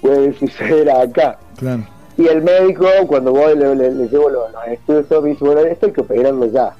puede 0.00 0.32
suceder 0.38 0.90
acá? 0.90 1.38
Claro. 1.56 1.86
Y 2.16 2.26
el 2.26 2.42
médico, 2.42 2.86
cuando 3.06 3.32
voy, 3.32 3.56
le, 3.56 3.74
le- 3.74 3.92
le 3.92 4.08
llevo 4.08 4.28
los, 4.28 4.52
los 4.52 4.66
estudios, 4.68 5.06
todo, 5.08 5.22
me 5.22 5.30
dice, 5.30 5.44
bueno, 5.44 5.60
esto 5.62 5.86
hay 5.86 5.92
que 5.92 6.00
operarlo 6.02 6.46
ya. 6.46 6.74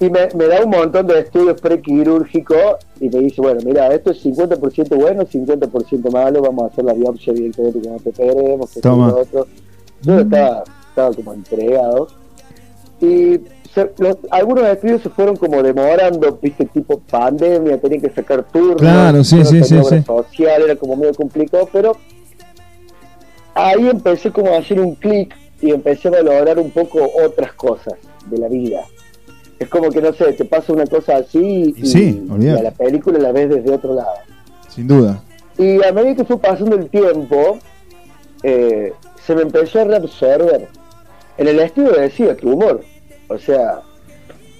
Y 0.00 0.10
me, 0.10 0.28
me 0.36 0.46
da 0.46 0.60
un 0.62 0.70
montón 0.70 1.06
de 1.06 1.20
estudios 1.20 1.60
prequirúrgicos 1.60 2.76
y 3.00 3.08
me 3.08 3.20
dice, 3.20 3.40
bueno, 3.40 3.60
mira, 3.64 3.92
esto 3.94 4.10
es 4.10 4.24
50% 4.24 4.96
bueno, 4.96 5.22
50% 5.24 6.12
malo, 6.12 6.42
vamos 6.42 6.64
a 6.64 6.66
hacer 6.66 6.84
la 6.84 6.92
biopsia 6.92 7.32
directamente 7.32 7.80
que 7.80 7.88
no 7.88 7.96
te 7.98 8.08
operemos, 8.10 8.70
que 8.72 8.80
Toma. 8.80 9.08
lo 9.08 9.18
otro. 9.20 9.46
Yo 10.02 10.18
estaba, 10.18 10.64
estaba 10.90 11.14
como 11.14 11.32
entregado. 11.32 12.08
Y 13.00 13.40
se- 13.74 13.90
los- 13.98 14.18
algunos 14.30 14.64
estudios 14.68 15.02
se 15.02 15.08
fueron 15.10 15.36
como 15.36 15.62
demorando, 15.62 16.38
viste, 16.40 16.64
tipo 16.66 16.98
pandemia, 17.00 17.78
tenía 17.80 18.00
que 18.00 18.10
sacar 18.10 18.44
turnos, 18.52 18.76
Claro, 18.76 19.24
sí. 19.24 19.42
social, 19.44 20.62
era 20.62 20.76
como 20.76 20.96
medio 20.96 21.14
complicado, 21.14 21.68
pero 21.72 21.96
ahí 23.54 23.88
empecé 23.88 24.30
como 24.30 24.52
a 24.54 24.58
hacer 24.58 24.80
un 24.80 24.94
clic 24.96 25.34
y 25.60 25.70
empecé 25.70 26.08
a 26.08 26.12
valorar 26.12 26.58
un 26.58 26.70
poco 26.70 26.98
otras 27.24 27.52
cosas 27.54 27.94
de 28.26 28.38
la 28.38 28.48
vida. 28.48 28.82
Es 29.58 29.68
como 29.68 29.90
que, 29.90 30.02
no 30.02 30.12
sé, 30.12 30.32
te 30.32 30.44
pasa 30.44 30.72
una 30.72 30.86
cosa 30.86 31.16
así 31.16 31.74
y, 31.76 31.86
Sí, 31.86 32.22
y 32.26 32.30
olvídate. 32.30 32.60
a 32.60 32.62
la 32.64 32.70
película 32.72 33.18
la 33.18 33.32
ves 33.32 33.48
desde 33.48 33.72
otro 33.72 33.94
lado. 33.94 34.14
Sin 34.68 34.88
duda. 34.88 35.22
Y 35.56 35.82
a 35.84 35.92
medida 35.92 36.16
que 36.16 36.24
fue 36.24 36.38
pasando 36.38 36.74
el 36.76 36.88
tiempo, 36.90 37.58
eh, 38.42 38.92
se 39.24 39.34
me 39.34 39.42
empezó 39.42 39.80
a 39.80 39.84
reabsorber. 39.84 40.68
En 41.38 41.48
el 41.48 41.60
estudio 41.60 41.92
decía 41.92 42.36
tumor, 42.36 42.82
o 43.28 43.38
sea, 43.38 43.80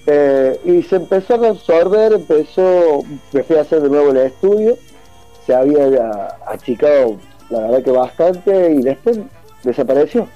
eh, 0.07 0.59
y 0.65 0.83
se 0.83 0.97
empezó 0.97 1.35
a 1.35 1.39
reabsorber, 1.39 2.13
empezó, 2.13 3.03
me 3.33 3.43
fui 3.43 3.57
a 3.57 3.63
hacer 3.63 3.81
de 3.83 3.89
nuevo 3.91 4.11
el 4.11 4.19
estudio, 4.19 4.77
se 5.47 5.55
había 5.55 6.29
achicado, 6.47 7.17
la 7.51 7.61
verdad 7.61 7.83
que 7.83 7.91
bastante, 7.91 8.73
y 8.73 8.83
después 8.83 9.21
desapareció. 9.63 10.27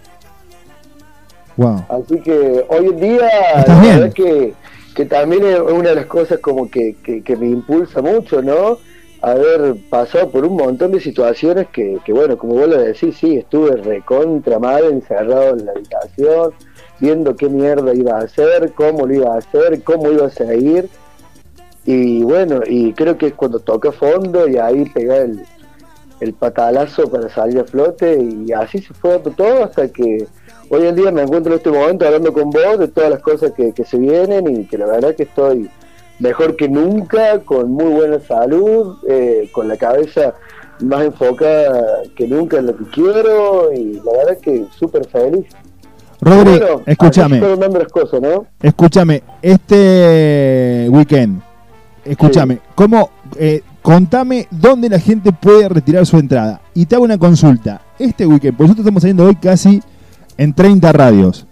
Wow. 1.56 1.84
Así 1.88 2.20
que 2.20 2.64
hoy 2.68 2.86
en 2.86 3.00
día, 3.00 3.28
¿Estás 3.56 3.84
la 3.84 3.94
verdad 3.96 4.12
que, 4.12 4.54
que 4.94 5.04
también 5.04 5.44
es 5.44 5.60
una 5.60 5.90
de 5.90 5.94
las 5.96 6.06
cosas 6.06 6.38
como 6.38 6.70
que, 6.70 6.96
que, 7.02 7.22
que 7.22 7.36
me 7.36 7.48
impulsa 7.48 8.00
mucho, 8.00 8.42
¿no? 8.42 8.78
Haber 9.20 9.74
pasado 9.90 10.30
por 10.30 10.44
un 10.44 10.56
montón 10.56 10.92
de 10.92 11.00
situaciones 11.00 11.66
que, 11.68 11.98
que, 12.04 12.12
bueno, 12.12 12.38
como 12.38 12.54
vos 12.54 12.68
lo 12.68 12.78
decís, 12.78 13.16
sí, 13.16 13.36
estuve 13.36 13.76
recontra 13.76 14.60
mal, 14.60 14.84
encerrado 14.84 15.56
en 15.56 15.66
la 15.66 15.72
habitación, 15.72 16.52
viendo 17.00 17.34
qué 17.34 17.48
mierda 17.48 17.92
iba 17.92 18.18
a 18.18 18.22
hacer, 18.22 18.72
cómo 18.74 19.06
lo 19.06 19.14
iba 19.14 19.34
a 19.34 19.38
hacer, 19.38 19.82
cómo 19.82 20.12
iba 20.12 20.26
a 20.26 20.30
seguir. 20.30 20.88
Y 21.84 22.22
bueno, 22.22 22.60
y 22.64 22.92
creo 22.92 23.18
que 23.18 23.28
es 23.28 23.34
cuando 23.34 23.58
toca 23.58 23.90
fondo 23.90 24.46
y 24.46 24.58
ahí 24.58 24.84
pega 24.90 25.16
el, 25.16 25.40
el 26.20 26.34
patalazo 26.34 27.08
para 27.10 27.28
salir 27.28 27.60
a 27.60 27.64
flote 27.64 28.18
y 28.20 28.52
así 28.52 28.78
se 28.78 28.94
fue 28.94 29.18
todo 29.18 29.64
hasta 29.64 29.88
que 29.88 30.26
hoy 30.70 30.86
en 30.86 30.96
día 30.96 31.10
me 31.10 31.22
encuentro 31.22 31.52
en 31.52 31.58
este 31.58 31.70
momento 31.70 32.06
hablando 32.06 32.32
con 32.32 32.50
vos 32.50 32.78
de 32.78 32.88
todas 32.88 33.10
las 33.10 33.20
cosas 33.20 33.52
que, 33.52 33.72
que 33.72 33.84
se 33.84 33.98
vienen 33.98 34.48
y 34.48 34.64
que 34.64 34.78
la 34.78 34.86
verdad 34.86 35.14
que 35.14 35.24
estoy 35.24 35.70
mejor 36.18 36.56
que 36.56 36.68
nunca, 36.68 37.40
con 37.40 37.70
muy 37.70 37.92
buena 37.92 38.20
salud, 38.20 38.96
eh, 39.08 39.48
con 39.52 39.68
la 39.68 39.76
cabeza 39.76 40.34
más 40.80 41.04
enfocada 41.04 42.02
que 42.16 42.26
nunca 42.26 42.58
en 42.58 42.66
lo 42.66 42.76
que 42.76 42.84
quiero 42.84 43.72
y 43.72 43.94
la 44.04 44.12
verdad 44.12 44.38
que 44.40 44.64
súper 44.76 45.06
feliz. 45.08 45.46
Rodri, 46.20 46.58
Bueno, 46.58 46.82
escúchame. 46.86 47.40
Escúchame, 48.60 49.22
este 49.40 50.88
weekend, 50.90 51.40
escúchame, 52.04 52.58
¿cómo, 52.74 53.10
eh, 53.38 53.62
contame 53.82 54.46
dónde 54.50 54.88
la 54.88 54.98
gente 54.98 55.32
puede 55.32 55.68
retirar 55.68 56.06
su 56.06 56.18
entrada? 56.18 56.60
Y 56.74 56.86
te 56.86 56.94
hago 56.94 57.04
una 57.04 57.18
consulta. 57.18 57.80
Este 57.98 58.26
weekend, 58.26 58.56
porque 58.56 58.68
nosotros 58.68 58.84
estamos 58.86 59.02
saliendo 59.02 59.24
hoy 59.24 59.34
casi 59.36 59.80
en 60.36 60.52
30 60.54 60.92
radios. 60.92 61.46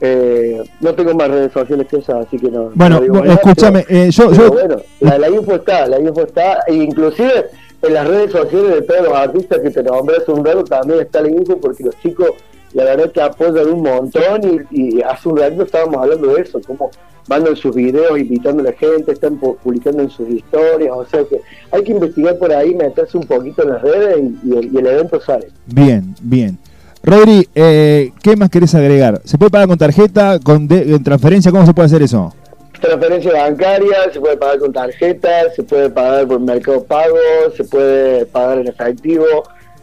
eh, 0.00 0.62
no 0.80 0.94
tengo 0.94 1.14
más 1.14 1.28
redes 1.28 1.52
sociales 1.52 1.86
que 1.88 1.96
esas, 1.98 2.26
así 2.26 2.38
que 2.38 2.50
no. 2.50 2.70
Bueno, 2.74 2.96
no 2.96 3.00
digo 3.02 3.18
bueno, 3.18 3.32
escúchame, 3.32 3.84
pero- 3.88 4.00
eh, 4.00 4.10
yo- 4.10 4.50
bueno, 4.50 4.76
la, 5.00 5.18
la 5.18 5.28
info 5.28 5.54
está, 5.56 5.86
la 5.86 5.98
info 6.00 6.22
está, 6.22 6.58
e 6.66 6.74
inclusive 6.74 7.46
en 7.82 7.94
las 7.94 8.06
redes 8.08 8.32
sociales 8.32 8.70
de 8.74 8.82
todos 8.82 9.02
los 9.04 9.12
artistas 9.14 9.58
que 9.60 9.70
te 9.70 9.82
nombré 9.82 10.16
hace 10.16 10.30
un 10.32 10.44
rato 10.44 10.64
también 10.64 11.00
está 11.00 11.20
la 11.20 11.28
info 11.30 11.56
porque 11.58 11.84
los 11.84 11.96
chicos 12.00 12.30
la 12.74 12.84
verdad 12.84 13.10
que 13.12 13.20
apoyan 13.22 13.66
un 13.68 13.82
montón 13.82 14.66
y, 14.70 14.98
y 14.98 15.02
hace 15.02 15.28
un 15.28 15.36
rato 15.38 15.62
estábamos 15.62 15.96
hablando 16.02 16.34
de 16.34 16.42
eso, 16.42 16.60
como 16.66 16.90
mandan 17.26 17.56
sus 17.56 17.74
videos 17.74 18.18
invitando 18.18 18.62
a 18.62 18.66
la 18.66 18.72
gente, 18.72 19.12
están 19.12 19.40
pu- 19.40 19.56
publicando 19.58 20.02
en 20.02 20.10
sus 20.10 20.28
historias, 20.28 20.90
o 20.94 21.04
sea 21.06 21.24
que 21.24 21.40
hay 21.70 21.82
que 21.82 21.92
investigar 21.92 22.36
por 22.38 22.52
ahí, 22.52 22.74
meterse 22.74 23.16
un 23.18 23.26
poquito 23.26 23.62
en 23.62 23.70
las 23.70 23.82
redes 23.82 24.18
y, 24.18 24.48
y 24.48 24.56
el, 24.58 24.74
y 24.74 24.76
el 24.78 24.86
evento 24.86 25.20
sale. 25.20 25.48
Bien, 25.66 26.14
bien. 26.22 26.58
Rodri, 27.02 27.48
eh, 27.54 28.12
¿qué 28.22 28.36
más 28.36 28.50
querés 28.50 28.74
agregar? 28.74 29.20
¿Se 29.24 29.38
puede 29.38 29.50
pagar 29.50 29.68
con 29.68 29.78
tarjeta, 29.78 30.38
con 30.40 30.66
de- 30.68 30.98
transferencia? 31.00 31.50
¿Cómo 31.50 31.64
se 31.64 31.72
puede 31.72 31.86
hacer 31.86 32.02
eso? 32.02 32.34
Transferencia 32.80 33.32
bancaria, 33.32 33.96
se 34.12 34.20
puede 34.20 34.36
pagar 34.36 34.58
con 34.58 34.72
tarjeta, 34.72 35.28
se 35.54 35.62
puede 35.62 35.90
pagar 35.90 36.26
por 36.28 36.40
mercado 36.40 36.84
pago, 36.84 37.16
se 37.56 37.64
puede 37.64 38.26
pagar 38.26 38.58
en 38.58 38.68
efectivo, 38.68 39.24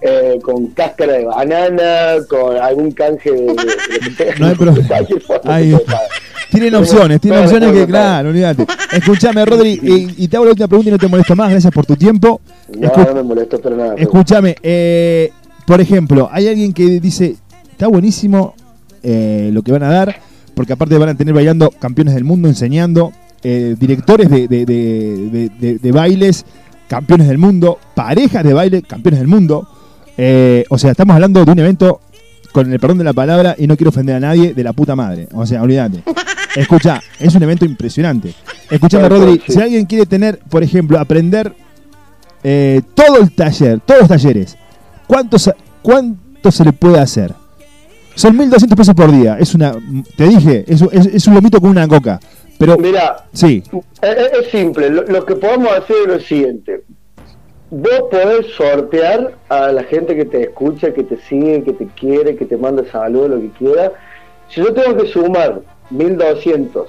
eh, 0.01 0.39
con 0.41 0.67
cáscara 0.67 1.13
de 1.13 1.25
banana, 1.25 2.15
con 2.29 2.55
algún 2.57 2.91
canje 2.91 3.31
de, 3.31 3.41
de. 3.45 4.35
No 4.39 4.47
hay 4.47 4.55
problema. 4.55 4.87
Tienen 6.51 6.75
opciones, 6.75 7.19
tienen 7.19 7.43
opciones 7.43 7.71
que, 7.73 7.85
claro, 7.85 8.29
olvídate. 8.29 8.65
Escúchame, 8.93 9.43
Rodri, 9.45 9.77
y, 9.81 10.23
y 10.23 10.27
te 10.29 10.37
hago 10.37 10.45
la 10.45 10.51
última 10.51 10.67
pregunta 10.69 10.89
y 10.89 10.91
no 10.93 10.97
te 10.99 11.07
molesto 11.07 11.35
más, 11.35 11.49
gracias 11.51 11.73
por 11.73 11.85
tu 11.85 11.97
tiempo. 11.97 12.39
No, 12.77 12.87
Escu- 12.87 13.07
no 13.07 13.15
me 13.15 13.23
molesto 13.23 13.59
para 13.59 13.75
nada. 13.75 13.95
Escúchame, 13.97 14.55
eh, 14.63 15.33
por 15.65 15.81
ejemplo, 15.81 16.29
hay 16.31 16.47
alguien 16.47 16.73
que 16.73 16.99
dice, 16.99 17.35
está 17.71 17.87
buenísimo 17.87 18.53
eh, 19.03 19.49
lo 19.53 19.61
que 19.63 19.71
van 19.71 19.83
a 19.83 19.89
dar, 19.89 20.15
porque 20.53 20.73
aparte 20.73 20.97
van 20.97 21.09
a 21.09 21.15
tener 21.15 21.33
bailando 21.33 21.69
campeones 21.71 22.13
del 22.13 22.23
mundo, 22.23 22.47
enseñando, 22.47 23.11
eh, 23.43 23.75
directores 23.79 24.29
de, 24.29 24.47
de- 24.47 24.65
de- 24.65 25.29
de- 25.29 25.49
de- 25.59 25.77
de 25.79 25.91
bailes, 25.91 26.45
campeones 26.87 27.27
del 27.27 27.37
mundo, 27.37 27.77
parejas 27.93 28.43
de 28.43 28.53
baile, 28.53 28.81
campeones 28.83 29.19
del 29.19 29.27
mundo. 29.27 29.67
Eh, 30.17 30.63
o 30.69 30.77
sea, 30.77 30.91
estamos 30.91 31.13
hablando 31.15 31.43
de 31.43 31.51
un 31.51 31.59
evento, 31.59 31.99
con 32.53 32.71
el 32.71 32.79
perdón 32.79 32.99
de 32.99 33.03
la 33.03 33.13
palabra, 33.13 33.55
y 33.57 33.67
no 33.67 33.75
quiero 33.75 33.89
ofender 33.89 34.15
a 34.15 34.19
nadie, 34.19 34.53
de 34.53 34.63
la 34.63 34.71
puta 34.73 34.95
madre. 34.95 35.27
O 35.33 35.45
sea, 35.45 35.61
olvídate. 35.61 36.03
Escucha, 36.55 37.01
es 37.19 37.35
un 37.35 37.43
evento 37.43 37.65
impresionante. 37.65 38.33
Cual, 39.09 39.09
Rodri, 39.09 39.41
si 39.47 39.59
alguien 39.59 39.85
quiere 39.85 40.05
tener, 40.05 40.39
por 40.39 40.63
ejemplo, 40.63 40.97
aprender 40.99 41.53
todo 42.95 43.17
el 43.21 43.31
taller, 43.31 43.81
todos 43.85 44.01
los 44.01 44.09
talleres, 44.09 44.57
¿cuánto, 45.07 45.37
se- 45.39 45.53
¿cuánto 45.81 46.51
se 46.51 46.63
le 46.65 46.73
puede 46.73 46.99
hacer? 46.99 47.31
Son 48.15 48.37
1.200 48.37 48.75
pesos 48.75 48.95
por 48.95 49.11
día. 49.11 49.37
Es 49.39 49.53
una, 49.55 49.73
te 50.15 50.23
dije, 50.25 50.63
es, 50.67 50.81
un- 50.81 50.89
es- 50.91 51.07
es 51.07 51.27
un 51.27 51.35
lomito 51.35 51.59
con 51.59 51.69
una 51.71 51.87
coca. 51.87 52.19
Pero, 52.57 52.77
Mira, 52.77 53.25
sí, 53.33 53.61
es 54.01 54.47
simple, 54.49 54.89
lo, 54.89 55.03
lo 55.03 55.25
que 55.25 55.35
podemos 55.35 55.73
hacer 55.73 55.95
es 56.03 56.07
lo 56.07 56.19
siguiente. 56.21 56.83
Vos 57.69 58.03
podés 58.09 58.45
sortear 58.55 59.33
a 59.49 59.71
la 59.73 59.83
gente 59.83 60.15
que 60.15 60.23
te 60.23 60.43
escucha, 60.43 60.93
que 60.93 61.03
te 61.03 61.17
sigue, 61.27 61.63
que 61.63 61.73
te 61.73 61.87
quiere, 61.87 62.37
que 62.37 62.45
te 62.45 62.55
manda 62.55 62.83
saludos, 62.89 63.31
lo 63.31 63.39
que 63.41 63.49
quiera. 63.57 63.91
Si 64.47 64.61
yo 64.61 64.73
tengo 64.73 64.95
que 64.95 65.07
sumar 65.11 65.59
1200 65.89 66.87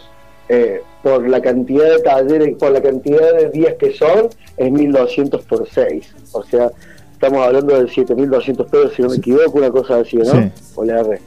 eh, 0.48 0.82
por 1.02 1.28
la 1.28 1.40
cantidad 1.40 1.84
de 1.88 1.98
talleres, 2.00 2.56
por 2.56 2.70
la 2.70 2.80
cantidad 2.80 3.34
de 3.36 3.50
días 3.50 3.74
que 3.80 3.92
son, 3.94 4.28
es 4.56 4.70
1200 4.70 5.42
por 5.46 5.66
6. 5.68 6.14
O 6.32 6.44
sea, 6.44 6.70
estamos 7.16 7.46
hablando 7.46 7.82
de 7.82 7.88
7200 7.88 8.66
pesos, 8.66 8.92
si 8.94 9.02
no 9.02 9.08
me 9.08 9.16
equivoco, 9.16 9.58
una 9.58 9.70
cosa 9.70 10.00
así, 10.00 10.16
¿no? 10.16 10.24
Sí. 10.24 10.52
O 10.74 10.84
erré. 10.84 11.20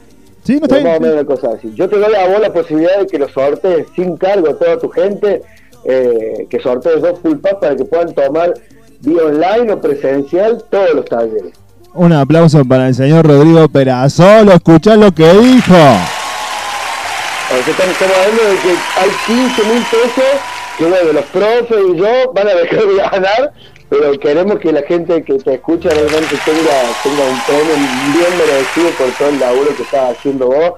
sí, 0.44 0.56
no 0.58 0.62
está 0.66 0.80
más 0.80 0.98
o 0.98 1.00
menos 1.00 1.16
una 1.16 1.24
cosa 1.24 1.50
así. 1.56 1.72
Yo 1.74 1.88
te 1.88 1.98
doy 1.98 2.14
a 2.14 2.28
vos 2.28 2.40
la 2.40 2.52
posibilidad 2.52 3.00
de 3.00 3.06
que 3.06 3.18
los 3.18 3.32
sortees 3.32 3.86
sin 3.96 4.16
cargo 4.16 4.50
a 4.50 4.54
toda 4.54 4.78
tu 4.78 4.88
gente, 4.88 5.42
eh, 5.84 6.46
que 6.48 6.60
sortees 6.60 7.02
dos 7.02 7.18
full 7.18 7.38
pass 7.38 7.54
para 7.60 7.74
que 7.74 7.84
puedan 7.84 8.14
tomar 8.14 8.54
vía 9.00 9.24
online 9.24 9.72
o 9.72 9.80
presencial 9.80 10.62
todos 10.70 10.94
los 10.94 11.04
talleres. 11.06 11.52
Un 11.92 12.12
aplauso 12.12 12.64
para 12.64 12.86
el 12.86 12.94
señor 12.94 13.26
Rodrigo 13.26 13.68
Perazolo. 13.68 14.52
Escuchá 14.52 14.94
lo 14.94 15.12
que 15.12 15.28
dijo. 15.28 15.74
O 15.74 17.52
sea, 17.52 17.58
estamos, 17.66 17.92
estamos 17.92 18.16
hablando 18.16 18.42
de 18.44 18.56
que 18.62 18.70
hay 18.96 19.10
15 19.26 19.62
mil 19.64 19.82
pesos 19.90 20.40
que 20.80 20.86
bueno, 20.86 21.12
los 21.12 21.24
profes 21.26 21.78
y 21.92 21.96
yo 21.96 22.32
van 22.32 22.48
a 22.48 22.54
dejar 22.54 22.86
de 22.86 22.96
ganar, 22.96 23.52
pero 23.90 24.12
queremos 24.20 24.60
que 24.60 24.72
la 24.72 24.82
gente 24.82 25.22
que 25.24 25.36
te 25.38 25.54
escucha 25.54 25.90
realmente 25.90 26.36
tenga, 26.44 26.78
tenga 27.02 27.24
un 27.28 27.40
premio 27.44 27.74
bien 28.14 28.38
merecido 28.38 28.90
por 28.96 29.18
todo 29.18 29.28
el 29.30 29.40
laburo 29.40 29.76
que 29.76 29.82
estás 29.82 30.16
haciendo 30.16 30.46
vos 30.46 30.72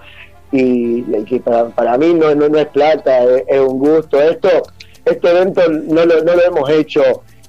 y, 0.50 1.04
y 1.14 1.24
que 1.24 1.38
para, 1.38 1.68
para 1.68 1.98
mí 1.98 2.14
no, 2.14 2.34
no, 2.34 2.48
no 2.48 2.58
es 2.58 2.68
plata, 2.68 3.22
es, 3.24 3.44
es 3.46 3.60
un 3.60 3.78
gusto. 3.78 4.18
Esto, 4.18 4.48
este 5.04 5.30
evento 5.30 5.60
no 5.68 6.06
lo, 6.06 6.24
no 6.24 6.34
lo 6.34 6.42
hemos 6.42 6.70
hecho 6.70 7.02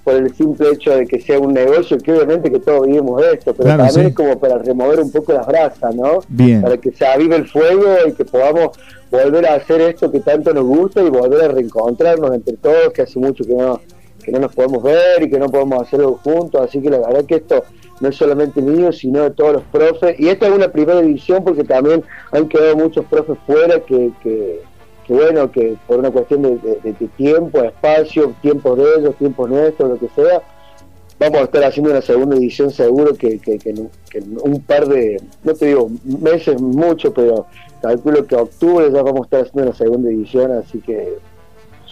por 0.03 0.15
el 0.15 0.35
simple 0.35 0.71
hecho 0.71 0.97
de 0.97 1.07
que 1.07 1.21
sea 1.21 1.39
un 1.39 1.53
negocio, 1.53 1.97
que 1.97 2.11
obviamente 2.11 2.51
que 2.51 2.59
todos 2.59 2.85
vivimos 2.85 3.21
de 3.21 3.35
esto, 3.35 3.53
pero 3.53 3.63
Claro, 3.63 3.85
también 3.85 4.05
sí. 4.07 4.09
es 4.09 4.15
como 4.15 4.37
para 4.37 4.57
remover 4.57 4.99
un 4.99 5.11
poco 5.13 5.31
las 5.31 5.47
brasas, 5.47 5.95
¿no? 5.95 6.19
Bien. 6.27 6.61
Para 6.61 6.75
que 6.75 6.91
se 6.91 7.05
avive 7.05 7.37
el 7.37 7.47
fuego 7.47 7.95
y 8.05 8.11
que 8.11 8.25
podamos 8.25 8.77
volver 9.09 9.47
a 9.47 9.55
hacer 9.55 9.79
esto 9.79 10.11
que 10.11 10.19
tanto 10.19 10.53
nos 10.53 10.65
gusta 10.65 11.01
y 11.01 11.09
volver 11.09 11.45
a 11.45 11.47
reencontrarnos 11.47 12.35
entre 12.35 12.57
todos, 12.57 12.91
que 12.91 13.03
hace 13.03 13.17
mucho 13.17 13.45
que 13.45 13.53
no, 13.53 13.79
que 14.23 14.31
no 14.31 14.39
nos 14.39 14.55
podemos 14.55 14.81
ver 14.81 15.21
y 15.21 15.29
que 15.29 15.39
no 15.39 15.49
podemos 15.49 15.81
hacerlo 15.81 16.19
juntos, 16.23 16.61
así 16.61 16.81
que 16.81 16.89
la 16.89 16.99
verdad 16.99 17.25
que 17.25 17.35
esto 17.35 17.63
no 17.99 18.09
es 18.09 18.15
solamente 18.15 18.61
mío, 18.61 18.91
sino 18.91 19.23
de 19.23 19.31
todos 19.31 19.53
los 19.53 19.63
profes, 19.63 20.19
y 20.19 20.29
esta 20.29 20.47
es 20.47 20.53
una 20.53 20.71
primera 20.71 20.99
edición 20.99 21.43
porque 21.43 21.63
también 21.63 22.03
han 22.31 22.47
quedado 22.47 22.75
muchos 22.75 23.05
profes 23.05 23.37
fuera 23.45 23.79
que, 23.81 24.11
que, 24.21 24.61
que 25.05 25.13
bueno, 25.13 25.51
que 25.51 25.75
por 25.87 25.99
una 25.99 26.11
cuestión 26.11 26.41
de, 26.41 26.93
tiempo, 27.17 27.61
espacio, 27.61 28.33
tiempos 28.41 28.77
de 28.77 28.83
ellos, 28.97 29.15
tiempos 29.15 29.49
nuestros, 29.49 29.89
lo 29.89 29.99
que 29.99 30.09
sea, 30.15 30.41
vamos 31.19 31.41
a 31.41 31.43
estar 31.43 31.63
haciendo 31.63 31.91
una 31.91 32.01
segunda 32.01 32.35
edición 32.35 32.71
seguro 32.71 33.13
que, 33.15 33.39
que, 33.39 33.59
que 33.59 33.73
que 34.13 34.19
un 34.19 34.61
par 34.61 34.87
de, 34.87 35.19
no 35.43 35.53
te 35.53 35.65
digo 35.65 35.89
meses 36.03 36.61
mucho, 36.61 37.11
pero 37.13 37.47
calculo 37.81 38.25
que 38.25 38.35
octubre 38.35 38.91
ya 38.91 39.01
vamos 39.01 39.21
a 39.21 39.23
estar 39.23 39.41
haciendo 39.41 39.69
una 39.69 39.75
segunda 39.75 40.09
edición, 40.09 40.51
así 40.51 40.79
que 40.79 41.17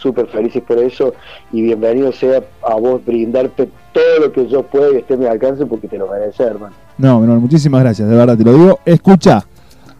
súper 0.02 0.28
felices 0.28 0.64
por 0.68 0.80
eso 0.80 1.14
y 1.52 1.62
bienvenido 1.62 2.12
sea 2.12 2.42
a 2.64 2.76
vos 2.76 3.06
brindarte 3.06 3.70
todo 3.94 4.20
lo 4.20 4.32
que 4.32 4.48
yo 4.48 4.64
pueda 4.64 4.94
y 4.94 4.98
esté 4.98 5.14
a 5.14 5.18
mi 5.18 5.26
alcance 5.26 5.66
porque 5.66 5.88
te 5.88 5.98
lo 5.98 6.08
mereces, 6.08 6.40
hermano. 6.40 6.74
No, 6.98 7.22
no, 7.22 7.40
muchísimas 7.40 7.82
gracias, 7.82 8.10
de 8.10 8.16
verdad 8.16 8.38
te 8.38 8.44
lo 8.44 8.54
digo. 8.54 8.80
Escucha, 8.86 9.46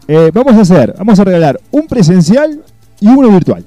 eh, 0.08 0.32
vamos 0.34 0.54
a 0.54 0.62
hacer, 0.62 0.96
vamos 0.98 1.20
a 1.20 1.24
regalar 1.24 1.60
un 1.72 1.88
presencial 1.88 2.62
y 3.00 3.08
uno 3.08 3.30
virtual. 3.30 3.64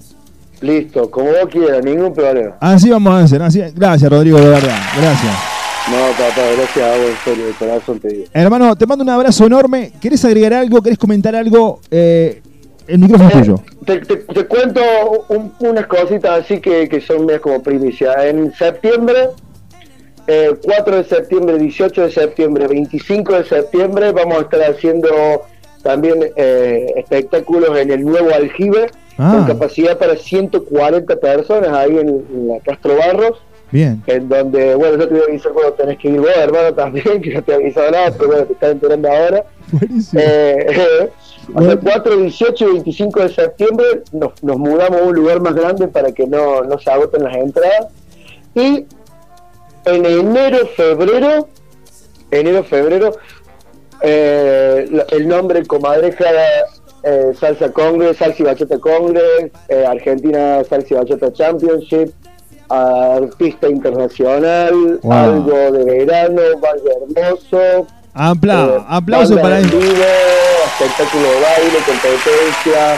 Listo, 0.61 1.11
como 1.11 1.27
vos 1.27 1.47
quieras, 1.51 1.85
ningún 1.85 2.13
problema. 2.15 2.57
Así 2.61 2.91
vamos 2.91 3.13
a 3.13 3.21
hacer, 3.21 3.43
así. 3.43 3.61
Gracias, 3.75 4.11
Rodrigo, 4.11 4.39
de 4.39 4.49
verdad. 4.49 4.79
Gracias. 4.99 5.35
No, 5.91 5.97
papá, 6.13 6.43
gracias 6.57 6.85
a 6.87 6.97
vos, 6.97 7.11
en 7.11 7.17
serio, 7.25 7.47
de 7.47 7.53
corazón 7.53 8.01
te 8.01 8.09
digo. 8.09 8.25
Hermano, 8.33 8.75
te 8.75 8.87
mando 8.87 9.05
un 9.05 9.11
abrazo 9.11 9.45
enorme. 9.45 9.93
¿Querés 10.01 10.25
agregar 10.25 10.55
algo? 10.55 10.81
¿Querés 10.81 10.99
comentar 10.99 11.37
algo? 11.37 11.81
Eh, 11.91 12.41
el 12.87 12.99
micrófono 12.99 13.29
es 13.29 13.35
tuyo. 13.35 13.61
Te, 13.87 13.99
te- 14.01 14.17
te 14.17 14.47
cuento 14.47 14.81
un- 15.29 15.53
unas 15.61 15.87
cositas 15.87 16.41
así 16.45 16.61
que, 16.61 16.89
que 16.89 17.01
son 17.01 17.27
mías 17.27 17.41
como 17.41 17.63
primicia. 17.63 18.27
En 18.29 18.53
septiembre, 18.55 19.31
eh, 20.27 20.55
4 20.63 20.97
de 20.97 21.05
septiembre, 21.05 21.59
18 21.59 22.03
de 22.03 22.11
septiembre, 22.11 22.67
25 22.69 23.35
de 23.35 23.45
septiembre, 23.45 24.13
vamos 24.13 24.39
a 24.39 24.41
estar 24.43 24.61
haciendo 24.63 25.43
también 25.83 26.33
eh, 26.37 26.87
espectáculos 26.97 27.77
en 27.79 27.91
el 27.91 28.05
nuevo 28.05 28.31
aljibe 28.35 28.87
Ah. 29.17 29.33
con 29.37 29.47
capacidad 29.47 29.97
para 29.97 30.17
140 30.17 31.15
personas 31.21 31.69
ahí 31.69 31.99
en, 31.99 32.09
en 32.09 32.49
la 32.49 32.59
Castro 32.65 32.97
Barros. 32.97 33.41
Bien. 33.71 34.03
En 34.09 34.29
donde, 34.29 34.75
bueno, 34.75 34.97
yo 34.99 35.07
te 35.07 35.15
voy 35.15 35.23
a 35.23 35.27
avisar 35.31 35.53
cuando 35.53 35.73
tenés 35.75 35.99
que 35.99 36.09
ir 36.09 36.19
vos, 36.21 36.31
hermano, 36.37 36.75
también, 36.75 37.21
que 37.23 37.35
no 37.35 37.43
te 37.43 37.53
he 37.53 37.55
avisado 37.55 37.91
nada, 37.93 38.11
pero 38.13 38.27
bueno, 38.31 38.45
te 38.47 38.53
estás 38.55 38.73
enterando 38.73 39.09
ahora. 39.13 39.45
Buenísimo. 39.71 40.21
Eh, 40.25 41.11
sea, 41.63 41.77
4, 41.77 42.17
18 42.17 42.69
y 42.69 42.73
25 42.75 43.21
de 43.21 43.29
septiembre 43.29 43.87
nos, 44.13 44.43
nos 44.43 44.57
mudamos 44.57 45.01
a 45.01 45.05
un 45.05 45.15
lugar 45.15 45.41
más 45.41 45.55
grande 45.55 45.89
para 45.89 46.13
que 46.13 46.27
no, 46.27 46.63
no 46.63 46.79
se 46.79 46.91
agoten 46.91 47.25
las 47.25 47.37
entradas. 47.37 47.89
Y 48.55 48.87
en 49.85 50.07
enero, 50.07 50.67
febrero, 50.77 51.49
enero, 52.31 52.65
febrero, 52.65 53.17
eh, 54.03 55.05
el 55.11 55.29
nombre 55.29 55.65
Comadreja 55.67 56.27
eh, 57.03 57.33
Salsa 57.39 57.71
Congress, 57.71 58.17
Salsa 58.17 58.43
y 58.43 58.47
Bachata 58.47 58.79
Congress, 58.79 59.51
eh, 59.69 59.85
Argentina 59.87 60.63
Salsa 60.65 60.95
y 60.95 60.97
Bachata 60.97 61.33
Championship, 61.33 62.11
artista 62.69 63.69
internacional, 63.69 64.99
Wow. 65.03 65.13
algo 65.13 65.73
de 65.73 65.85
verano, 65.85 66.41
Valle 66.61 66.91
Hermoso, 67.03 67.87
Apla- 68.15 68.77
eh, 68.79 68.85
aplauso 68.89 69.37
para 69.41 69.59
él. 69.59 69.67
vivo, 69.67 69.83
espectáculo 69.83 71.23
de 71.25 71.41
baile, 71.41 71.79
competencia, 71.87 72.97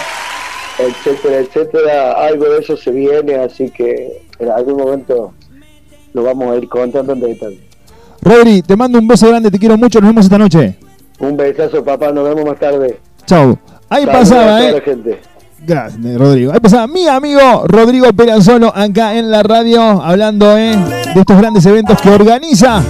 etcétera, 0.79 1.39
etcétera. 1.39 2.13
Algo 2.27 2.45
de 2.51 2.59
eso 2.61 2.77
se 2.77 2.91
viene, 2.91 3.35
así 3.37 3.71
que 3.71 4.23
en 4.39 4.51
algún 4.51 4.77
momento 4.77 5.33
lo 6.13 6.23
vamos 6.23 6.53
a 6.55 6.57
ir 6.57 6.69
contando 6.69 7.13
en 7.15 7.21
detalle. 7.21 7.61
Rodri, 8.21 8.63
te 8.63 8.77
mando 8.77 8.99
un 8.99 9.09
beso 9.09 9.29
grande, 9.29 9.51
te 9.51 9.59
quiero 9.59 9.77
mucho, 9.77 10.01
nos 10.01 10.11
vemos 10.11 10.25
esta 10.27 10.39
noche. 10.39 10.79
Un 11.19 11.37
besazo, 11.37 11.83
papá, 11.83 12.13
nos 12.13 12.29
vemos 12.29 12.45
más 12.45 12.59
tarde. 12.59 13.01
Chau. 13.25 13.59
Ahí 13.89 14.05
pasaba, 14.05 14.63
eh. 14.65 14.81
gente. 14.85 15.21
Gracias, 15.67 16.19
Rodrigo. 16.19 16.53
Ahí 16.53 16.61
pasaba 16.61 16.87
mi 16.87 17.09
amigo 17.09 17.65
Rodrigo 17.67 18.13
Peranzolo 18.13 18.73
acá 18.75 19.15
en 19.15 19.31
la 19.31 19.43
radio, 19.43 19.83
hablando 20.03 20.57
eh, 20.57 20.77
de 20.77 21.21
estos 21.21 21.37
grandes 21.37 21.67
eventos 21.67 22.01
que 22.01 22.11
organiza 22.11 22.83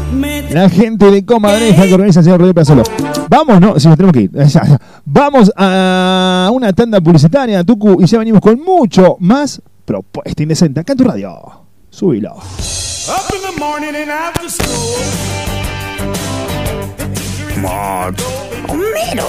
la 0.50 0.68
gente 0.68 1.10
de 1.10 1.24
Comadreja, 1.24 1.84
que 1.86 1.94
organiza 1.94 2.20
el 2.20 2.24
señor 2.24 2.40
Rodrigo 2.40 2.54
Peranzolo. 2.54 2.82
Vamos, 3.28 3.60
¿no? 3.60 3.80
Si 3.80 3.88
nos 3.88 3.96
tenemos 3.96 4.12
que 4.12 4.22
ir. 4.22 4.30
Ya, 4.32 4.44
ya. 4.44 4.78
Vamos 5.04 5.50
a 5.56 6.50
una 6.52 6.72
tanda 6.72 7.00
publicitaria, 7.00 7.64
Tucu, 7.64 8.00
y 8.02 8.06
ya 8.06 8.18
venimos 8.18 8.40
con 8.40 8.60
mucho 8.60 9.16
más 9.20 9.62
propuesta 9.84 10.42
indecente 10.42 10.80
acá 10.80 10.92
en 10.92 10.98
tu 10.98 11.04
radio. 11.04 11.38
Subilo. 11.90 12.34
Up 12.34 13.32
in 13.34 13.40
the 13.40 13.58
morning 13.58 13.94
and 13.94 14.10
after 14.10 14.50
school. 14.50 15.46
Max, 17.62 18.22
Homero, 18.68 19.24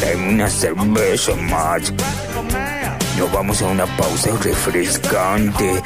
tráeme 0.00 0.28
una 0.30 0.48
cerveza, 0.48 1.34
Max. 1.36 1.92
Nos 3.18 3.32
vamos 3.32 3.62
a 3.62 3.66
una 3.66 3.86
pausa 3.96 4.30
refrescante. 4.42 5.82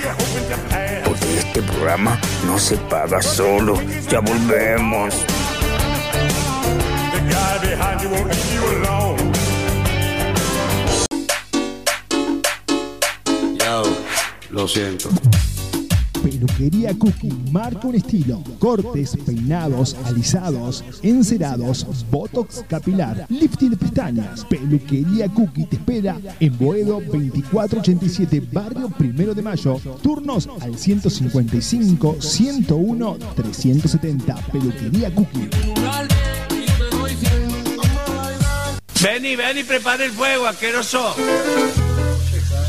Porque 1.05 1.39
este 1.39 1.62
programa 1.62 2.19
no 2.47 2.59
se 2.59 2.77
paga 2.77 3.21
solo. 3.21 3.81
Ya 4.11 4.21
volvemos. 4.21 5.15
The 7.12 7.21
guy 7.29 7.59
behind 7.61 7.95
Peluquería 16.25 16.95
Cookie 16.99 17.31
marca 17.51 17.87
un 17.87 17.97
estilo. 17.97 18.43
Cortes, 18.59 19.14
peinados, 19.27 19.95
alisados, 20.07 20.83
encerados, 21.03 21.87
botox 22.11 22.64
capilar, 22.66 23.27
lifting 23.29 23.72
de 23.72 23.77
pestañas. 23.77 24.43
Peluquería 24.47 25.29
Cookie 25.29 25.66
te 25.66 25.77
espera 25.77 26.16
en 26.41 26.57
Boedo 26.57 27.03
2487, 27.03 28.43
barrio 28.51 28.89
Primero 28.89 29.35
de 29.35 29.43
Mayo. 29.43 29.79
Turnos 30.03 30.49
al 30.62 30.79
155 30.79 32.16
101 32.18 33.18
370. 33.37 34.35
Peluquería 34.51 35.14
Cookie. 35.14 35.51
Ven 39.03 39.27
y 39.27 39.37
ven 39.37 39.59
y 39.59 39.62
prepara 39.64 40.07
el 40.07 40.11
fuego, 40.11 40.47
asqueroso. 40.47 41.14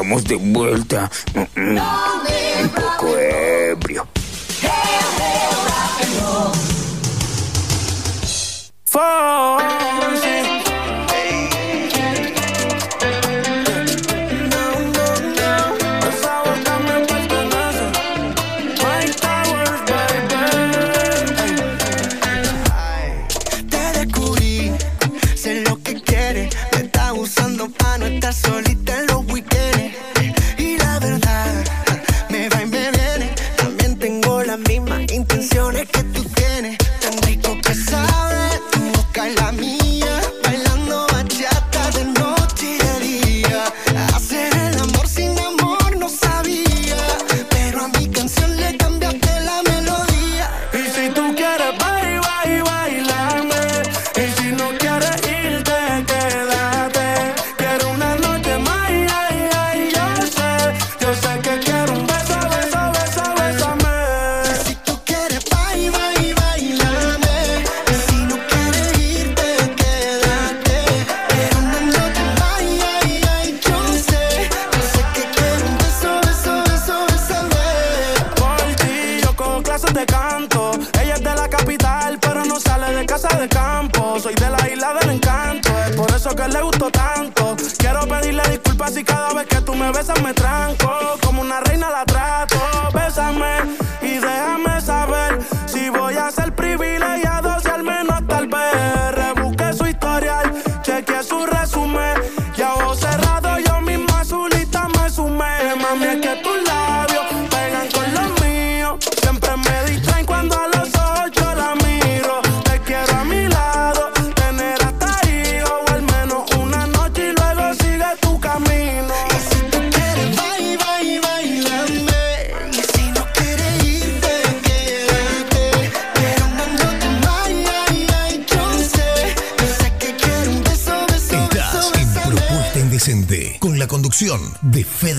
Estamos 0.00 0.24
de 0.24 0.36
vuelta. 0.36 1.10
Un 1.54 2.68
poco 2.70 3.18
ebrio. 3.18 4.06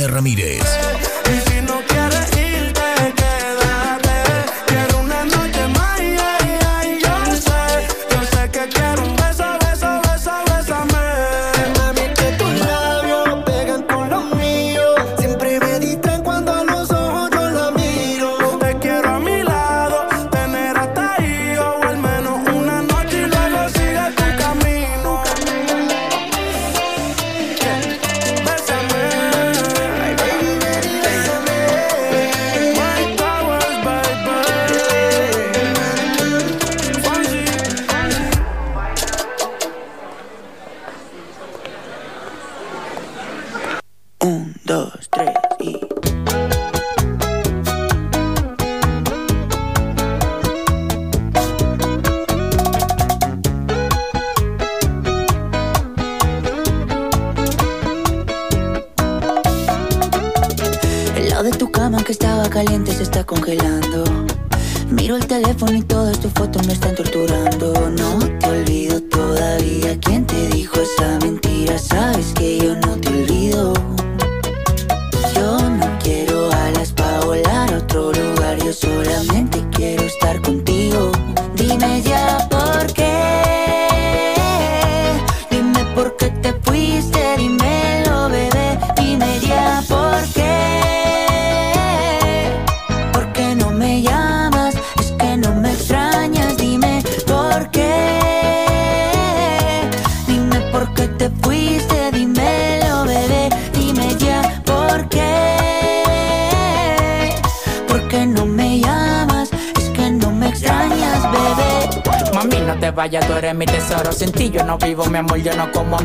Fede 0.02 0.08
Ramírez. 0.08 0.51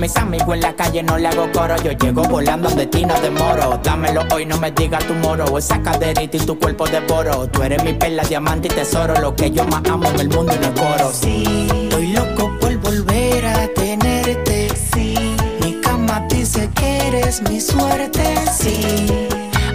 Mis 0.06 0.16
amigos 0.18 0.54
en 0.54 0.60
la 0.60 0.72
calle, 0.76 1.02
no 1.02 1.18
le 1.18 1.26
hago 1.26 1.50
coro. 1.52 1.74
Yo 1.82 1.90
llego 1.90 2.22
volando 2.22 2.68
de 2.70 2.86
ti, 2.86 3.04
no 3.04 3.20
demoro. 3.20 3.80
Dámelo 3.82 4.22
hoy, 4.32 4.46
no 4.46 4.56
me 4.58 4.70
digas 4.70 5.04
tu 5.04 5.14
moro. 5.14 5.58
Esa 5.58 5.82
caderita 5.82 6.36
y 6.36 6.40
tu 6.46 6.56
cuerpo 6.60 6.86
devoro. 6.86 7.48
Tú 7.48 7.62
eres 7.64 7.82
mi 7.82 7.92
perla, 7.92 8.22
diamante 8.22 8.68
y 8.68 8.70
tesoro. 8.70 9.20
Lo 9.20 9.34
que 9.34 9.50
yo 9.50 9.64
más 9.64 9.82
amo 9.90 10.08
en 10.10 10.20
el 10.20 10.28
mundo 10.28 10.52
y 10.54 10.58
no 10.58 10.66
es 10.66 10.80
coro. 10.80 11.10
Sí, 11.12 11.42
estoy 11.82 12.12
loco 12.12 12.52
por 12.60 12.76
volver 12.76 13.46
a 13.46 13.66
tenerte. 13.74 14.68
Sí, 14.92 15.16
mi 15.60 15.80
cama 15.80 16.24
dice 16.28 16.70
que 16.76 17.08
eres 17.08 17.42
mi 17.50 17.60
suerte. 17.60 18.22
Sí, 18.56 19.08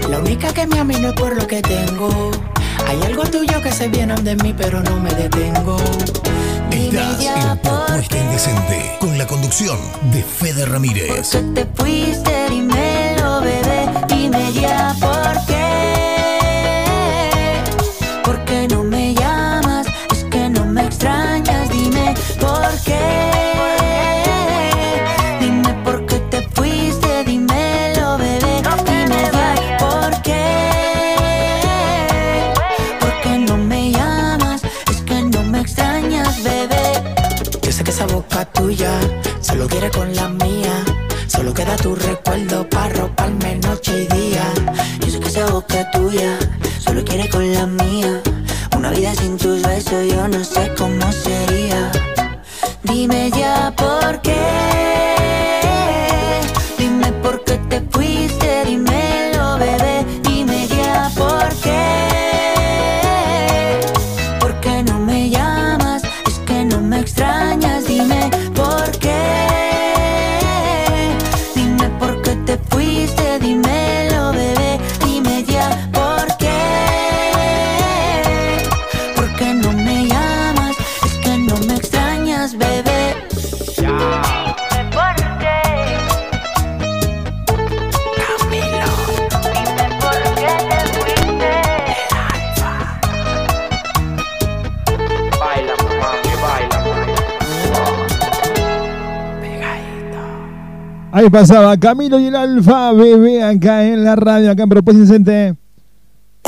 La 0.09 0.19
única 0.19 0.53
que 0.53 0.65
me 0.65 0.79
ama 0.79 0.93
no 0.93 1.09
es 1.09 1.13
por 1.13 1.35
lo 1.35 1.45
que 1.45 1.61
tengo. 1.61 2.31
Hay 2.87 3.01
algo 3.03 3.23
tuyo 3.23 3.61
que 3.61 3.71
se 3.73 3.89
viene 3.89 4.15
de 4.15 4.35
mí, 4.37 4.53
pero 4.57 4.81
no 4.81 4.97
me 4.97 5.09
detengo. 5.13 5.75
Estás 6.91 7.21
en 7.23 7.57
Propuesta 7.59 8.17
Indecente 8.17 8.97
con 8.99 9.17
la 9.17 9.25
conducción 9.25 9.79
de 10.11 10.21
Fede 10.21 10.65
Ramírez. 10.65 11.29
te 11.29 11.65
fuiste, 11.73 12.49
dímelo, 12.49 13.39
bebé. 13.39 13.89
Dime 14.09 14.51
ya 14.51 14.93
por 14.99 15.10
Ahí 101.21 101.29
pasaba 101.29 101.77
Camilo 101.77 102.19
y 102.19 102.25
el 102.25 102.35
Alfa 102.35 102.93
Bebé 102.93 103.43
acá 103.43 103.85
en 103.85 104.03
la 104.03 104.15
radio, 104.15 104.49
acá 104.49 104.63
en 104.63 104.69
Propuesta 104.69 105.03
Indecente. 105.03 105.55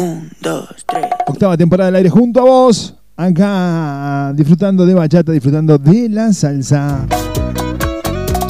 Un, 0.02 0.32
dos, 0.42 0.68
tres. 0.88 1.06
Octava 1.28 1.56
temporada 1.56 1.92
del 1.92 1.98
aire 1.98 2.10
junto 2.10 2.40
a 2.40 2.44
vos. 2.44 2.96
Acá 3.16 4.34
disfrutando 4.34 4.84
de 4.84 4.96
bachata, 4.96 5.32
disfrutando 5.32 5.78
de 5.78 6.10
la 6.10 6.34
salsa. 6.34 7.06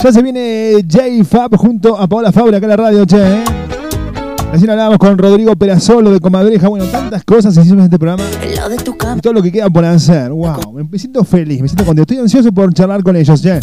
Ya 0.02 0.14
se 0.14 0.22
viene 0.22 0.86
J-Fab 0.90 1.58
junto 1.58 1.98
a 1.98 2.08
Paola 2.08 2.32
Fabra 2.32 2.56
acá 2.56 2.68
en 2.68 2.70
la 2.70 2.78
radio, 2.78 3.06
che. 3.06 3.18
¿eh? 3.18 3.44
Recién 4.54 4.72
hablábamos 4.72 5.00
con 5.00 5.18
Rodrigo 5.18 5.54
Perazolo 5.58 6.10
de 6.10 6.22
Comadreja. 6.22 6.70
Bueno, 6.70 6.86
tantas 6.86 7.26
cosas 7.26 7.58
hicimos 7.58 7.80
en 7.80 7.84
este 7.84 8.00
programa. 8.00 8.24
Y 9.18 9.20
todo 9.20 9.34
lo 9.34 9.44
que 9.44 9.52
queda 9.52 9.70
por 9.70 9.84
hacer. 9.84 10.32
Wow, 10.32 10.88
me 10.90 10.98
siento 10.98 11.26
feliz, 11.26 11.62
me 11.62 11.68
siento 11.68 11.84
contento. 11.84 12.14
Estoy 12.14 12.24
ansioso 12.24 12.50
por 12.54 12.74
charlar 12.74 13.04
con 13.04 13.14
ellos, 13.18 13.42
che. 13.42 13.60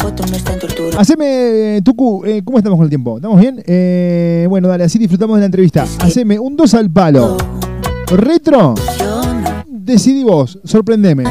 Haceme, 1.01 1.81
Tucu, 1.83 2.23
eh, 2.25 2.43
¿cómo 2.45 2.59
estamos 2.59 2.77
con 2.77 2.83
el 2.83 2.89
tiempo? 2.89 3.15
¿Estamos 3.15 3.41
bien? 3.41 3.63
Eh, 3.65 4.45
bueno, 4.47 4.67
dale, 4.67 4.83
así 4.83 4.99
disfrutamos 4.99 5.35
de 5.35 5.39
la 5.39 5.45
entrevista. 5.47 5.83
Haceme 5.99 6.37
un 6.37 6.55
2 6.55 6.75
al 6.75 6.91
palo. 6.91 7.37
Retro. 8.05 8.75
Decidí 9.67 10.23
vos, 10.23 10.59
sorprendeme. 10.63 11.23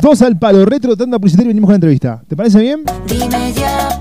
Dos 0.00 0.22
al 0.22 0.38
palo, 0.38 0.64
retro, 0.64 0.96
tanda 0.96 1.18
publicitaria 1.18 1.48
y 1.48 1.52
venimos 1.52 1.68
con 1.68 1.72
la 1.72 1.76
entrevista. 1.76 2.22
¿Te 2.26 2.34
parece 2.34 2.60
bien? 2.60 2.80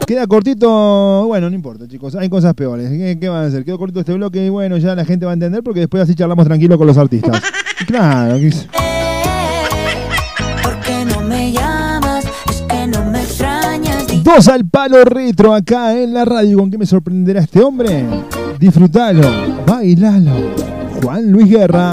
Queda 0.06 0.26
cortito, 0.26 1.26
bueno, 1.28 1.50
no 1.50 1.56
importa, 1.58 1.86
chicos, 1.86 2.16
hay 2.16 2.30
cosas 2.30 2.54
peores. 2.54 2.90
¿Qué, 2.90 3.18
qué 3.20 3.28
van 3.28 3.44
a 3.44 3.48
hacer? 3.48 3.66
Quedó 3.66 3.78
cortito 3.78 4.00
este 4.00 4.14
bloque 4.14 4.46
y 4.46 4.48
bueno, 4.48 4.78
ya 4.78 4.96
la 4.96 5.04
gente 5.04 5.26
va 5.26 5.34
a 5.34 5.34
entender 5.34 5.64
porque 5.64 5.82
después 5.82 6.02
así 6.02 6.16
charlamos 6.16 6.46
tranquilo 6.46 6.78
con 6.78 6.88
los 6.88 6.98
artistas. 6.98 7.44
claro, 7.88 8.38
que 8.40 8.54
Dos 14.28 14.50
al 14.50 14.68
palo 14.68 15.06
retro 15.06 15.54
acá 15.54 15.98
en 15.98 16.14
la 16.14 16.26
radio. 16.26 16.58
¿Con 16.58 16.70
qué 16.70 16.78
me 16.78 16.86
sorprenderá 16.86 17.40
este 17.40 17.62
hombre? 17.62 18.04
Disfrutalo, 18.60 19.22
bailalo. 19.66 20.34
Juan 21.02 21.32
Luis 21.32 21.50
Guerra. 21.50 21.92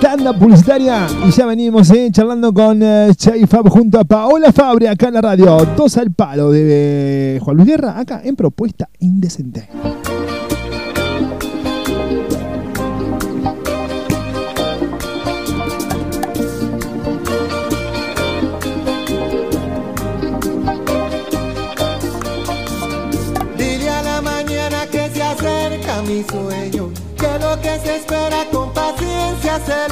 Tanda 0.00 0.36
publicitaria 0.36 1.06
y 1.24 1.30
ya 1.30 1.46
venimos 1.46 1.88
eh, 1.90 2.08
charlando 2.10 2.52
con 2.52 2.82
eh, 2.82 3.12
Chay 3.14 3.46
Fab 3.46 3.68
junto 3.68 4.00
a 4.00 4.04
Paola 4.04 4.50
Fabre 4.50 4.88
acá 4.88 5.06
en 5.06 5.14
la 5.14 5.20
radio. 5.20 5.64
Dos 5.76 5.96
al 5.98 6.10
palo 6.10 6.50
de 6.50 7.38
Juan 7.40 7.56
Luis 7.56 7.68
Guerra 7.68 7.96
acá 7.96 8.22
en 8.24 8.34
Propuesta 8.34 8.88
Indecente. 8.98 9.68
Sueño, 26.24 26.90
que 27.16 27.38
lo 27.38 27.60
que 27.60 27.78
se 27.80 27.96
espera 27.96 28.46
con 28.52 28.72
paciencia 28.72 29.60
se 29.66 29.91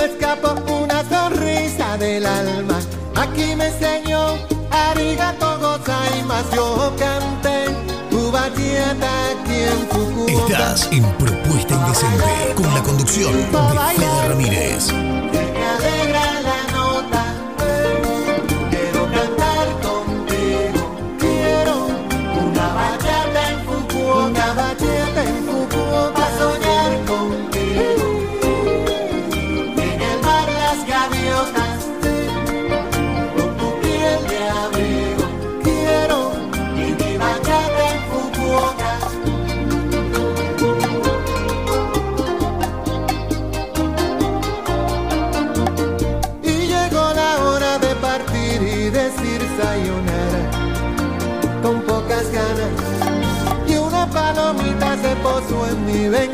me 0.00 0.06
escapó 0.06 0.54
una 0.72 1.04
sonrisa 1.08 1.96
del 1.98 2.24
alma. 2.24 2.78
Aquí 3.16 3.54
me 3.54 3.66
enseñó 3.66 4.38
arigato 4.70 5.58
más 6.26 6.44
yo 6.54 6.92
canté 6.98 7.66
tu 8.08 8.30
bachata 8.30 9.10
aquí 9.30 9.58
en 9.72 9.88
Fukuoka. 9.90 10.52
Estás 10.52 10.88
en 10.92 11.04
Propuesta 11.18 11.74
Indecente 11.74 12.54
con 12.54 12.74
la 12.74 12.82
conducción 12.82 13.32
de 13.34 13.58
Fede 13.96 14.28
Ramírez. 14.28 14.92
Me 14.92 15.66
alegra 15.66 16.39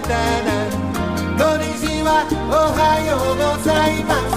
mi 0.07 0.15
ventana. 0.15 0.67
Konnichiwa, 1.39 2.23
Ohio, 2.51 3.19
gozaimasu. 3.39 4.07
Pa' 4.09 4.36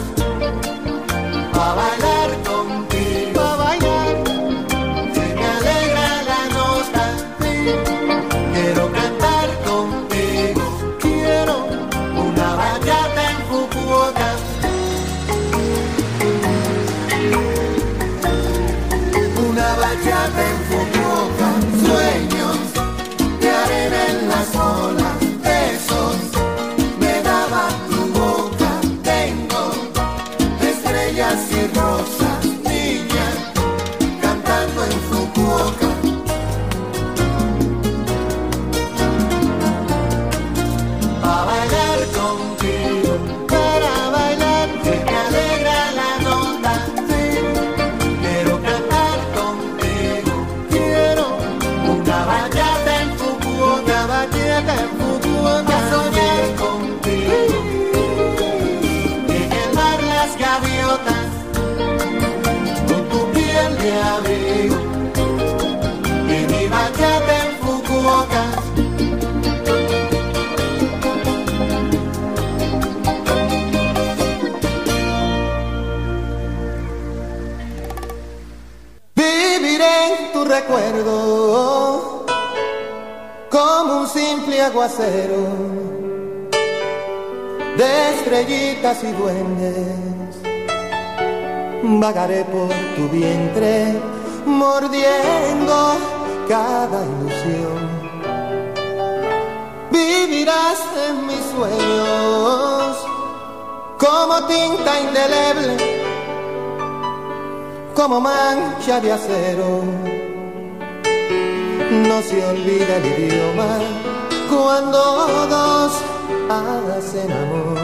recuerdo 80.69 82.25
como 83.49 84.01
un 84.01 84.07
simple 84.07 84.61
aguacero 84.61 85.47
de 87.75 88.09
estrellitas 88.15 89.03
y 89.03 89.11
duendes. 89.13 90.37
Vagaré 91.81 92.43
por 92.45 92.69
tu 92.95 93.09
vientre 93.09 93.99
mordiendo 94.45 95.97
cada 96.47 97.03
ilusión. 97.03 97.89
Vivirás 99.91 100.81
en 101.07 101.25
mis 101.25 101.43
sueños 101.55 102.97
como 103.97 104.45
tinta 104.45 104.99
indeleble 105.01 105.99
como 107.95 108.21
mancha 108.21 109.01
de 109.01 109.11
acero. 109.11 110.28
No 111.91 112.21
se 112.21 112.45
olvida 112.45 112.97
el 112.97 113.05
idioma 113.23 113.79
cuando 114.47 114.99
dos 115.49 115.91
hacen 116.97 117.31
amor. 117.31 117.79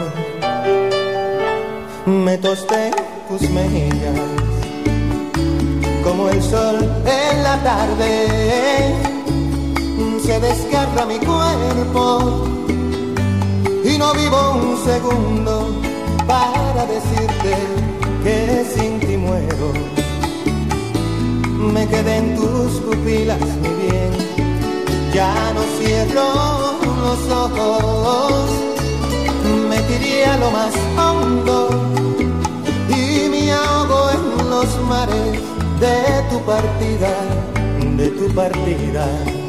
Me 2.06 2.38
tosté 2.38 2.92
tus 3.28 3.42
mejillas 3.50 4.16
como 6.04 6.28
el 6.30 6.40
sol 6.40 6.78
en 7.04 7.42
la 7.42 7.60
tarde. 7.64 8.94
Se 10.24 10.38
desgarra 10.38 11.04
mi 11.06 11.18
cuerpo 11.18 12.44
y 13.84 13.98
no 13.98 14.12
vivo 14.14 14.52
un 14.54 14.76
segundo 14.84 15.80
para 16.28 16.86
decirte 16.86 17.56
que 18.22 18.64
sin 18.72 19.00
ti 19.00 19.16
muero. 19.16 20.05
Me 21.72 21.86
quedé 21.88 22.16
en 22.16 22.36
tus 22.36 22.80
pupilas, 22.80 23.40
mi 23.40 23.68
bien, 23.68 24.12
ya 25.12 25.52
no 25.52 25.62
cierro 25.78 26.78
los 27.02 27.30
ojos. 27.30 28.50
Me 29.68 29.78
tiré 29.88 30.24
a 30.26 30.36
lo 30.38 30.50
más 30.50 30.72
hondo 30.96 31.68
y 32.88 33.28
me 33.28 33.52
ahogo 33.52 34.10
en 34.10 34.50
los 34.50 34.80
mares 34.88 35.40
de 35.80 36.22
tu 36.30 36.40
partida, 36.44 37.12
de 37.96 38.08
tu 38.10 38.34
partida. 38.34 39.45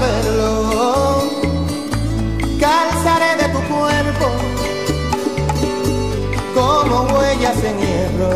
Saberlo, 0.00 1.22
calzaré 2.58 3.36
de 3.36 3.46
tu 3.54 3.60
cuerpo 3.72 4.26
como 6.54 6.94
huellas 7.14 7.58
en 7.64 7.76
hierro. 7.78 8.32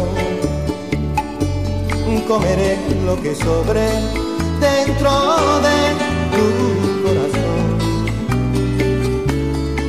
Comeré 2.28 2.78
lo 3.04 3.20
que 3.20 3.34
sobre 3.34 3.86
dentro 4.60 5.12
de 5.66 5.78
tu 6.34 6.46
corazón. 7.04 7.62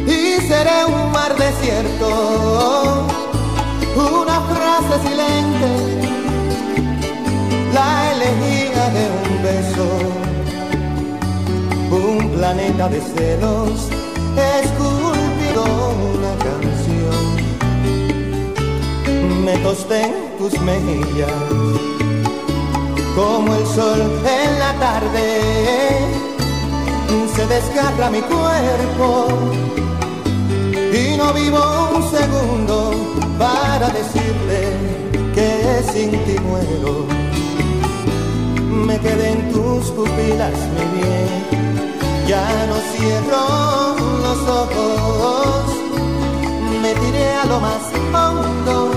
Y 0.06 0.42
seré 0.48 0.80
un 0.86 1.12
mar 1.12 1.34
desierto, 1.38 3.08
una 3.96 4.38
frase 4.52 4.96
silente, 5.08 5.70
la 7.74 7.90
elegía 8.14 8.84
de 8.98 9.04
un 9.22 9.30
beso, 9.44 9.88
planeta 12.36 12.90
de 12.90 13.02
celos, 13.02 13.90
esculpido 14.62 15.64
una 16.14 16.34
canción. 16.48 17.26
Me 19.44 19.58
tosté 19.60 20.04
en 20.04 20.38
tus 20.38 20.60
mejillas, 20.62 21.32
como 23.16 23.56
el 23.56 23.66
sol 23.68 24.02
en 24.02 24.60
la 24.60 24.74
tarde, 24.80 25.26
se 27.36 27.48
desgarra 27.48 28.10
mi 28.10 28.22
cuerpo 28.22 29.28
y 30.94 31.18
no 31.18 31.34
vivo 31.34 31.62
un 31.96 32.04
segundo 32.10 32.92
para 33.38 33.90
decirte 33.90 34.60
que 35.34 35.84
sin 35.92 36.12
ti 36.26 36.40
muero. 36.40 37.06
me 38.88 38.98
quedé 39.00 39.32
en 39.32 39.52
tus 39.52 39.92
pupilas, 39.92 40.54
mi 40.76 41.00
bien. 41.00 41.75
Ya 42.28 42.66
no 42.68 42.78
cierro 42.92 43.96
los 44.24 44.50
ojos, 44.50 45.66
me 46.82 46.94
tiré 46.96 47.34
a 47.36 47.46
lo 47.46 47.60
más 47.60 47.84
hondo 48.14 48.92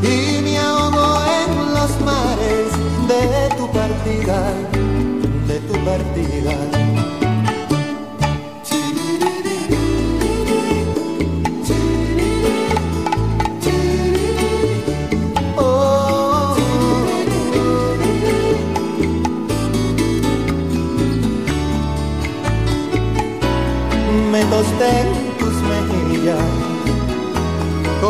y 0.00 0.40
me 0.42 0.56
ahogo 0.58 1.18
en 1.40 1.74
los 1.74 1.90
mares 2.02 2.70
de 3.08 3.56
tu 3.56 3.66
partida, 3.72 4.52
de 5.48 5.58
tu 5.60 5.74
partida. 5.84 7.03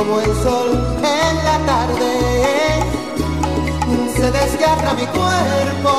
Como 0.07 0.21
el 0.21 0.35
sol 0.43 0.71
en 0.99 1.37
la 1.45 1.59
tarde, 1.67 2.11
se 4.17 4.31
desgarra 4.31 4.95
mi 4.95 5.07
cuerpo 5.07 5.93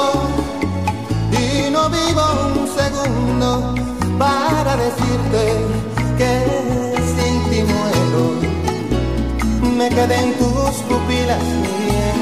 y 1.32 1.70
no 1.72 1.90
vivo 1.90 2.24
un 2.56 2.68
segundo 2.68 3.76
para 4.18 4.76
decirte 4.78 5.44
que 6.18 6.32
sin 7.16 7.44
ti 7.50 7.64
muero. 7.64 8.24
Me 9.78 9.90
quedé 9.90 10.16
en 10.24 10.34
tus 10.38 10.76
pupilas, 10.90 11.44
bien, 11.86 12.20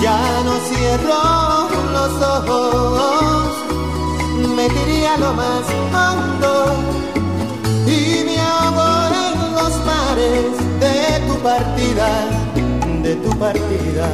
ya 0.00 0.20
no 0.44 0.54
cierro 0.68 1.68
los 1.92 2.12
ojos, 2.36 3.52
me 4.56 4.68
diría 4.68 5.16
lo 5.16 5.32
más 5.34 5.64
hondo. 5.94 6.52
Y 7.86 8.24
mi 8.24 8.36
amor 8.38 9.12
en 9.12 9.54
los 9.54 9.72
mares 9.84 10.71
partida, 11.42 12.08
de 13.02 13.16
tu 13.16 13.30
partida. 13.38 14.08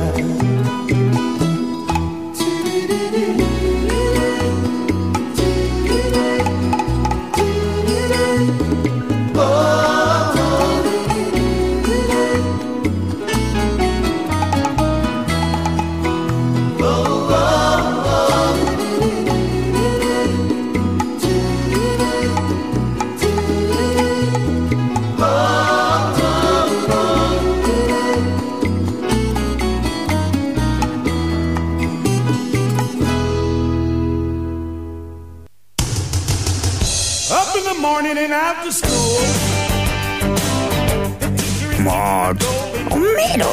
Homero, 43.19 43.49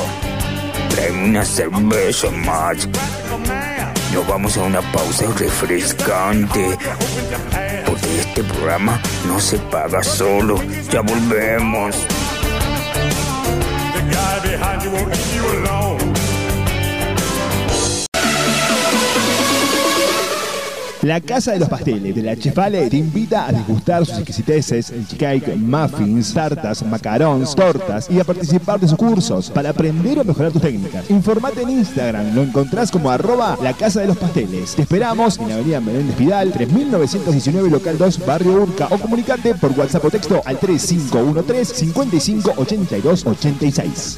tráeme 0.90 1.30
una 1.30 1.44
cerveza, 1.44 2.30
Marge. 2.30 2.88
Nos 4.14 4.28
vamos 4.28 4.56
a 4.58 4.62
una 4.62 4.80
pausa 4.92 5.26
refrescante. 5.40 6.78
Porque 7.88 8.20
este 8.20 8.44
programa 8.44 9.02
no 9.28 9.40
se 9.40 9.58
paga 9.58 10.04
solo. 10.04 10.62
Ya 10.92 11.02
volvemos. 11.02 11.96
La 21.06 21.22
Casa 21.22 21.52
de 21.52 21.60
los 21.60 21.70
Pasteles 21.70 22.16
de 22.16 22.24
la 22.24 22.36
Chefale 22.36 22.90
te 22.90 22.98
invita 22.98 23.46
a 23.46 23.52
degustar 23.52 24.04
sus 24.08 24.18
exquisiteces, 24.18 24.92
cake, 25.20 25.56
muffins, 25.56 26.34
tartas, 26.34 26.84
macarons, 26.84 27.54
tortas 27.54 28.10
y 28.10 28.20
a 28.20 28.24
participar 28.24 28.80
de 28.80 28.88
sus 28.88 28.98
cursos 28.98 29.52
para 29.52 29.70
aprender 29.70 30.18
o 30.18 30.24
mejorar 30.24 30.52
tus 30.52 30.64
técnicas. 30.64 31.08
Informate 31.12 31.62
en 31.62 31.70
Instagram, 31.70 32.34
lo 32.34 32.42
encontrás 32.42 32.90
como 32.90 33.12
arroba 33.12 33.56
la 33.62 33.74
Casa 33.74 34.02
de 34.02 34.08
los 34.08 34.18
Pasteles. 34.18 34.74
Te 34.74 34.82
esperamos 34.82 35.38
en 35.38 35.50
la 35.50 35.54
avenida 35.54 35.80
Menéndez 35.80 36.18
Vidal, 36.18 36.52
3919 36.52 37.70
local 37.70 38.00
2, 38.00 38.26
barrio 38.26 38.64
Urca 38.64 38.88
o 38.90 38.98
comunicate 38.98 39.54
por 39.54 39.78
WhatsApp 39.78 40.06
o 40.06 40.10
texto 40.10 40.42
al 40.44 40.58
3513 40.58 41.76
55 41.76 42.54
82 42.58 43.28
86. 43.28 44.18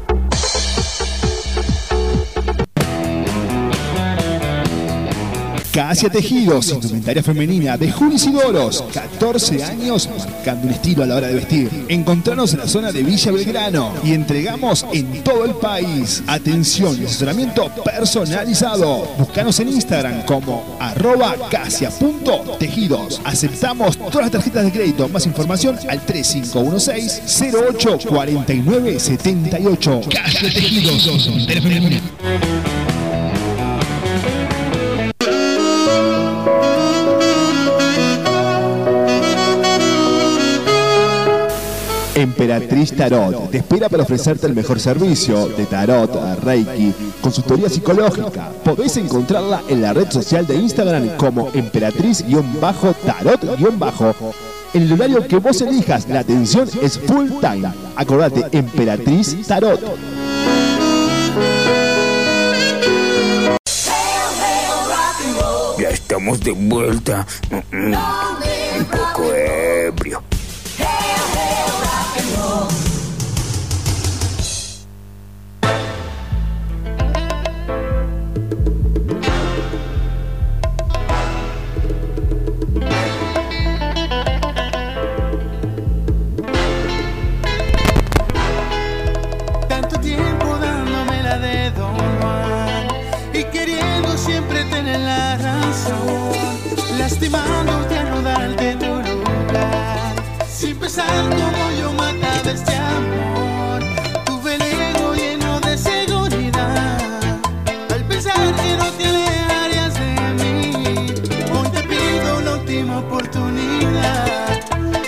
Casia 5.71 6.09
Tejidos, 6.09 6.69
indumentaria 6.69 7.23
femenina 7.23 7.77
de 7.77 7.89
Juli 7.89 8.17
Doros, 8.17 8.83
14 8.93 9.63
años 9.63 10.09
marcando 10.17 10.67
un 10.67 10.73
estilo 10.73 11.03
a 11.03 11.05
la 11.05 11.15
hora 11.15 11.27
de 11.27 11.35
vestir. 11.35 11.85
Encontranos 11.87 12.51
en 12.51 12.59
la 12.59 12.67
zona 12.67 12.91
de 12.91 13.01
Villa 13.03 13.31
Belgrano 13.31 13.93
y 14.03 14.11
entregamos 14.13 14.85
en 14.91 15.23
todo 15.23 15.45
el 15.45 15.51
país. 15.51 16.23
Atención 16.27 17.01
y 17.01 17.05
asesoramiento 17.05 17.69
personalizado. 17.85 19.07
Búscanos 19.17 19.61
en 19.61 19.69
Instagram 19.69 20.25
como 20.25 20.77
arroba 20.77 21.35
casia.tejidos. 21.49 23.21
Aceptamos 23.23 23.97
todas 23.97 24.23
las 24.23 24.31
tarjetas 24.31 24.65
de 24.65 24.71
crédito. 24.73 25.07
Más 25.07 25.25
información 25.25 25.79
al 25.87 26.05
3516 26.05 27.53
08 27.53 27.99
49 28.09 28.99
78. 28.99 30.01
Casia 30.09 30.53
Tejidos, 30.53 31.07
indumentaria 31.07 31.61
femenina. 31.61 32.01
Emperatriz 42.21 42.95
Tarot 42.95 43.49
te 43.49 43.57
espera 43.57 43.89
para 43.89 44.03
ofrecerte 44.03 44.45
el 44.45 44.53
mejor 44.53 44.79
servicio 44.79 45.47
de 45.47 45.65
tarot, 45.65 46.39
reiki, 46.43 46.93
consultoría 47.19 47.67
psicológica. 47.67 48.49
Podés 48.63 48.95
encontrarla 48.97 49.63
en 49.67 49.81
la 49.81 49.91
red 49.93 50.11
social 50.11 50.45
de 50.45 50.55
Instagram 50.55 51.17
como 51.17 51.51
emperatriz-tarot- 51.51 54.35
en 54.73 54.83
el 54.83 54.93
horario 54.93 55.27
que 55.27 55.37
vos 55.37 55.59
elijas, 55.61 56.07
la 56.07 56.19
atención 56.19 56.69
es 56.81 56.97
full 56.99 57.27
time. 57.41 57.69
Acordate, 57.95 58.45
Emperatriz 58.57 59.35
Tarot. 59.47 59.79
Ya 65.79 65.89
estamos 65.89 66.39
de 66.41 66.51
vuelta. 66.51 67.25
Mm, 67.49 67.75
mm. 67.75 67.95
Un 68.79 68.85
poco 68.85 69.33
ebrio. 69.33 70.21
Sin 100.61 100.77
pensar 100.77 101.07
como 101.29 101.71
yo 101.79 101.91
mataba 101.93 102.51
este 102.51 102.75
amor. 102.75 103.81
Tuve 104.25 104.55
el 104.55 104.61
ego 104.61 105.15
lleno 105.15 105.59
de 105.59 105.75
seguridad, 105.75 106.99
al 107.89 108.03
pensar 108.05 108.35
que 108.35 108.77
no 108.77 108.85
te 108.91 109.05
alejarías 109.07 109.93
de 109.95 110.11
mí. 110.39 111.07
Hoy 111.51 111.67
te 111.69 111.81
pido 111.81 112.37
una 112.37 112.51
última 112.57 112.99
oportunidad, 112.99 114.59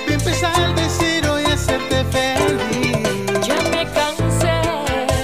de 0.08 0.14
empezar 0.16 0.74
de 0.74 0.86
cero 0.90 1.36
y 1.40 1.52
hacerte 1.52 2.04
feliz. 2.06 3.48
Ya 3.48 3.58
me 3.70 3.86
cansé, 3.94 4.60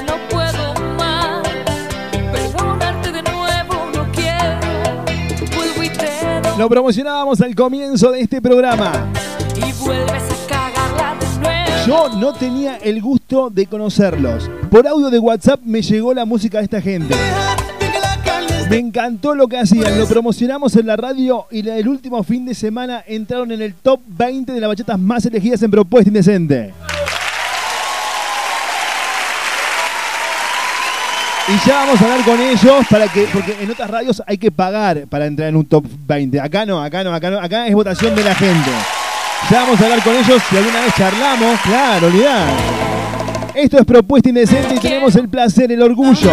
no 0.06 0.16
puedo 0.30 0.76
más. 0.96 1.42
Perdonarte 2.32 3.12
de 3.12 3.24
nuevo 3.24 3.90
no 3.96 4.12
quiero. 4.12 4.60
Vuelvo 5.56 5.84
y 5.84 5.90
te 5.90 6.42
doy 6.44 6.58
Lo 6.60 6.70
promocionábamos 6.70 7.42
al 7.42 7.56
comienzo 7.56 8.12
de 8.12 8.22
este 8.22 8.40
programa. 8.40 9.12
Yo 11.90 12.08
no 12.08 12.34
tenía 12.34 12.76
el 12.76 13.02
gusto 13.02 13.50
de 13.50 13.66
conocerlos. 13.66 14.48
Por 14.70 14.88
audio 14.88 15.10
de 15.10 15.18
WhatsApp 15.18 15.60
me 15.64 15.82
llegó 15.82 16.14
la 16.14 16.24
música 16.24 16.60
de 16.60 16.66
esta 16.66 16.80
gente. 16.80 17.16
Me 18.70 18.78
encantó 18.78 19.34
lo 19.34 19.48
que 19.48 19.58
hacían, 19.58 19.98
lo 19.98 20.06
promocionamos 20.06 20.76
en 20.76 20.86
la 20.86 20.96
radio 20.96 21.48
y 21.50 21.68
el 21.68 21.88
último 21.88 22.22
fin 22.22 22.46
de 22.46 22.54
semana 22.54 23.04
entraron 23.08 23.52
en 23.52 23.64
el 23.64 23.74
top 23.74 24.02
20 24.06 24.54
de 24.54 24.60
las 24.62 24.68
bachatas 24.68 25.00
más 25.00 25.26
elegidas 25.26 25.64
en 25.64 25.72
Propuesta 25.72 26.10
Indecente. 26.10 26.76
Y 31.48 31.68
ya 31.68 31.74
vamos 31.74 32.00
a 32.00 32.04
hablar 32.04 32.24
con 32.24 32.40
ellos 32.40 32.86
para 32.88 33.08
que, 33.08 33.28
porque 33.34 33.58
en 33.64 33.72
otras 33.72 33.90
radios 33.90 34.22
hay 34.28 34.38
que 34.38 34.52
pagar 34.52 35.08
para 35.08 35.26
entrar 35.26 35.50
en 35.50 35.56
un 35.56 35.66
top 35.66 35.86
20. 36.06 36.40
Acá 36.40 36.68
no, 36.68 36.84
acá 36.84 37.04
no, 37.04 37.16
acá 37.16 37.32
no, 37.32 37.40
acá 37.40 37.66
es 37.66 37.74
votación 37.74 38.16
de 38.16 38.24
la 38.24 38.36
gente. 38.36 38.70
Ya 39.50 39.62
vamos 39.62 39.82
a 39.82 39.84
hablar 39.84 40.04
con 40.04 40.16
ellos 40.16 40.42
si 40.50 40.58
alguna 40.58 40.82
vez 40.82 40.94
charlamos, 40.96 41.60
claro, 41.62 42.08
olvidar. 42.08 42.48
Esto 43.56 43.80
es 43.80 43.86
Propuesta 43.86 44.30
Indecente 44.30 44.76
y 44.76 44.80
tenemos 44.80 45.16
el 45.16 45.28
placer, 45.28 45.72
el 45.72 45.82
orgullo 45.82 46.32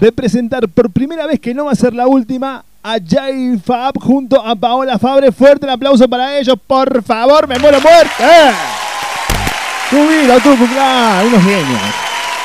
de 0.00 0.12
presentar 0.12 0.68
por 0.68 0.90
primera 0.90 1.26
vez 1.26 1.40
que 1.40 1.52
no 1.52 1.64
va 1.64 1.72
a 1.72 1.74
ser 1.74 1.94
la 1.94 2.06
última 2.06 2.64
a 2.82 2.96
Jay 3.04 3.58
Fab 3.64 3.98
junto 3.98 4.40
a 4.44 4.54
Paola 4.54 4.98
Fabre. 4.98 5.32
Fuerte 5.32 5.66
el 5.66 5.72
aplauso 5.72 6.08
para 6.08 6.36
ellos, 6.38 6.56
por 6.66 7.02
favor, 7.02 7.48
me 7.48 7.58
muero 7.58 7.80
muerte. 7.80 8.24
Subilo, 9.90 10.38
tú, 10.40 10.56
claro, 10.72 11.26
unos 11.28 11.42
genios. 11.42 11.80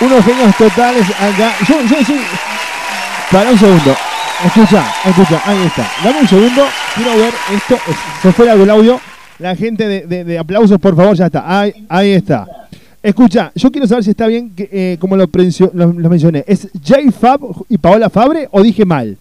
Unos 0.02 0.26
genios 0.26 0.56
totales 0.56 1.08
acá. 1.10 1.54
Yo, 1.68 1.82
yo 1.82 2.06
soy. 2.06 2.22
Para 3.32 3.52
un 3.52 3.60
segundo. 3.60 3.96
Escucha, 4.46 4.84
escucha, 5.06 5.42
ahí 5.46 5.66
está. 5.68 5.86
Dame 6.04 6.20
un 6.20 6.28
segundo, 6.28 6.68
quiero 6.96 7.18
ver 7.18 7.34
esto. 7.54 7.78
Se 8.22 8.32
fue 8.32 8.50
el 8.50 8.70
audio. 8.70 9.00
La 9.40 9.56
gente 9.56 9.88
de, 9.88 10.06
de- 10.06 10.24
de 10.24 10.38
aplausos, 10.38 10.78
por 10.80 10.96
favor, 10.96 11.16
ya 11.16 11.26
está. 11.28 11.60
Ahí, 11.60 11.74
ahí 11.90 12.12
está. 12.12 12.46
Escucha, 13.02 13.52
yo 13.56 13.72
quiero 13.72 13.88
saber 13.88 14.04
si 14.04 14.10
está 14.10 14.28
bien, 14.28 14.54
que, 14.54 14.70
eh, 14.72 14.98
como 15.00 15.16
lo, 15.16 15.26
prencio- 15.28 15.72
lo- 15.74 15.94
lo 15.94 16.10
mencioné. 16.10 16.44
¿Es 16.46 16.68
Jay 16.84 17.10
Fab 17.12 17.40
y 17.70 17.78
Paola 17.78 18.10
Fabre 18.10 18.48
o 18.52 18.62
dije 18.62 18.84
mal? 18.86 19.18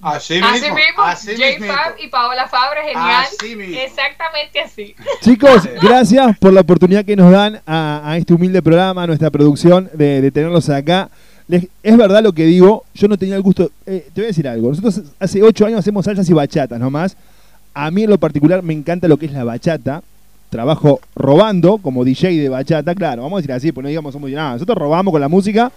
Así 0.00 0.34
Así 0.34 0.60
mismo, 0.60 0.74
mismo, 0.76 1.02
así 1.02 1.30
J 1.32 1.46
mismito. 1.48 1.72
Fab 1.72 1.94
y 1.98 2.08
Paola 2.08 2.46
Fabre, 2.46 2.80
genial. 2.84 3.24
Así 3.26 3.56
mismo. 3.56 3.76
Exactamente 3.80 4.60
así. 4.60 4.94
Chicos, 5.22 5.66
gracias 5.80 6.38
por 6.38 6.52
la 6.52 6.60
oportunidad 6.60 7.04
que 7.06 7.16
nos 7.16 7.32
dan 7.32 7.60
a, 7.66 8.02
a 8.04 8.16
este 8.18 8.34
humilde 8.34 8.60
programa, 8.60 9.02
a 9.04 9.06
nuestra 9.06 9.30
producción, 9.30 9.88
de, 9.94 10.20
de 10.20 10.30
tenerlos 10.30 10.68
acá. 10.68 11.08
Les- 11.48 11.66
es 11.82 11.96
verdad 11.96 12.22
lo 12.22 12.32
que 12.34 12.44
digo, 12.44 12.84
yo 12.94 13.08
no 13.08 13.16
tenía 13.16 13.34
el 13.36 13.42
gusto. 13.42 13.70
eh, 13.86 14.06
te 14.14 14.20
voy 14.20 14.24
a 14.24 14.28
decir 14.28 14.46
algo. 14.46 14.68
Nosotros 14.68 15.00
hace 15.18 15.42
ocho 15.42 15.64
años 15.66 15.78
hacemos 15.80 16.04
salsas 16.04 16.28
y 16.28 16.32
bachatas 16.34 16.78
nomás. 16.78 17.16
A 17.74 17.90
mí 17.90 18.04
en 18.04 18.10
lo 18.10 18.18
particular 18.18 18.62
me 18.62 18.72
encanta 18.72 19.08
lo 19.08 19.16
que 19.16 19.26
es 19.26 19.32
la 19.32 19.44
bachata. 19.44 20.02
Trabajo 20.50 21.00
robando 21.16 21.78
como 21.78 22.04
DJ 22.04 22.40
de 22.40 22.48
bachata, 22.48 22.94
claro, 22.94 23.22
vamos 23.22 23.38
a 23.38 23.40
decir 23.40 23.52
así, 23.52 23.72
pues 23.72 23.82
no 23.82 23.88
digamos 23.88 24.12
somos 24.12 24.30
nada. 24.30 24.52
Nosotros 24.52 24.78
robamos 24.78 25.10
con 25.10 25.20
la 25.20 25.28
música, 25.28 25.72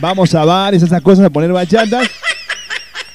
vamos 0.00 0.34
a 0.34 0.44
bares, 0.44 0.82
esas 0.82 1.00
cosas, 1.02 1.26
a 1.26 1.30
poner 1.30 1.52
bachatas. 1.52 2.08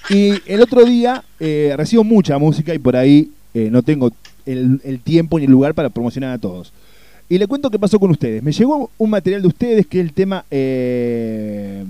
Y 0.10 0.34
el 0.46 0.62
otro 0.62 0.86
día 0.86 1.22
eh, 1.40 1.74
recibo 1.76 2.06
mucha 2.06 2.38
música 2.38 2.74
y 2.74 2.80
por 2.80 2.96
ahí 2.96 3.30
eh, 3.54 3.68
no 3.70 3.84
tengo 3.84 4.12
el, 4.46 4.80
el 4.86 5.00
tiempo 5.02 5.38
ni 5.38 5.44
el 5.46 5.52
lugar 5.52 5.74
para 5.74 5.90
promocionar 5.90 6.32
a 6.32 6.38
todos. 6.38 6.72
Y 7.28 7.38
le 7.38 7.48
cuento 7.48 7.70
qué 7.70 7.78
pasó 7.78 8.00
con 8.00 8.10
ustedes. 8.12 8.42
Me 8.42 8.54
llegó 8.54 8.90
un 8.98 9.10
material 9.10 9.42
de 9.42 9.50
ustedes 9.50 9.86
que 9.88 10.00
es 10.00 10.06
el 10.06 10.14
tema... 10.14 10.46
eh, 10.50 11.84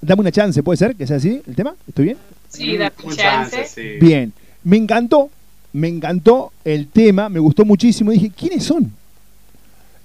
Dame 0.00 0.20
una 0.20 0.30
chance, 0.30 0.62
¿puede 0.62 0.76
ser? 0.76 0.94
¿Que 0.94 1.04
sea 1.08 1.16
así 1.16 1.40
el 1.48 1.56
tema? 1.56 1.74
¿Estoy 1.88 2.04
bien? 2.04 2.18
Sí, 2.48 2.76
da 2.76 2.92
Un 3.02 3.16
chance. 3.16 3.56
chance, 3.56 3.64
sí. 3.74 3.98
Bien. 4.00 4.32
Me 4.62 4.76
encantó, 4.76 5.30
me 5.76 5.88
encantó 5.88 6.52
el 6.64 6.86
tema, 6.88 7.28
me 7.28 7.38
gustó 7.40 7.64
muchísimo. 7.64 8.10
Dije, 8.10 8.30
¿quiénes 8.36 8.64
son? 8.64 8.90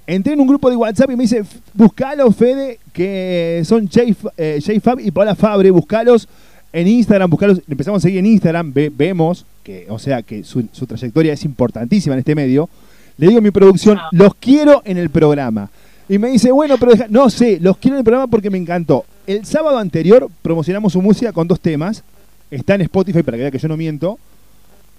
Entré 0.08 0.34
en 0.34 0.40
un 0.42 0.48
grupo 0.48 0.70
de 0.70 0.76
WhatsApp 0.76 1.12
y 1.12 1.16
me 1.16 1.24
dice, 1.24 1.44
buscalo, 1.74 2.32
Fede, 2.32 2.80
que 2.92 3.62
son 3.66 3.88
Jay, 3.90 4.16
eh, 4.38 4.60
Jay 4.64 4.80
Fab 4.80 5.00
y 5.00 5.12
Paola 5.12 5.36
Fabre, 5.36 5.72
buscalos 5.72 6.28
en 6.74 6.88
Instagram, 6.88 7.30
buscalos. 7.30 7.62
Empezamos 7.70 8.00
a 8.00 8.08
seguir 8.08 8.20
en 8.20 8.26
Instagram, 8.26 8.74
ve- 8.74 8.92
vemos 8.94 9.46
que, 9.64 9.86
o 9.90 10.00
sea, 10.00 10.22
que 10.24 10.44
su, 10.44 10.68
su 10.72 10.86
trayectoria 10.88 11.34
es 11.34 11.46
importantísima 11.46 12.16
en 12.16 12.20
este 12.20 12.36
medio. 12.36 12.68
Le 13.18 13.28
digo 13.28 13.40
a 13.40 13.42
mi 13.42 13.52
producción, 13.52 14.00
los 14.12 14.34
quiero 14.36 14.82
en 14.86 14.98
el 14.98 15.10
programa. 15.10 15.70
Y 16.10 16.18
me 16.18 16.30
dice, 16.30 16.52
bueno, 16.52 16.78
pero 16.78 16.92
deja- 16.94 17.08
no 17.10 17.30
sé, 17.30 17.60
los 17.62 17.78
quiero 17.78 17.96
en 17.96 18.00
el 18.00 18.04
programa 18.04 18.28
porque 18.28 18.50
me 18.50 18.58
encantó. 18.58 19.06
El 19.28 19.46
sábado 19.46 19.78
anterior 19.78 20.28
promocionamos 20.42 20.92
su 20.94 21.02
música 21.02 21.32
con 21.32 21.48
dos 21.48 21.60
temas. 21.60 22.04
Está 22.50 22.76
en 22.76 22.82
Spotify 22.82 23.24
para 23.24 23.38
que 23.38 23.44
vea 23.44 23.52
que 23.52 23.60
yo 23.60 23.68
no 23.70 23.78
miento. 23.78 24.18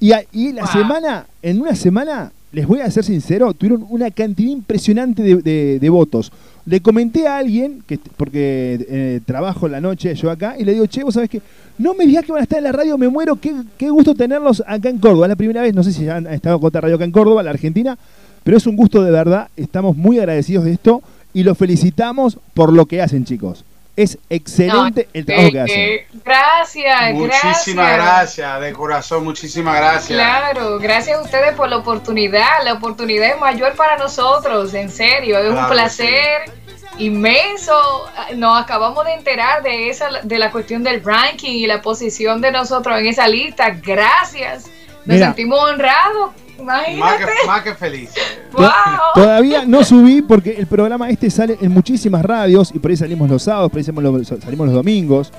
Y, 0.03 0.13
a- 0.13 0.25
y 0.33 0.53
la 0.53 0.67
semana, 0.67 1.27
en 1.43 1.61
una 1.61 1.75
semana, 1.77 2.33
les 2.53 2.67
voy 2.67 2.81
a 2.81 2.91
ser 2.91 3.05
sincero, 3.05 3.55
tuvieron 3.55 3.87
una 3.89 4.11
cantidad 4.11 4.51
impresionante 4.51 5.23
de, 5.23 5.37
de- 5.37 5.79
de 5.79 5.89
votos. 5.91 6.33
Le 6.67 6.81
comenté 6.81 7.27
a 7.27 7.39
alguien, 7.39 7.83
que 7.87 7.99
porque 8.17 8.85
eh, 8.89 9.21
trabajo 9.25 9.67
en 9.67 9.73
la 9.73 9.81
noche 9.81 10.15
yo 10.15 10.31
acá, 10.31 10.57
y 10.59 10.65
le 10.65 10.73
digo, 10.75 10.87
che, 10.87 11.03
vos 11.05 11.15
sabés 11.15 11.31
que 11.31 11.41
no 11.79 11.95
me 11.95 12.05
digas 12.07 12.25
que 12.25 12.33
van 12.33 12.41
a 12.41 12.43
estar 12.45 12.59
en 12.59 12.65
la 12.65 12.73
radio, 12.73 12.99
me 12.99 13.09
muero, 13.09 13.37
qué, 13.37 13.55
qué 13.79 13.91
gusto 13.91 14.15
tenerlos 14.15 14.63
acá 14.67 14.89
en 14.89 14.99
Córdoba. 14.99 15.27
Es 15.27 15.31
la 15.31 15.37
primera 15.37 15.63
vez, 15.63 15.75
no 15.75 15.83
sé 15.83 15.93
si 15.93 16.05
ya 16.05 16.17
han 16.17 16.27
estado 16.27 16.59
con 16.61 16.69
otra 16.69 16.81
radio 16.83 16.97
acá 16.97 17.05
en 17.05 17.13
Córdoba, 17.13 17.43
la 17.43 17.51
Argentina, 17.51 17.97
pero 18.45 18.57
es 18.57 18.67
un 18.67 18.77
gusto 18.77 19.03
de 19.03 19.11
verdad, 19.11 19.49
estamos 19.57 19.97
muy 19.97 20.19
agradecidos 20.19 20.65
de 20.65 20.73
esto 20.73 21.01
y 21.33 21.45
los 21.45 21.57
felicitamos 21.57 22.39
por 22.55 22.73
lo 22.73 22.87
que 22.87 23.01
hacen, 23.03 23.25
chicos. 23.25 23.65
Es 23.95 24.19
excelente 24.31 25.07
el 25.13 25.27
trabajo 25.27 25.51
que 25.67 25.95
eh, 25.95 26.07
gracias, 26.25 27.13
Muchísimas 27.13 27.93
gracias. 27.93 27.97
gracias, 27.97 28.61
de 28.63 28.73
corazón, 28.73 29.25
muchísimas 29.25 29.77
gracias. 29.77 30.19
Claro, 30.19 30.79
gracias 30.79 31.19
a 31.19 31.23
ustedes 31.23 31.55
por 31.55 31.69
la 31.69 31.77
oportunidad. 31.77 32.65
La 32.65 32.73
oportunidad 32.73 33.29
es 33.29 33.39
mayor 33.39 33.75
para 33.75 33.99
nosotros, 33.99 34.73
en 34.73 34.89
serio. 34.91 35.39
Es 35.39 35.51
Claro 35.51 35.67
un 35.67 35.69
placer 35.69 36.51
inmenso. 36.97 38.07
Nos 38.37 38.63
acabamos 38.63 39.05
de 39.05 39.13
enterar 39.13 39.63
de 39.63 39.91
esa 39.91 40.09
de 40.23 40.39
la 40.39 40.51
cuestión 40.51 40.83
del 40.83 41.05
ranking 41.05 41.53
y 41.53 41.67
la 41.67 41.83
posición 41.83 42.41
de 42.41 42.51
nosotros 42.51 42.99
en 42.99 43.07
esa 43.07 43.29
lista. 43.29 43.71
Gracias. 43.71 44.71
Nos 45.05 45.17
Mira. 45.17 45.27
sentimos 45.27 45.61
honrados. 45.61 46.31
Más 46.65 47.17
que, 47.19 47.47
más 47.47 47.63
que 47.63 47.75
feliz. 47.75 48.11
Wow. 48.53 48.69
Todavía 49.15 49.65
no 49.65 49.83
subí 49.83 50.21
porque 50.21 50.51
el 50.59 50.67
programa 50.67 51.09
este 51.09 51.31
sale 51.31 51.57
en 51.63 51.73
muchísimas 51.73 52.23
radios 52.23 52.71
y 52.75 52.79
por 52.79 52.91
ahí 52.91 52.97
salimos 52.99 53.31
los 53.31 53.43
sábados, 53.45 53.71
por 53.71 53.79
ahí 53.79 53.85
salimos 53.85 54.05
los, 54.05 54.27
salimos 54.43 54.67
los 54.67 54.75
domingos. 54.75 55.33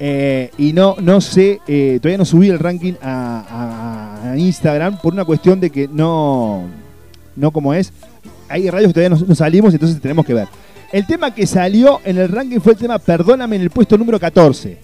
Eh, 0.00 0.50
y 0.58 0.72
no, 0.72 0.96
no 1.00 1.20
sé, 1.20 1.60
eh, 1.68 1.98
todavía 2.02 2.18
no 2.18 2.24
subí 2.24 2.48
el 2.48 2.58
ranking 2.58 2.94
a, 3.00 4.18
a- 4.26 4.30
a 4.32 4.36
Instagram 4.38 4.98
por 5.00 5.12
una 5.12 5.24
cuestión 5.24 5.60
de 5.60 5.70
que 5.70 5.86
no, 5.86 6.64
no 7.36 7.50
como 7.52 7.72
es. 7.74 7.92
Hay 8.48 8.68
radios 8.70 8.88
que 8.92 8.94
todavía 9.00 9.16
no, 9.16 9.24
no 9.26 9.34
salimos, 9.36 9.72
entonces 9.72 10.00
tenemos 10.00 10.26
que 10.26 10.34
ver. 10.34 10.48
El 10.90 11.06
tema 11.06 11.32
que 11.32 11.46
salió 11.46 12.00
en 12.04 12.18
el 12.18 12.28
ranking 12.28 12.58
fue 12.58 12.72
el 12.72 12.78
tema 12.78 12.98
Perdóname 12.98 13.54
en 13.56 13.62
el 13.62 13.70
puesto 13.70 13.96
número 13.96 14.18
14. 14.18 14.78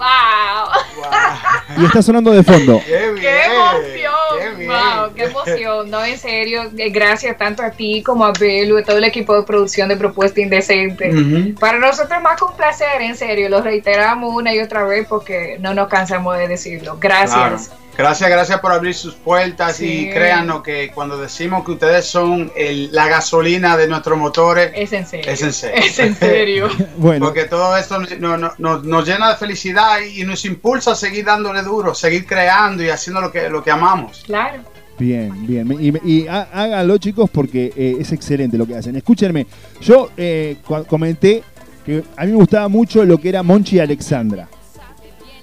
Wow. 0.00 1.78
Y 1.78 1.84
está 1.84 2.02
sonando 2.02 2.30
de 2.30 2.42
fondo. 2.42 2.80
¡Qué 2.86 3.14
¡Qué 3.20 3.44
emoción! 3.44 4.66
¡Wow! 4.66 5.14
¡Qué 5.14 5.24
emoción! 5.24 5.90
No, 5.90 6.02
en 6.02 6.18
serio, 6.18 6.70
eh, 6.78 6.88
gracias 6.88 7.36
tanto 7.36 7.62
a 7.62 7.70
ti 7.70 8.02
como 8.02 8.24
a 8.24 8.32
Belu, 8.32 8.78
a 8.78 8.82
todo 8.82 8.96
el 8.96 9.04
equipo 9.04 9.36
de 9.36 9.42
producción 9.42 9.88
de 9.90 9.96
Propuesta 9.96 10.40
Indecente. 10.40 11.54
Para 11.60 11.78
nosotros 11.78 12.16
es 12.16 12.22
más 12.22 12.38
que 12.38 12.44
un 12.44 12.56
placer, 12.56 13.02
en 13.02 13.14
serio, 13.14 13.50
lo 13.50 13.60
reiteramos 13.60 14.34
una 14.34 14.54
y 14.54 14.60
otra 14.60 14.84
vez 14.84 15.06
porque 15.06 15.58
no 15.60 15.74
nos 15.74 15.88
cansamos 15.88 16.36
de 16.38 16.48
decirlo. 16.48 16.96
Gracias. 16.98 17.68
Claro. 17.68 17.80
Gracias, 18.00 18.30
gracias 18.30 18.60
por 18.60 18.72
abrir 18.72 18.94
sus 18.94 19.14
puertas 19.14 19.76
Sí. 19.76 20.06
y 20.08 20.10
créanos 20.10 20.62
que 20.62 20.90
cuando 20.94 21.18
decimos 21.18 21.64
que 21.64 21.72
ustedes 21.72 22.06
son 22.06 22.50
el- 22.56 22.90
la 22.92 23.08
gasolina 23.08 23.76
de 23.76 23.86
nuestros 23.88 24.16
motores, 24.18 24.72
Es 24.74 24.92
en 24.92 25.06
serio. 25.06 25.30
es 25.30 25.42
en 25.42 25.52
serio. 25.52 25.82
Es 25.84 25.98
en 25.98 26.14
serio. 26.16 26.68
Bueno, 26.96 27.26
Porque 27.26 27.44
todo 27.44 27.76
esto 27.76 27.98
no- 28.18 28.36
no- 28.38 28.52
no- 28.58 28.78
nos 28.82 29.06
llena 29.06 29.30
de 29.30 29.36
felicidad 29.36 29.98
y 30.00 30.24
nos 30.24 30.44
impulsa 30.44 30.92
a 30.92 30.94
seguir 30.94 31.24
dándole 31.24 31.62
duro, 31.62 31.94
seguir 31.94 32.24
creando 32.26 32.82
y 32.82 32.88
haciendo 32.88 33.20
lo 33.20 33.30
que, 33.30 33.48
lo 33.50 33.62
que 33.62 33.70
amamos. 33.70 34.22
Claro. 34.24 34.62
Bien, 34.98 35.46
bien. 35.46 35.66
Y, 35.80 35.92
me- 35.92 36.00
y 36.04 36.26
há- 36.26 36.48
háganlo, 36.52 36.98
chicos, 36.98 37.28
porque 37.30 37.72
eh, 37.76 37.96
es 38.00 38.12
excelente 38.12 38.58
lo 38.58 38.66
que 38.66 38.76
hacen. 38.76 38.96
Escúchenme, 38.96 39.46
yo 39.80 40.10
eh, 40.16 40.56
comenté 40.88 41.42
que 41.86 42.02
a 42.16 42.24
mí 42.24 42.32
me 42.32 42.36
gustaba 42.36 42.68
mucho 42.68 43.04
lo 43.04 43.18
que 43.18 43.28
era 43.30 43.42
Monchi 43.42 43.76
y 43.76 43.80
Alexandra. 43.80 44.46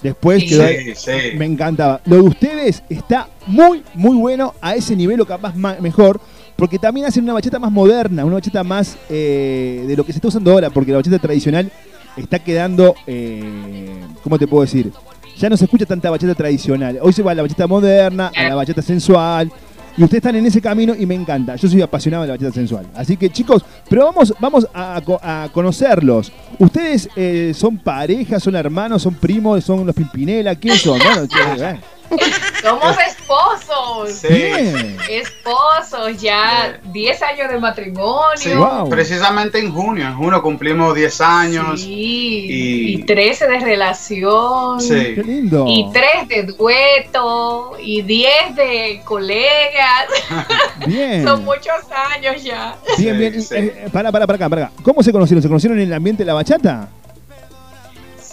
Después 0.07 0.41
Sí, 0.43 0.49
quedó- 0.49 0.95
sí. 0.95 1.11
me 1.37 1.45
encantaba. 1.45 1.99
Lo 2.05 2.15
de 2.15 2.21
ustedes 2.21 2.81
está 2.89 3.27
muy, 3.45 3.83
muy 3.93 4.15
bueno 4.15 4.53
a 4.61 4.73
ese 4.75 4.95
nivel 4.95 5.19
o 5.21 5.25
capaz 5.25 5.53
mejor, 5.55 6.19
porque 6.55 6.79
también 6.79 7.05
hacen 7.05 7.23
una 7.23 7.33
bachata 7.33 7.59
más 7.59 7.71
moderna, 7.71 8.23
una 8.23 8.35
bachata 8.35 8.63
más 8.63 8.97
eh, 9.09 9.83
de 9.85 9.95
lo 9.97 10.05
que 10.05 10.13
se 10.13 10.19
está 10.19 10.29
usando 10.29 10.51
ahora, 10.51 10.69
porque 10.69 10.91
la 10.91 10.97
bachata 10.97 11.19
tradicional 11.19 11.69
está 12.15 12.39
quedando, 12.39 12.95
eh, 13.05 13.99
¿cómo 14.23 14.39
te 14.39 14.47
puedo 14.47 14.63
decir? 14.63 14.91
Ya 15.37 15.49
no 15.49 15.57
se 15.57 15.65
escucha 15.65 15.85
tanta 15.85 16.09
bachata 16.09 16.33
tradicional. 16.35 16.97
Hoy 17.01 17.13
se 17.13 17.21
va 17.21 17.31
a 17.31 17.35
la 17.35 17.41
bachata 17.43 17.67
moderna, 17.67 18.31
a 18.35 18.43
la 18.49 18.55
bachata 18.55 18.81
sensual. 18.81 19.51
Y 19.97 20.03
ustedes 20.03 20.19
están 20.19 20.35
en 20.35 20.45
ese 20.45 20.61
camino 20.61 20.93
y 20.95 21.05
me 21.07 21.15
encanta. 21.15 21.55
Yo 21.55 21.67
soy 21.67 21.81
apasionado 21.81 22.21
de 22.23 22.27
la 22.27 22.33
bachata 22.35 22.53
sensual. 22.53 22.85
Así 22.95 23.17
que 23.17 23.31
chicos, 23.31 23.65
pero 23.89 24.05
vamos, 24.05 24.31
vamos 24.39 24.67
a, 24.73 25.01
co- 25.03 25.19
a 25.23 25.49
conocerlos. 25.51 26.31
¿Ustedes 26.59 27.09
eh, 27.15 27.51
son 27.55 27.77
pareja, 27.77 28.39
son 28.39 28.55
hermanos, 28.55 29.01
son 29.01 29.15
primos, 29.15 29.63
son 29.63 29.85
los 29.87 29.95
Pimpinela? 29.95 30.53
¿Quién 30.55 30.75
son? 30.75 30.99
Bueno, 30.99 31.23
eh. 31.63 31.79
Somos 32.61 32.95
esposos. 33.07 34.11
Sí. 34.11 34.27
Bien. 34.27 34.97
Esposos, 35.09 36.21
ya 36.21 36.79
10 36.83 37.21
años 37.21 37.49
de 37.49 37.59
matrimonio. 37.59 38.37
Sí, 38.37 38.49
Precisamente 38.89 39.59
en 39.59 39.71
junio, 39.71 40.05
en 40.07 40.15
junio 40.15 40.41
cumplimos 40.41 40.95
10 40.95 41.21
años. 41.21 41.81
Sí, 41.81 41.89
Y- 41.91 42.93
y 42.95 43.03
13 43.03 43.47
de 43.47 43.59
relación. 43.59 44.79
Sí. 44.81 45.15
Qué 45.15 45.23
lindo. 45.25 45.65
Y 45.67 45.89
3 45.93 46.27
de 46.27 46.43
dueto. 46.43 47.77
Y 47.79 48.01
10 48.01 48.55
de 48.55 49.01
colegas. 49.05 50.07
Bien. 50.87 51.23
Son 51.25 51.43
muchos 51.45 51.75
años 52.15 52.43
ya. 52.43 52.75
Bien, 52.97 53.17
bien. 53.17 53.33
Y, 53.35 53.53
eh, 53.53 53.87
pará, 53.91 54.11
pará, 54.11 54.25
pará 54.27 54.35
acá, 54.35 54.49
pará 54.49 54.65
acá. 54.67 54.73
¿Cómo 54.83 55.03
se 55.03 55.11
conocieron? 55.11 55.41
¿Se 55.41 55.47
conocieron 55.47 55.77
en 55.79 55.87
el 55.87 55.93
ambiente 55.93 56.23
de 56.23 56.27
la 56.27 56.33
bachata? 56.33 56.89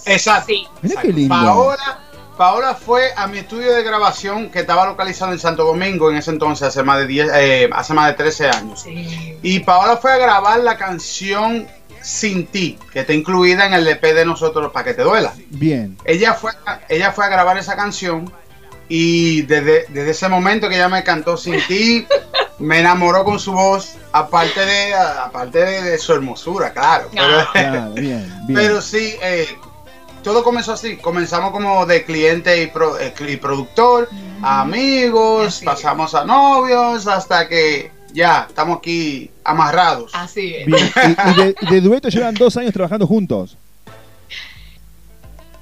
Exacto. 0.06 0.52
Mirá 0.82 1.00
qué 1.00 1.08
lindo. 1.12 1.34
Paola, 1.34 1.98
Paola 2.36 2.74
fue 2.74 3.10
a 3.16 3.26
mi 3.28 3.38
estudio 3.38 3.72
de 3.74 3.82
grabación 3.84 4.50
que 4.50 4.60
estaba 4.60 4.86
localizado 4.86 5.32
en 5.32 5.38
Santo 5.38 5.64
Domingo 5.64 6.10
en 6.10 6.16
ese 6.16 6.30
entonces, 6.32 6.66
hace 6.66 6.82
más 6.82 6.98
de 6.98 7.06
10, 7.06 7.30
eh, 7.34 7.70
hace 7.72 7.94
más 7.94 8.08
de 8.08 8.14
13 8.14 8.48
años. 8.50 8.84
Y 9.42 9.60
Paola 9.60 9.96
fue 9.98 10.12
a 10.12 10.16
grabar 10.16 10.58
la 10.60 10.76
canción 10.76 11.68
Sin 12.02 12.46
ti, 12.48 12.78
que 12.92 13.00
está 13.00 13.12
incluida 13.14 13.64
en 13.66 13.72
el 13.74 13.86
EP 13.88 14.02
de 14.12 14.24
nosotros 14.26 14.70
para 14.72 14.84
que 14.84 14.94
te 14.94 15.02
duela. 15.02 15.32
Bien. 15.50 15.96
Ella 16.04 16.34
fue, 16.34 16.50
a- 16.66 16.80
ella 16.88 17.12
fue 17.12 17.24
a 17.24 17.28
grabar 17.28 17.56
esa 17.56 17.76
canción 17.76 18.30
y 18.88 19.42
desde, 19.42 19.86
desde 19.88 20.10
ese 20.10 20.28
momento 20.28 20.68
que 20.68 20.74
ella 20.74 20.90
me 20.90 21.02
cantó 21.02 21.36
Sin 21.38 21.58
ti, 21.66 22.06
me 22.58 22.80
enamoró 22.80 23.24
con 23.24 23.38
su 23.40 23.52
voz, 23.52 23.94
aparte 24.12 24.66
de, 24.66 24.94
aparte 24.94 25.64
de, 25.64 25.82
de 25.82 25.98
su 25.98 26.12
hermosura, 26.12 26.72
claro. 26.74 27.08
Pero, 27.12 27.46
Claro, 27.52 27.90
bien, 27.92 28.28
bien. 28.48 28.54
pero 28.54 28.82
sí, 28.82 29.14
eh, 29.22 29.48
todo 30.24 30.42
comenzó 30.42 30.72
así. 30.72 30.96
Comenzamos 30.96 31.52
como 31.52 31.86
de 31.86 32.04
cliente 32.04 32.62
y, 32.62 32.66
pro- 32.66 32.98
eh, 32.98 33.14
y 33.28 33.36
productor, 33.36 34.08
amigos, 34.42 35.60
pasamos 35.64 36.14
a 36.14 36.24
novios, 36.24 37.06
hasta 37.06 37.46
que 37.48 37.92
ya 38.12 38.46
estamos 38.48 38.78
aquí 38.78 39.30
amarrados. 39.44 40.10
Así 40.14 40.54
es. 40.54 40.66
Bien. 40.66 40.90
Y, 40.96 41.30
y 41.30 41.34
de, 41.34 41.54
de 41.70 41.80
dueto 41.80 42.08
llevan 42.08 42.34
dos 42.34 42.56
años 42.56 42.72
trabajando 42.72 43.06
juntos. 43.06 43.56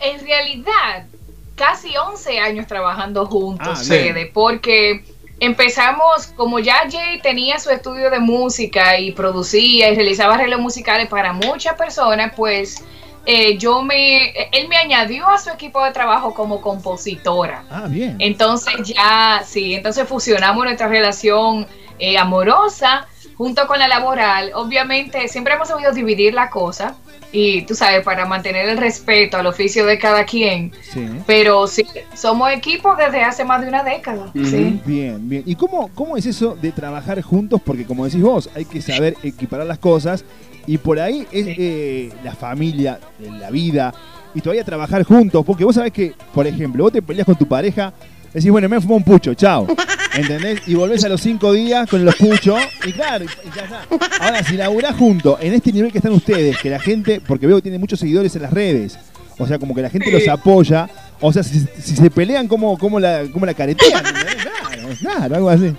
En 0.00 0.20
realidad, 0.24 1.06
casi 1.54 1.96
11 1.96 2.38
años 2.40 2.66
trabajando 2.66 3.26
juntos, 3.26 3.80
Ah. 3.82 3.84
Fede, 3.84 4.26
porque 4.32 5.04
empezamos, 5.38 6.26
como 6.36 6.58
ya 6.58 6.82
Jay 6.90 7.20
tenía 7.20 7.58
su 7.58 7.70
estudio 7.70 8.10
de 8.10 8.18
música 8.18 8.98
y 8.98 9.12
producía 9.12 9.90
y 9.90 9.94
realizaba 9.94 10.34
arreglos 10.34 10.60
musicales 10.60 11.08
para 11.08 11.32
muchas 11.32 11.74
personas, 11.74 12.32
pues 12.36 12.82
eh, 13.24 13.56
yo 13.56 13.82
me, 13.82 14.30
él 14.52 14.68
me 14.68 14.76
añadió 14.76 15.28
a 15.28 15.38
su 15.38 15.50
equipo 15.50 15.84
de 15.84 15.92
trabajo 15.92 16.34
como 16.34 16.60
compositora. 16.60 17.64
Ah, 17.70 17.86
bien. 17.88 18.16
Entonces 18.18 18.74
ya, 18.84 19.42
sí, 19.46 19.74
entonces 19.74 20.08
fusionamos 20.08 20.64
nuestra 20.64 20.88
relación 20.88 21.66
eh, 21.98 22.18
amorosa 22.18 23.06
junto 23.36 23.66
con 23.66 23.78
la 23.78 23.88
laboral. 23.88 24.50
Obviamente 24.54 25.28
siempre 25.28 25.54
hemos 25.54 25.68
sabido 25.68 25.92
dividir 25.92 26.34
la 26.34 26.50
cosa 26.50 26.96
y 27.30 27.62
tú 27.62 27.74
sabes, 27.74 28.04
para 28.04 28.26
mantener 28.26 28.68
el 28.68 28.76
respeto 28.76 29.38
al 29.38 29.46
oficio 29.46 29.86
de 29.86 29.98
cada 29.98 30.24
quien. 30.24 30.70
Sí. 30.82 31.08
Pero 31.26 31.66
sí, 31.66 31.86
somos 32.14 32.52
equipo 32.52 32.94
desde 32.94 33.22
hace 33.22 33.44
más 33.44 33.62
de 33.62 33.68
una 33.68 33.82
década. 33.82 34.30
Sí. 34.34 34.80
Bien, 34.84 35.28
bien. 35.28 35.42
¿Y 35.46 35.54
cómo, 35.54 35.90
cómo 35.94 36.16
es 36.16 36.26
eso 36.26 36.56
de 36.60 36.72
trabajar 36.72 37.22
juntos? 37.22 37.60
Porque 37.64 37.86
como 37.86 38.04
decís 38.04 38.20
vos, 38.20 38.50
hay 38.54 38.66
que 38.66 38.82
saber 38.82 39.16
equiparar 39.22 39.66
las 39.66 39.78
cosas 39.78 40.24
y 40.66 40.78
por 40.78 40.98
ahí 41.00 41.26
es 41.32 41.46
eh, 41.48 42.12
la 42.24 42.34
familia, 42.34 42.98
la 43.18 43.50
vida 43.50 43.92
y 44.34 44.40
todavía 44.40 44.64
trabajar 44.64 45.02
juntos. 45.04 45.44
Porque 45.44 45.64
vos 45.64 45.74
sabés 45.74 45.92
que, 45.92 46.14
por 46.34 46.46
ejemplo, 46.46 46.84
vos 46.84 46.92
te 46.92 47.02
peleas 47.02 47.26
con 47.26 47.36
tu 47.36 47.46
pareja, 47.46 47.92
decís, 48.32 48.50
bueno, 48.50 48.68
me 48.68 48.80
fumó 48.80 48.96
un 48.96 49.04
pucho, 49.04 49.34
chao. 49.34 49.66
¿Entendés? 50.14 50.60
Y 50.66 50.74
volvés 50.74 51.02
a 51.04 51.08
los 51.08 51.22
cinco 51.22 51.52
días 51.52 51.88
con 51.88 52.04
los 52.04 52.14
puchos 52.16 52.60
y 52.84 52.92
claro, 52.92 53.24
ya 53.56 53.64
está. 53.64 53.86
Ahora, 54.20 54.44
si 54.44 54.58
laburás 54.58 54.94
juntos 54.94 55.38
en 55.40 55.54
este 55.54 55.72
nivel 55.72 55.90
que 55.90 55.98
están 55.98 56.12
ustedes, 56.12 56.58
que 56.58 56.68
la 56.68 56.78
gente, 56.78 57.22
porque 57.26 57.46
veo 57.46 57.56
que 57.56 57.62
tienen 57.62 57.80
muchos 57.80 57.98
seguidores 57.98 58.36
en 58.36 58.42
las 58.42 58.52
redes, 58.52 58.98
o 59.38 59.46
sea, 59.46 59.58
como 59.58 59.74
que 59.74 59.80
la 59.80 59.88
gente 59.88 60.10
los 60.10 60.28
apoya, 60.28 60.88
o 61.18 61.32
sea, 61.32 61.42
si, 61.42 61.60
si 61.80 61.96
se 61.96 62.10
pelean, 62.10 62.46
¿cómo, 62.46 62.76
cómo, 62.76 63.00
la, 63.00 63.22
cómo 63.32 63.46
la 63.46 63.54
caretean? 63.54 64.04
¿entendés? 64.06 64.36
Claro, 64.36 64.88
claro, 65.00 65.34
algo 65.36 65.48
así. 65.48 65.74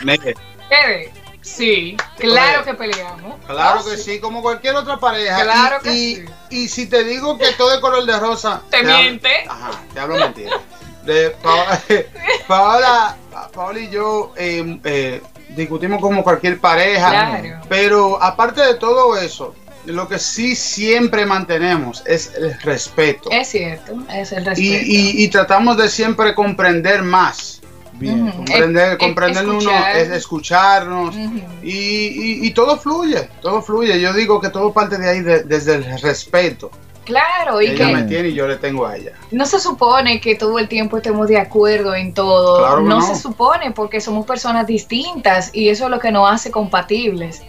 Fede, 0.00 1.12
Sí, 1.44 1.96
claro 2.16 2.64
que 2.64 2.72
peleamos. 2.74 3.36
Claro 3.46 3.80
Oh, 3.82 3.84
que 3.90 3.98
sí, 3.98 4.18
como 4.18 4.40
cualquier 4.42 4.74
otra 4.76 4.98
pareja. 4.98 5.42
Claro 5.42 5.76
y, 5.82 5.82
que 5.84 5.92
y- 5.94 6.14
sí. 6.16 6.24
y 6.50 6.68
si 6.68 6.86
te 6.86 7.04
digo 7.04 7.36
que 7.36 7.52
todo 7.52 7.74
es 7.74 7.80
color 7.80 8.04
de 8.06 8.18
rosa, 8.18 8.62
Te 8.70 8.78
hablo- 8.78 8.96
miente. 8.98 9.28
Ajá, 9.48 9.70
te 9.92 10.00
hablo 10.00 10.16
mentira. 10.16 10.58
De 11.04 11.30
Paola, 11.42 11.82
Paola, 12.48 13.16
Paola 13.52 13.78
y 13.78 13.90
yo 13.90 14.32
eh, 14.36 14.80
eh, 14.84 15.20
discutimos 15.50 16.00
como 16.00 16.22
cualquier 16.24 16.58
pareja, 16.60 17.10
Claro. 17.10 17.60
pero 17.68 18.22
aparte 18.22 18.62
de 18.62 18.74
todo 18.76 19.16
eso, 19.18 19.54
lo 19.84 20.08
que 20.08 20.18
sí 20.18 20.56
siempre 20.56 21.26
mantenemos 21.26 22.02
es 22.06 22.32
el 22.36 22.58
respeto. 22.62 23.28
Es 23.30 23.48
cierto, 23.50 23.92
es 24.10 24.32
el 24.32 24.44
Y, 24.44 24.46
respeto. 24.46 24.84
y- 24.86 25.24
y 25.24 25.28
tratamos 25.28 25.76
de 25.76 25.90
siempre 25.90 26.34
comprender 26.34 27.02
más. 27.02 27.60
Bien. 27.98 28.30
Comprender, 28.32 28.98
comprender 28.98 29.44
uno 29.48 29.58
escuchar. 29.58 29.96
es 29.96 30.10
escucharnos 30.10 31.14
y, 31.62 31.70
y- 31.70 32.46
y 32.46 32.50
todo 32.52 32.76
fluye, 32.76 33.28
todo 33.40 33.62
fluye. 33.62 34.00
Yo 34.00 34.12
digo 34.12 34.40
que 34.40 34.50
todo 34.50 34.72
parte 34.72 34.98
de 34.98 35.08
ahí, 35.08 35.20
de- 35.20 35.44
desde 35.44 35.76
el 35.76 36.00
respeto. 36.00 36.70
Claro, 37.04 37.60
y 37.60 37.66
ella 37.66 37.86
que 37.88 37.92
me 37.92 38.02
tiene 38.04 38.28
y 38.28 38.34
yo 38.34 38.48
le 38.48 38.56
tengo 38.56 38.86
a 38.86 38.96
ella. 38.96 39.12
no 39.30 39.44
se 39.44 39.60
supone 39.60 40.20
que 40.22 40.36
todo 40.36 40.58
el 40.58 40.68
tiempo 40.68 40.96
estemos 40.96 41.28
de 41.28 41.36
acuerdo 41.38 41.94
en 41.94 42.14
todo. 42.14 42.58
Claro 42.58 42.80
no, 42.80 43.00
no. 43.00 43.06
se 43.06 43.14
supone 43.20 43.72
porque 43.72 44.00
somos 44.00 44.24
personas 44.26 44.66
distintas 44.66 45.50
y 45.54 45.68
eso 45.68 45.84
es 45.84 45.90
lo 45.90 45.98
que 45.98 46.10
nos 46.10 46.30
hace 46.32 46.50
compatibles. 46.50 47.42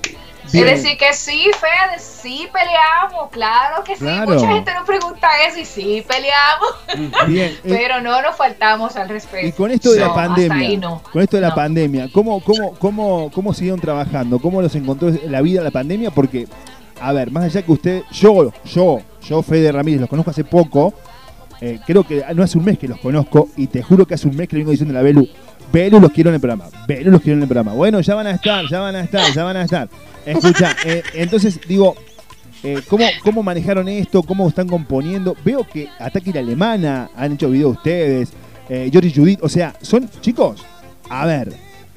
Bien. 0.55 0.67
Es 0.67 0.83
decir, 0.83 0.97
que 0.97 1.13
sí, 1.13 1.49
Fede, 1.59 1.99
sí 1.99 2.47
peleamos, 2.51 3.29
claro 3.31 3.83
que 3.83 3.95
sí. 3.95 4.03
Mucha 4.03 4.47
gente 4.47 4.73
nos 4.73 4.85
pregunta 4.85 5.27
eso 5.47 5.59
y 5.59 5.65
sí 5.65 6.03
peleamos, 6.07 6.69
Bien. 7.27 7.51
eh, 7.51 7.59
pero 7.63 8.01
no 8.01 8.21
nos 8.21 8.35
faltamos 8.35 8.95
al 8.95 9.09
respeto. 9.09 9.45
Y 9.47 9.51
con 9.51 9.71
esto 9.71 9.91
de 9.91 9.99
No, 9.99 10.07
la 10.07 10.13
pandemia, 10.13 10.77
no. 10.79 11.01
con 11.11 11.21
esto 11.21 11.37
de 11.37 11.41
la 11.41 11.49
No. 11.49 11.55
pandemia, 11.55 12.09
¿cómo, 12.11 12.39
cómo, 12.41 12.73
cómo, 12.75 13.31
¿cómo 13.31 13.53
siguieron 13.53 13.79
trabajando? 13.79 14.39
¿Cómo 14.39 14.61
los 14.61 14.73
encontró 14.75 15.09
la 15.27 15.41
vida 15.41 15.61
la 15.63 15.71
pandemia? 15.71 16.11
Porque, 16.11 16.47
a 16.99 17.11
ver, 17.13 17.31
más 17.31 17.43
allá 17.45 17.61
que 17.61 17.71
usted, 17.71 18.03
yo, 18.11 18.51
yo, 18.65 18.99
yo, 19.21 19.41
Fede 19.43 19.71
Ramírez, 19.71 19.99
los 20.01 20.09
conozco 20.09 20.31
hace 20.31 20.43
poco, 20.43 20.93
eh, 21.61 21.79
creo 21.85 22.03
que 22.05 22.23
no 22.35 22.43
hace 22.43 22.57
un 22.57 22.65
mes 22.65 22.77
que 22.77 22.87
los 22.87 22.99
conozco, 22.99 23.47
y 23.55 23.67
te 23.67 23.81
juro 23.81 24.05
que 24.05 24.13
hace 24.13 24.27
un 24.27 24.35
mes 24.35 24.47
que 24.47 24.55
le 24.55 24.59
vengo 24.61 24.71
diciendo 24.71 24.93
a 24.93 24.97
la 24.97 25.03
Belu, 25.03 25.27
Belu 25.71 25.99
los 25.99 26.11
quiero 26.11 26.29
en 26.29 26.35
el 26.35 26.41
programa, 26.41 26.65
Belu 26.87 27.11
los 27.11 27.21
quiero 27.21 27.37
en 27.37 27.43
el 27.43 27.47
programa. 27.47 27.73
Bueno, 27.73 27.99
ya 28.01 28.15
van 28.15 28.27
a 28.27 28.31
estar, 28.31 28.65
ya 28.69 28.79
van 28.79 28.95
a 28.95 29.01
estar, 29.01 29.33
ya 29.33 29.43
van 29.43 29.57
a 29.57 29.63
estar. 29.63 29.89
Escucha, 30.25 30.75
eh, 30.85 31.03
entonces 31.13 31.59
digo, 31.67 31.95
eh, 32.63 32.81
¿cómo, 32.87 33.05
¿cómo 33.23 33.43
manejaron 33.43 33.87
esto? 33.87 34.23
¿Cómo 34.23 34.47
están 34.47 34.67
componiendo? 34.67 35.35
Veo 35.43 35.67
que 35.67 35.87
Ataque 35.99 36.31
la 36.33 36.39
Alemana 36.39 37.09
han 37.15 37.33
hecho 37.33 37.49
video 37.49 37.69
ustedes, 37.69 38.29
eh, 38.69 38.89
George 38.91 39.09
y 39.09 39.13
Judith, 39.13 39.39
o 39.43 39.49
sea, 39.49 39.75
son 39.81 40.09
chicos, 40.21 40.63
a 41.09 41.25
ver, 41.25 41.53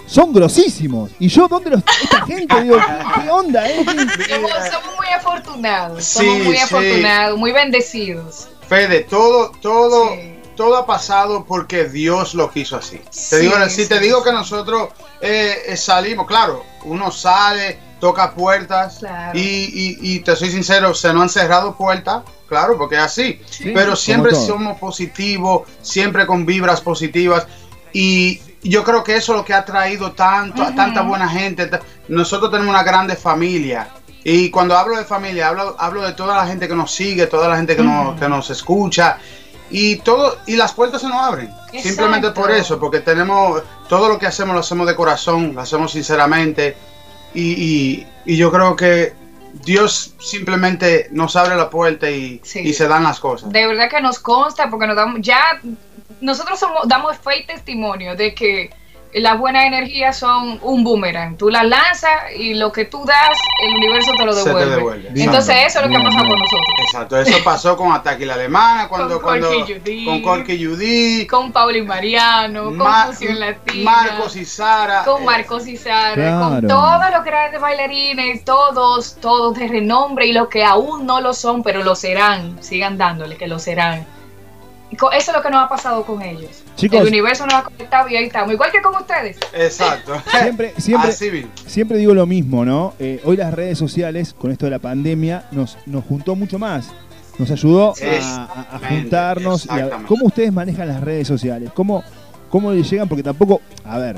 son 0.06 0.32
grosísimos. 0.32 1.10
Y 1.18 1.28
yo, 1.28 1.46
¿dónde 1.48 1.70
los.? 1.70 1.82
Esta 2.02 2.26
gente, 2.26 2.62
digo, 2.62 2.76
¿qué, 3.22 3.30
onda, 3.30 3.68
eh? 3.68 3.84
¿Qué- 4.26 4.34
Somos, 4.34 4.50
somos 4.50 4.96
muy 4.96 5.06
afortunados, 5.16 6.04
Sí, 6.04 6.18
somos 6.26 6.44
muy 6.44 6.56
sí. 6.56 6.62
afortunados, 6.62 7.38
muy 7.38 7.52
bendecidos. 7.52 8.48
Fede, 8.68 9.00
todo, 9.08 9.52
todo, 9.62 10.10
todo 10.58 10.76
ha 10.76 10.84
pasado 10.86 11.44
porque 11.46 11.84
Dios 11.84 12.34
lo 12.34 12.50
quiso 12.50 12.76
así. 12.76 13.00
Te 13.30 13.38
digo, 13.38 13.54
si 13.68 13.82
sí, 13.84 13.88
te 13.88 14.00
digo 14.00 14.22
que 14.24 14.32
nosotros 14.32 14.88
eh, 15.20 15.54
eh, 15.68 15.76
salimos, 15.76 16.26
claro, 16.26 16.64
uno 16.84 17.12
sale, 17.12 17.78
toca 18.00 18.32
puertas 18.34 18.98
Claro. 18.98 19.38
y, 19.38 19.40
y- 19.40 19.98
y 20.02 20.18
te 20.20 20.34
soy 20.34 20.50
sincero, 20.50 20.92
se 20.94 21.12
nos 21.12 21.22
han 21.22 21.28
cerrado 21.28 21.76
puertas, 21.76 22.24
claro, 22.48 22.76
porque 22.76 22.96
es 22.96 23.02
así. 23.02 23.40
Pero 23.72 23.94
siempre 23.94 24.32
somos 24.34 24.78
positivos, 24.78 25.68
siempre 25.80 26.26
con 26.26 26.44
vibras 26.44 26.80
positivas 26.80 27.46
y 27.92 28.40
yo 28.62 28.82
creo 28.82 29.04
que 29.04 29.14
eso 29.16 29.32
es 29.32 29.38
lo 29.38 29.44
que 29.44 29.54
ha 29.54 29.64
traído 29.64 30.10
tanto, 30.12 30.62
a 30.64 30.74
tanta 30.74 31.02
buena 31.02 31.28
gente. 31.28 31.70
Nosotros 32.08 32.50
tenemos 32.50 32.74
una 32.74 32.82
grande 32.82 33.14
familia. 33.14 33.90
Y 34.24 34.50
cuando 34.50 34.76
hablo 34.76 34.96
de 34.96 35.04
familia, 35.04 35.48
hablo, 35.48 35.76
hablo 35.78 36.02
de 36.02 36.12
toda 36.12 36.36
la 36.36 36.46
gente 36.46 36.66
que 36.66 36.74
nos 36.74 36.92
sigue, 36.92 37.28
toda 37.28 37.48
la 37.48 37.56
gente 37.56 37.76
que, 37.76 37.82
nos, 37.84 38.18
que 38.18 38.28
nos 38.28 38.50
escucha. 38.50 39.18
Y 39.70 39.96
todo, 39.96 40.38
y 40.46 40.56
las 40.56 40.72
puertas 40.72 41.00
se 41.02 41.08
nos 41.08 41.16
abren. 41.18 41.50
Simplemente 41.82 42.30
por 42.30 42.50
eso, 42.50 42.78
porque 42.80 43.00
tenemos 43.00 43.62
todo 43.88 44.08
lo 44.08 44.18
que 44.18 44.26
hacemos 44.26 44.54
lo 44.54 44.60
hacemos 44.60 44.86
de 44.86 44.94
corazón, 44.96 45.54
lo 45.54 45.60
hacemos 45.60 45.92
sinceramente. 45.92 46.76
Y, 47.34 47.52
y- 47.52 48.06
y 48.24 48.36
yo 48.36 48.50
creo 48.50 48.74
que 48.76 49.12
Dios 49.64 50.14
simplemente 50.18 51.08
nos 51.10 51.36
abre 51.36 51.56
la 51.56 51.68
puerta 51.70 52.10
y, 52.10 52.40
y 52.60 52.72
se 52.72 52.88
dan 52.88 53.02
las 53.04 53.20
cosas. 53.20 53.50
De 53.52 53.66
verdad 53.66 53.88
que 53.90 54.00
nos 54.00 54.18
consta 54.18 54.68
porque 54.70 54.86
nos 54.86 54.96
damos, 54.96 55.20
ya 55.22 55.60
nosotros 56.20 56.58
somos, 56.58 56.86
damos 56.88 57.16
fe 57.18 57.40
y 57.40 57.46
testimonio 57.46 58.16
de 58.16 58.34
que 58.34 58.70
las 59.14 59.38
buenas 59.38 59.64
energías 59.64 60.18
son 60.18 60.58
un 60.62 60.84
boomerang. 60.84 61.36
Tú 61.36 61.48
las 61.48 61.64
lanzas 61.64 62.10
y 62.36 62.54
lo 62.54 62.70
que 62.72 62.84
tú 62.84 63.04
das, 63.06 63.38
el 63.66 63.74
universo 63.76 64.12
te 64.18 64.24
lo 64.26 64.32
Se 64.32 64.42
te 64.44 64.48
devuelve. 64.50 64.76
devuelve. 64.76 65.08
Entonces 65.08 65.56
Exacto. 65.56 65.66
eso 65.66 65.78
es 65.78 65.84
lo 65.86 65.90
que 65.90 65.96
ha 65.96 66.02
pasado 66.02 66.28
con 66.28 66.38
nosotros. 66.38 66.66
Exacto, 66.84 67.20
eso 67.20 67.38
pasó 67.44 67.76
con 67.76 67.92
Ataque 67.92 68.26
la 68.26 68.34
Alemana, 68.34 68.88
cuando, 68.88 69.14
Con 69.16 69.24
cuando 69.24 69.48
Corky 69.50 69.74
Judy. 69.74 70.04
con 70.04 70.22
Corky 70.22 70.64
Judy, 70.64 71.26
Con 71.26 71.52
Pauli 71.52 71.82
Mariano, 71.82 72.70
Ma- 72.70 73.04
con 73.06 73.14
Fusión 73.14 73.40
Latina. 73.40 73.90
Marcos 73.90 74.36
y 74.36 74.44
Sara. 74.44 75.04
Con 75.04 75.24
Marcos 75.24 75.66
y 75.66 75.76
Sara, 75.76 76.14
Claro. 76.14 76.38
con 76.40 76.66
todos 76.68 77.10
los 77.10 77.24
grandes 77.24 77.60
bailarines, 77.60 78.44
todos, 78.44 79.16
todos 79.20 79.58
de 79.58 79.68
renombre 79.68 80.26
y 80.26 80.32
los 80.32 80.48
que 80.48 80.64
aún 80.64 81.06
no 81.06 81.20
lo 81.20 81.32
son, 81.34 81.62
pero 81.62 81.82
lo 81.82 81.94
serán, 81.94 82.62
sigan 82.62 82.98
dándole 82.98 83.36
que 83.36 83.46
lo 83.46 83.58
serán. 83.58 84.06
Eso 84.90 85.08
es 85.12 85.32
lo 85.32 85.42
que 85.42 85.50
nos 85.50 85.64
ha 85.64 85.68
pasado 85.68 86.04
con 86.04 86.22
ellos. 86.22 86.62
Chicos. 86.76 87.00
El 87.00 87.08
universo 87.08 87.44
nos 87.44 87.54
ha 87.54 87.62
conectado 87.62 88.08
y 88.08 88.16
ahí 88.16 88.24
estamos, 88.24 88.52
igual 88.52 88.70
que 88.72 88.80
con 88.80 88.94
ustedes. 88.96 89.36
Exacto. 89.52 90.14
Siempre, 90.42 90.72
siempre, 90.78 91.10
Así 91.10 91.46
siempre 91.66 91.98
digo 91.98 92.14
lo 92.14 92.26
mismo, 92.26 92.64
¿no? 92.64 92.94
Eh, 92.98 93.20
hoy 93.24 93.36
las 93.36 93.52
redes 93.52 93.78
sociales, 93.78 94.34
con 94.38 94.50
esto 94.50 94.66
de 94.66 94.70
la 94.70 94.78
pandemia, 94.78 95.44
nos, 95.52 95.76
nos 95.86 96.04
juntó 96.04 96.34
mucho 96.34 96.58
más. 96.58 96.90
Nos 97.38 97.50
ayudó 97.50 97.94
a- 98.02 98.80
juntarnos. 98.88 99.66
y 99.66 99.70
a-. 99.70 99.90
¿Cómo 100.06 100.26
ustedes 100.26 100.52
manejan 100.52 100.88
las 100.88 101.00
redes 101.00 101.28
sociales? 101.28 101.70
¿Cómo, 101.74 102.02
¿Cómo 102.50 102.72
les 102.72 102.88
llegan? 102.90 103.08
Porque 103.08 103.22
tampoco, 103.22 103.60
a 103.84 103.98
ver, 103.98 104.16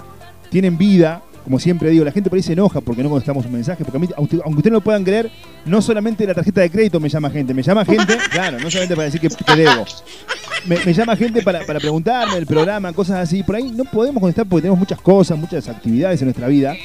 tienen 0.51 0.79
vida. 0.79 1.23
Como 1.45 1.59
siempre 1.59 1.91
digo, 1.91 2.05
la 2.05 2.13
gente 2.13 2.29
por 2.29 2.37
ahí 2.37 2.43
se 2.43 2.53
enoja 2.53 2.81
porque 2.81 3.03
no 3.03 3.09
contestamos 3.09 3.47
un 3.47 3.53
mensaje. 3.53 3.85
Porque 3.85 3.97
a 3.97 4.01
mí, 4.01 4.09
aunque 4.17 4.37
aunque 4.45 4.59
ustedes 4.59 4.73
no 4.73 4.79
lo 4.79 4.85
puedan 4.85 5.05
creer, 5.05 5.31
no 5.65 5.81
solamente 5.81 6.27
la 6.27 6.35
tarjeta 6.35 6.61
de 6.61 6.71
crédito 6.71 7.01
me 7.01 7.09
llama 7.09 7.31
gente. 7.31 7.55
Me 7.55 7.63
llama 7.63 7.85
gente, 7.85 8.17
claro, 8.31 8.59
no 8.59 8.71
solamente 8.71 8.95
para 8.95 9.07
decir 9.07 9.21
que 9.21 9.29
te 9.29 9.57
debo. 9.57 9.85
Me, 10.67 10.85
me 10.85 10.93
llama 10.93 11.17
gente 11.17 11.43
para, 11.43 11.65
para 11.65 11.81
preguntarme 11.81 12.35
del 12.35 12.47
programa, 12.47 12.93
cosas 12.93 13.19
así. 13.19 13.43
Por 13.43 13.57
ahí 13.57 13.71
no 13.71 13.85
podemos 13.85 14.21
contestar 14.21 14.47
porque 14.47 14.63
tenemos 14.63 14.79
muchas 14.79 15.01
cosas, 15.01 15.39
muchas 15.39 15.69
actividades 15.69 16.21
en 16.21 16.27
nuestra 16.27 16.47
vida. 16.49 16.77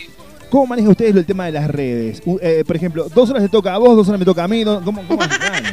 ¿Cómo 0.49 0.67
manejan 0.67 0.91
ustedes 0.91 1.15
el 1.15 1.25
tema 1.25 1.47
de 1.47 1.51
las 1.51 1.67
redes? 1.69 2.21
Eh, 2.41 2.63
por 2.65 2.75
ejemplo, 2.75 3.07
dos 3.13 3.29
horas 3.29 3.43
te 3.43 3.49
toca 3.49 3.73
a 3.73 3.77
vos, 3.77 3.95
dos 3.95 4.07
horas 4.07 4.19
me 4.19 4.25
toca 4.25 4.43
a 4.43 4.47
mí. 4.47 4.63
¿Cómo, 4.63 4.83
cómo 4.85 5.17
manejan? 5.17 5.63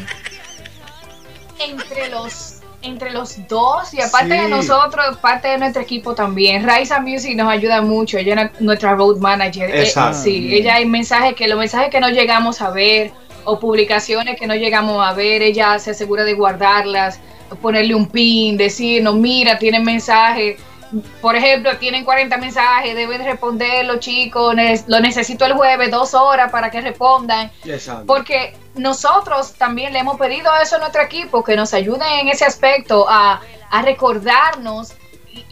Entre 1.60 2.10
los 2.10 2.61
entre 2.82 3.10
los 3.12 3.46
dos 3.48 3.94
y 3.94 4.00
aparte 4.00 4.34
Sí. 4.34 4.40
de 4.42 4.48
nosotros, 4.48 5.16
parte 5.18 5.48
de 5.48 5.58
nuestro 5.58 5.82
equipo 5.82 6.14
también. 6.14 6.64
Raisa 6.66 7.00
Music 7.00 7.36
nos 7.36 7.48
ayuda 7.48 7.80
mucho, 7.82 8.18
ella 8.18 8.50
es 8.54 8.60
nuestra 8.60 8.94
road 8.94 9.18
manager. 9.18 9.70
Eh, 9.70 9.82
Exacto. 9.82 10.18
sí, 10.22 10.54
ella 10.54 10.74
hay 10.76 10.86
mensajes 10.86 11.34
que 11.34 11.46
los 11.48 11.58
mensajes 11.58 11.90
que 11.90 12.00
no 12.00 12.08
llegamos 12.10 12.60
a 12.60 12.70
ver 12.70 13.12
o 13.44 13.58
publicaciones 13.58 14.38
que 14.38 14.46
no 14.46 14.54
llegamos 14.54 15.04
a 15.06 15.12
ver, 15.14 15.42
ella 15.42 15.78
se 15.78 15.92
asegura 15.92 16.24
de 16.24 16.34
guardarlas, 16.34 17.18
ponerle 17.60 17.94
un 17.94 18.06
pin, 18.06 18.56
decirnos, 18.56 19.14
mira, 19.16 19.58
tienen 19.58 19.84
mensajes. 19.84 20.56
Por 21.20 21.36
ejemplo, 21.36 21.76
tienen 21.78 22.04
40 22.04 22.36
mensajes, 22.36 22.94
deben 22.94 23.24
responderlo, 23.24 23.98
chicos. 23.98 24.54
ne- 24.54 24.82
Lo 24.88 25.00
necesito 25.00 25.44
el 25.46 25.54
jueves, 25.54 25.90
dos 25.90 26.12
horas 26.14 26.50
para 26.52 26.70
que 26.70 26.80
respondan. 26.80 27.50
Exacto. 27.64 28.04
Porque 28.06 28.54
nosotros 28.74 29.54
también 29.54 29.92
le 29.92 30.00
hemos 30.00 30.18
pedido 30.18 30.50
eso 30.62 30.76
a 30.76 30.78
nuestro 30.80 31.02
equipo, 31.02 31.42
que 31.42 31.56
nos 31.56 31.72
ayuden 31.74 32.08
en 32.20 32.28
ese 32.28 32.44
aspecto 32.44 33.06
a, 33.08 33.40
a 33.70 33.82
recordarnos, 33.82 34.92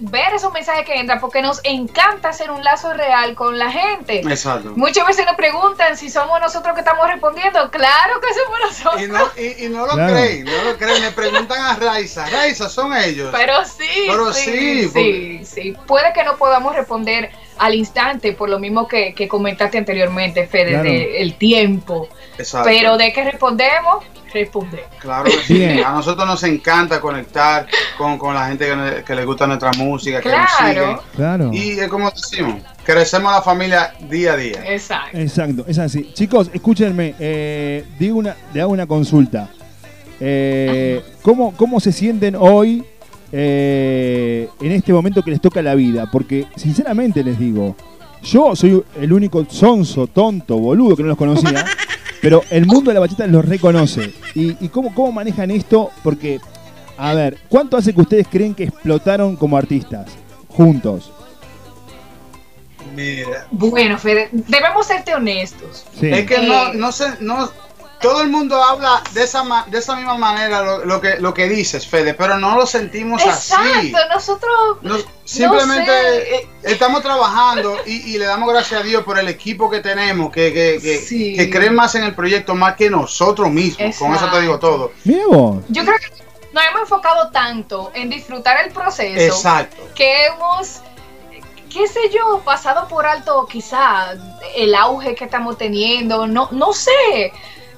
ver 0.00 0.32
esos 0.34 0.52
mensajes 0.52 0.84
que 0.84 0.94
entran, 0.98 1.20
porque 1.20 1.42
nos 1.42 1.60
encanta 1.64 2.28
hacer 2.30 2.50
un 2.50 2.62
lazo 2.64 2.92
real 2.94 3.34
con 3.34 3.58
la 3.58 3.70
gente. 3.70 4.20
Exacto. 4.20 4.72
Muchas 4.76 5.06
veces 5.06 5.26
nos 5.26 5.36
preguntan 5.36 5.96
si 5.96 6.10
somos 6.10 6.40
nosotros 6.40 6.74
que 6.74 6.80
estamos 6.80 7.06
respondiendo. 7.06 7.70
Claro 7.70 8.20
que 8.20 8.28
somos 8.34 8.58
nosotros. 8.68 9.02
Y 9.02 9.06
no, 9.08 9.30
y, 9.36 9.64
y 9.66 9.68
no 9.68 9.86
lo 9.86 9.92
Claro. 9.92 10.12
creen, 10.14 10.44
no 10.44 10.64
lo 10.64 10.76
creen. 10.76 11.02
Le 11.02 11.10
preguntan 11.12 11.60
a 11.62 11.76
Raiza, 11.76 12.26
Raiza, 12.26 12.68
son 12.68 12.94
ellos. 12.96 13.30
Pero 13.32 13.64
sí, 13.64 14.04
Pero 14.06 14.32
sí, 14.32 14.44
sí, 14.44 14.80
sí, 14.82 14.86
porque- 14.86 15.40
sí. 15.44 15.76
Puede 15.86 16.12
que 16.12 16.24
no 16.24 16.36
podamos 16.36 16.74
responder 16.74 17.30
al 17.60 17.74
instante, 17.74 18.32
por 18.32 18.48
lo 18.48 18.58
mismo 18.58 18.88
que, 18.88 19.14
que 19.14 19.28
comentaste 19.28 19.76
anteriormente, 19.78 20.46
Fede, 20.46 20.70
Claro. 20.70 20.82
de 20.84 21.20
el 21.22 21.34
tiempo. 21.34 22.08
Exacto. 22.38 22.68
Pero 22.68 22.96
de 22.96 23.12
que 23.12 23.22
respondemos, 23.22 24.02
respondemos. 24.32 24.86
Claro 24.98 25.24
que 25.24 25.30
sí. 25.44 25.54
Bien. 25.54 25.84
A 25.84 25.92
nosotros 25.92 26.26
nos 26.26 26.42
encanta 26.44 27.00
conectar 27.00 27.66
con, 27.98 28.16
con 28.16 28.34
la 28.34 28.48
gente 28.48 28.66
que, 29.06 29.14
le 29.14 29.24
gusta 29.26 29.46
nuestra 29.46 29.70
música, 29.76 30.20
que 30.22 30.30
nos 30.30 30.38
Claro. 30.56 30.72
sigue. 30.72 31.16
Claro. 31.16 31.50
Y 31.52 31.78
es 31.78 31.88
como 31.88 32.10
decimos, 32.10 32.62
crecemos 32.82 33.30
la 33.30 33.42
familia 33.42 33.92
día 34.08 34.32
a 34.32 34.36
día. 34.36 34.62
Exacto. 34.66 35.18
Exacto, 35.18 35.64
es 35.68 35.78
así. 35.78 36.12
Chicos, 36.14 36.50
escúchenme, 36.54 37.14
eh, 37.18 37.84
digo 37.98 38.18
una, 38.18 38.36
le 38.54 38.62
hago 38.62 38.72
una 38.72 38.86
consulta. 38.86 39.50
Eh, 40.18 41.02
¿cómo, 41.22 41.54
¿Cómo 41.56 41.80
se 41.80 41.92
sienten 41.92 42.36
hoy 42.38 42.84
eh, 43.32 44.48
en 44.60 44.72
este 44.72 44.92
momento 44.92 45.22
que 45.22 45.30
les 45.30 45.40
toca 45.40 45.62
la 45.62 45.74
vida? 45.74 46.08
Porque, 46.10 46.46
sinceramente 46.56 47.22
les 47.24 47.38
digo, 47.38 47.76
yo 48.22 48.54
soy 48.56 48.82
el 49.00 49.12
único 49.12 49.44
sonso, 49.48 50.06
tonto, 50.06 50.58
boludo 50.58 50.96
que 50.96 51.02
no 51.02 51.08
los 51.10 51.18
conocía, 51.18 51.64
pero 52.22 52.42
el 52.50 52.66
mundo 52.66 52.90
de 52.90 52.94
la 52.94 53.00
bachata 53.00 53.26
los 53.26 53.44
reconoce. 53.44 54.12
¿Y, 54.34 54.56
y 54.64 54.68
cómo, 54.68 54.94
cómo 54.94 55.12
manejan 55.12 55.50
esto? 55.50 55.90
Porque, 56.02 56.40
a 56.98 57.14
ver, 57.14 57.38
¿cuánto 57.48 57.76
hace 57.76 57.94
que 57.94 58.00
ustedes 58.00 58.26
creen 58.28 58.54
que 58.54 58.64
explotaron 58.64 59.36
como 59.36 59.56
artistas? 59.56 60.10
Juntos. 60.48 61.12
Mira. 62.94 63.46
Bueno, 63.52 63.98
Fede, 63.98 64.28
debemos 64.32 64.86
serte 64.86 65.14
honestos. 65.14 65.86
Sí. 65.98 66.08
Es 66.08 66.26
que 66.26 66.34
Eh, 66.34 66.46
no, 66.46 66.72
no 66.74 66.92
sé, 66.92 67.06
no, 67.20 67.48
todo 68.00 68.22
el 68.22 68.28
mundo 68.28 68.62
habla 68.62 69.02
de 69.12 69.22
esa, 69.24 69.44
ma- 69.44 69.66
de 69.68 69.78
esa 69.78 69.94
misma 69.96 70.16
manera 70.16 70.62
lo, 70.62 70.84
lo 70.84 71.00
que, 71.00 71.16
lo 71.18 71.34
que 71.34 71.48
dices, 71.48 71.86
Fede, 71.86 72.14
pero 72.14 72.38
no 72.38 72.56
lo 72.56 72.66
sentimos 72.66 73.22
así. 73.26 73.52
Exacto, 73.52 74.14
nosotros 74.14 74.52
No, 74.82 74.96
simplemente 75.24 75.90
sé. 75.90 76.34
eh, 76.36 76.48
estamos 76.62 77.02
trabajando 77.02 77.76
y, 77.86 78.14
y 78.14 78.18
le 78.18 78.24
damos 78.26 78.48
gracias 78.52 78.80
a 78.80 78.84
Dios 78.84 79.04
por 79.04 79.18
el 79.18 79.28
equipo 79.28 79.70
que 79.70 79.80
tenemos, 79.80 80.32
que, 80.32 80.52
que, 80.52 80.78
que, 80.82 80.98
Sí. 80.98 81.34
que 81.36 81.50
creen 81.50 81.74
más 81.74 81.94
en 81.94 82.04
el 82.04 82.14
proyecto 82.14 82.54
más 82.54 82.76
que 82.76 82.88
nosotros 82.90 83.50
mismos. 83.50 83.96
Con 83.96 84.14
eso 84.14 84.28
te 84.30 84.40
digo 84.40 84.58
todo. 84.58 84.92
Vos. 85.04 85.58
Yo 85.68 85.84
creo 85.84 85.96
que 85.98 86.08
nos 86.52 86.64
hemos 86.64 86.80
enfocado 86.82 87.30
tanto 87.30 87.90
en 87.94 88.10
disfrutar 88.10 88.64
el 88.66 88.72
proceso 88.72 89.20
Exacto. 89.36 89.76
que 89.94 90.26
hemos, 90.26 90.80
qué 91.72 91.86
sé 91.86 92.00
yo, 92.12 92.40
pasado 92.44 92.88
por 92.88 93.06
alto 93.06 93.46
quizá 93.46 94.14
el 94.56 94.74
auge 94.74 95.14
que 95.14 95.24
estamos 95.26 95.56
teniendo, 95.58 96.26
no, 96.26 96.48
no 96.50 96.72
sé. 96.72 97.32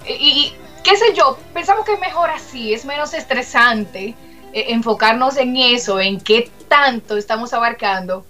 Y, 0.09 0.55
qué 0.83 0.97
sé 0.97 1.15
yo, 1.15 1.39
pensamos 1.55 1.85
que 1.85 1.95
es 1.95 2.01
mejor 2.01 2.31
así, 2.31 2.73
es 2.75 2.85
menos 2.85 3.15
estresante 3.15 4.15
eh, 4.53 4.65
enfocarnos 4.69 5.37
en 5.37 5.57
eso, 5.57 6.01
en 6.01 6.21
qué 6.21 6.51
tanto 6.69 7.17
estamos 7.17 7.53
abarcando 7.53 8.25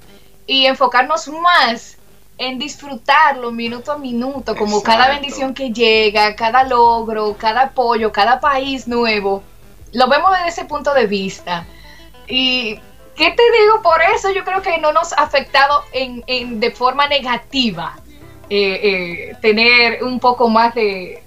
y 0.46 0.66
enfocarnos 0.66 1.28
más 1.28 1.96
en 2.38 2.58
disfrutarlo 2.58 3.52
minuto 3.52 3.92
a 3.92 3.98
minuto, 3.98 4.56
como 4.56 4.82
cada 4.82 5.08
bendición 5.08 5.54
que 5.54 5.70
llega, 5.72 6.34
cada 6.34 6.64
logro, 6.64 7.36
cada 7.38 7.62
apoyo, 7.62 8.10
cada 8.12 8.40
país 8.40 8.88
nuevo. 8.88 9.42
Lo 9.92 10.08
vemos 10.08 10.32
desde 10.32 10.48
ese 10.48 10.64
punto 10.64 10.92
de 10.94 11.06
vista. 11.06 11.66
Y, 12.26 12.74
¿qué 13.16 13.30
te 13.30 13.42
digo? 13.60 13.82
Por 13.82 14.00
eso 14.14 14.30
yo 14.32 14.44
creo 14.44 14.60
que 14.62 14.78
no 14.78 14.92
nos 14.92 15.12
ha 15.12 15.22
afectado 15.22 15.82
en, 15.92 16.24
en- 16.26 16.58
de 16.60 16.70
forma 16.70 17.06
negativa 17.06 17.96
eh, 18.50 18.80
eh, 19.30 19.36
tener 19.40 20.02
un 20.02 20.18
poco 20.18 20.48
más 20.48 20.74
de 20.74 21.22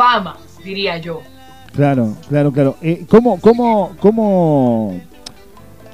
fama, 0.00 0.36
diría 0.64 0.96
yo. 0.98 1.20
Claro, 1.74 2.16
claro, 2.28 2.50
claro. 2.52 2.76
Eh, 2.80 3.04
¿cómo, 3.08 3.38
cómo, 3.40 3.94
cómo, 4.00 4.98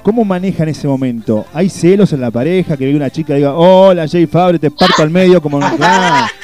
¿Cómo 0.01 0.23
manejan 0.23 0.69
ese 0.69 0.87
momento? 0.87 1.45
¿Hay 1.53 1.69
celos 1.69 2.13
en 2.13 2.21
la 2.21 2.31
pareja? 2.31 2.77
Que 2.77 2.85
venga 2.85 2.95
una 2.97 3.09
chica 3.09 3.33
y 3.33 3.37
diga, 3.37 3.53
hola 3.53 4.07
Jay 4.07 4.25
Fabre, 4.25 4.57
te 4.59 4.71
parto 4.71 5.03
al 5.03 5.09
medio 5.09 5.41
como 5.41 5.59
no. 5.59 5.75
Claro. 5.75 6.27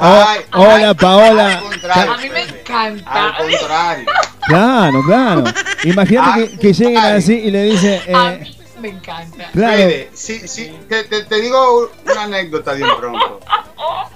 Oh, 0.00 0.24
hola 0.56 0.92
Paola. 0.94 1.62
A 1.94 2.16
mí 2.16 2.28
me 2.28 2.42
encanta. 2.42 3.26
Al 3.36 3.36
contrario. 3.36 4.06
Claro, 4.48 5.02
claro. 5.06 5.44
Imagínate 5.84 6.28
Ah, 6.30 6.34
que, 6.50 6.58
que 6.58 6.72
lleguen 6.72 6.98
ay. 6.98 7.12
así 7.18 7.34
y 7.34 7.50
le 7.52 7.62
dice, 7.62 8.02
eh, 8.04 8.12
A 8.12 8.30
mí 8.32 8.56
me 8.80 8.88
encanta. 8.88 9.50
Claro. 9.52 9.76
Fede, 9.76 10.10
sí, 10.12 10.48
sí, 10.48 10.72
te, 10.88 11.04
te- 11.04 11.22
te 11.22 11.40
digo 11.40 11.90
una 12.10 12.22
anécdota 12.24 12.72
bien 12.72 12.88
pronto. 12.98 13.38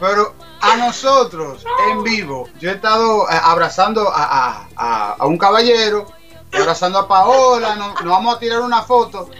Pero 0.00 0.34
a 0.60 0.76
nosotros, 0.76 1.64
en 1.90 2.02
vivo, 2.02 2.48
yo 2.60 2.70
he 2.70 2.74
estado 2.74 3.28
eh, 3.30 3.34
abrazando 3.42 4.08
a, 4.12 4.24
a- 4.24 4.68
a- 4.76 5.12
a 5.18 5.26
un 5.26 5.38
caballero, 5.38 6.06
abrazando 6.52 6.98
a 6.98 7.08
Paola, 7.08 7.74
nos, 7.76 7.94
nos 8.02 8.12
vamos 8.12 8.36
a 8.36 8.38
tirar 8.38 8.60
una 8.60 8.82
foto. 8.82 9.30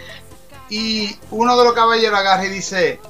Y 0.71 1.17
uno 1.31 1.57
de 1.57 1.65
los 1.65 1.73
caballeros 1.73 2.19
agarra 2.19 2.45
y 2.45 2.49
dice, 2.51 3.01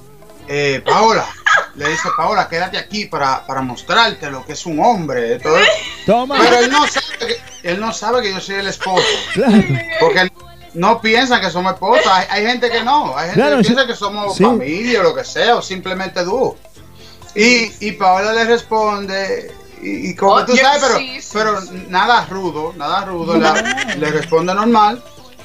eh, 0.46 0.82
Paola, 0.86 1.26
le 1.74 1.88
dice, 1.88 2.08
Paola, 2.16 2.48
quédate 2.48 2.78
aquí 2.78 3.06
para, 3.06 3.44
para 3.46 3.62
mostrarte 3.62 4.30
lo 4.30 4.44
que 4.46 4.52
es 4.52 4.64
un 4.66 4.78
hombre. 4.82 5.20
de 5.22 5.38
todo 5.40 5.58
esto". 5.58 5.72
toma. 6.06 6.36
Pero 6.38 6.56
él 6.60 6.70
no, 6.70 6.86
sabe 6.86 7.06
que, 7.18 7.40
él 7.68 7.80
no 7.80 7.92
sabe 7.92 8.22
que 8.22 8.32
yo 8.32 8.40
soy 8.40 8.56
el 8.56 8.68
esposo. 8.68 9.04
Claro. 9.34 9.62
Porque 10.00 10.30
no 10.74 11.00
piensan 11.00 11.40
que 11.40 11.50
somos 11.50 11.72
esposos. 11.72 12.06
Hay, 12.06 12.26
hay 12.30 12.46
gente 12.46 12.70
que 12.70 12.82
no. 12.84 13.16
Hay 13.18 13.30
gente 13.30 13.40
Claro, 13.40 13.56
que 13.56 13.62
piensa 13.64 13.86
que 13.86 13.94
somos 13.96 14.36
sí. 14.36 14.44
familia 14.44 15.00
o 15.00 15.02
lo 15.02 15.14
que 15.16 15.24
sea, 15.24 15.56
o 15.56 15.62
simplemente 15.62 16.22
dúo. 16.24 16.56
Y, 17.34 17.70
y 17.80 17.92
Paola 17.92 18.32
le 18.32 18.44
responde, 18.44 19.52
y, 19.82 20.10
y 20.10 20.14
como 20.14 20.32
Oye, 20.34 20.46
tú 20.46 20.56
sabes, 20.56 20.82
pero, 20.82 20.98
sí, 20.98 21.20
sí, 21.20 21.30
pero 21.32 21.60
sí. 21.60 21.86
nada 21.88 22.26
rudo, 22.26 22.72
nada 22.76 23.04
rudo. 23.04 23.36
la- 23.36 23.54
le 23.96 24.10
responde 24.10 24.54
normal. 24.54 25.02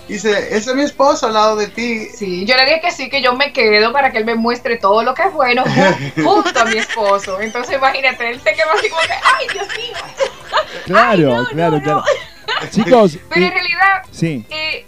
Dice, 0.07 0.31
ese 0.55 0.71
es 0.71 0.75
mi 0.75 0.81
esposo 0.83 1.27
al 1.27 1.33
lado 1.33 1.55
de 1.55 1.67
ti. 1.69 2.07
Sí, 2.13 2.43
yo 2.45 2.57
le 2.57 2.65
dije 2.65 2.81
que 2.81 2.91
sí, 2.91 3.09
que 3.09 3.21
yo 3.21 3.33
me 3.35 3.53
quedo 3.53 3.93
para 3.93 4.11
que 4.11 4.17
él 4.17 4.25
me 4.25 4.35
muestre 4.35 4.75
todo 4.77 5.01
lo 5.01 5.13
que 5.13 5.23
es 5.23 5.33
bueno 5.33 5.63
ju- 5.63 6.13
junto 6.25 6.59
a 6.59 6.65
mi 6.65 6.77
esposo. 6.77 7.39
Entonces 7.39 7.75
imagínate, 7.77 8.29
él 8.31 8.41
se 8.41 8.53
quedó 8.53 8.69
así 8.77 8.89
como 8.89 9.01
que, 9.03 9.13
ay, 9.13 9.47
Dios 9.53 9.67
mío. 9.77 9.97
Claro, 10.85 11.47
claro, 11.51 11.79
claro. 11.81 12.03
Chicos, 12.71 13.17
Pero 13.29 13.41
y- 13.41 13.45
en 13.47 13.53
realidad, 13.53 14.01
sí, 14.11 14.45
eh, 14.49 14.85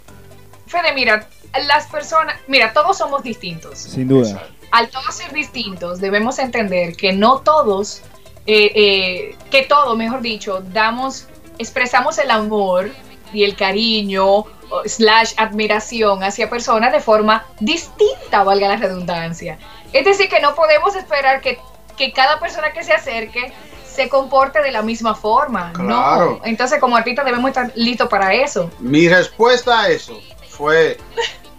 Fede, 0.66 0.92
mira, 0.94 1.26
las 1.66 1.86
personas, 1.86 2.36
mira, 2.48 2.72
todos 2.72 2.98
somos 2.98 3.22
distintos. 3.22 3.78
sin 3.78 4.08
duda. 4.08 4.48
Al 4.76 4.90
todos 4.90 5.14
ser 5.14 5.32
distintos, 5.32 6.00
debemos 6.00 6.38
entender 6.38 6.96
que 6.96 7.14
no 7.14 7.38
todos, 7.38 8.02
eh, 8.46 8.72
eh, 8.74 9.36
que 9.50 9.62
todo, 9.62 9.96
mejor 9.96 10.20
dicho, 10.20 10.62
damos, 10.70 11.28
expresamos 11.56 12.18
el 12.18 12.30
amor 12.30 12.90
y 13.32 13.44
el 13.44 13.56
cariño 13.56 14.44
slash 14.84 15.32
admiración 15.38 16.22
hacia 16.22 16.50
personas 16.50 16.92
de 16.92 17.00
forma 17.00 17.46
distinta, 17.58 18.42
valga 18.44 18.68
la 18.68 18.76
redundancia. 18.76 19.58
Es 19.94 20.04
decir, 20.04 20.28
que 20.28 20.40
no 20.40 20.54
podemos 20.54 20.94
esperar 20.94 21.40
que, 21.40 21.58
que 21.96 22.12
cada 22.12 22.38
persona 22.38 22.72
que 22.72 22.84
se 22.84 22.92
acerque 22.92 23.54
se 23.86 24.10
comporte 24.10 24.60
de 24.60 24.72
la 24.72 24.82
misma 24.82 25.14
forma. 25.14 25.72
Claro. 25.72 26.32
No. 26.32 26.40
Entonces, 26.44 26.78
como 26.80 26.98
artistas 26.98 27.24
debemos 27.24 27.48
estar 27.48 27.72
listos 27.76 28.10
para 28.10 28.34
eso. 28.34 28.70
Mi 28.78 29.08
respuesta 29.08 29.80
a 29.80 29.88
eso 29.88 30.20
fue, 30.50 30.98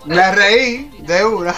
me 0.06 0.31
reí 0.35 0.91
de 0.99 1.26
una 1.26 1.56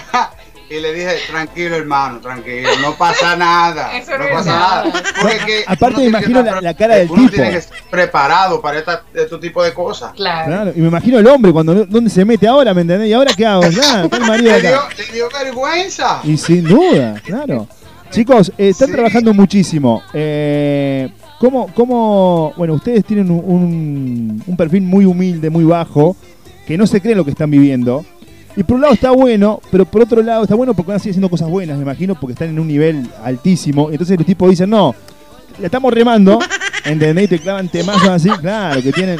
y 0.69 0.79
le 0.79 0.93
dije, 0.93 1.15
tranquilo 1.29 1.75
hermano, 1.75 2.19
tranquilo, 2.19 2.69
no 2.81 2.93
pasa 2.95 3.35
nada. 3.37 3.97
Eso 3.97 4.17
no 4.17 4.25
pasa 4.31 4.51
nada. 4.51 4.83
Porque 5.21 5.63
Aparte 5.67 5.97
me 6.01 6.05
imagino 6.05 6.41
la, 6.43 6.61
la 6.61 6.73
cara 6.75 6.95
del 6.95 7.09
uno 7.09 7.21
tipo. 7.23 7.33
tiene 7.33 7.51
que 7.51 7.57
estar 7.57 7.77
preparado 7.89 8.61
para 8.61 8.79
esta- 8.79 9.03
este 9.13 9.37
tipo 9.39 9.63
de 9.63 9.73
cosas. 9.73 10.13
Claro. 10.15 10.45
Claro, 10.47 10.71
y 10.75 10.79
me 10.81 10.87
imagino 10.87 11.17
el 11.19 11.27
hombre 11.27 11.51
cuando 11.51 11.85
dónde 11.85 12.09
se 12.09 12.23
mete 12.25 12.47
ahora, 12.47 12.73
¿me 12.73 12.81
entendés? 12.81 13.09
¿Y 13.09 13.13
ahora 13.13 13.31
qué 13.35 13.45
hago? 13.45 13.63
Nada, 13.63 14.03
está 14.05 14.17
el 14.17 14.25
marido 14.25 14.51
Le 14.51 14.61
dio, 14.61 14.79
le 14.97 15.13
dio 15.13 15.29
vergüenza. 15.43 16.21
Y 16.23 16.37
sin 16.37 16.63
duda, 16.63 17.15
claro. 17.25 17.67
Chicos, 18.11 18.51
eh, 18.57 18.69
están 18.69 18.87
Sí. 18.89 18.93
trabajando 18.95 19.33
muchísimo. 19.33 20.01
Eh, 20.13 21.09
¿cómo, 21.39 21.71
cómo, 21.73 22.53
bueno, 22.57 22.73
ustedes 22.73 23.05
tienen 23.05 23.29
un, 23.31 23.39
un- 23.45 24.43
un 24.45 24.57
perfil 24.57 24.81
muy 24.81 25.05
humilde, 25.05 25.49
muy 25.49 25.63
bajo, 25.63 26.15
que 26.65 26.77
no 26.77 26.85
se 26.87 27.01
creen 27.01 27.17
lo 27.17 27.25
que 27.25 27.31
están 27.31 27.49
viviendo. 27.51 28.03
Y 28.55 28.63
por 28.63 28.75
un 28.75 28.81
lado 28.81 28.93
está 28.93 29.11
bueno, 29.11 29.61
pero 29.71 29.85
por 29.85 30.01
otro 30.01 30.21
lado 30.21 30.43
está 30.43 30.55
bueno 30.55 30.73
porque 30.73 30.89
van 30.89 30.95
a 30.97 30.99
seguir 30.99 31.11
haciendo 31.13 31.29
cosas 31.29 31.47
buenas, 31.49 31.77
me 31.77 31.83
imagino, 31.83 32.15
porque 32.15 32.33
están 32.33 32.49
en 32.49 32.59
un 32.59 32.67
nivel 32.67 33.07
altísimo. 33.23 33.89
Y 33.89 33.93
entonces 33.93 34.17
los 34.17 34.25
tipos 34.25 34.49
dicen, 34.49 34.69
no, 34.69 34.93
la 35.59 35.65
estamos 35.67 35.93
remando, 35.93 36.39
¿entendés? 36.85 37.25
Y 37.25 37.27
te 37.27 37.39
clavan 37.39 37.69
temazos 37.69 38.09
así, 38.09 38.29
claro, 38.29 38.81
que 38.81 38.91
tienen... 38.91 39.17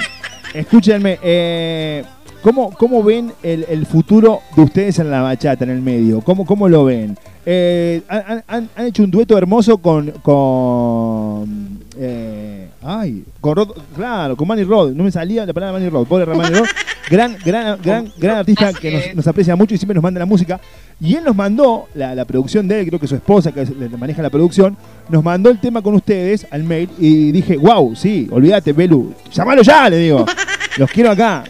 Escúchenme, 0.53 1.19
eh, 1.22 2.03
¿cómo, 2.41 2.72
¿cómo 2.72 3.03
ven 3.03 3.31
el, 3.43 3.65
el 3.69 3.85
futuro 3.85 4.39
de 4.56 4.64
ustedes 4.64 4.97
en 4.99 5.11
la 5.11 5.22
bachata, 5.22 5.64
en 5.64 5.69
el 5.69 5.81
medio? 5.81 6.22
¿Cómo, 6.22 6.43
cómo 6.45 6.68
lo 6.68 6.84
ven? 6.85 7.15
Eh, 7.45 8.01
han, 8.10 8.43
han- 8.47 8.69
han 8.76 8.85
hecho 8.88 9.03
un 9.03 9.11
dueto 9.11 9.38
hermoso 9.38 9.77
con... 9.77 10.10
con 10.23 11.80
eh, 11.97 12.68
ay, 12.84 13.23
con 13.41 13.56
Rod, 13.56 13.72
claro, 13.95 14.35
con 14.38 14.47
Manny 14.47 14.64
Rod, 14.64 14.91
no 14.93 15.03
me 15.03 15.11
salía 15.11 15.45
la 15.45 15.53
palabra 15.53 15.73
Manny 15.80 15.89
Rod, 15.89 16.07
pobre 16.07 16.26
Manny 16.26 16.56
Rod, 16.56 16.65
gran, 17.10 17.38
gran, 17.43 17.80
gran, 17.81 18.11
gran 18.18 18.38
artista 18.38 18.72
que 18.73 18.91
nos, 18.91 19.15
nos 19.15 19.27
aprecia 19.27 19.56
mucho 19.56 19.73
y 19.76 19.77
siempre 19.77 19.95
nos 19.95 20.03
manda 20.03 20.19
la 20.19 20.26
música. 20.26 20.60
Y 21.01 21.15
él 21.15 21.23
nos 21.23 21.35
mandó, 21.35 21.88
la, 21.93 22.14
la 22.14 22.26
producción 22.26 22.68
de 22.68 22.81
él, 22.81 22.88
creo 22.88 22.99
que 22.99 23.07
su 23.07 23.15
esposa, 23.15 23.51
que 23.53 23.61
es- 23.61 23.69
le 23.69 23.88
maneja 23.89 24.22
la 24.22 24.30
producción, 24.30 24.76
nos 25.07 25.23
mandó 25.23 25.49
el 25.49 25.60
tema 25.60 25.81
con 25.81 25.93
ustedes 25.95 26.45
al 26.51 26.64
mail 26.64 26.89
y 26.99 27.31
dije, 27.31 27.56
wow, 27.57 27.95
sí, 27.95 28.27
olvídate, 28.31 28.73
Belu, 28.73 29.14
llamalo 29.31 29.61
ya, 29.61 29.89
le 29.89 29.97
digo, 29.97 30.26
los 30.77 30.89
quiero 30.91 31.11
acá. 31.11 31.43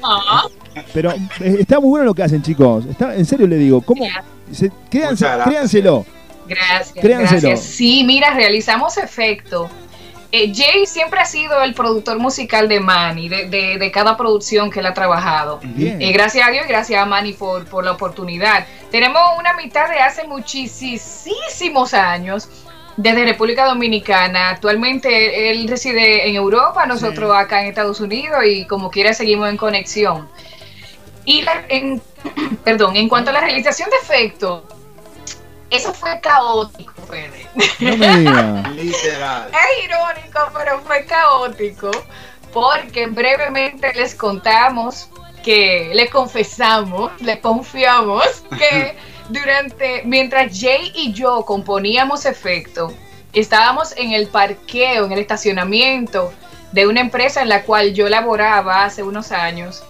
Pero 0.93 1.11
eh, 1.11 1.57
está 1.60 1.80
muy 1.80 1.89
bueno 1.89 2.06
lo 2.06 2.14
que 2.14 2.23
hacen, 2.23 2.41
chicos. 2.41 2.85
Está, 2.85 3.15
en 3.15 3.26
serio 3.26 3.47
le 3.47 3.57
digo, 3.57 3.81
¿cómo? 3.81 4.06
Se, 4.51 4.72
créanse- 4.89 5.43
créanselo. 5.43 6.06
Gracias, 6.47 6.93
Créanselo. 6.99 7.41
gracias. 7.41 7.60
Sí, 7.61 8.03
mira, 8.06 8.34
realizamos 8.34 8.97
efecto. 8.97 9.69
Eh, 10.31 10.53
Jay 10.56 10.85
siempre 10.85 11.19
ha 11.19 11.26
sido 11.26 11.64
el 11.64 11.73
productor 11.73 12.19
musical 12.19 12.68
de 12.69 12.80
Manny, 12.80 13.30
de, 13.30 13.49
de- 13.49 13.77
de 13.80 13.91
cada 13.91 14.15
producción 14.15 14.69
que 14.69 14.80
él 14.80 14.85
ha 14.85 14.93
trabajado. 14.93 15.60
Eh, 15.99 16.11
gracias 16.11 16.47
a 16.47 16.51
Dios 16.51 16.65
y 16.65 16.69
gracias 16.69 17.01
a 17.01 17.06
Manny 17.06 17.34
por, 17.34 17.65
por 17.65 17.84
la 17.84 17.91
oportunidad. 17.93 18.68
Tenemos 18.91 19.22
una 19.39 19.53
mitad 19.53 19.89
de 19.89 19.99
hace 19.99 20.26
muchísimos 20.27 21.93
años 21.93 22.47
desde 22.95 23.26
República 23.26 23.65
Dominicana. 23.65 24.49
Actualmente 24.49 25.49
él 25.49 25.68
reside 25.68 26.27
en 26.30 26.35
Europa, 26.35 26.85
nosotros 26.85 27.35
acá 27.35 27.61
en 27.61 27.68
Estados 27.69 27.99
Unidos 27.99 28.39
y 28.45 28.65
como 28.65 28.91
quiera 28.91 29.14
seguimos 29.14 29.49
en 29.49 29.57
conexión. 29.57 30.30
Y 31.26 31.41
la- 31.41 31.65
en, 31.69 32.01
perdón, 32.64 32.95
en 32.97 33.10
cuanto 33.10 33.31
a 33.31 33.34
la 33.34 33.41
realización 33.41 33.89
de 33.89 33.95
efectos, 33.97 34.64
eso 35.69 35.93
fue 35.93 36.19
caótico, 36.21 36.93
Fede. 37.03 37.47
No 37.79 37.97
me 37.97 38.17
diga. 38.17 38.69
Literal. 38.75 39.51
Es 39.51 39.85
irónico, 39.85 40.39
pero 40.55 40.79
fue 40.81 41.05
caótico 41.05 41.91
porque 42.53 43.07
brevemente 43.07 43.93
les 43.93 44.15
contamos 44.15 45.09
que 45.43 45.91
les 45.93 46.09
confesamos, 46.09 47.11
les 47.21 47.39
confiamos 47.39 48.23
que 48.57 48.95
durante 49.29 50.01
mientras 50.05 50.59
Jay 50.59 50.91
y 50.95 51.13
yo 51.13 51.45
componíamos 51.45 52.25
efecto, 52.25 52.93
estábamos 53.33 53.93
en 53.97 54.11
el 54.11 54.27
parqueo, 54.27 55.05
en 55.05 55.11
el 55.11 55.19
estacionamiento 55.19 56.33
de 56.71 56.87
una 56.87 57.01
empresa 57.01 57.41
en 57.41 57.49
la 57.49 57.63
cual 57.63 57.93
yo 57.93 58.09
laboraba 58.09 58.83
hace 58.83 59.03
unos 59.03 59.31
años. 59.31 59.83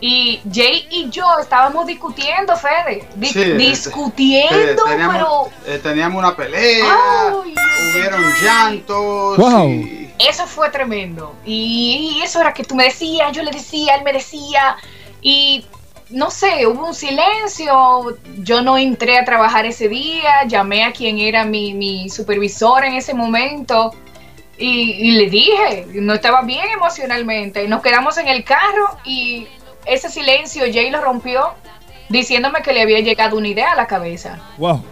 Y 0.00 0.40
Jay 0.52 0.86
y 0.90 1.08
yo 1.10 1.24
estábamos 1.40 1.86
discutiendo, 1.86 2.54
Fede, 2.56 3.08
di- 3.14 3.26
Sí, 3.28 3.44
discutiendo, 3.52 4.54
Eh, 4.56 4.76
teníamos, 4.88 5.14
pero 5.64 5.74
eh, 5.74 5.78
teníamos 5.82 6.18
una 6.18 6.36
pelea, 6.36 6.84
Ay, 7.32 7.54
hubieron 7.90 8.22
llantos. 8.42 9.36
Wow. 9.38 9.68
y- 9.70 10.10
Eso 10.18 10.46
fue 10.46 10.70
tremendo. 10.70 11.34
Y, 11.44 12.16
y 12.18 12.22
eso 12.22 12.40
era 12.40 12.52
que 12.52 12.64
tú 12.64 12.74
me 12.74 12.84
decías, 12.84 13.32
yo 13.32 13.42
le 13.42 13.50
decía, 13.50 13.96
él 13.96 14.02
me 14.04 14.12
decía. 14.12 14.76
Y 15.22 15.64
no 16.10 16.30
sé, 16.30 16.66
hubo 16.66 16.86
un 16.86 16.94
silencio. 16.94 18.16
Yo 18.38 18.62
no 18.62 18.78
entré 18.78 19.18
a 19.18 19.24
trabajar 19.24 19.66
ese 19.66 19.88
día. 19.88 20.44
Llamé 20.46 20.84
a 20.84 20.92
quien 20.92 21.18
era 21.18 21.44
mi, 21.44 21.74
mi 21.74 22.08
supervisor 22.08 22.84
en 22.84 22.94
ese 22.94 23.12
momento. 23.14 23.94
Y, 24.58 24.92
y 24.92 25.10
le 25.12 25.28
dije, 25.28 25.86
no 25.94 26.14
estaba 26.14 26.42
bien 26.42 26.66
emocionalmente. 26.70 27.64
Y 27.64 27.68
nos 27.68 27.82
quedamos 27.82 28.16
en 28.18 28.28
el 28.28 28.42
carro 28.44 28.98
y 29.04 29.46
ese 29.86 30.08
silencio 30.10 30.64
Jay 30.72 30.90
lo 30.90 31.00
rompió 31.00 31.54
diciéndome 32.08 32.62
que 32.62 32.72
le 32.72 32.82
había 32.82 33.00
llegado 33.00 33.36
una 33.36 33.48
idea 33.48 33.72
a 33.72 33.76
la 33.76 33.86
cabeza. 33.86 34.38
Wow. 34.58 34.84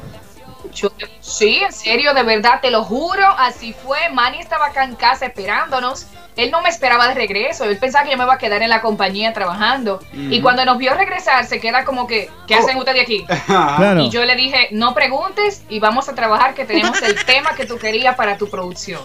Yo- 0.72 0.90
sí, 1.20 1.60
en 1.64 1.72
serio, 1.72 2.14
de 2.14 2.22
verdad, 2.24 2.60
te 2.60 2.70
lo 2.70 2.82
juro, 2.82 3.26
así 3.38 3.72
fue. 3.72 3.98
Manny 4.12 4.40
estaba 4.40 4.66
acá 4.66 4.82
en 4.84 4.96
casa 4.96 5.26
esperándonos. 5.26 6.06
Él 6.36 6.50
no 6.50 6.60
me 6.62 6.68
esperaba 6.68 7.06
de 7.06 7.14
regreso. 7.14 7.64
Él 7.64 7.78
pensaba 7.78 8.04
que 8.04 8.10
yo 8.10 8.16
me 8.16 8.24
iba 8.24 8.34
a 8.34 8.38
quedar 8.38 8.60
en 8.60 8.68
la 8.70 8.80
compañía 8.80 9.32
trabajando. 9.32 10.00
Y 10.12 10.40
cuando 10.40 10.64
nos 10.64 10.78
vio 10.78 10.92
regresar, 10.94 11.46
se 11.46 11.60
queda 11.60 11.84
como 11.84 12.08
que, 12.08 12.28
¿qué 12.48 12.56
hacen 12.56 12.76
ustedes 12.76 13.02
aquí? 13.02 13.24
Claro. 13.46 14.00
Y 14.00 14.10
yo 14.10 14.24
le 14.24 14.34
dije, 14.34 14.66
no 14.72 14.94
preguntes 14.94 15.62
y 15.68 15.78
vamos 15.78 16.08
a 16.08 16.14
trabajar 16.16 16.54
que 16.54 16.64
tenemos 16.64 17.00
el 17.02 17.14
tema 17.24 17.54
que 17.54 17.66
tú 17.66 17.78
querías 17.78 18.16
para 18.16 18.36
tu 18.36 18.50
producción. 18.50 19.00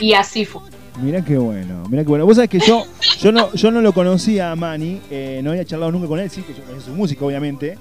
Y 0.00 0.14
así 0.14 0.44
fue. 0.44 0.62
Mira 1.02 1.22
qué 1.22 1.36
bueno, 1.36 1.84
mira 1.90 2.02
qué 2.02 2.08
bueno. 2.08 2.24
Vos 2.24 2.36
sabés 2.36 2.48
que 2.48 2.58
yo, 2.58 2.84
yo 3.20 3.30
no, 3.30 3.52
yo 3.52 3.70
no 3.70 3.82
lo 3.82 3.92
conocía 3.92 4.50
a 4.50 4.56
Manny, 4.56 5.00
eh, 5.10 5.40
no 5.44 5.50
había 5.50 5.64
charlado 5.64 5.92
nunca 5.92 6.08
con 6.08 6.18
él, 6.18 6.30
sí, 6.30 6.42
que 6.42 6.54
yo 6.54 6.80
su 6.80 6.92
música, 6.92 7.24
obviamente. 7.24 7.76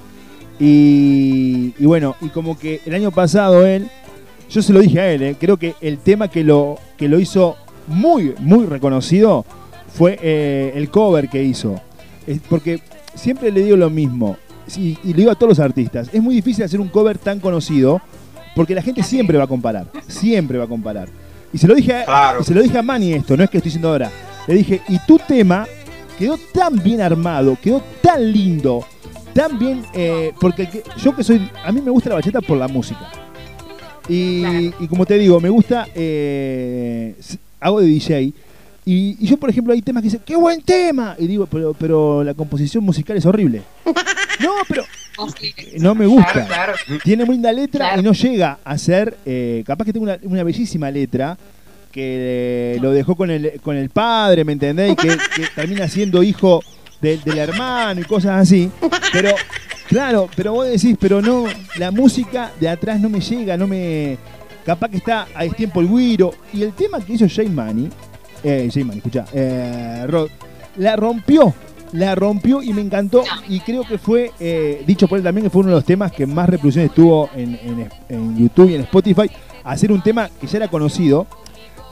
Y, 0.60 1.74
y 1.78 1.86
bueno, 1.86 2.16
y 2.20 2.28
como 2.30 2.58
que 2.60 2.82
el 2.86 2.94
año 2.94 3.12
pasado 3.12 3.66
él, 3.66 3.88
yo 4.50 4.62
se 4.62 4.74
lo 4.74 4.82
dije 4.82 5.00
a 5.00 5.12
él, 5.12 5.24
eh, 5.24 5.36
creo 5.40 5.56
que 5.58 5.76
el 5.80 6.00
tema 6.00 6.28
que 6.28 6.44
lo, 6.44 6.78
que 6.98 7.08
lo 7.08 7.18
hizo 7.20 7.56
muy, 7.88 8.34
muy 8.40 8.66
reconocido 8.66 9.46
fue 9.94 10.20
eh, 10.22 10.74
el 10.76 10.90
cover 10.90 11.30
que 11.30 11.42
hizo. 11.42 11.80
Porque 12.50 12.82
siempre 13.14 13.50
le 13.52 13.64
digo 13.64 13.78
lo 13.78 13.90
mismo, 13.90 14.36
sí, 14.68 14.98
y 15.04 15.10
le 15.10 15.20
digo 15.20 15.32
a 15.32 15.36
todos 15.36 15.52
los 15.52 15.60
artistas, 15.60 16.10
es 16.12 16.22
muy 16.22 16.36
difícil 16.36 16.66
hacer 16.66 16.82
un 16.82 16.90
cover 16.90 17.18
tan 17.18 17.40
conocido 17.40 18.02
porque 18.56 18.76
la 18.76 18.82
gente 18.82 19.04
siempre 19.04 19.38
va 19.38 19.46
a 19.46 19.48
comparar, 19.48 19.88
siempre 20.08 20.58
va 20.58 20.66
a 20.66 20.68
comparar. 20.68 21.08
Y 21.54 21.58
se 21.58 21.68
lo 21.68 21.76
dije 21.76 21.94
a, 21.94 22.06
Claro. 22.06 22.42
y 22.42 22.44
se 22.44 22.54
lo 22.54 22.62
dije 22.62 22.78
a 22.78 22.82
Manny 22.82 23.14
esto, 23.14 23.38
no 23.38 23.44
es 23.44 23.50
que 23.50 23.58
estoy 23.58 23.70
diciendo 23.70 23.90
ahora. 23.90 24.12
Le 24.48 24.56
dije, 24.56 24.82
y 24.90 25.00
tu 25.08 25.18
tema 25.20 25.66
quedó 26.20 26.38
tan 26.54 26.82
bien 26.84 27.02
armado, 27.02 27.58
quedó 27.62 27.82
tan 28.02 28.32
lindo, 28.32 28.86
tan 29.34 29.58
bien, 29.58 29.84
eh, 29.94 30.32
porque 30.40 30.68
que- 30.70 30.84
yo 31.02 31.16
que 31.16 31.24
soy, 31.24 31.50
a 31.64 31.72
mí 31.72 31.82
me 31.82 31.92
gusta 31.92 32.10
la 32.10 32.16
bachata 32.16 32.42
por 32.42 32.58
la 32.58 32.68
música. 32.68 33.10
Y, 34.08 34.68
y 34.80 34.88
como 34.88 35.06
te 35.06 35.18
digo, 35.18 35.40
me 35.40 35.50
gusta, 35.50 35.88
eh, 35.96 37.16
hago 37.60 37.82
de 37.82 37.88
DJ. 37.88 38.22
Y, 38.88 39.18
y 39.20 39.26
yo, 39.28 39.38
por 39.38 39.50
ejemplo, 39.50 39.74
hay 39.74 39.82
temas 39.82 40.02
que 40.04 40.08
dicen, 40.10 40.22
¡qué 40.24 40.36
buen 40.36 40.62
tema! 40.62 41.16
Y 41.18 41.26
digo, 41.26 41.48
pero, 41.48 41.74
pero 41.74 42.24
la 42.24 42.36
composición 42.36 42.84
musical 42.84 43.18
es 43.18 43.26
horrible. 43.26 43.64
No, 44.42 44.52
pero 44.68 44.84
no 45.80 45.96
me 45.96 46.06
gusta. 46.06 46.32
Claro, 46.46 46.74
claro. 46.86 47.00
Tiene 47.04 47.26
muy 47.26 47.36
linda 47.36 47.52
letra 47.52 47.86
Claro. 47.88 48.02
y 48.02 48.04
no 48.04 48.12
llega 48.14 48.60
a 48.64 48.78
ser, 48.78 49.18
eh, 49.26 49.64
capaz 49.66 49.86
que 49.86 49.94
tengo 49.94 50.04
una, 50.04 50.18
una 50.24 50.44
bellísima 50.44 50.90
letra 50.92 51.38
que 51.92 52.76
eh, 52.76 52.80
lo 52.82 52.92
dejó 52.92 53.16
con 53.16 53.32
el, 53.32 53.54
con 53.62 53.78
el 53.78 53.90
padre, 53.90 54.44
¿me 54.44 54.52
entendés? 54.54 54.92
Y 54.92 54.96
que, 54.96 55.08
que 55.08 55.44
termina 55.56 55.88
siendo 55.88 56.22
hijo 56.24 56.62
del, 57.02 57.22
del 57.24 57.38
hermano 57.38 58.02
y 58.02 58.04
cosas 58.04 58.42
así. 58.42 58.70
Pero, 59.14 59.30
claro, 59.88 60.30
pero 60.36 60.54
vos 60.54 60.68
decís, 60.68 60.98
pero 61.00 61.22
no, 61.22 61.46
la 61.78 61.92
música 61.92 62.52
de 62.60 62.68
atrás 62.68 63.00
no 63.00 63.10
me 63.10 63.22
llega, 63.22 63.56
no 63.58 63.68
me... 63.68 64.18
Capaz 64.66 64.90
que 64.90 64.98
está 64.98 65.28
a 65.36 65.46
tiempo 65.48 65.80
el 65.80 65.88
guiro. 65.88 66.34
Y 66.52 66.64
el 66.64 66.74
tema 66.74 67.00
que 67.00 67.14
hizo 67.14 67.28
Jay 67.30 67.48
Money, 67.48 67.88
eh, 68.44 68.68
Jay 68.74 68.84
Money, 68.84 68.98
escuchá, 68.98 69.26
eh, 69.32 70.06
Rod, 70.08 70.28
la 70.78 70.96
rompió. 70.96 71.54
La 71.92 72.16
rompió 72.16 72.62
y 72.62 72.74
me 72.74 72.82
encantó. 72.82 73.24
Y 73.48 73.60
creo 73.62 73.84
que 73.84 73.98
fue, 73.98 74.32
eh, 74.40 74.84
dicho 74.86 75.08
por 75.08 75.18
él 75.18 75.24
también, 75.24 75.44
que 75.46 75.50
fue 75.50 75.62
uno 75.62 75.70
de 75.70 75.76
los 75.76 75.86
temas 75.86 76.12
que 76.12 76.26
más 76.26 76.50
reproducciones 76.50 76.94
tuvo 76.94 77.30
en, 77.36 77.90
en- 78.10 78.38
YouTube 78.38 78.70
y 78.70 78.76
en 78.76 78.82
Spotify. 78.82 79.30
Hacer 79.64 79.92
un 79.92 80.02
tema 80.02 80.30
que 80.40 80.48
ya 80.48 80.58
era 80.58 80.68
conocido. 80.68 81.26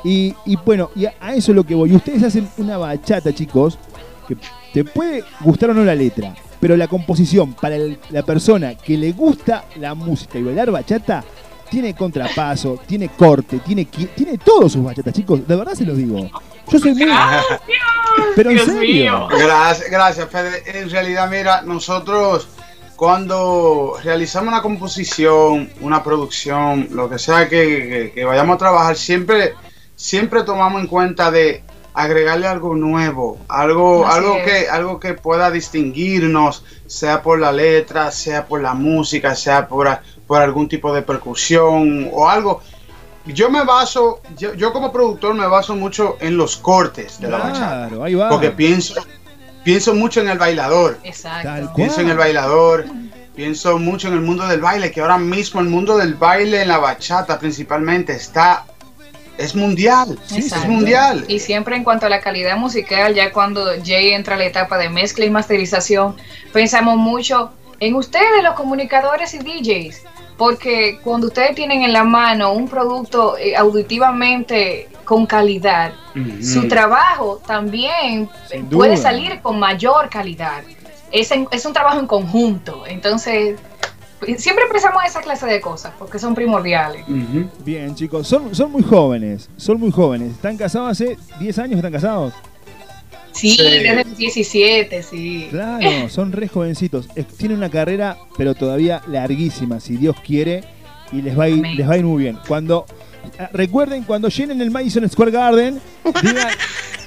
Y, 0.04 0.36
y 0.46 0.58
bueno, 0.58 0.90
y 0.96 1.06
a, 1.06 1.14
eso 1.34 1.52
es 1.52 1.56
lo 1.56 1.64
que 1.64 1.76
voy. 1.76 1.94
Ustedes 1.96 2.24
hacen 2.24 2.48
una 2.58 2.78
bachata, 2.78 3.34
chicos, 3.34 3.78
que 4.28 4.36
te 4.74 4.84
puede 4.84 5.24
gustar 5.42 5.70
o 5.70 5.74
no 5.74 5.84
la 5.86 5.96
letra, 5.96 6.36
pero 6.60 6.76
la 6.76 6.88
composición 6.90 7.54
para 7.54 7.78
la 8.10 8.24
persona 8.24 8.76
que 8.76 8.98
le 8.98 9.14
gusta 9.14 9.64
la 9.78 9.94
música 9.96 10.38
y 10.40 10.44
bailar 10.44 10.72
bachata, 10.72 11.24
tiene 11.74 11.96
contrapaso, 11.96 12.80
tiene 12.86 13.10
corte, 13.10 13.58
tiene, 13.66 13.86
tiene 13.86 14.38
todos 14.38 14.74
sus 14.74 14.84
bachatas, 14.84 15.12
chicos. 15.12 15.48
De 15.48 15.56
verdad 15.56 15.74
se 15.74 15.86
los 15.86 15.98
digo. 15.98 16.30
Yo 16.70 16.80
soy 16.80 16.94
muy... 16.94 17.10
Pero 18.36 18.52
en 18.52 18.56
Dios 18.58 18.68
serio. 18.68 19.28
Gracias, 19.28 19.90
gracias, 19.90 20.30
Fede. 20.30 20.62
En 20.80 20.88
realidad, 20.92 21.28
mira, 21.32 21.64
nosotros 21.64 22.48
cuando 22.96 23.96
realizamos 24.04 24.50
una 24.50 24.62
composición, 24.62 25.70
una 25.82 26.04
producción, 26.04 26.90
lo 26.92 27.10
que 27.10 27.18
sea 27.18 27.50
que, 27.50 27.58
que- 27.90 28.12
que 28.14 28.24
vayamos 28.24 28.54
a 28.56 28.58
trabajar, 28.60 28.96
siempre, 28.96 29.56
siempre 29.96 30.44
tomamos 30.44 30.80
en 30.80 30.88
cuenta 30.88 31.32
de 31.32 31.64
agregarle 31.96 32.48
algo 32.48 32.76
nuevo, 32.76 33.40
algo, 33.48 34.06
Así 34.06 34.18
algo 34.18 34.36
es. 34.38 34.44
que, 34.46 34.70
algo 34.70 35.00
que 35.00 35.14
pueda 35.16 35.50
distinguirnos, 35.52 36.64
sea 36.86 37.22
por 37.24 37.40
la 37.40 37.52
letra, 37.52 38.12
sea 38.12 38.46
por 38.46 38.62
la 38.62 38.74
música, 38.74 39.36
sea 39.36 39.68
por, 39.68 39.88
por 40.28 40.42
algún 40.42 40.68
tipo 40.68 40.94
de 40.94 41.02
percusión 41.02 42.10
o 42.12 42.28
algo. 42.28 42.62
Yo 43.26 43.50
me 43.50 43.64
baso, 43.64 44.22
yo, 44.38 44.54
yo 44.54 44.74
como 44.74 44.92
productor 44.92 45.34
me 45.34 45.48
baso 45.48 45.76
mucho 45.76 46.18
en 46.20 46.36
los 46.36 46.58
cortes 46.58 47.20
de 47.20 47.30
la 47.30 47.38
bachata. 47.38 47.88
Claro, 47.88 48.04
ahí 48.04 48.16
va. 48.16 48.30
Porque 48.30 48.52
pienso, 48.52 49.02
pienso 49.64 49.96
mucho 49.96 50.22
en 50.22 50.30
el 50.30 50.38
bailador. 50.38 51.00
Exacto. 51.04 51.74
Pienso 51.76 52.02
en 52.02 52.10
el 52.10 52.18
bailador. 52.18 52.86
Pienso 53.36 53.80
mucho 53.80 54.10
en 54.10 54.14
el 54.14 54.22
mundo 54.22 54.46
del 54.46 54.62
baile, 54.62 54.92
que 54.92 55.02
ahora 55.02 55.18
mismo 55.18 55.60
el 55.60 55.68
mundo 55.68 55.98
del 55.98 56.14
baile 56.14 56.62
en 56.62 56.68
la 56.68 56.78
bachata 56.78 57.40
principalmente 57.40 58.14
está 58.14 58.66
es 59.38 59.56
mundial, 59.56 60.20
es 60.26 60.38
Exacto. 60.38 60.68
mundial. 60.68 61.26
Y 61.28 61.40
siempre 61.40 61.76
en 61.76 61.84
cuanto 61.84 62.06
a 62.06 62.10
la 62.10 62.22
calidad 62.22 62.58
musical, 62.58 63.16
ya 63.16 63.32
cuando 63.32 63.66
Jay 63.84 64.12
entra 64.12 64.36
a 64.36 64.38
la 64.38 64.46
etapa 64.46 64.78
de 64.78 64.90
mezcla 64.90 65.26
y 65.26 65.30
masterización, 65.30 66.16
pensamos 66.52 66.98
mucho 66.98 67.52
en 67.80 67.96
ustedes, 67.96 68.44
los 68.44 68.54
comunicadores 68.54 69.34
y 69.34 69.40
DJs, 69.40 70.04
porque 70.38 71.00
cuando 71.04 71.28
ustedes 71.28 71.56
tienen 71.56 71.84
en 71.84 71.94
la 71.94 72.04
mano 72.04 72.54
un 72.54 72.68
producto 72.68 73.38
eh, 73.38 73.56
auditivamente 73.56 74.90
con 75.06 75.26
calidad, 75.26 75.94
su 76.44 76.68
trabajo 76.68 77.42
también 77.46 78.30
puede 78.78 78.94
salir 79.02 79.42
con 79.42 79.60
mayor 79.60 80.10
calidad. 80.10 80.62
Es, 81.12 81.32
en- 81.32 81.48
es 81.52 81.66
un 81.66 81.74
trabajo 81.74 82.00
en 82.00 82.08
conjunto, 82.08 82.84
entonces 82.88 83.60
siempre 84.38 84.64
pensamos 84.72 85.02
en 85.04 85.10
esa 85.10 85.22
clase 85.22 85.46
de 85.46 85.60
cosas, 85.60 85.92
porque 86.00 86.18
son 86.20 86.34
primordiales. 86.34 87.04
Bien, 87.66 87.94
chicos, 87.96 88.28
son, 88.28 88.56
son 88.56 88.72
muy 88.72 88.82
jóvenes, 88.84 89.50
son 89.58 89.80
muy 89.80 89.92
jóvenes. 89.92 90.32
¿Están 90.32 90.56
casados 90.58 90.92
hace 90.92 91.18
10 91.40 91.60
años? 91.60 91.76
¿Están 91.78 91.92
casados? 91.92 92.34
Sí, 93.34 93.58
desde 93.58 94.04
los 94.04 94.18
17, 94.18 95.04
sí. 95.04 95.48
Claro, 95.50 96.10
son 96.10 96.32
re 96.32 96.48
jovencitos. 96.48 97.08
Tienen 97.38 97.58
una 97.58 97.70
carrera, 97.70 98.18
pero 98.38 98.54
todavía 98.56 99.02
larguísima, 99.08 99.80
si 99.80 99.98
Dios 99.98 100.16
quiere, 100.26 100.64
y 101.12 101.22
les 101.22 101.38
va 101.38 101.46
a 101.46 101.50
ir, 101.50 101.66
les 101.76 101.88
va 101.88 101.94
a 101.94 101.98
ir 101.98 102.06
muy 102.06 102.24
bien. 102.24 102.38
Cuando 102.48 102.86
recuerden, 103.52 104.04
cuando 104.04 104.30
llenen 104.30 104.62
el 104.62 104.72
Madison 104.72 105.08
Square 105.10 105.32
Garden, 105.32 105.80
digan 106.22 106.48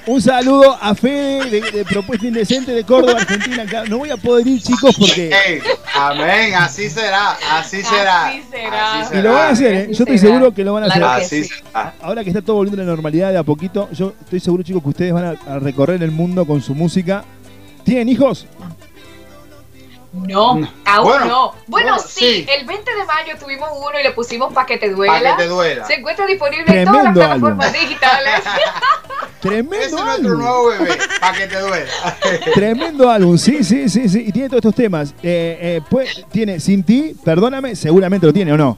un 0.07 0.21
saludo 0.21 0.77
a 0.81 0.95
Fede 0.95 1.49
de, 1.49 1.71
de 1.71 1.85
Propuesta 1.85 2.25
Indecente 2.27 2.71
de 2.71 2.83
Córdoba, 2.83 3.19
Argentina. 3.21 3.65
No 3.89 3.97
voy 3.97 4.09
a 4.09 4.17
poder 4.17 4.47
ir, 4.47 4.61
chicos, 4.61 4.95
porque... 4.97 5.61
Amén, 5.93 6.53
así 6.55 6.89
será, 6.89 7.37
así 7.51 7.81
será. 7.83 8.27
Así 8.27 8.41
será. 8.49 9.09
Y 9.13 9.21
lo 9.21 9.33
van 9.33 9.47
a 9.47 9.49
hacer, 9.49 9.73
¿eh? 9.73 9.85
Yo 9.87 10.03
estoy 10.03 10.17
será. 10.17 10.33
seguro 10.33 10.53
que 10.53 10.63
lo 10.63 10.73
van 10.73 10.83
a 10.83 10.87
Claro 10.87 11.07
hacer. 11.07 11.41
que 11.41 11.45
Así 11.47 11.53
será. 11.65 11.93
Ahora 12.01 12.23
que 12.23 12.29
está 12.29 12.41
todo 12.41 12.55
volviendo 12.57 12.81
a 12.81 12.85
la 12.85 12.91
normalidad 12.91 13.31
de 13.31 13.37
a 13.37 13.43
poquito, 13.43 13.89
yo 13.91 14.13
estoy 14.21 14.39
seguro, 14.39 14.63
chicos, 14.63 14.81
que 14.83 14.89
ustedes 14.89 15.13
van 15.13 15.25
a, 15.25 15.53
a 15.55 15.59
recorrer 15.59 16.01
el 16.03 16.11
mundo 16.11 16.45
con 16.45 16.61
su 16.61 16.73
música. 16.73 17.23
¿Tienen 17.83 18.09
hijos? 18.09 18.45
No, 20.25 20.51
aún 20.85 21.03
Bueno, 21.07 21.25
no. 21.25 21.51
Bueno, 21.67 21.91
bueno, 21.91 21.99
sí, 21.99 22.43
sí. 22.43 22.47
el 22.49 22.65
20 22.65 22.95
de 22.95 23.05
mayo 23.05 23.33
tuvimos 23.39 23.69
uno 23.77 23.99
y 23.99 24.03
le 24.03 24.11
pusimos 24.11 24.53
Pa' 24.53 24.65
que 24.65 24.77
te 24.77 24.89
duela. 24.89 25.31
Pa' 25.31 25.37
que 25.37 25.43
te 25.43 25.47
duela. 25.49 25.85
Se 25.85 25.95
encuentra 25.95 26.25
disponible 26.25 26.81
en 26.81 26.85
todas 26.87 27.03
las 27.03 27.13
plataformas 27.13 27.73
digitales. 27.73 28.41
Tremendo 29.41 29.75
Ese 29.75 29.85
es 29.85 29.91
nuestro 29.93 30.29
álbum. 30.31 30.41
nuevo 30.41 30.65
bebé, 30.69 30.97
para 31.21 31.37
que 31.37 31.47
te 31.47 31.59
duela. 31.59 31.91
Tremendo 32.55 33.09
álbum, 33.09 33.37
sí, 33.37 33.63
sí, 33.63 33.87
sí, 33.89 34.09
sí. 34.09 34.23
Y 34.27 34.31
tiene 34.31 34.49
todos 34.49 34.59
estos 34.59 34.75
temas. 34.75 35.11
Eh, 35.21 35.57
eh, 35.61 35.81
pues, 35.89 36.25
tiene 36.31 36.59
Sin 36.59 36.83
ti, 36.83 37.15
perdóname, 37.23 37.75
seguramente 37.75 38.25
lo 38.25 38.33
tiene 38.33 38.53
o 38.53 38.57
no. 38.57 38.77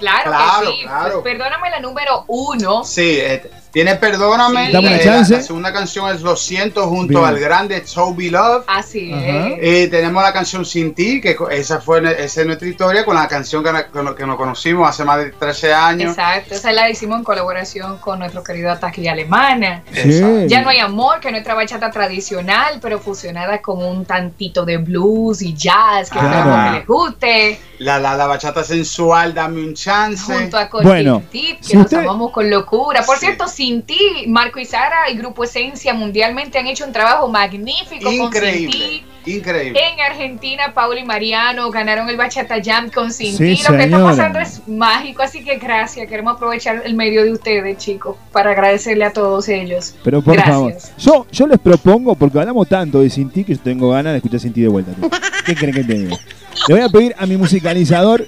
claro, 0.00 0.30
Claro, 0.30 0.66
que 0.70 0.76
sí. 0.76 0.82
claro. 0.84 1.22
Perdóname 1.22 1.70
la 1.70 1.80
número 1.80 2.24
uno. 2.28 2.82
Sí, 2.84 3.18
eh, 3.20 3.50
tiene 3.72 3.96
Perdóname. 3.96 4.66
Sí. 4.66 4.72
Dame 4.72 4.88
una 4.88 4.96
eh, 4.96 5.04
chance. 5.04 5.32
La, 5.32 5.38
la 5.38 5.44
segunda 5.44 5.72
canción 5.72 6.14
es 6.14 6.20
Lo 6.22 6.36
siento 6.36 6.86
junto 6.88 7.20
Bien. 7.20 7.24
al 7.24 7.38
grande 7.38 7.80
Toby 7.80 8.30
Love. 8.30 8.64
Así 8.66 9.12
es. 9.12 9.54
Eh, 9.60 9.88
tenemos 9.90 10.22
la 10.22 10.32
canción 10.32 10.64
Sin 10.64 10.94
ti, 10.94 11.20
que 11.20 11.36
esa 11.50 11.80
fue 11.80 12.00
esa 12.22 12.40
es 12.42 12.46
nuestra 12.46 12.68
historia 12.68 13.04
con 13.04 13.14
la 13.16 13.26
canción 13.28 13.64
que, 13.64 13.70
con 13.92 14.14
que 14.14 14.26
nos 14.26 14.36
conocimos 14.36 14.88
hace 14.88 15.04
más 15.04 15.18
de 15.18 15.30
13 15.30 15.72
años. 15.72 16.10
Exacto, 16.10 16.54
esa 16.54 16.72
la 16.72 16.90
hicimos 16.90 17.18
en 17.18 17.24
colaboración 17.24 17.98
con 17.98 18.18
nuestro 18.18 18.42
querido 18.44 18.70
Ataque 18.70 19.08
Alemana. 19.08 19.82
Sí. 19.92 20.20
Ya 20.48 20.62
no 20.62 20.68
hay 20.70 20.78
amor, 20.78 21.20
que 21.20 21.28
es 21.28 21.32
nuestra 21.32 21.54
bachata 21.54 21.90
tradicional, 21.90 22.78
pero 22.82 22.98
fusionada 22.98 23.60
con 23.62 23.82
un 23.82 24.04
tantito 24.04 24.64
de 24.64 24.76
blues 24.78 25.42
y 25.42 25.54
jazz, 25.54 26.10
que 26.10 26.18
Claro. 26.18 26.28
esperamos 26.38 26.70
que 26.72 26.78
les 26.78 26.86
guste. 26.86 27.60
La, 27.78 27.98
la, 27.98 28.16
la 28.16 28.26
bachata 28.26 28.62
sensual, 28.62 29.34
dame 29.34 29.60
un 29.60 29.74
chance. 29.74 30.32
junto 30.32 30.56
a 30.56 30.68
Bueno, 30.82 31.14
Cortin 31.14 31.28
Tip, 31.30 31.58
que 31.58 31.64
si 31.64 31.76
nos 31.76 31.86
usted- 31.86 31.98
amamos 31.98 32.30
con 32.30 32.48
locura. 32.48 33.02
Por 33.04 33.16
Sí. 33.16 33.26
cierto, 33.26 33.48
sin 33.62 33.82
ti, 33.82 34.24
Marco 34.26 34.58
y 34.58 34.64
Sara 34.64 35.08
y 35.08 35.16
Grupo 35.16 35.44
Esencia 35.44 35.94
mundialmente 35.94 36.58
han 36.58 36.66
hecho 36.66 36.84
un 36.84 36.92
trabajo 36.92 37.28
magnífico 37.28 38.02
con 38.06 38.10
Sin 38.12 38.22
Increíble, 38.24 38.72
ti. 39.24 39.32
increíble. 39.36 39.80
En 39.80 40.00
Argentina, 40.00 40.74
Paula 40.74 40.98
y 40.98 41.04
Mariano 41.04 41.70
ganaron 41.70 42.08
el 42.08 42.16
Bachata 42.16 42.56
Jam 42.60 42.90
con 42.90 43.12
Sin 43.12 43.36
Sí, 43.36 43.54
ti. 43.54 43.62
Lo 43.62 43.76
que 43.76 43.84
está 43.84 44.02
pasando 44.02 44.40
es 44.40 44.66
mágico, 44.66 45.22
así 45.22 45.44
que 45.44 45.58
gracias. 45.58 46.08
Queremos 46.08 46.34
aprovechar 46.34 46.82
el 46.84 46.94
medio 46.94 47.22
de 47.22 47.30
ustedes, 47.30 47.78
chicos, 47.78 48.16
para 48.32 48.50
agradecerle 48.50 49.04
a 49.04 49.12
todos 49.12 49.48
ellos. 49.48 49.94
Pero 50.02 50.22
por 50.22 50.34
Gracias. 50.34 50.54
favor, 50.56 50.74
yo, 50.98 51.26
yo 51.30 51.46
les 51.46 51.60
propongo, 51.60 52.16
porque 52.16 52.40
hablamos 52.40 52.68
tanto 52.68 53.00
de 53.00 53.10
Sin 53.10 53.30
ti 53.30 53.44
que 53.44 53.54
yo 53.54 53.60
tengo 53.60 53.90
ganas 53.90 54.12
de 54.14 54.16
escuchar 54.16 54.40
Sin 54.40 54.52
ti 54.52 54.62
de 54.62 54.68
vuelta. 54.68 54.90
tío. 54.92 55.08
¿Qué 55.46 55.54
creen 55.54 55.74
que 55.74 55.84
te? 55.84 55.94
Le 55.98 56.16
voy 56.68 56.80
a 56.80 56.88
pedir 56.88 57.14
a 57.16 57.26
mi 57.26 57.36
musicalizador, 57.36 58.26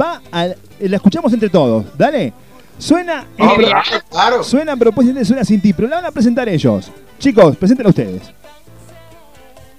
va 0.00 0.22
al, 0.30 0.56
la 0.78 0.94
escuchamos 0.96 1.32
entre 1.32 1.48
todos, 1.48 1.86
dale. 1.98 2.32
Suena 2.78 3.24
Oh, 3.38 3.54
claro, 3.56 3.82
claro. 4.10 4.42
suena 4.44 4.72
en 4.72 4.78
propuesta, 4.78 5.24
suena 5.24 5.44
Sin 5.44 5.60
ti, 5.60 5.72
pero 5.72 5.88
la 5.88 5.96
van 5.96 6.06
a 6.06 6.10
presentar 6.10 6.48
ellos. 6.48 6.90
Chicos, 7.18 7.56
preséntenla 7.56 7.90
ustedes. 7.90 8.22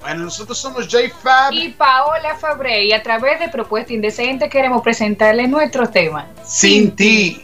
Bueno, 0.02 0.24
nosotros 0.24 0.58
somos 0.58 0.88
J-Fab. 0.88 1.52
Y 1.54 1.70
Paola 1.70 2.36
Fabre, 2.40 2.86
y 2.86 2.94
a 2.94 3.04
través 3.04 3.40
de 3.40 3.50
Propuesta 3.50 3.92
Indecente 3.94 4.48
queremos 4.50 4.82
presentarles 4.82 5.50
nuestro 5.50 5.88
tema. 5.90 6.26
Sin 6.46 6.92
ti. 6.96 7.44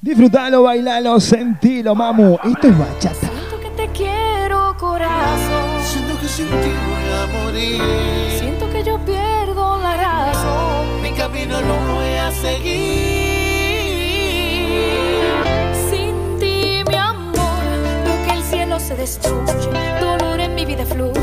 Disfrutalo, 0.00 0.64
bailalo, 0.64 1.20
sentilo, 1.20 1.94
mamu. 1.94 2.36
Esto 2.44 2.66
es 2.68 2.78
bachata. 2.78 3.14
Siento 3.14 3.60
que 3.60 3.70
te 3.70 3.88
quiero, 3.96 4.76
corazón. 4.78 5.80
Siento 5.82 6.20
que 6.20 6.28
sin 6.28 6.46
ti 6.48 6.52
voy 6.88 7.12
a 7.12 7.42
morir. 7.44 7.82
Siento 8.38 8.70
que 8.70 8.82
yo 8.82 8.98
pierdo 9.04 9.80
la 9.80 9.96
razón. 9.96 11.00
Mi 11.02 11.10
camino 11.12 11.60
lo 11.60 11.94
voy 11.94 12.14
a 12.14 12.30
seguir. 12.32 13.03
Se 18.94 19.00
destruye. 19.00 20.00
Dolor 20.00 20.40
en 20.40 20.54
mi 20.54 20.64
vida 20.64 20.84
fluye. 20.86 21.20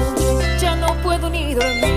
Ya 0.60 0.76
no 0.76 0.96
puedo 1.02 1.30
ni 1.30 1.54
dormir. 1.54 1.92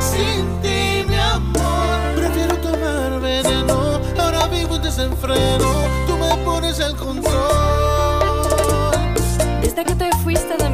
Sin 0.00 0.60
ti, 0.62 1.04
mi 1.08 1.16
amor, 1.16 2.14
prefiero 2.16 2.56
tomar 2.58 3.20
veneno. 3.20 4.00
Ahora 4.18 4.46
vivo 4.48 4.76
en 4.76 4.82
desenfreno. 4.82 5.66
Tú 6.06 6.16
me 6.16 6.36
pones 6.44 6.80
el 6.80 6.96
control. 6.96 7.32
Desde 9.60 9.84
que 9.84 9.94
te 9.94 10.10
fuiste 10.24 10.56
de 10.56 10.68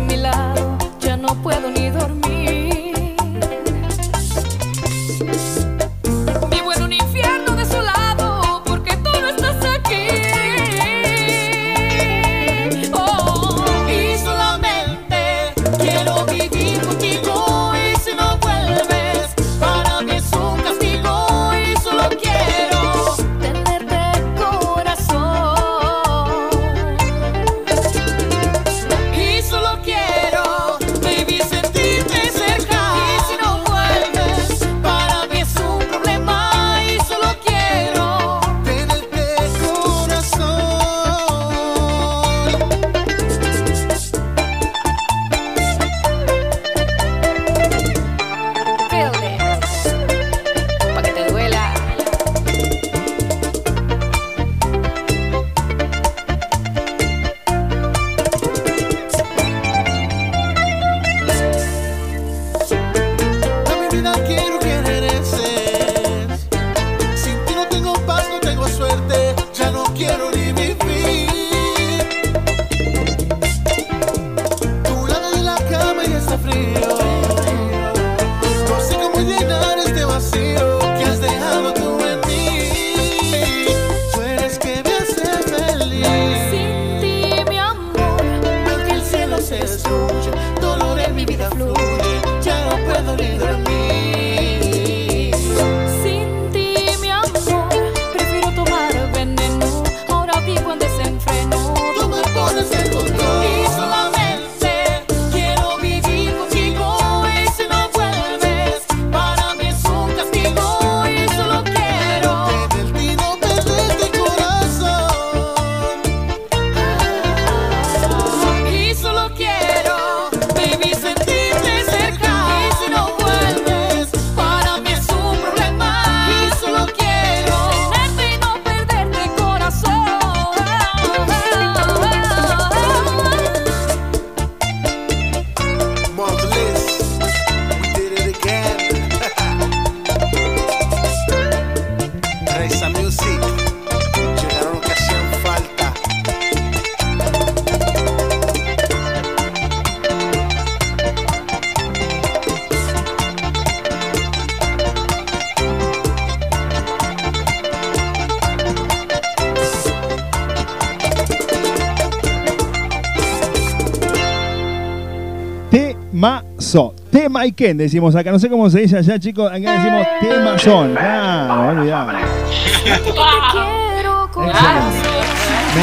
Temazo. 166.22 166.94
Tema 167.12 167.46
y 167.46 167.52
Ken, 167.52 167.76
decimos 167.76 168.16
acá. 168.16 168.32
No 168.32 168.40
sé 168.40 168.48
cómo 168.48 168.68
se 168.68 168.80
dice 168.80 168.96
allá, 168.98 169.20
chicos. 169.20 169.46
Acá 169.52 169.72
decimos 169.72 170.04
temazón. 170.20 170.94
Ah, 170.98 171.72
no. 171.76 171.84
Me 171.84 171.90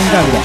encanta. 0.02 0.40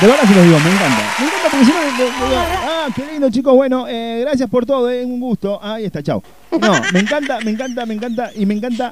De 0.00 0.06
verdad 0.06 0.22
se 0.28 0.34
los 0.34 0.44
digo, 0.44 0.58
me 0.60 0.70
encanta. 0.70 1.02
Me 1.18 1.24
encanta 1.24 1.48
porque 1.50 1.64
le- 1.96 2.36
Ah, 2.68 2.88
qué 2.94 3.06
lindo, 3.10 3.30
chicos. 3.30 3.54
Bueno, 3.54 3.86
eh, 3.88 4.18
gracias 4.20 4.50
por 4.50 4.66
todo, 4.66 4.90
eh, 4.90 5.02
un 5.02 5.18
gusto. 5.18 5.58
Ahí 5.62 5.86
está, 5.86 6.02
chao. 6.02 6.22
No, 6.60 6.72
me 6.92 7.00
encanta, 7.00 7.38
me 7.40 7.52
encanta, 7.52 7.86
me 7.86 7.94
encanta 7.94 8.30
y 8.36 8.44
me 8.44 8.52
encanta 8.54 8.90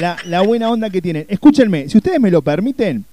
la, 0.00 0.16
la 0.24 0.40
buena 0.40 0.70
onda 0.70 0.88
que 0.88 1.02
tienen. 1.02 1.26
Escúchenme, 1.28 1.90
si 1.90 1.98
ustedes 1.98 2.18
me 2.20 2.30
lo 2.30 2.40
permiten, 2.40 3.04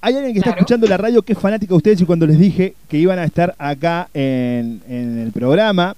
hay 0.00 0.14
alguien 0.14 0.32
que 0.32 0.38
está 0.38 0.50
escuchando 0.50 0.86
la 0.86 0.96
radio 0.96 1.22
que 1.22 1.32
es 1.32 1.38
fanática 1.38 1.70
de 1.70 1.76
ustedes 1.76 2.00
y 2.00 2.04
cuando 2.04 2.26
les 2.26 2.38
dije 2.38 2.74
que 2.88 2.98
iban 2.98 3.18
a 3.18 3.24
estar 3.24 3.54
acá 3.58 4.08
en, 4.14 4.80
en 4.88 5.18
el 5.18 5.32
programa, 5.32 5.96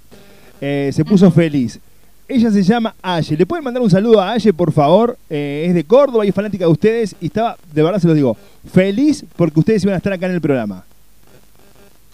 eh, 0.60 0.90
se 0.92 1.04
puso 1.04 1.30
feliz. 1.30 1.78
Ella 2.26 2.50
se 2.50 2.62
llama 2.62 2.94
Aye. 3.00 3.36
¿Le 3.36 3.46
pueden 3.46 3.64
mandar 3.64 3.82
un 3.82 3.90
saludo 3.90 4.20
a 4.20 4.32
Aye, 4.32 4.52
por 4.52 4.70
favor? 4.72 5.16
Eh, 5.30 5.64
es 5.68 5.74
de 5.74 5.84
Córdoba 5.84 6.26
y 6.26 6.28
es 6.28 6.34
fanática 6.34 6.66
de 6.66 6.70
ustedes 6.70 7.16
y 7.20 7.26
estaba, 7.26 7.56
de 7.72 7.82
verdad 7.82 7.98
se 7.98 8.06
los 8.06 8.16
digo, 8.16 8.36
feliz 8.70 9.24
porque 9.36 9.60
ustedes 9.60 9.82
iban 9.82 9.94
a 9.94 9.96
estar 9.96 10.12
acá 10.12 10.26
en 10.26 10.32
el 10.32 10.40
programa. 10.40 10.84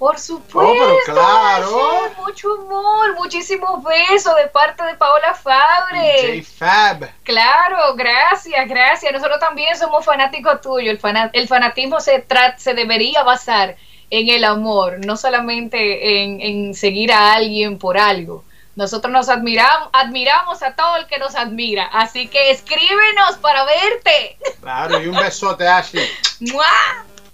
Por 0.05 0.19
supuesto. 0.19 0.71
Oh, 0.71 0.99
pero 1.07 1.15
claro. 1.19 1.91
Ayer, 2.05 2.17
mucho 2.19 2.53
amor, 2.61 3.15
muchísimos 3.15 3.83
besos 3.83 4.37
de 4.37 4.49
parte 4.49 4.85
de 4.85 4.95
Paola 4.97 5.33
Fabre. 5.33 6.43
J-Fab. 6.45 7.11
Claro, 7.23 7.95
gracias, 7.95 8.69
gracias. 8.69 9.11
Nosotros 9.15 9.41
también 9.41 9.75
somos 9.79 10.05
fanáticos 10.05 10.61
tuyos. 10.61 10.91
El, 10.91 11.01
fana- 11.01 11.31
el 11.33 11.49
fanatismo 11.49 12.01
se, 12.01 12.29
tra- 12.29 12.55
se 12.59 12.75
debería 12.75 13.23
basar 13.23 13.77
en 14.11 14.29
el 14.29 14.45
amor, 14.45 14.99
no 15.07 15.17
solamente 15.17 16.23
en, 16.23 16.39
en 16.43 16.75
seguir 16.75 17.11
a 17.11 17.33
alguien 17.33 17.79
por 17.79 17.97
algo. 17.97 18.45
Nosotros 18.77 19.11
nos 19.11 19.31
admiramos, 19.31 19.89
admiramos 19.95 20.63
a 20.63 20.75
todo 20.75 20.97
el 20.97 21.07
que 21.07 21.17
nos 21.19 21.35
admira. 21.35 21.85
Así 21.87 22.29
que 22.29 22.51
escríbenos 22.51 23.39
para 23.41 23.65
verte. 23.65 24.37
Claro, 24.61 25.01
y 25.03 25.07
un 25.07 25.17
besote, 25.17 25.67
Ashley. 25.67 26.07
¡Mua! 26.41 26.67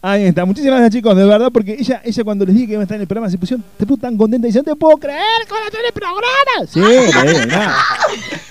Ahí 0.02 0.24
está, 0.24 0.46
muchísimas 0.46 0.80
gracias 0.80 0.94
chicos, 0.98 1.14
de 1.14 1.26
verdad, 1.26 1.50
porque 1.52 1.76
ella, 1.78 2.00
ella 2.02 2.24
cuando 2.24 2.46
les 2.46 2.54
dije 2.54 2.66
que 2.68 2.72
iba 2.72 2.80
a 2.80 2.84
estar 2.84 2.94
en 2.96 3.02
el 3.02 3.06
programa 3.06 3.28
se 3.30 3.36
pusieron, 3.36 3.62
te 3.76 3.84
puso 3.84 4.00
tan 4.00 4.16
contenta 4.16 4.46
y 4.46 4.48
dice, 4.48 4.60
no 4.60 4.64
te 4.64 4.76
puedo 4.76 4.96
creer, 4.96 5.20
a 5.20 5.42
estar 5.42 5.80
en 5.80 5.86
el 5.86 5.92
programa. 5.92 6.66
Sí, 6.66 7.12
claro, 7.12 7.78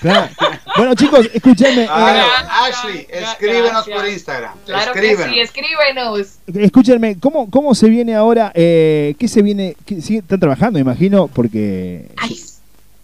claro. 0.00 0.28
Bueno 0.76 0.94
chicos, 0.94 1.28
escúchenme, 1.34 1.86
Ahora, 1.90 2.24
eh, 2.24 2.70
Ashley, 2.70 3.06
escríbenos 3.10 3.84
por 3.88 4.08
Instagram. 4.08 4.52
Claro 4.64 4.92
escríbenos. 4.92 5.24
que 5.26 5.32
sí, 5.32 5.40
escríbenos. 5.40 6.28
escúchenme, 6.54 7.18
¿cómo, 7.18 7.50
¿cómo 7.50 7.74
se 7.74 7.88
viene 7.88 8.14
ahora? 8.14 8.52
Eh, 8.54 9.16
¿Qué 9.18 9.26
se 9.26 9.42
viene? 9.42 9.74
qué- 9.84 9.98
están 9.98 10.38
trabajando, 10.38 10.78
imagino, 10.78 11.26
porque... 11.26 12.06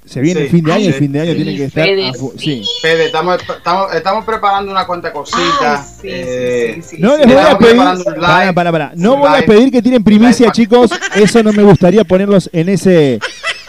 Se 0.06 0.20
viene 0.20 0.42
el 0.42 0.46
Sí. 0.46 0.52
fin 0.56 0.64
de 0.64 0.72
año, 0.72 0.86
el 0.86 0.92
Sí. 0.92 0.98
fin 1.00 1.12
de 1.12 1.20
año 1.20 1.34
tiene 1.34 1.56
que 1.56 1.64
estar. 1.64 1.84
Fede, 1.84 2.08
a 2.08 2.12
sí. 2.38 2.62
Fede, 2.80 3.06
estamos, 3.06 3.38
estamos, 3.56 3.92
estamos 3.94 4.24
preparando 4.24 4.70
una 4.70 4.86
cuanta 4.86 5.12
cosita. 5.12 5.84
eh, 6.04 6.80
No 6.98 7.16
les 7.16 7.26
voy 7.26 7.36
a 7.36 7.58
pedir. 7.58 7.76
Para, 8.20 8.52
para, 8.52 8.72
para. 8.72 8.92
No 8.94 9.16
voy 9.16 9.30
a 9.42 9.44
pedir 9.44 9.70
que 9.72 9.82
tiren 9.82 10.04
primicia, 10.04 10.52
chicos. 10.52 10.90
Eso 11.16 11.42
no 11.42 11.52
me 11.52 11.62
gustaría 11.64 12.04
ponerlos 12.04 12.48
en 12.52 12.68
ese. 12.68 13.18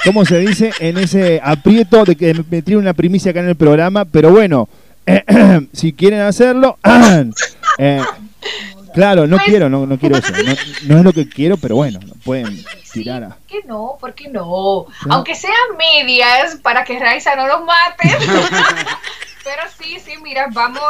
¿Cómo 0.05 0.23
se 0.26 0.38
dice? 0.39 0.72
En 0.80 0.97
ese 0.99 1.41
aprieto 1.43 2.05
de 2.05 2.15
que 2.15 2.34
me 2.49 2.61
tiren 2.61 2.80
una 2.81 2.93
primicia 2.93 3.31
acá 3.31 3.39
en 3.39 3.49
el 3.49 3.55
programa. 3.55 4.05
Pero 4.05 4.30
bueno, 4.30 4.69
si 5.73 5.91
quieren 5.91 6.19
hacerlo. 6.22 6.77
eh, 7.80 8.01
claro, 8.98 9.28
no 9.28 9.38
quiero, 9.40 9.69
no, 9.69 9.86
no 9.86 9.98
quiero 9.98 10.18
eso. 10.18 10.32
No, 10.32 10.53
no 10.94 10.98
es 10.99 11.03
lo 11.06 11.14
que 11.14 11.30
quiero, 11.30 11.57
pero 11.57 11.76
bueno, 11.76 11.99
pueden 12.26 12.64
tirar 12.91 13.24
a. 13.24 13.30
¿Por 13.30 13.38
qué 13.48 13.61
no? 13.65 13.98
¿Por 13.99 14.14
qué 14.14 14.28
no? 14.30 14.86
Aunque 15.10 15.36
sean 15.36 15.53
medias 15.78 16.56
para 16.61 16.84
que 16.84 16.99
Raiza 16.99 17.36
no 17.36 17.48
los 17.48 17.61
mate. 17.65 18.18
Pero 19.44 19.61
sí, 19.80 19.98
sí, 20.03 20.11
mira, 20.22 20.48
vamos, 20.52 20.82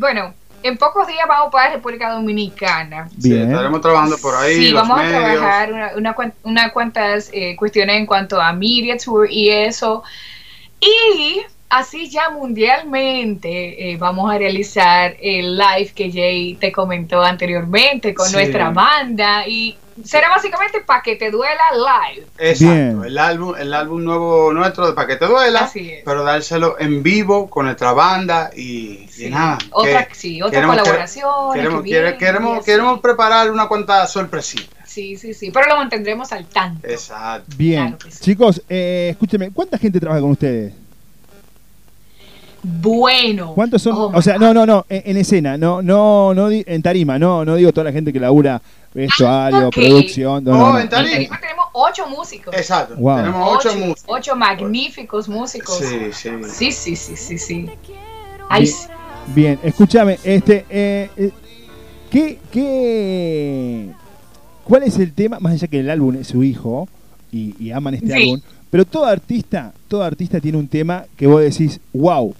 bueno, 0.00 0.32
en 0.62 0.78
pocos 0.78 1.06
días 1.06 1.26
vamos 1.28 1.52
para 1.52 1.74
República 1.74 2.10
Dominicana. 2.12 3.08
Sí, 3.20 3.28
Bien. 3.30 3.50
estaremos 3.50 3.80
trabajando 3.82 4.16
por 4.18 4.34
ahí. 4.36 4.54
Sí, 4.54 4.70
los 4.70 4.88
vamos 4.88 5.04
a 5.04 5.08
trabajar 5.08 5.72
una, 5.72 5.90
una, 5.96 6.14
cuan- 6.14 6.34
una 6.44 6.70
cuantas 6.72 7.28
eh, 7.34 7.54
cuestiones 7.56 7.96
en 7.98 8.06
cuanto 8.06 8.40
a 8.40 8.52
Media 8.54 8.96
Tour 8.96 9.30
y 9.30 9.50
eso. 9.50 10.02
Y 10.80 11.42
así 11.68 12.08
ya 12.08 12.30
mundialmente 12.30 13.90
eh, 13.92 13.96
vamos 13.96 14.32
a 14.32 14.38
realizar 14.38 15.16
el 15.20 15.56
live 15.56 15.90
que 15.94 16.10
Jay 16.12 16.54
te 16.54 16.72
comentó 16.72 17.22
anteriormente 17.22 18.14
con 18.14 18.26
Sí. 18.28 18.34
nuestra 18.34 18.70
banda 18.70 19.46
y 19.46 19.76
será 20.04 20.28
básicamente 20.28 20.80
para 20.82 21.00
que 21.02 21.16
te 21.16 21.30
duela 21.30 21.62
live. 21.72 22.26
Exacto, 22.38 22.74
Bien. 22.74 23.02
el 23.06 23.18
álbum, 23.18 23.54
el 23.58 23.72
álbum 23.72 24.04
nuevo 24.04 24.52
nuestro 24.52 24.86
de 24.86 24.92
Pa' 24.92 25.06
que 25.06 25.16
te 25.16 25.24
duela, 25.26 25.60
Así 25.60 25.90
es. 25.90 26.02
pero 26.04 26.22
dárselo 26.22 26.76
en 26.78 27.02
vivo 27.02 27.48
con 27.48 27.64
nuestra 27.64 27.92
banda 27.92 28.50
y, 28.54 29.08
y 29.18 29.30
nada. 29.30 29.56
Otra, 29.70 30.04
que 30.06 30.14
sí, 30.14 30.42
otra 30.42 30.60
queremos- 30.60 30.76
colaboración. 30.78 31.54
Queremos, 31.54 31.82
que 31.82 31.88
quere- 31.90 32.00
viene 32.02 32.16
y 32.16 32.18
queremos, 32.18 32.58
así. 32.58 32.66
queremos 32.70 33.00
preparar 33.00 33.50
una 33.50 33.66
cuanta 33.68 34.06
sorpresita. 34.06 34.76
Sí, 34.84 35.16
sí, 35.16 35.32
sí, 35.34 35.50
pero 35.50 35.66
lo 35.68 35.76
mantendremos 35.76 36.30
al 36.32 36.46
tanto. 36.46 36.86
Exacto. 36.86 37.54
Bien. 37.56 37.96
Chicos, 38.20 38.62
eh, 38.68 39.08
escúchenme, 39.12 39.50
¿cuánta 39.50 39.78
gente 39.78 39.98
trabaja 39.98 40.20
con 40.20 40.30
ustedes? 40.32 40.72
Bueno. 42.68 43.52
¿Cuántos 43.54 43.80
son? 43.82 43.94
Oh, 43.96 44.10
o 44.14 44.22
sea, 44.22 44.38
no, 44.38 44.52
no, 44.52 44.66
no, 44.66 44.84
en, 44.88 45.02
en 45.10 45.16
escena, 45.18 45.56
no, 45.56 45.82
no, 45.82 46.34
no, 46.34 46.48
di- 46.48 46.64
en 46.66 46.82
tarima, 46.82 47.18
no, 47.18 47.44
no 47.44 47.54
digo 47.54 47.70
toda 47.72 47.84
la 47.84 47.92
gente 47.92 48.12
que 48.12 48.18
labura 48.18 48.60
vestuario, 48.92 49.68
ok. 49.68 49.74
producción. 49.74 50.42
no, 50.42 50.52
no, 50.52 50.64
Oh, 50.66 50.72
no. 50.72 50.78
en 50.80 50.88
tarima. 50.88 51.10
En 51.12 51.16
Tarima 51.28 51.40
tenemos 51.40 51.66
ocho 51.74 52.08
músicos. 52.08 52.54
Exacto. 52.56 52.96
Wow. 52.96 53.16
Tenemos 53.18 53.56
ocho, 53.56 53.74
músicos. 53.76 54.04
Ocho 54.08 54.36
magníficos 54.36 55.28
músicos. 55.28 55.78
Sí, 55.78 55.98
sí. 56.12 56.30
Sí, 56.48 56.72
sí, 56.72 56.96
sí, 56.96 57.16
sí, 57.16 57.38
sí. 57.38 57.66
Ay, 58.48 58.62
Bien, 58.64 58.78
bien, 59.34 59.58
escúchame, 59.62 60.18
este, 60.24 60.64
eh, 60.70 61.10
eh, 61.16 61.30
¿qué, 62.10 62.38
qué, 62.50 63.90
cuál 64.64 64.82
es 64.84 64.98
el 64.98 65.12
tema, 65.12 65.38
más 65.40 65.52
allá 65.54 65.66
que 65.68 65.80
el 65.80 65.90
álbum 65.90 66.16
es 66.16 66.28
su 66.28 66.42
hijo 66.44 66.88
y, 67.32 67.54
y 67.62 67.70
aman 67.70 67.94
este 67.94 68.06
Sí. 68.08 68.22
álbum, 68.22 68.40
pero 68.70 68.84
todo 68.84 69.04
artista, 69.04 69.72
todo 69.88 70.02
artista 70.02 70.40
tiene 70.40 70.58
un 70.58 70.68
tema 70.68 71.04
que 71.16 71.26
vos 71.26 71.40
decís, 71.40 71.80
wow, 71.92 72.34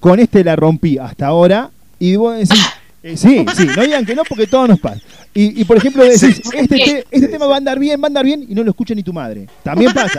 con 0.00 0.18
este 0.18 0.42
la 0.42 0.56
rompí 0.56 0.98
hasta 0.98 1.26
ahora, 1.26 1.70
y 1.98 2.16
vos 2.16 2.34
decís, 2.36 2.64
eh, 3.02 3.16
sí, 3.16 3.44
sí, 3.56 3.66
no 3.76 3.82
digan 3.82 4.04
que 4.06 4.14
no 4.14 4.24
porque 4.24 4.46
todo 4.46 4.66
nos 4.66 4.80
pasa. 4.80 5.00
Y, 5.32 5.60
y, 5.60 5.64
por 5.64 5.76
ejemplo 5.76 6.02
decís, 6.02 6.40
este, 6.52 6.66
te- 6.76 7.06
este 7.10 7.28
tema 7.28 7.46
va 7.46 7.54
a 7.54 7.58
andar 7.58 7.78
bien, 7.78 8.00
va 8.00 8.06
a 8.06 8.08
andar 8.08 8.24
bien, 8.24 8.44
y 8.48 8.54
no 8.54 8.62
lo 8.64 8.70
escucha 8.70 8.94
ni 8.94 9.02
tu 9.02 9.12
madre. 9.12 9.46
También 9.62 9.92
pasa. 9.92 10.18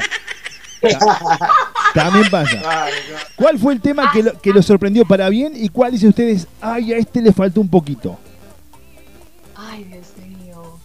También 1.93 2.29
pasa. 2.29 2.61
¿Cuál 3.35 3.59
fue 3.59 3.73
el 3.73 3.81
tema 3.81 4.11
que 4.11 4.23
lo, 4.23 4.39
que 4.39 4.51
lo 4.53 4.61
sorprendió 4.61 5.05
para 5.05 5.29
bien 5.29 5.53
y 5.55 5.69
cuál 5.69 5.91
dice 5.91 6.07
ustedes, 6.07 6.47
ay, 6.61 6.93
a 6.93 6.97
este 6.97 7.21
le 7.21 7.33
faltó 7.33 7.59
un 7.61 7.69
poquito? 7.69 8.17
Ay, 9.55 9.83
Dios 9.83 10.07
mío. 10.25 10.79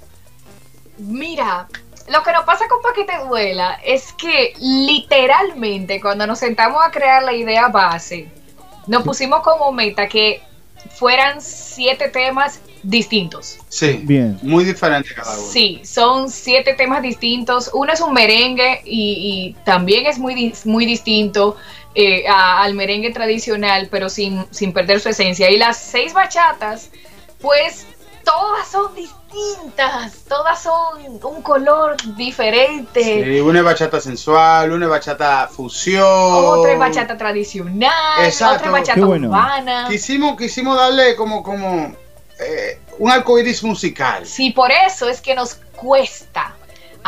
Mira, 0.98 1.68
lo 2.12 2.22
que 2.22 2.32
nos 2.32 2.44
pasa 2.44 2.64
con 2.68 2.82
Pa' 2.82 2.92
que 2.94 3.04
te 3.04 3.26
duela 3.26 3.78
es 3.84 4.12
que 4.14 4.52
literalmente 4.60 6.00
cuando 6.00 6.26
nos 6.26 6.38
sentamos 6.38 6.80
a 6.84 6.90
crear 6.90 7.22
la 7.22 7.32
idea 7.32 7.68
base, 7.68 8.28
nos 8.86 9.02
pusimos 9.02 9.40
como 9.40 9.72
meta 9.72 10.08
que 10.08 10.42
fueran 10.94 11.40
siete 11.40 12.08
temas 12.08 12.60
distintos. 12.82 13.58
Sí. 13.68 14.00
Bien. 14.04 14.38
Muy 14.42 14.64
diferente 14.64 15.12
cada 15.14 15.36
uno. 15.36 15.48
Sí, 15.50 15.80
son 15.84 16.30
siete 16.30 16.74
temas 16.74 17.02
distintos. 17.02 17.70
Uno 17.74 17.92
es 17.92 18.00
un 18.00 18.12
merengue 18.12 18.82
y, 18.84 19.54
y 19.56 19.64
también 19.64 20.06
es 20.06 20.18
muy, 20.18 20.54
muy 20.64 20.86
distinto 20.86 21.56
eh, 21.96 22.28
a- 22.28 22.62
al 22.62 22.74
merengue 22.74 23.10
tradicional, 23.10 23.88
pero 23.90 24.08
sin, 24.08 24.46
sin 24.52 24.72
perder 24.72 25.00
su 25.00 25.08
esencia. 25.08 25.50
Y 25.50 25.56
las 25.56 25.78
seis 25.78 26.12
bachatas, 26.12 26.90
pues 27.40 27.86
todas 28.26 28.66
son 28.66 28.92
distintas, 28.96 30.24
todas 30.28 30.60
son 30.60 31.00
un 31.22 31.42
color 31.42 31.96
diferente. 32.16 33.24
Sí, 33.24 33.40
una 33.40 33.60
es 33.60 33.64
bachata 33.64 34.00
sensual, 34.00 34.72
una 34.72 34.86
es 34.86 34.90
bachata 34.90 35.46
fusión. 35.46 36.04
Otra 36.04 36.72
es 36.72 36.78
bachata 36.78 37.16
tradicional, 37.16 38.24
Exacto. 38.24 38.56
otra 38.56 38.66
es 38.66 38.72
bachata 38.72 39.06
bueno. 39.06 39.28
urbana. 39.28 39.86
Quisimos, 39.88 40.36
quisimos 40.36 40.76
darle 40.76 41.14
como, 41.14 41.44
como 41.44 41.94
eh, 42.40 42.80
un 42.98 43.10
arco 43.12 43.38
iris 43.38 43.62
musical. 43.62 44.26
Sí, 44.26 44.50
por 44.50 44.72
eso 44.72 45.08
es 45.08 45.20
que 45.20 45.36
nos 45.36 45.54
cuesta 45.76 46.52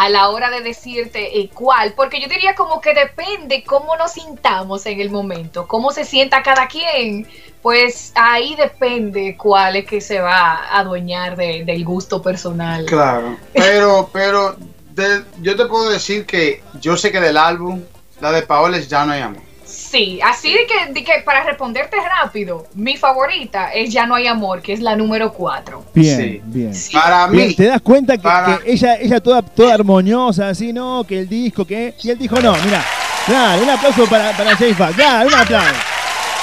a 0.01 0.09
la 0.09 0.29
hora 0.29 0.49
de 0.51 0.61
decirte 0.61 1.41
eh, 1.41 1.51
cuál, 1.53 1.93
porque 1.95 2.21
yo 2.21 2.29
diría 2.29 2.55
como 2.55 2.81
que 2.81 2.95
depende 2.95 3.65
cómo 3.65 3.97
nos 3.97 4.13
sintamos 4.13 4.87
en 4.87 5.01
el 5.01 5.11
momento, 5.11 5.67
cómo 5.67 5.91
se 5.91 6.05
sienta 6.05 6.43
cada 6.43 6.69
quien, 6.69 7.27
pues 7.63 8.13
ahí 8.15 8.55
depende 8.55 9.37
cuál 9.37 9.75
es 9.77 9.87
que 9.87 10.01
se 10.01 10.21
va 10.21 10.55
a 10.55 10.79
adueñar 10.79 11.37
de- 11.37 11.65
del 11.65 11.85
gusto 11.85 12.23
personal. 12.23 12.85
Claro. 12.87 13.37
Pero, 13.53 14.09
pero 14.13 14.57
de- 14.95 15.25
yo 15.41 15.57
te 15.57 15.67
puedo 15.67 15.91
decir 15.91 16.27
que 16.27 16.63
yo 16.81 16.97
sé 16.97 17.11
que 17.11 17.21
del 17.21 17.37
álbum, 17.37 17.83
la 18.21 18.31
de 18.33 18.43
Paola 18.43 18.77
es 18.77 18.89
Ya 18.89 19.05
no 19.05 19.13
hay 19.13 19.23
amor. 19.23 19.43
Sí, 19.91 20.21
así 20.23 20.53
de 20.53 20.67
que, 20.67 20.93
de 20.93 21.03
que 21.05 21.13
para 21.25 21.45
responderte 21.45 21.97
rápido, 22.23 22.67
mi 22.75 22.97
favorita 22.97 23.71
es 23.73 23.91
Ya 23.91 24.07
no 24.07 24.15
hay 24.17 24.27
amor, 24.27 24.61
que 24.61 24.73
es 24.75 24.81
la 24.81 24.95
número 24.97 25.33
4. 25.33 25.83
Bien, 25.95 26.17
Sí. 26.19 26.41
bien. 26.45 26.73
Para 26.93 27.27
Bien, 27.29 27.49
mí, 27.49 27.55
¿Te 27.55 27.65
das 27.67 27.81
cuenta 27.81 28.17
que, 28.17 28.23
para- 28.23 28.59
que 28.59 28.73
ella, 28.73 28.97
ella 28.97 29.21
toda, 29.21 29.41
toda 29.43 29.73
armoniosa, 29.75 30.49
así, 30.51 30.73
no? 30.73 31.05
Que 31.09 31.21
el 31.21 31.29
disco, 31.29 31.65
que. 31.65 31.95
Y 32.03 32.11
él 32.11 32.19
dijo, 32.19 32.39
no, 32.41 32.53
mira, 32.65 32.85
claro, 33.27 33.63
un 33.63 33.71
aplauso 33.71 34.05
para, 34.07 34.37
para 34.37 34.55
Jay 34.57 34.75
Fa, 34.75 34.91
claro, 34.93 35.29
un 35.29 35.35
aplauso. 35.35 35.75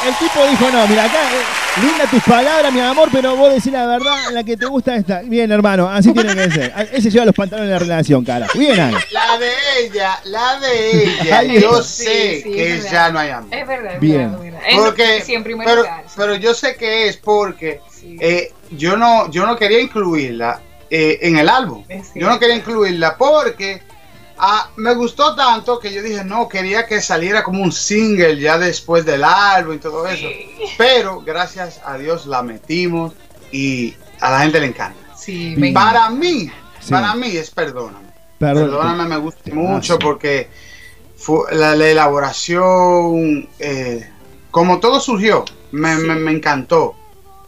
El 0.06 0.14
tipo 0.18 0.45
dijo, 0.48 0.69
no, 0.72 0.88
mira, 0.88 1.06
acá, 1.06 1.18
eh, 1.34 1.82
linda 1.82 2.06
tus 2.10 2.22
palabras, 2.23 2.72
mi 2.72 2.80
amor, 2.80 3.10
pero 3.11 3.36
vos 3.36 3.52
decís 3.53 3.72
la 3.73 3.88
verdad, 3.88 4.15
la 4.32 4.44
que 4.44 4.56
te 4.56 4.68
gusta 4.68 4.95
esta. 4.95 5.22
Bien, 5.22 5.52
hermano, 5.52 5.90
así 5.90 6.14
tiene 6.14 6.36
que 6.36 6.52
ser. 6.52 6.73
Ah, 6.76 6.84
Ese 6.91 7.10
lleva 7.10 7.26
los 7.26 7.34
pantalones 7.34 7.69
de 7.69 7.73
la 7.73 7.80
relación, 7.80 8.23
cara. 8.23 8.45
Bien 8.53 8.80
ahí. 8.80 8.94
la 9.11 9.38
de 9.40 9.52
ella, 9.80 10.19
la 10.26 10.60
de 10.60 11.03
ella, 11.22 11.44
yo 11.44 11.82
sé 11.82 12.36
Sí, 12.36 12.41
sí, 12.44 12.52
que 12.52 12.82
ya 12.82 13.10
no 13.10 13.18
hay 13.19 13.32
amor. 13.32 13.52
Es 13.52 13.68
verdad, 13.68 13.94
es 13.95 13.99
Bien. 13.99 14.32
verdad, 14.32 14.45
es 14.45 14.52
verdad. 14.53 14.61
Es 14.69 14.76
Porque, 14.77 15.22
sí, 15.26 15.34
en 15.34 15.44
primer 15.44 15.65
pero, 15.65 15.82
lugar. 15.82 16.03
sí. 16.06 16.14
pero 16.15 16.36
yo 16.36 16.53
sé 16.53 16.76
que 16.76 17.07
es 17.07 17.18
porque 17.18 17.82
eh, 18.19 18.52
yo 18.72 18.98
no 18.98 19.32
yo 19.32 19.45
no 19.48 19.56
quería 19.57 19.80
incluirla 19.82 20.61
eh, 20.91 21.18
en 21.23 21.38
el 21.38 21.49
álbum. 21.49 21.84
Yo 22.14 22.30
no 22.30 22.38
quería 22.40 22.57
incluirla 22.57 23.18
porque 23.18 23.82
ah, 24.38 24.70
me 24.76 24.94
gustó 24.94 25.36
tanto 25.36 25.80
que 25.80 25.94
yo 25.94 26.02
dije, 26.02 26.24
no, 26.24 26.48
quería 26.49 26.86
que 26.86 27.02
saliera 27.02 27.44
como 27.44 27.62
un 27.64 27.72
single 27.72 28.40
ya 28.40 28.57
después 28.57 29.06
del 29.06 29.24
álbum 29.24 29.76
y 29.76 29.80
todo 29.80 30.07
eso. 30.07 30.28
Pero 30.78 31.22
gracias 31.22 31.82
a 31.86 31.98
Dios 31.98 32.26
la 32.26 32.41
metimos 32.44 33.14
y 33.52 33.94
a 34.20 34.32
la 34.32 34.40
gente 34.41 34.60
le 34.60 34.68
encanta. 34.68 34.99
Sí, 35.18 35.56
me 35.57 35.72
Para 35.72 36.10
mí, 36.10 36.52
Sí. 36.80 36.91
para 36.91 37.16
mí 37.16 37.28
es 37.36 37.49
Perdóname. 37.52 38.06
Perdón. 38.38 38.66
Perdóname, 38.70 39.06
me 39.06 39.18
gusta 39.18 39.52
mucho 39.53 39.98
porque 39.98 40.49
fue 41.18 41.56
la, 41.56 41.76
la 41.76 41.88
elaboración, 41.88 43.48
eh, 43.60 44.10
como 44.52 44.80
todo 44.80 44.99
surgió, 44.99 45.45
me, 45.72 45.95
me- 45.95 46.16
me 46.16 46.32
encantó. 46.32 46.95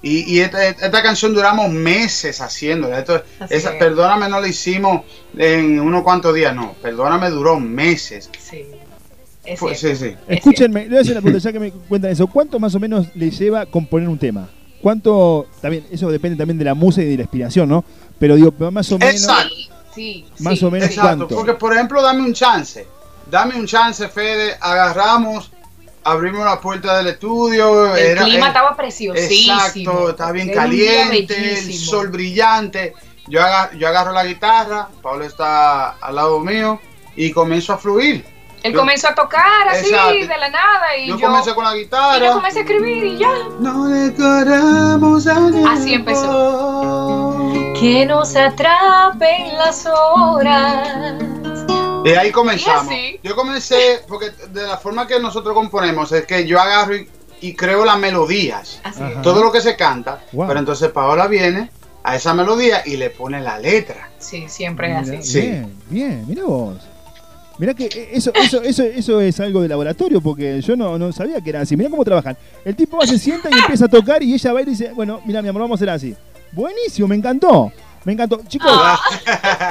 Y, 0.01 0.31
y 0.35 0.39
esta, 0.41 0.67
esta 0.67 1.01
canción 1.03 1.33
duramos 1.33 1.69
meses 1.69 2.39
haciéndola. 2.41 2.99
Esto- 2.99 3.23
esa, 3.49 3.71
es. 3.73 3.75
perdóname 3.77 4.29
no 4.29 4.39
la 4.39 4.47
hicimos 4.47 5.01
en 5.37 5.79
unos 5.79 6.03
cuantos 6.03 6.33
días, 6.35 6.53
no. 6.55 6.73
Perdóname 6.81 7.29
duró 7.29 7.59
meses. 7.59 8.29
Sí. 8.39 8.65
Es 9.43 9.59
Fue- 9.59 9.75
cierto. 9.75 9.97
sí, 9.99 10.09
sí. 10.11 10.15
Escúchenme, 10.27 10.83
le 10.83 10.89
voy 10.89 10.97
a 10.97 11.01
hacer 11.01 11.11
una 11.13 11.21
pregunta, 11.21 11.43
ya 11.43 11.53
que 11.53 11.59
me 11.59 11.71
cuentan 11.71 12.11
eso. 12.11 12.27
¿Cuánto 12.27 12.59
más 12.59 12.75
o 12.75 12.79
menos 12.79 13.07
le 13.15 13.31
lleva 13.31 13.65
componer 13.65 14.07
un 14.09 14.17
tema? 14.19 14.49
¿Cuánto, 14.81 15.47
también, 15.61 15.85
eso 15.91 16.11
depende 16.11 16.37
también 16.37 16.57
de 16.59 16.65
la 16.65 16.73
música 16.75 17.03
y 17.05 17.09
de 17.09 17.17
la 17.17 17.23
inspiración, 17.23 17.67
¿no? 17.69 17.83
Pero 18.19 18.35
digo, 18.35 18.53
más 18.71 18.91
o 18.91 18.99
menos. 18.99 19.15
Exacto. 19.15 19.55
Sí, 19.95 20.25
Más 20.39 20.59
sí, 20.59 20.65
o 20.65 20.69
menos. 20.69 20.89
Exacto, 20.89 21.17
cuánto. 21.25 21.35
porque 21.35 21.53
por 21.55 21.73
ejemplo, 21.73 22.01
dame 22.03 22.21
un 22.21 22.33
chance. 22.33 22.85
Dame 23.31 23.55
un 23.55 23.65
chance, 23.65 24.07
Fede. 24.09 24.55
Agarramos, 24.61 25.49
abrimos 26.11 26.45
la 26.45 26.59
puerta 26.59 26.97
del 26.97 27.07
estudio. 27.07 27.95
El 27.95 28.05
era- 28.05 28.23
clima 28.23 28.37
era- 28.37 28.47
estaba 28.47 28.75
preciosísimo. 28.75 29.53
Exacto, 29.59 30.09
estaba 30.09 30.31
bien 30.31 30.49
Era 30.49 30.61
caliente, 30.63 31.59
el 31.59 31.73
sol 31.73 32.09
brillante. 32.09 32.93
Yo, 33.27 33.41
aga- 33.43 33.71
yo 33.77 33.87
agarro 33.87 34.11
la 34.13 34.23
guitarra, 34.25 34.87
Pablo 35.01 35.25
está 35.25 35.89
al 35.91 36.15
lado 36.15 36.39
mío 36.39 36.79
y 37.15 37.31
comienzo 37.31 37.73
a 37.73 37.77
fluir. 37.77 38.25
Él 38.63 38.73
Yo- 38.73 38.79
comenzó 38.79 39.09
a 39.09 39.15
tocar 39.15 39.67
así 39.69 39.89
Exacto. 39.89 40.13
de 40.13 40.37
la 40.39 40.49
nada 40.49 40.97
y 40.97 41.07
Yo 41.09 41.17
yo, 41.17 41.27
comencé 41.27 41.53
con 41.53 41.63
la 41.63 41.75
guitarra. 41.75 42.17
y 42.17 42.27
yo 42.27 42.33
comencé 42.33 42.59
a 42.59 42.61
escribir 42.63 43.03
y 43.03 43.17
ya. 43.17 43.31
No 43.59 43.85
decoramos 43.87 45.27
Así 45.27 45.93
empezó. 45.93 47.51
Que 47.79 48.05
nos 48.05 48.35
atrapen 48.35 49.57
las 49.57 49.85
horas. 49.85 51.13
Y 52.05 52.09
ahí 52.11 52.31
comenzamos. 52.31 52.93
Yo 53.23 53.35
comencé, 53.35 54.01
porque 54.07 54.31
de 54.51 54.63
la 54.63 54.77
forma 54.77 55.05
que 55.07 55.19
nosotros 55.19 55.53
componemos 55.53 56.11
es 56.11 56.25
que 56.25 56.45
yo 56.45 56.59
agarro 56.59 56.95
y, 56.95 57.09
y 57.41 57.53
creo 57.53 57.83
las 57.83 57.99
melodías. 57.99 58.81
Todo 59.21 59.43
lo 59.43 59.51
que 59.51 59.61
se 59.61 59.75
canta. 59.75 60.23
Wow. 60.31 60.47
Pero 60.47 60.59
entonces 60.59 60.89
Paola 60.91 61.27
viene 61.27 61.69
a 62.03 62.15
esa 62.15 62.33
melodía 62.33 62.83
y 62.85 62.95
le 62.95 63.09
pone 63.09 63.41
la 63.41 63.59
letra. 63.59 64.09
Sí, 64.19 64.45
siempre 64.47 64.91
es 64.91 64.97
así. 64.97 65.23
Sí. 65.23 65.41
Bien, 65.41 65.75
bien, 65.89 66.25
mira 66.27 66.45
vos. 66.45 66.77
Mirá 67.57 67.73
que 67.73 67.85
eh, 67.85 68.09
eso, 68.13 68.31
eso, 68.35 68.61
eso, 68.61 68.83
eso 68.83 69.19
es 69.19 69.39
algo 69.39 69.61
de 69.61 69.67
laboratorio, 69.67 70.21
porque 70.21 70.61
yo 70.61 70.75
no, 70.75 70.97
no 70.97 71.11
sabía 71.11 71.41
que 71.41 71.49
era 71.49 71.61
así. 71.61 71.75
Mirá 71.75 71.89
cómo 71.89 72.05
trabajan. 72.05 72.37
El 72.63 72.75
tipo 72.75 72.97
va, 72.97 73.07
se 73.07 73.17
sienta 73.17 73.49
y 73.49 73.53
empieza 73.53 73.85
a 73.85 73.89
tocar 73.89 74.21
y 74.21 74.33
ella 74.33 74.53
va 74.53 74.61
y 74.61 74.65
dice, 74.65 74.91
bueno, 74.93 75.19
mira 75.25 75.41
mi 75.41 75.49
amor, 75.49 75.63
vamos 75.63 75.75
a 75.75 75.79
hacer 75.79 75.89
así. 75.89 76.15
Buenísimo, 76.51 77.07
me 77.07 77.15
encantó. 77.15 77.71
Me 78.07 78.13
encantó. 78.13 78.41
Chicos, 78.47 78.71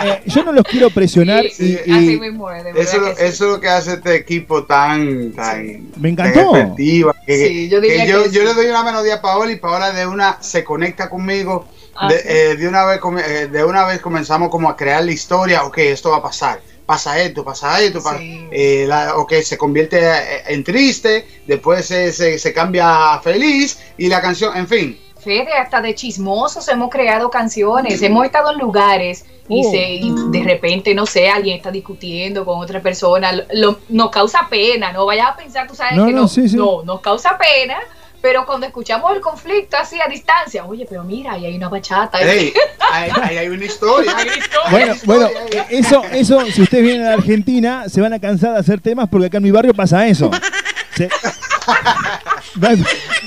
eh, 0.05 0.21
yo 0.27 0.45
no 0.45 0.53
los 0.53 0.65
quiero 0.65 0.91
presionar 0.91 1.47
Ah. 1.47 1.51
Sí, 1.57 1.79
y, 1.87 1.91
y 1.91 2.21
mismo 2.21 2.51
de 2.51 2.65
verdad 2.65 2.83
Eso, 2.83 3.01
que 3.03 3.15
sí. 3.17 3.23
eso 3.25 3.45
es 3.47 3.51
lo 3.53 3.61
que 3.61 3.69
hace 3.71 3.95
este 3.95 4.15
equipo 4.15 4.65
tan, 4.65 5.33
tan, 5.33 5.91
me 5.97 6.13
tan 6.13 6.27
encantó. 6.29 6.55
efectiva. 6.55 7.15
Que, 7.27 7.49
Sí, 7.49 7.69
yo 7.71 7.81
que 7.81 8.07
yo, 8.07 8.25
que 8.25 8.31
yo 8.33 8.41
sí. 8.43 8.47
le 8.47 8.53
doy 8.53 8.67
una 8.67 8.83
melodía 8.85 9.15
a 9.15 9.21
Paola 9.23 9.51
y 9.53 9.57
Paola 9.57 9.91
de 9.93 10.07
una 10.07 10.37
se 10.43 10.63
conecta 10.65 11.09
conmigo. 11.09 11.67
Ah, 11.95 12.09
de, 12.13 12.19
sí. 12.19 12.25
eh, 12.29 12.57
de 12.57 12.69
una 12.69 12.85
vez 12.85 13.01
eh, 13.27 13.49
de 13.51 13.65
una 13.65 13.87
vez 13.87 14.01
comenzamos 14.03 14.51
como 14.51 14.69
a 14.69 14.77
crear 14.77 15.03
la 15.03 15.13
historia. 15.13 15.65
Ok, 15.65 15.79
esto 15.79 16.11
va 16.11 16.19
a 16.19 16.23
pasar. 16.23 16.61
Pasa 16.85 17.19
esto, 17.19 17.43
pasa 17.43 17.81
esto, 17.81 18.03
pasa, 18.03 18.19
Sí. 18.19 18.47
eh, 18.53 18.85
la- 18.87 19.17
ok, 19.17 19.33
se 19.43 19.57
convierte 19.57 19.99
eh, 19.99 20.43
en 20.49 20.63
triste, 20.63 21.27
después 21.47 21.87
se, 21.87 22.13
se, 22.13 22.39
se 22.39 22.53
cambia 22.53 23.15
a 23.15 23.21
feliz 23.23 23.79
y 23.97 24.09
la 24.09 24.21
canción, 24.21 24.55
en 24.59 24.69
fin. 24.69 25.01
Fede, 25.27 25.53
hasta 25.55 25.81
de 25.81 25.93
chismosos 25.93 26.69
hemos 26.69 26.89
creado 26.89 27.29
canciones, 27.31 28.01
hemos 28.01 28.25
estado 28.25 28.53
en 28.53 28.59
lugares 28.59 29.25
y, 29.49 29.67
Oh. 29.67 29.71
se, 29.73 29.79
y 29.95 30.13
de 30.31 30.45
repente, 30.45 30.95
no 30.95 31.05
sé, 31.05 31.29
alguien 31.29 31.57
está 31.57 31.73
discutiendo 31.73 32.45
con 32.45 32.61
otra 32.61 32.81
persona, 32.81 33.33
lo- 33.33 33.43
lo- 33.53 33.79
nos 33.89 34.11
causa 34.11 34.47
pena, 34.49 34.93
no 34.93 35.05
vayas 35.05 35.27
a 35.31 35.37
pensar, 35.37 35.67
tú 35.67 35.75
sabes 35.75 35.97
No, 35.97 36.07
que 36.07 36.13
no, 36.13 36.21
no, 36.23 36.29
sí, 36.29 36.49
sí. 36.49 36.55
no, 36.57 36.85
nos 36.85 37.01
causa 37.01 37.37
pena, 37.37 37.77
pero 38.21 38.47
cuando 38.47 38.67
escuchamos 38.67 39.15
el 39.17 39.21
conflicto 39.21 39.77
así 39.77 40.01
a 40.01 40.07
distancia, 40.09 40.65
oye, 40.65 40.87
pero 40.89 41.03
mira, 41.03 41.33
ahí 41.33 41.47
hay 41.47 41.57
una 41.57 41.69
bachata. 41.69 42.19
Hey, 42.23 42.53
ahí, 42.93 43.11
ahí 43.21 43.37
hay 43.39 43.49
una 43.49 43.65
historia. 43.65 44.17
Hay 44.17 44.27
una 44.29 44.37
historia. 44.37 44.71
Bueno, 44.71 44.95
bueno, 45.05 45.27
eh, 45.51 45.65
eso, 45.71 46.05
eso, 46.13 46.41
si 46.53 46.63
ustedes 46.63 46.85
vienen 46.85 47.05
a 47.07 47.09
la 47.11 47.15
Argentina, 47.15 47.89
se 47.89 48.01
van 48.01 48.13
a 48.13 48.21
cansar 48.21 48.53
de 48.53 48.61
hacer 48.61 48.81
temas 48.81 49.09
porque 49.09 49.27
acá 49.27 49.39
en 49.39 49.43
mi 49.43 49.51
barrio 49.51 49.75
pasa 49.75 50.07
eso. 50.07 50.31
Se- 50.97 51.11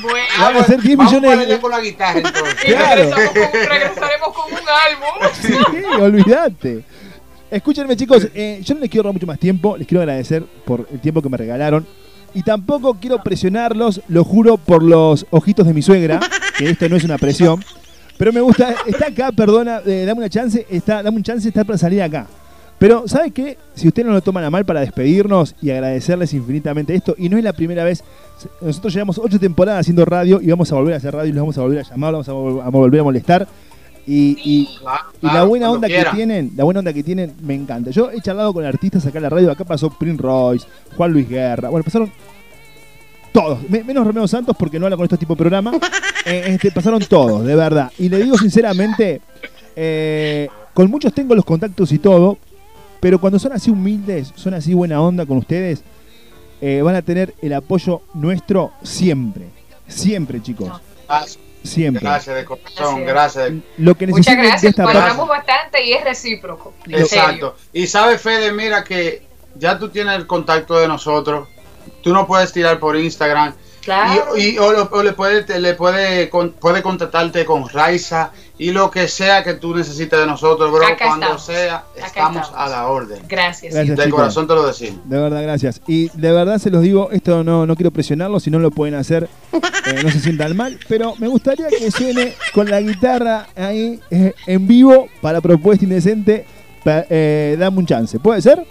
Bueno, 0.01 0.25
van 0.39 0.57
a 0.57 0.63
ser 0.63 0.81
10 0.81 0.97
Vamos 0.97 1.13
millones 1.13 1.47
de... 1.47 1.59
con 1.59 1.71
la 1.71 1.79
guitarra 1.81 2.19
entonces. 2.23 2.55
y 2.63 2.67
claro. 2.67 2.95
regresamos 2.95 3.29
con- 3.33 3.69
regresaremos 3.69 4.29
con 4.35 4.53
un 4.53 4.59
álbum. 4.59 5.29
Sí, 5.41 6.01
olvídate. 6.01 6.83
Escúchenme, 7.51 7.95
chicos, 7.97 8.27
eh, 8.35 8.59
yo 8.63 8.75
no 8.75 8.81
les 8.81 8.89
quiero 8.89 9.05
dar 9.05 9.13
mucho 9.13 9.25
más 9.25 9.39
tiempo, 9.39 9.75
les 9.75 9.87
quiero 9.87 10.01
agradecer 10.01 10.43
por 10.65 10.87
el 10.91 10.99
tiempo 10.99 11.21
que 11.21 11.29
me 11.29 11.37
regalaron. 11.37 11.85
Y 12.35 12.43
tampoco 12.43 12.93
quiero 13.01 13.23
presionarlos, 13.23 14.01
lo 14.07 14.23
juro, 14.23 14.57
por 14.57 14.83
los 14.83 15.25
ojitos 15.31 15.65
de 15.65 15.73
mi 15.73 15.81
suegra, 15.81 16.19
que 16.57 16.69
esto 16.69 16.87
no 16.87 16.95
es 16.95 17.03
una 17.03 17.17
presión. 17.17 17.63
Pero 18.19 18.31
me 18.31 18.41
gusta, 18.41 18.75
está 18.85 19.07
acá, 19.07 19.31
perdona, 19.31 19.81
eh, 19.85 20.03
dame 20.05 20.19
una 20.19 20.29
chance, 20.29 20.67
está, 20.69 21.01
dame 21.01 21.17
un 21.17 21.23
chance 21.23 21.41
de 21.43 21.49
estar 21.49 21.65
para 21.65 21.77
salir 21.79 22.03
acá. 22.03 22.27
Pero, 22.79 23.07
¿sabe 23.07 23.31
qué? 23.31 23.57
Si 23.75 23.87
ustedes 23.89 24.07
no 24.07 24.13
lo 24.13 24.21
toman 24.21 24.43
a 24.45 24.49
mal 24.49 24.65
para 24.65 24.79
despedirnos 24.79 25.53
y 25.61 25.69
agradecerles 25.69 26.33
infinitamente 26.33 26.95
esto, 26.95 27.13
y 27.17 27.27
no 27.29 27.37
es 27.37 27.43
la 27.43 27.51
primera 27.53 27.83
vez, 27.83 28.03
nosotros 28.61 28.93
llevamos 28.93 29.17
ocho 29.17 29.37
temporadas 29.37 29.81
haciendo 29.81 30.05
radio 30.05 30.39
y 30.41 30.47
vamos 30.49 30.71
a 30.71 30.75
volver 30.75 30.93
a 30.93 30.97
hacer 30.97 31.13
radio 31.13 31.29
y 31.29 31.33
los 31.33 31.41
vamos 31.41 31.57
a 31.57 31.61
volver 31.61 31.79
a 31.79 31.83
llamar, 31.83 32.13
los 32.13 32.25
vamos 32.25 32.55
a, 32.55 32.61
vol- 32.61 32.65
a 32.65 32.69
volver 32.69 33.01
a 33.01 33.03
molestar. 33.03 33.47
Y, 34.07 34.37
y- 34.43 34.69
y 35.21 35.25
la 35.27 35.43
buena 35.43 35.69
onda 35.69 35.87
quiera. 35.87 36.09
que 36.11 36.15
tienen, 36.15 36.51
la 36.55 36.63
buena 36.63 36.79
onda 36.79 36.93
que 36.93 37.03
tienen, 37.03 37.33
me 37.43 37.53
encanta. 37.53 37.91
Yo 37.91 38.09
he 38.11 38.21
charlado 38.21 38.53
con 38.53 38.63
artistas 38.65 39.05
acá 39.05 39.17
en 39.19 39.23
la 39.23 39.29
radio, 39.29 39.51
acá 39.51 39.65
pasó 39.65 39.89
Prince 39.89 40.21
Royce, 40.21 40.65
Juan 40.95 41.11
Luis 41.11 41.27
Guerra, 41.29 41.67
bueno, 41.69 41.83
pasaron 41.83 42.09
todos, 43.33 43.59
me- 43.69 43.83
menos 43.83 44.07
Romeo 44.07 44.27
Santos 44.27 44.55
porque 44.57 44.79
no 44.79 44.85
habla 44.85 44.95
con 44.97 45.03
estos 45.03 45.19
tipo 45.19 45.33
de 45.35 45.37
programa. 45.39 45.71
Eh, 46.25 46.43
este, 46.47 46.69
pasaron 46.71 46.99
todos, 47.07 47.45
de 47.45 47.55
verdad. 47.55 47.91
Y 47.97 48.09
le 48.09 48.17
digo 48.21 48.37
sinceramente, 48.37 49.21
eh, 49.75 50.49
con 50.73 50.91
muchos 50.91 51.13
tengo 51.13 51.33
los 51.33 51.45
contactos 51.45 51.91
y 51.93 51.97
todo, 51.97 52.37
pero 52.99 53.19
cuando 53.19 53.39
son 53.39 53.51
así 53.53 53.69
humildes, 53.71 54.31
son 54.35 54.53
así 54.53 54.73
buena 54.73 55.01
onda 55.01 55.25
con 55.25 55.37
ustedes, 55.37 55.83
eh, 56.61 56.81
van 56.81 56.95
a 56.95 57.01
tener 57.01 57.33
el 57.41 57.53
apoyo 57.53 58.01
nuestro 58.13 58.71
siempre. 58.83 59.45
Siempre, 59.87 60.41
chicos. 60.41 60.69
Gracias, 61.07 61.39
Siempre. 61.63 62.01
gracias 62.01 62.35
de 62.35 62.45
corazón, 62.45 63.03
Gracias. 63.05 63.07
gracias. 63.07 63.45
de- 63.51 63.61
Lo 63.83 63.95
que 63.95 64.07
Muchas 64.07 64.35
de 64.37 64.43
gracias, 64.43 64.63
esta 64.71 64.85
valoramos 64.85 65.27
bastante 65.27 65.83
y 65.85 65.93
es 65.93 66.03
recíproco. 66.03 66.73
en 66.85 66.91
serio. 66.91 67.05
Exacto. 67.05 67.55
Y 67.73 67.87
sabe, 67.87 68.17
Fede, 68.17 68.51
mira 68.53 68.83
que 68.83 69.23
ya 69.55 69.77
tú 69.79 69.89
tienes 69.89 70.15
el 70.15 70.27
contacto 70.27 70.77
de 70.77 70.87
nosotros. 70.87 71.47
Tú 72.03 72.13
nos 72.13 72.27
puedes 72.27 72.51
tirar 72.53 72.79
por 72.79 72.95
Instagram. 72.95 73.53
Claro. 73.81 74.37
Y, 74.37 74.41
y- 74.51 74.57
o, 74.59 74.71
lo- 74.71 74.89
o 74.91 75.01
le 75.03 75.13
puede, 75.13 75.59
le 75.59 75.73
puede, 75.73 76.29
con- 76.29 76.51
puede 76.51 76.81
contactarte 76.83 77.43
con 77.45 77.67
Raiza 77.67 78.31
y 78.59 78.71
lo 78.71 78.91
que 78.91 79.07
sea 79.07 79.43
que 79.43 79.55
tú 79.55 79.73
necesites 79.73 80.19
de 80.19 80.25
nosotros, 80.27 80.71
bro. 80.71 80.85
Acá 80.85 81.07
cuando 81.07 81.25
estamos. 81.25 81.43
sea, 81.45 81.85
estamos, 81.95 82.45
estamos. 82.45 82.51
a 82.55 82.67
la 82.69 82.87
orden. 82.87 83.21
Gracias. 83.27 83.73
Gracias, 83.73 83.97
De 83.97 84.03
chicos. 84.03 84.19
corazón 84.19 84.47
te 84.47 84.53
lo 84.53 84.67
decimos. 84.67 84.99
De 85.09 85.17
verdad, 85.17 85.41
gracias. 85.41 85.81
Y 85.87 86.09
de 86.09 86.31
verdad 86.31 86.57
se 86.59 86.69
los 86.69 86.81
digo, 86.83 87.09
esto 87.11 87.43
no, 87.43 87.65
no 87.65 87.75
quiero 87.75 87.89
presionarlo, 87.91 88.39
si 88.39 88.51
no 88.51 88.59
lo 88.59 88.69
pueden 88.69 88.95
hacer, 88.95 89.29
eh, 89.53 90.01
no 90.03 90.11
se 90.11 90.19
sientan 90.19 90.55
mal, 90.57 90.77
pero 90.87 91.15
me 91.17 91.27
gustaría 91.27 91.67
que 91.69 91.89
suene 91.89 92.35
con 92.53 92.69
la 92.69 92.81
guitarra 92.81 93.47
ahí 93.55 93.99
eh, 94.11 94.33
en 94.45 94.67
vivo 94.67 95.07
para 95.21 95.41
Propuesta 95.41 95.85
Indecente. 95.85 96.45
pa- 96.83 97.05
eh, 97.09 97.55
dame 97.57 97.77
un 97.79 97.85
chance, 97.87 98.19
¿puede 98.19 98.41
ser? 98.41 98.65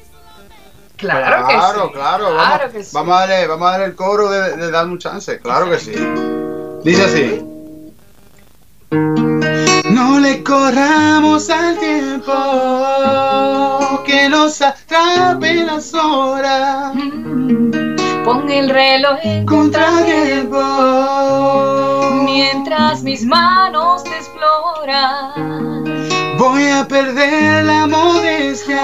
Claro 0.97 1.47
que 1.47 1.55
claro, 1.55 1.87
sí. 1.87 1.93
claro. 1.95 2.25
Claro 2.33 2.35
vamos, 2.35 2.73
que 2.73 2.83
sí. 2.85 2.91
vamos 2.93 3.17
a 3.17 3.21
darle, 3.21 3.47
vamos 3.47 3.69
a 3.69 3.71
darle 3.71 3.87
el 3.87 3.95
coro 3.95 4.31
de, 4.31 4.57
de 4.57 4.71
dar 4.71 4.87
un 4.87 4.99
chance. 4.99 5.39
Claro 5.39 5.71
que 5.71 5.79
sí. 5.79 5.93
Dice 6.85 7.05
así. 7.05 7.45
No 9.91 10.19
le 10.19 10.43
corramos 10.43 11.49
al 11.51 11.79
tiempo 11.79 12.33
que 14.05 14.29
nos 14.29 14.61
atrape 14.61 15.65
las 15.65 15.95
horas. 15.95 16.93
Pon 18.25 18.51
el 18.51 18.69
reloj 18.69 19.19
en 19.23 19.47
Contratiempo. 19.47 20.59
mientras 22.25 23.03
mis 23.03 23.25
manos 23.25 24.05
te 24.05 24.17
exploran. 24.17 25.85
Voy 26.39 26.69
a 26.69 26.87
perder 26.87 27.65
la 27.65 27.87
modestia 27.87 28.83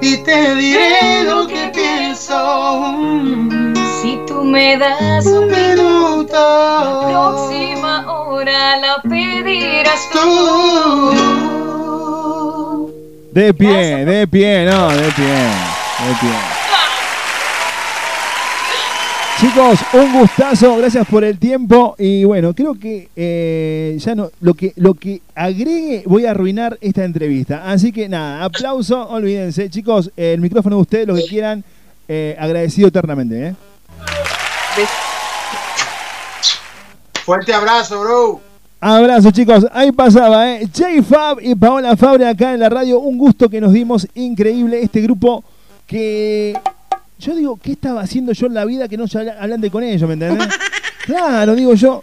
y 0.00 0.18
te 0.18 0.54
diré 0.54 1.24
lo 1.24 1.46
que 1.46 1.72
pienso. 1.74 2.98
Tú 4.38 4.44
me 4.44 4.78
das 4.78 5.26
Un 5.26 5.48
minuto, 5.48 6.30
la 6.32 7.08
próxima 7.08 8.08
hora 8.08 8.76
la 8.76 9.02
pedirás 9.02 10.08
tú. 10.12 10.20
De 13.32 13.52
pie, 13.52 14.04
de 14.04 14.28
pie, 14.28 14.64
no, 14.64 14.90
de 14.90 15.10
pie, 15.10 15.26
de 15.26 16.14
pie. 16.20 16.30
Chicos, 19.40 19.80
un 19.92 20.20
gustazo, 20.20 20.76
gracias 20.76 21.04
por 21.08 21.24
el 21.24 21.36
tiempo 21.40 21.96
y 21.98 22.22
bueno, 22.22 22.54
creo 22.54 22.78
que 22.78 23.08
eh, 23.16 23.96
ya 23.98 24.14
no, 24.14 24.30
lo 24.40 24.54
que 24.54 24.72
lo 24.76 24.94
que 24.94 25.20
agregue 25.34 26.04
voy 26.06 26.26
a 26.26 26.30
arruinar 26.30 26.78
esta 26.80 27.04
entrevista, 27.04 27.68
así 27.68 27.90
que 27.90 28.08
nada, 28.08 28.44
aplauso, 28.44 29.08
olvídense, 29.08 29.68
chicos, 29.68 30.12
eh, 30.16 30.34
el 30.34 30.40
micrófono 30.40 30.76
de 30.76 30.82
ustedes, 30.82 31.08
lo 31.08 31.16
que 31.16 31.24
quieran, 31.24 31.64
eh, 32.06 32.36
agradecido 32.38 32.86
eternamente, 32.86 33.48
¿eh? 33.48 33.54
Fuerte 37.24 37.52
abrazo, 37.52 38.00
bro. 38.00 38.40
Abrazo 38.80 39.30
chicos, 39.32 39.66
ahí 39.72 39.90
pasaba, 39.92 40.48
¿eh? 40.52 40.68
J-Fab 40.72 41.38
y 41.42 41.54
Paola 41.56 41.96
Fabre 41.96 42.26
acá 42.28 42.54
en 42.54 42.60
la 42.60 42.68
radio, 42.68 43.00
un 43.00 43.18
gusto 43.18 43.48
que 43.48 43.60
nos 43.60 43.72
dimos, 43.72 44.06
increíble 44.14 44.80
este 44.80 45.00
grupo 45.00 45.42
que 45.86 46.56
yo 47.18 47.34
digo, 47.34 47.58
¿qué 47.60 47.72
estaba 47.72 48.02
haciendo 48.02 48.32
yo 48.32 48.46
en 48.46 48.54
la 48.54 48.64
vida 48.64 48.86
que 48.86 48.96
no 48.96 49.08
se 49.08 49.18
habla- 49.18 49.36
hablande 49.40 49.70
con 49.70 49.82
ellos, 49.82 50.06
¿me 50.08 50.14
entendés? 50.14 50.48
Claro, 51.06 51.54
digo 51.56 51.72
yo, 51.74 52.00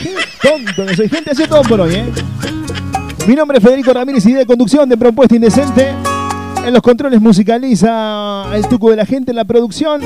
qué 0.00 0.14
tonto 0.42 0.86
que 0.86 0.96
soy, 0.96 1.08
gente, 1.10 1.30
ha 1.30 1.34
sido 1.34 1.48
todo 1.48 1.62
por 1.62 1.82
hoy, 1.82 1.94
¿eh? 1.94 2.04
Mi 3.28 3.34
nombre 3.34 3.58
es 3.58 3.64
Federico 3.64 3.92
Ramírez, 3.92 4.24
idea 4.26 4.38
de 4.38 4.46
conducción 4.46 4.88
de 4.88 4.96
Propuesta 4.96 5.34
Indecente. 5.36 5.90
En 6.64 6.72
los 6.72 6.80
controles 6.82 7.20
musicaliza 7.20 8.46
el 8.54 8.66
tuco 8.68 8.90
de 8.90 8.96
la 8.96 9.04
gente 9.06 9.30
en 9.32 9.36
la 9.36 9.44
producción. 9.44 10.00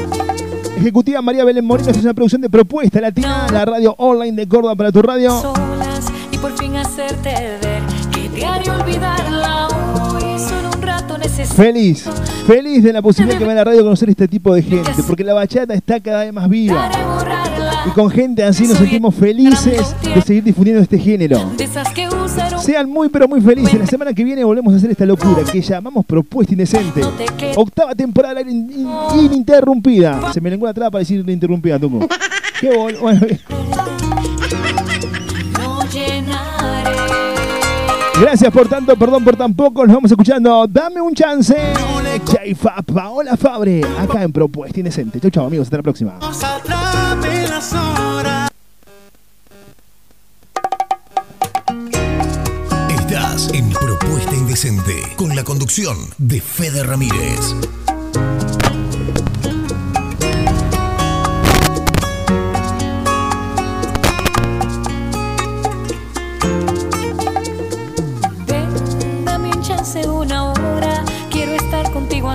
Ejecutiva 0.77 1.23
María 1.23 1.44
Belén 1.44 1.65
Moreno, 1.65 1.90
es 1.90 2.03
una 2.03 2.12
producción 2.12 2.43
de 2.43 2.51
Propuesta 2.51 3.01
Latina, 3.01 3.47
la 3.51 3.65
radio 3.65 3.94
online 3.98 4.36
de 4.36 4.47
Córdoba 4.47 4.77
para 4.77 4.93
tu 4.93 5.01
radio. 5.01 5.31
solas 5.40 6.07
y 6.31 6.36
por 6.36 6.53
fin 6.59 6.77
hacerte 6.77 7.31
ver 7.62 7.82
que 8.12 8.28
diario 8.28 8.74
olvidarla 8.74 9.45
Feliz 11.44 12.04
Feliz 12.46 12.82
de 12.82 12.92
la 12.92 13.02
posibilidad 13.02 13.38
que 13.38 13.44
me 13.44 13.52
da 13.54 13.60
la 13.60 13.64
radio 13.64 13.82
conocer 13.82 14.08
este 14.10 14.28
tipo 14.28 14.54
de 14.54 14.62
gente, 14.62 14.90
porque 15.06 15.24
la 15.24 15.34
bachata 15.34 15.74
está 15.74 16.00
cada 16.00 16.20
vez 16.24 16.32
más 16.32 16.48
viva. 16.48 16.90
Y 17.86 17.90
con 17.90 18.10
gente 18.10 18.42
así 18.44 18.66
nos 18.66 18.78
sentimos 18.78 19.14
felices 19.14 19.94
de 20.02 20.20
seguir 20.22 20.42
difundiendo 20.44 20.82
este 20.82 20.98
género. 20.98 21.52
Sean 22.60 22.88
muy 22.88 23.08
pero 23.08 23.28
muy 23.28 23.40
felices. 23.40 23.78
La 23.78 23.86
semana 23.86 24.12
que 24.12 24.24
viene 24.24 24.44
volvemos 24.44 24.74
a 24.74 24.76
hacer 24.76 24.90
esta 24.90 25.04
locura 25.06 25.42
que 25.50 25.60
llamamos 25.60 26.04
Propuesta 26.06 26.52
Indecente. 26.54 27.00
Octava 27.56 27.94
temporada 27.94 28.40
in- 28.42 28.70
in- 28.70 28.88
ininterrumpida. 29.24 30.32
Se 30.32 30.40
me 30.40 30.50
lengua 30.50 30.70
la 30.70 30.74
traba 30.74 30.90
para 30.92 31.00
decir 31.00 31.24
interrumpida, 31.28 31.78
Tungo. 31.78 32.06
Qué 32.60 32.70
bol- 32.76 32.96
bueno. 33.00 33.20
Gracias 38.20 38.51
por 38.51 38.66
tanto, 38.68 38.97
perdón 38.97 39.24
por 39.24 39.36
tan 39.36 39.55
poco. 39.55 39.86
Nos 39.86 39.94
vamos 39.94 40.10
escuchando. 40.10 40.66
Dame 40.66 41.01
un 41.01 41.14
chance. 41.14 41.55
Jaifa, 42.26 42.76
Paola 42.82 43.36
Fabre, 43.36 43.82
acá 43.98 44.22
en 44.22 44.32
Propuesta 44.32 44.78
Indecente. 44.78 45.20
Chau, 45.20 45.30
chau, 45.30 45.47
amigos. 45.47 45.66
Hasta 45.66 45.76
la 45.76 45.82
próxima. 45.82 46.18
Estás 52.88 53.51
en 53.52 53.70
Propuesta 53.70 54.34
Indecente 54.34 54.94
con 55.16 55.36
la 55.36 55.44
conducción 55.44 55.97
de 56.18 56.40
Fede 56.40 56.84
Ramírez. 56.84 57.55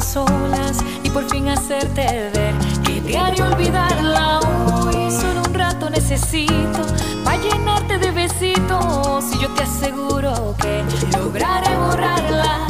Solas 0.02 0.78
y 1.04 1.10
por 1.10 1.30
fin 1.30 1.48
hacerte 1.50 2.32
ver 2.34 2.54
que 2.84 3.02
te 3.02 3.18
haré 3.18 3.42
olvidarla 3.42 4.40
hoy. 4.40 5.12
Solo 5.12 5.44
un 5.48 5.54
rato 5.54 5.90
necesito 5.90 6.82
para 7.24 7.38
llenarte 7.38 7.98
de 7.98 8.12
besitos. 8.12 9.26
Y 9.36 9.40
yo 9.40 9.50
te 9.54 9.64
aseguro 9.64 10.56
que 10.60 10.84
lograré 11.18 11.76
borrarla. 11.78 12.68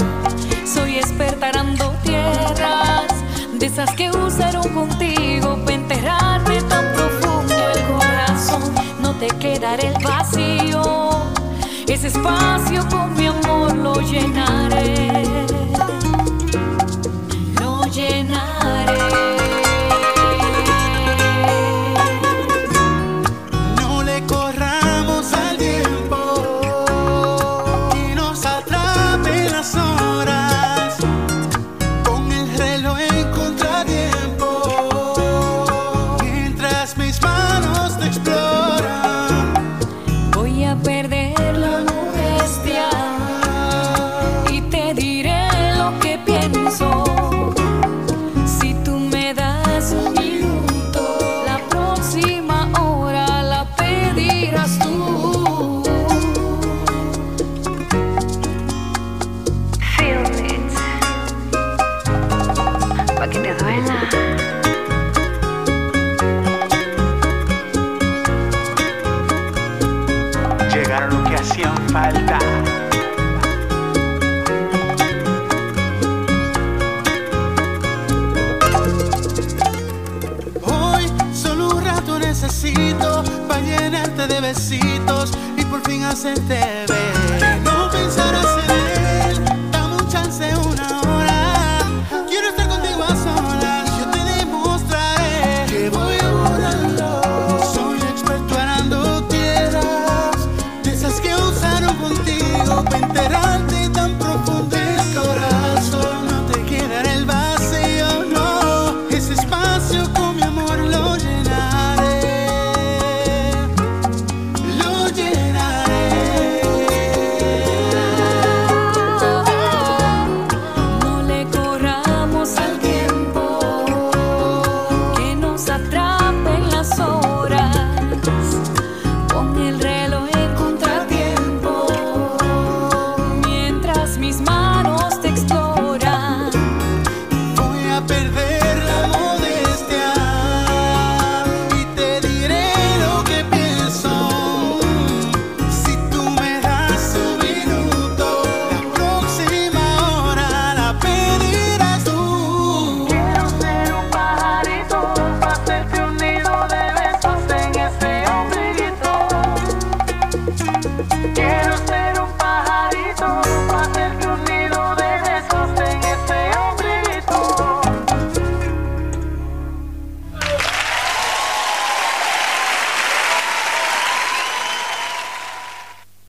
Soy 0.66 0.98
experta 0.98 1.50
arando 1.50 1.94
tierras, 2.04 3.14
de 3.54 3.66
esas 3.66 3.92
que 3.96 4.10
usaron 4.10 4.68
contigo 4.74 5.58
para 5.64 5.74
enterrarte 5.74 6.62
tan 6.64 6.86
profundo 6.94 7.54
el 7.76 7.84
corazón. 7.98 8.62
No 9.02 9.14
te 9.16 9.28
quedará 9.28 9.82
el 9.82 10.04
vacío. 10.04 10.82
Ese 11.88 12.08
espacio 12.08 12.88
con 12.90 13.14
mi 13.16 13.28
amor 13.28 13.76
lo 13.76 14.02
llenaré. 14.02 15.41
Llenaré. 18.86 19.41
De 84.32 84.40
besitos 84.40 85.32
y 85.58 85.66
por 85.66 85.82
fin 85.82 86.04
ver 86.48 87.01